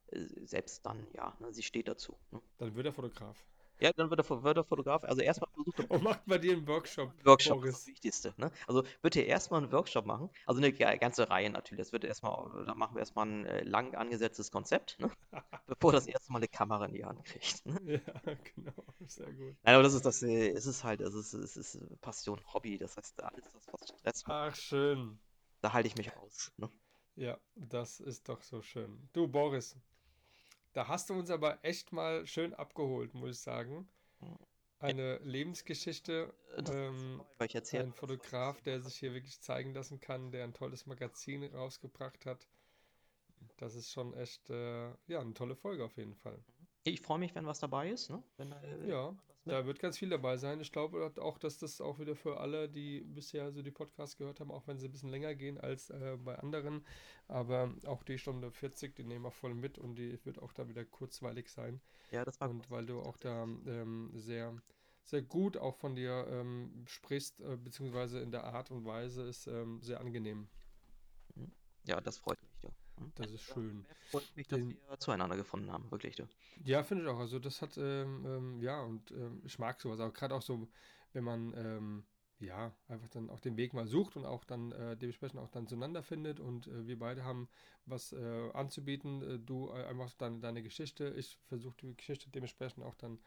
äh, 0.09 0.21
selbst 0.45 0.87
dann, 0.87 1.07
ja, 1.13 1.37
ne, 1.41 1.53
sie 1.53 1.63
steht 1.63 1.89
dazu. 1.89 2.17
Ne? 2.31 2.41
Dann 2.59 2.75
wird 2.75 2.87
er 2.87 2.93
Fotograf. 2.93 3.45
Ja, 3.81 3.93
dann 3.93 4.11
wird 4.11 4.21
er, 4.21 4.43
wird 4.43 4.57
er 4.57 4.65
Fotograf. 4.65 5.05
Also 5.05 5.21
erstmal 5.23 5.51
versucht 5.53 5.81
er 5.81 5.91
Und 5.91 6.03
macht 6.03 6.25
bei 6.27 6.39
dir 6.39 6.53
einen 6.53 6.67
Workshop, 6.67 7.13
Workshop, 7.25 7.63
das 7.63 7.71
ist 7.71 7.75
das 7.75 7.85
Boris. 7.85 7.87
Wichtigste. 7.87 8.35
Ne? 8.37 8.51
Also 8.67 8.85
bitte 9.03 9.21
erstmal 9.21 9.63
einen 9.63 9.73
Workshop 9.73 10.07
machen. 10.07 10.31
Also 10.47 10.61
eine 10.61 10.73
ga- 10.73 10.97
ganze 10.97 11.29
Reihe 11.29 11.51
natürlich. 11.51 11.81
Das 11.85 11.93
wird 11.93 12.05
erstmal, 12.05 12.65
da 12.67 12.75
machen 12.75 12.95
wir 12.97 13.01
erstmal 13.01 13.27
ein 13.27 13.47
äh, 13.47 13.63
lang 13.65 13.95
angesetztes 13.95 14.51
Konzept, 14.51 14.99
ne? 15.01 15.11
bevor 15.67 15.93
das 15.93 16.07
erste 16.07 16.33
Mal 16.33 16.39
eine 16.39 16.49
Kamera 16.49 16.87
in 16.87 16.95
die 16.95 17.05
Hand 17.05 17.25
kriegt. 17.25 17.67
Ne? 17.67 18.03
Ja, 18.07 18.35
genau. 18.55 18.85
Sehr 19.07 19.33
gut. 19.33 19.57
Nein, 19.63 19.75
aber 19.75 19.83
das 19.83 19.95
ist 19.95 20.07
das, 20.07 20.23
äh, 20.23 20.51
es 20.51 20.67
ist 20.67 20.85
halt, 20.85 21.01
es 21.01 21.15
ist, 21.15 21.35
es 21.35 21.57
ist 21.57 22.01
Passion, 22.01 22.41
Hobby. 22.53 22.79
Das 22.79 22.97
heißt, 22.97 23.23
alles 23.23 23.45
das, 23.53 23.67
was 23.73 23.89
Stress 23.89 24.27
macht, 24.27 24.51
Ach, 24.53 24.55
schön. 24.55 25.19
da 25.63 25.73
halte 25.73 25.89
ich 25.89 25.97
mich 25.97 26.15
raus. 26.17 26.53
Ne? 26.57 26.71
Ja, 27.17 27.39
das 27.57 28.01
ist 28.01 28.29
doch 28.29 28.43
so 28.43 28.63
schön. 28.63 29.09
Du, 29.13 29.27
Boris, 29.29 29.77
da 30.75 30.89
hast 30.89 31.09
du 31.09 31.15
uns 31.15 31.31
aber 31.31 31.59
echt 31.65 31.93
mal 31.93 32.27
schön 32.27 32.53
abgeholt, 32.53 33.15
muss 33.15 33.31
ich 33.31 33.39
sagen. 33.41 33.89
Eine 34.81 35.17
Lebensgeschichte, 35.19 36.35
Äh, 36.57 36.63
ähm, 36.73 37.23
ein 37.73 37.93
Fotograf, 37.93 38.61
der 38.61 38.81
sich 38.81 38.97
hier 38.97 39.15
wirklich 39.15 39.41
zeigen 39.41 39.73
lassen 39.73 40.01
kann, 40.01 40.31
der 40.31 40.45
ein 40.45 40.53
tolles 40.53 40.85
Magazin 40.87 41.43
rausgebracht 41.45 42.27
hat. 42.27 42.47
Das 43.57 43.75
ist 43.75 43.91
schon 43.93 44.15
echt, 44.15 44.51
äh, 44.51 44.91
ja, 45.07 45.21
eine 45.21 45.33
tolle 45.33 45.57
Folge 45.57 45.85
auf 45.85 45.97
jeden 45.97 46.15
Fall. 46.15 46.39
Ich 46.85 47.01
freue 47.01 47.19
mich, 47.19 47.35
wenn 47.35 47.47
was 47.47 47.61
dabei 47.61 47.91
ist. 47.91 48.11
Ne? 48.11 48.23
Wenn, 48.37 48.53
äh, 48.53 48.89
Ja, 48.89 49.15
da 49.47 49.67
wird 49.67 49.79
ganz 49.79 49.99
viel 49.99 50.09
dabei 50.09 50.37
sein. 50.37 50.61
Ich 50.61 50.73
glaube 50.73 51.13
auch, 51.19 51.39
dass 51.39 51.59
das 51.59 51.81
auch 51.81 51.99
wieder 51.99 52.17
für 52.17 52.41
alle, 52.41 52.69
die 52.69 53.01
bisher 53.01 53.53
so 53.53 53.63
die 53.63 53.71
Podcasts 53.71 54.17
gehört 54.17 54.41
haben, 54.41 54.51
auch 54.51 54.67
wenn 54.67 54.79
sie 54.79 54.89
ein 54.89 54.93
bisschen 54.93 55.11
länger 55.11 55.35
gehen 55.35 55.59
als 55.59 55.91
äh, 55.91 56.17
bei 56.23 56.39
anderen, 56.39 56.85
aber 57.29 57.75
auch 57.87 58.03
die 58.03 58.19
Stunde 58.19 58.51
40, 58.51 58.97
die 58.97 59.05
nehmen 59.05 59.25
wir 59.25 59.31
voll 59.31 59.55
mit 59.55 59.79
und 59.79 59.97
die 59.97 60.19
wird 60.25 60.41
auch 60.41 60.53
da 60.53 60.69
wieder 60.69 60.85
kurzweilig 60.85 61.51
sein. 61.51 61.81
ja, 62.11 62.25
das 62.25 62.41
war 62.41 62.49
Und 62.49 62.71
weil 62.71 62.87
du 62.87 63.01
auch 63.01 63.19
da 63.19 63.45
ähm, 63.45 64.11
sehr, 64.15 64.55
sehr 65.03 65.23
gut 65.23 65.59
auch 65.59 65.77
von 65.77 65.95
dir 65.95 66.27
ähm, 66.31 66.85
sprichst, 66.87 67.41
äh, 67.41 67.57
beziehungsweise 67.57 68.21
in 68.21 68.31
der 68.31 68.45
Art 68.45 68.71
und 68.71 68.87
Weise 68.87 69.25
ist 69.25 69.47
ähm, 69.47 69.81
sehr 69.83 70.01
angenehm. 70.01 70.49
ja, 71.85 72.01
das 72.01 72.17
freut 72.17 72.41
mich. 72.43 72.54
Das 73.17 73.31
ist 73.31 73.43
schön. 73.43 73.85
Freut 74.11 74.37
mich, 74.37 74.47
dass 74.49 74.59
Den- 74.59 74.77
wir 74.89 74.99
zueinander 74.99 75.37
gefunden 75.37 75.71
haben, 75.71 75.91
wirklich. 75.91 76.17
Du. 76.17 76.25
Ja, 76.65 76.83
finde 76.83 77.05
ich 77.05 77.11
auch. 77.11 77.19
Also 77.19 77.39
das 77.39 77.61
hat, 77.63 77.77
ähm, 77.77 78.25
ähm, 78.27 78.61
ja, 78.63 78.83
und 78.83 79.11
ähm, 79.13 79.41
ich 79.45 79.59
mag 79.59 79.81
sowas. 79.81 80.01
Aber 80.01 80.13
gerade 80.13 80.35
auch 80.35 80.43
so, 80.43 80.69
wenn 81.13 81.25
man, 81.25 81.53
ähm, 81.57 82.05
ja, 82.41 82.73
einfach 82.89 83.09
dann 83.09 83.31
auch 83.31 83.41
den 83.41 83.57
Weg 83.57 83.73
mal 83.75 83.87
sucht 83.87 84.17
und 84.17 84.25
auch 84.25 84.45
dann 84.45 84.73
äh, 84.73 84.97
dementsprechend 84.97 85.39
auch 85.41 85.49
dann 85.51 85.67
zueinander 85.67 86.03
findet 86.03 86.41
und 86.41 86.67
äh, 86.67 86.87
wir 86.87 86.99
beide 86.99 87.25
haben 87.25 87.49
was 87.87 88.13
äh, 88.13 88.51
anzubieten. 88.53 89.23
Äh, 89.23 89.39
du 89.39 89.71
äh, 89.71 89.85
einfach 89.85 90.13
dann 90.15 90.41
deine 90.41 90.63
Geschichte, 90.63 91.15
ich 91.17 91.39
versuche 91.47 91.77
die 91.81 91.97
Geschichte 91.97 92.31
dementsprechend 92.31 92.85
auch 92.85 92.95
dann 92.97 93.19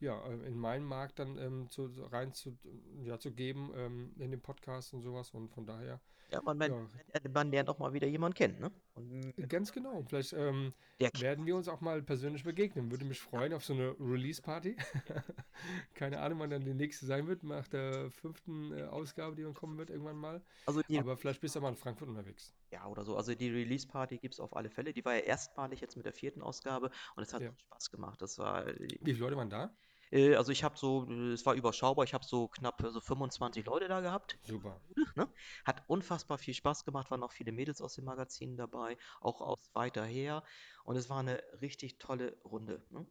ja, 0.00 0.20
äh, 0.28 0.46
in 0.46 0.56
meinen 0.58 0.84
Markt 0.84 1.18
dann 1.18 1.38
ähm, 1.38 1.68
zu, 1.70 1.86
rein 2.10 2.32
zu, 2.32 2.56
ja, 3.02 3.18
zu 3.18 3.32
geben 3.32 3.72
ähm, 3.74 4.12
in 4.18 4.30
den 4.30 4.40
Podcast 4.40 4.92
und 4.94 5.02
sowas 5.02 5.30
und 5.34 5.48
von 5.50 5.66
daher 5.66 6.00
Ja, 6.30 6.40
man, 6.42 6.58
man, 6.58 6.70
Ja. 6.70 7.30
man 7.32 7.50
lernt 7.50 7.68
auch 7.68 7.78
mal 7.78 7.92
wieder 7.92 8.06
jemanden 8.06 8.36
kennen, 8.36 8.60
ne? 8.60 8.70
Und 8.98 9.48
ganz 9.48 9.72
genau. 9.72 10.02
Vielleicht 10.02 10.32
ähm, 10.32 10.72
werden 11.18 11.46
wir 11.46 11.56
uns 11.56 11.68
auch 11.68 11.80
mal 11.80 12.02
persönlich 12.02 12.44
begegnen. 12.44 12.90
Würde 12.90 13.04
mich 13.04 13.20
freuen 13.20 13.52
auf 13.52 13.64
so 13.64 13.72
eine 13.72 13.94
Release-Party. 13.98 14.76
Keine 15.94 16.20
Ahnung, 16.20 16.38
wann 16.40 16.50
dann 16.50 16.64
die 16.64 16.74
nächste 16.74 17.06
sein 17.06 17.26
wird, 17.26 17.42
nach 17.42 17.66
der 17.68 18.10
fünften 18.10 18.72
äh, 18.72 18.82
Ausgabe, 18.84 19.36
die 19.36 19.42
dann 19.42 19.54
kommen 19.54 19.78
wird, 19.78 19.90
irgendwann 19.90 20.16
mal. 20.16 20.42
also 20.66 20.82
die, 20.88 20.98
Aber 20.98 21.16
vielleicht 21.16 21.40
bist 21.40 21.56
du 21.56 21.60
mal 21.60 21.70
in 21.70 21.76
Frankfurt 21.76 22.08
unterwegs. 22.08 22.54
ja, 22.70 22.86
oder 22.86 23.04
so. 23.04 23.16
Also 23.16 23.34
die 23.34 23.50
Release-Party 23.50 24.18
gibt 24.18 24.34
es 24.34 24.40
auf 24.40 24.56
alle 24.56 24.70
Fälle. 24.70 24.92
Die 24.92 25.04
war 25.04 25.14
ja 25.14 25.20
erstmalig 25.20 25.80
jetzt 25.80 25.96
mit 25.96 26.06
der 26.06 26.12
vierten 26.12 26.42
Ausgabe 26.42 26.90
und 27.16 27.22
es 27.22 27.32
hat 27.32 27.42
Ja. 27.42 27.52
Spaß 27.56 27.90
gemacht. 27.90 28.20
Das 28.22 28.38
war, 28.38 28.66
Wie 28.66 29.12
viele 29.14 29.18
Leute 29.18 29.36
waren 29.36 29.50
da? 29.50 29.74
Äh, 30.10 30.34
also 30.36 30.52
ich 30.52 30.64
habe 30.64 30.76
so, 30.78 31.06
äh, 31.10 31.32
es 31.32 31.44
war 31.46 31.54
überschaubar, 31.54 32.04
ich 32.04 32.14
habe 32.14 32.24
so 32.24 32.48
knapp 32.48 32.82
äh, 32.82 32.90
so 32.90 33.00
25 33.00 33.66
Leute 33.66 33.88
da 33.88 34.00
gehabt. 34.00 34.38
Super. 34.42 34.80
Ne? 35.16 35.28
Hat 35.64 35.82
unfassbar 35.88 36.38
viel 36.38 36.54
Spaß 36.54 36.84
gemacht, 36.84 37.10
waren 37.10 37.22
auch 37.24 37.32
viele 37.32 37.50
Mädels 37.50 37.80
aus 37.82 37.94
den 37.94 38.04
Magazinen 38.04 38.56
dabei, 38.56 38.96
auch 39.20 39.40
aus 39.40 39.70
weiter 39.74 40.04
her. 40.04 40.44
Und 40.84 40.96
es 40.96 41.10
war 41.10 41.18
eine 41.20 41.42
richtig 41.60 41.98
tolle 41.98 42.36
Runde. 42.44 42.86
Ne? 42.90 43.06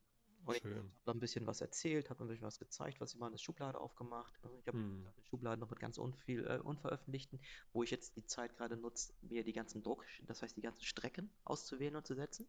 Und 0.45 0.55
ich 0.55 0.61
Schön. 0.61 0.77
habe 0.77 0.89
da 1.03 1.11
ein 1.11 1.19
bisschen 1.19 1.45
was 1.45 1.59
erzählt, 1.59 2.09
habe 2.09 2.23
ein 2.23 2.27
bisschen 2.29 2.45
was 2.45 2.59
gezeigt, 2.59 3.01
was 3.01 3.13
ich 3.13 3.19
mal 3.19 3.27
in 3.27 3.33
der 3.33 3.39
Schublade 3.39 3.79
aufgemacht. 3.79 4.33
Ich 4.61 4.67
habe 4.67 4.77
Hm. 4.77 5.05
eine 5.13 5.25
Schublade 5.25 5.59
noch 5.59 5.69
mit 5.69 5.79
ganz 5.79 5.97
unviel, 5.97 6.45
äh, 6.47 6.59
Unveröffentlichten, 6.59 7.41
wo 7.73 7.83
ich 7.83 7.91
jetzt 7.91 8.15
die 8.15 8.25
Zeit 8.25 8.55
gerade 8.55 8.77
nutze, 8.77 9.13
mir 9.21 9.43
die 9.43 9.53
ganzen 9.53 9.83
Druck, 9.83 10.05
das 10.21 10.41
heißt 10.41 10.55
die 10.55 10.61
ganzen 10.61 10.83
Strecken 10.83 11.33
auszuwählen 11.43 11.95
und 11.97 12.07
zu 12.07 12.15
setzen. 12.15 12.47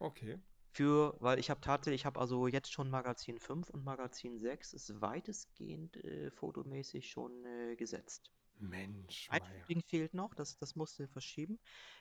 Okay. 0.00 0.38
Für, 0.76 1.16
weil 1.20 1.38
ich 1.38 1.48
habe 1.48 1.62
tatsächlich, 1.62 2.02
ich 2.02 2.04
habe 2.04 2.20
also 2.20 2.46
jetzt 2.48 2.70
schon 2.70 2.90
Magazin 2.90 3.38
5 3.38 3.70
und 3.70 3.82
Magazin 3.82 4.38
6 4.38 4.74
ist 4.74 5.00
weitestgehend 5.00 5.96
äh, 6.04 6.30
fotomäßig 6.30 7.08
schon 7.10 7.32
äh, 7.46 7.76
gesetzt. 7.76 8.30
Mensch, 8.58 9.26
Ein. 9.30 9.40
Shooting 9.40 9.80
fehlt 9.80 10.12
noch, 10.12 10.34
das, 10.34 10.58
das 10.58 10.76
musste 10.76 11.08
verschieben 11.08 11.58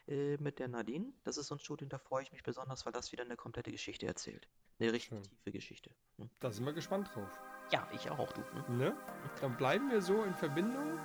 äh, 0.09 0.35
mit 0.37 0.59
der 0.59 0.67
Nadine. 0.67 1.13
Das 1.23 1.37
ist 1.37 1.47
so 1.47 1.55
ein 1.55 1.59
Shooting, 1.59 1.87
da 1.87 1.97
freue 1.97 2.23
ich 2.23 2.33
mich 2.33 2.43
besonders, 2.43 2.85
weil 2.85 2.91
das 2.91 3.13
wieder 3.13 3.23
eine 3.23 3.37
komplette 3.37 3.71
Geschichte 3.71 4.07
erzählt. 4.07 4.49
Eine 4.77 4.91
richtig 4.91 5.09
Schön. 5.09 5.23
tiefe 5.23 5.51
Geschichte. 5.53 5.91
Ne? 6.17 6.29
Da 6.41 6.51
sind 6.51 6.65
wir 6.65 6.73
gespannt 6.73 7.09
drauf. 7.15 7.39
Ja, 7.71 7.87
ich 7.93 8.09
auch, 8.09 8.31
du. 8.33 8.41
Ne? 8.41 8.77
Ne? 8.77 8.97
Dann 9.39 9.55
bleiben 9.55 9.89
wir 9.89 10.01
so 10.01 10.21
in 10.23 10.33
Verbindung. 10.33 10.99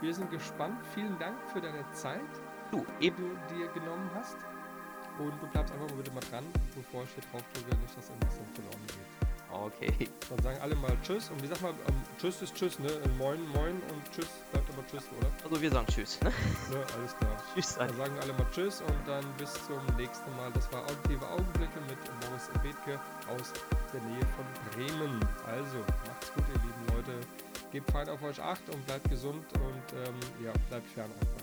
Wir 0.00 0.12
sind 0.12 0.28
gespannt. 0.32 0.84
Vielen 0.92 1.16
Dank 1.20 1.40
für 1.52 1.60
deine 1.60 1.88
Zeit, 1.92 2.20
Du, 2.72 2.84
die 3.00 3.06
eben. 3.06 3.38
du 3.48 3.54
dir 3.54 3.68
genommen 3.68 4.10
hast. 4.12 4.36
Und 5.18 5.32
du 5.40 5.46
bleibst 5.48 5.72
einfach 5.72 5.88
mal 5.88 5.96
bitte 5.96 6.10
mal 6.12 6.24
dran, 6.30 6.44
bevor 6.74 7.04
ich 7.04 7.10
hier 7.14 7.24
drauf 7.30 7.42
drücke, 7.52 7.76
nicht, 7.76 7.96
dass 7.96 8.08
irgendwas 8.08 8.36
dann 8.36 8.54
verloren 8.54 8.86
geht. 8.86 9.22
Okay. 9.52 10.08
Dann 10.30 10.42
sagen 10.42 10.58
alle 10.62 10.74
mal 10.76 10.96
Tschüss. 11.04 11.28
Und 11.30 11.42
wie 11.42 11.46
sag 11.46 11.60
mal, 11.60 11.74
ähm, 11.86 11.94
Tschüss 12.18 12.40
ist 12.40 12.54
Tschüss, 12.54 12.78
ne? 12.78 12.88
Äh, 12.88 13.08
Moin, 13.18 13.38
Moin 13.52 13.76
und 13.92 14.02
Tschüss 14.10 14.28
bleibt 14.50 14.68
aber 14.70 14.86
Tschüss, 14.88 15.04
oder? 15.18 15.28
Also 15.44 15.60
wir 15.60 15.70
sagen 15.70 15.86
Tschüss. 15.88 16.18
Ne? 16.22 16.30
Ne, 16.70 16.86
alles 16.96 17.16
klar. 17.18 17.36
Tschüss. 17.54 17.74
Dann 17.74 17.94
sagen 17.96 18.18
alle 18.20 18.32
mal 18.32 18.46
Tschüss 18.54 18.80
und 18.80 18.96
dann 19.06 19.24
bis 19.36 19.52
zum 19.66 19.84
nächsten 19.96 20.34
Mal. 20.36 20.50
Das 20.54 20.72
war 20.72 20.82
Auditive 20.84 21.28
Augenblicke 21.28 21.80
mit 21.88 21.98
Boris 22.20 22.48
Bethke 22.62 22.98
aus 23.28 23.52
der 23.92 24.00
Nähe 24.00 24.26
von 24.36 24.46
Bremen. 24.72 25.20
Also, 25.46 25.78
macht's 26.08 26.32
gut, 26.32 26.44
ihr 26.48 26.60
lieben 26.62 26.96
Leute. 26.96 27.26
Gebt 27.72 27.90
fein 27.90 28.08
auf 28.08 28.22
euch 28.22 28.40
Acht 28.40 28.62
und 28.72 28.84
bleibt 28.86 29.08
gesund 29.10 29.44
und 29.54 29.98
ähm, 29.98 30.14
ja, 30.44 30.52
bleibt 30.68 30.88
fern 30.90 31.10
einfach. 31.20 31.41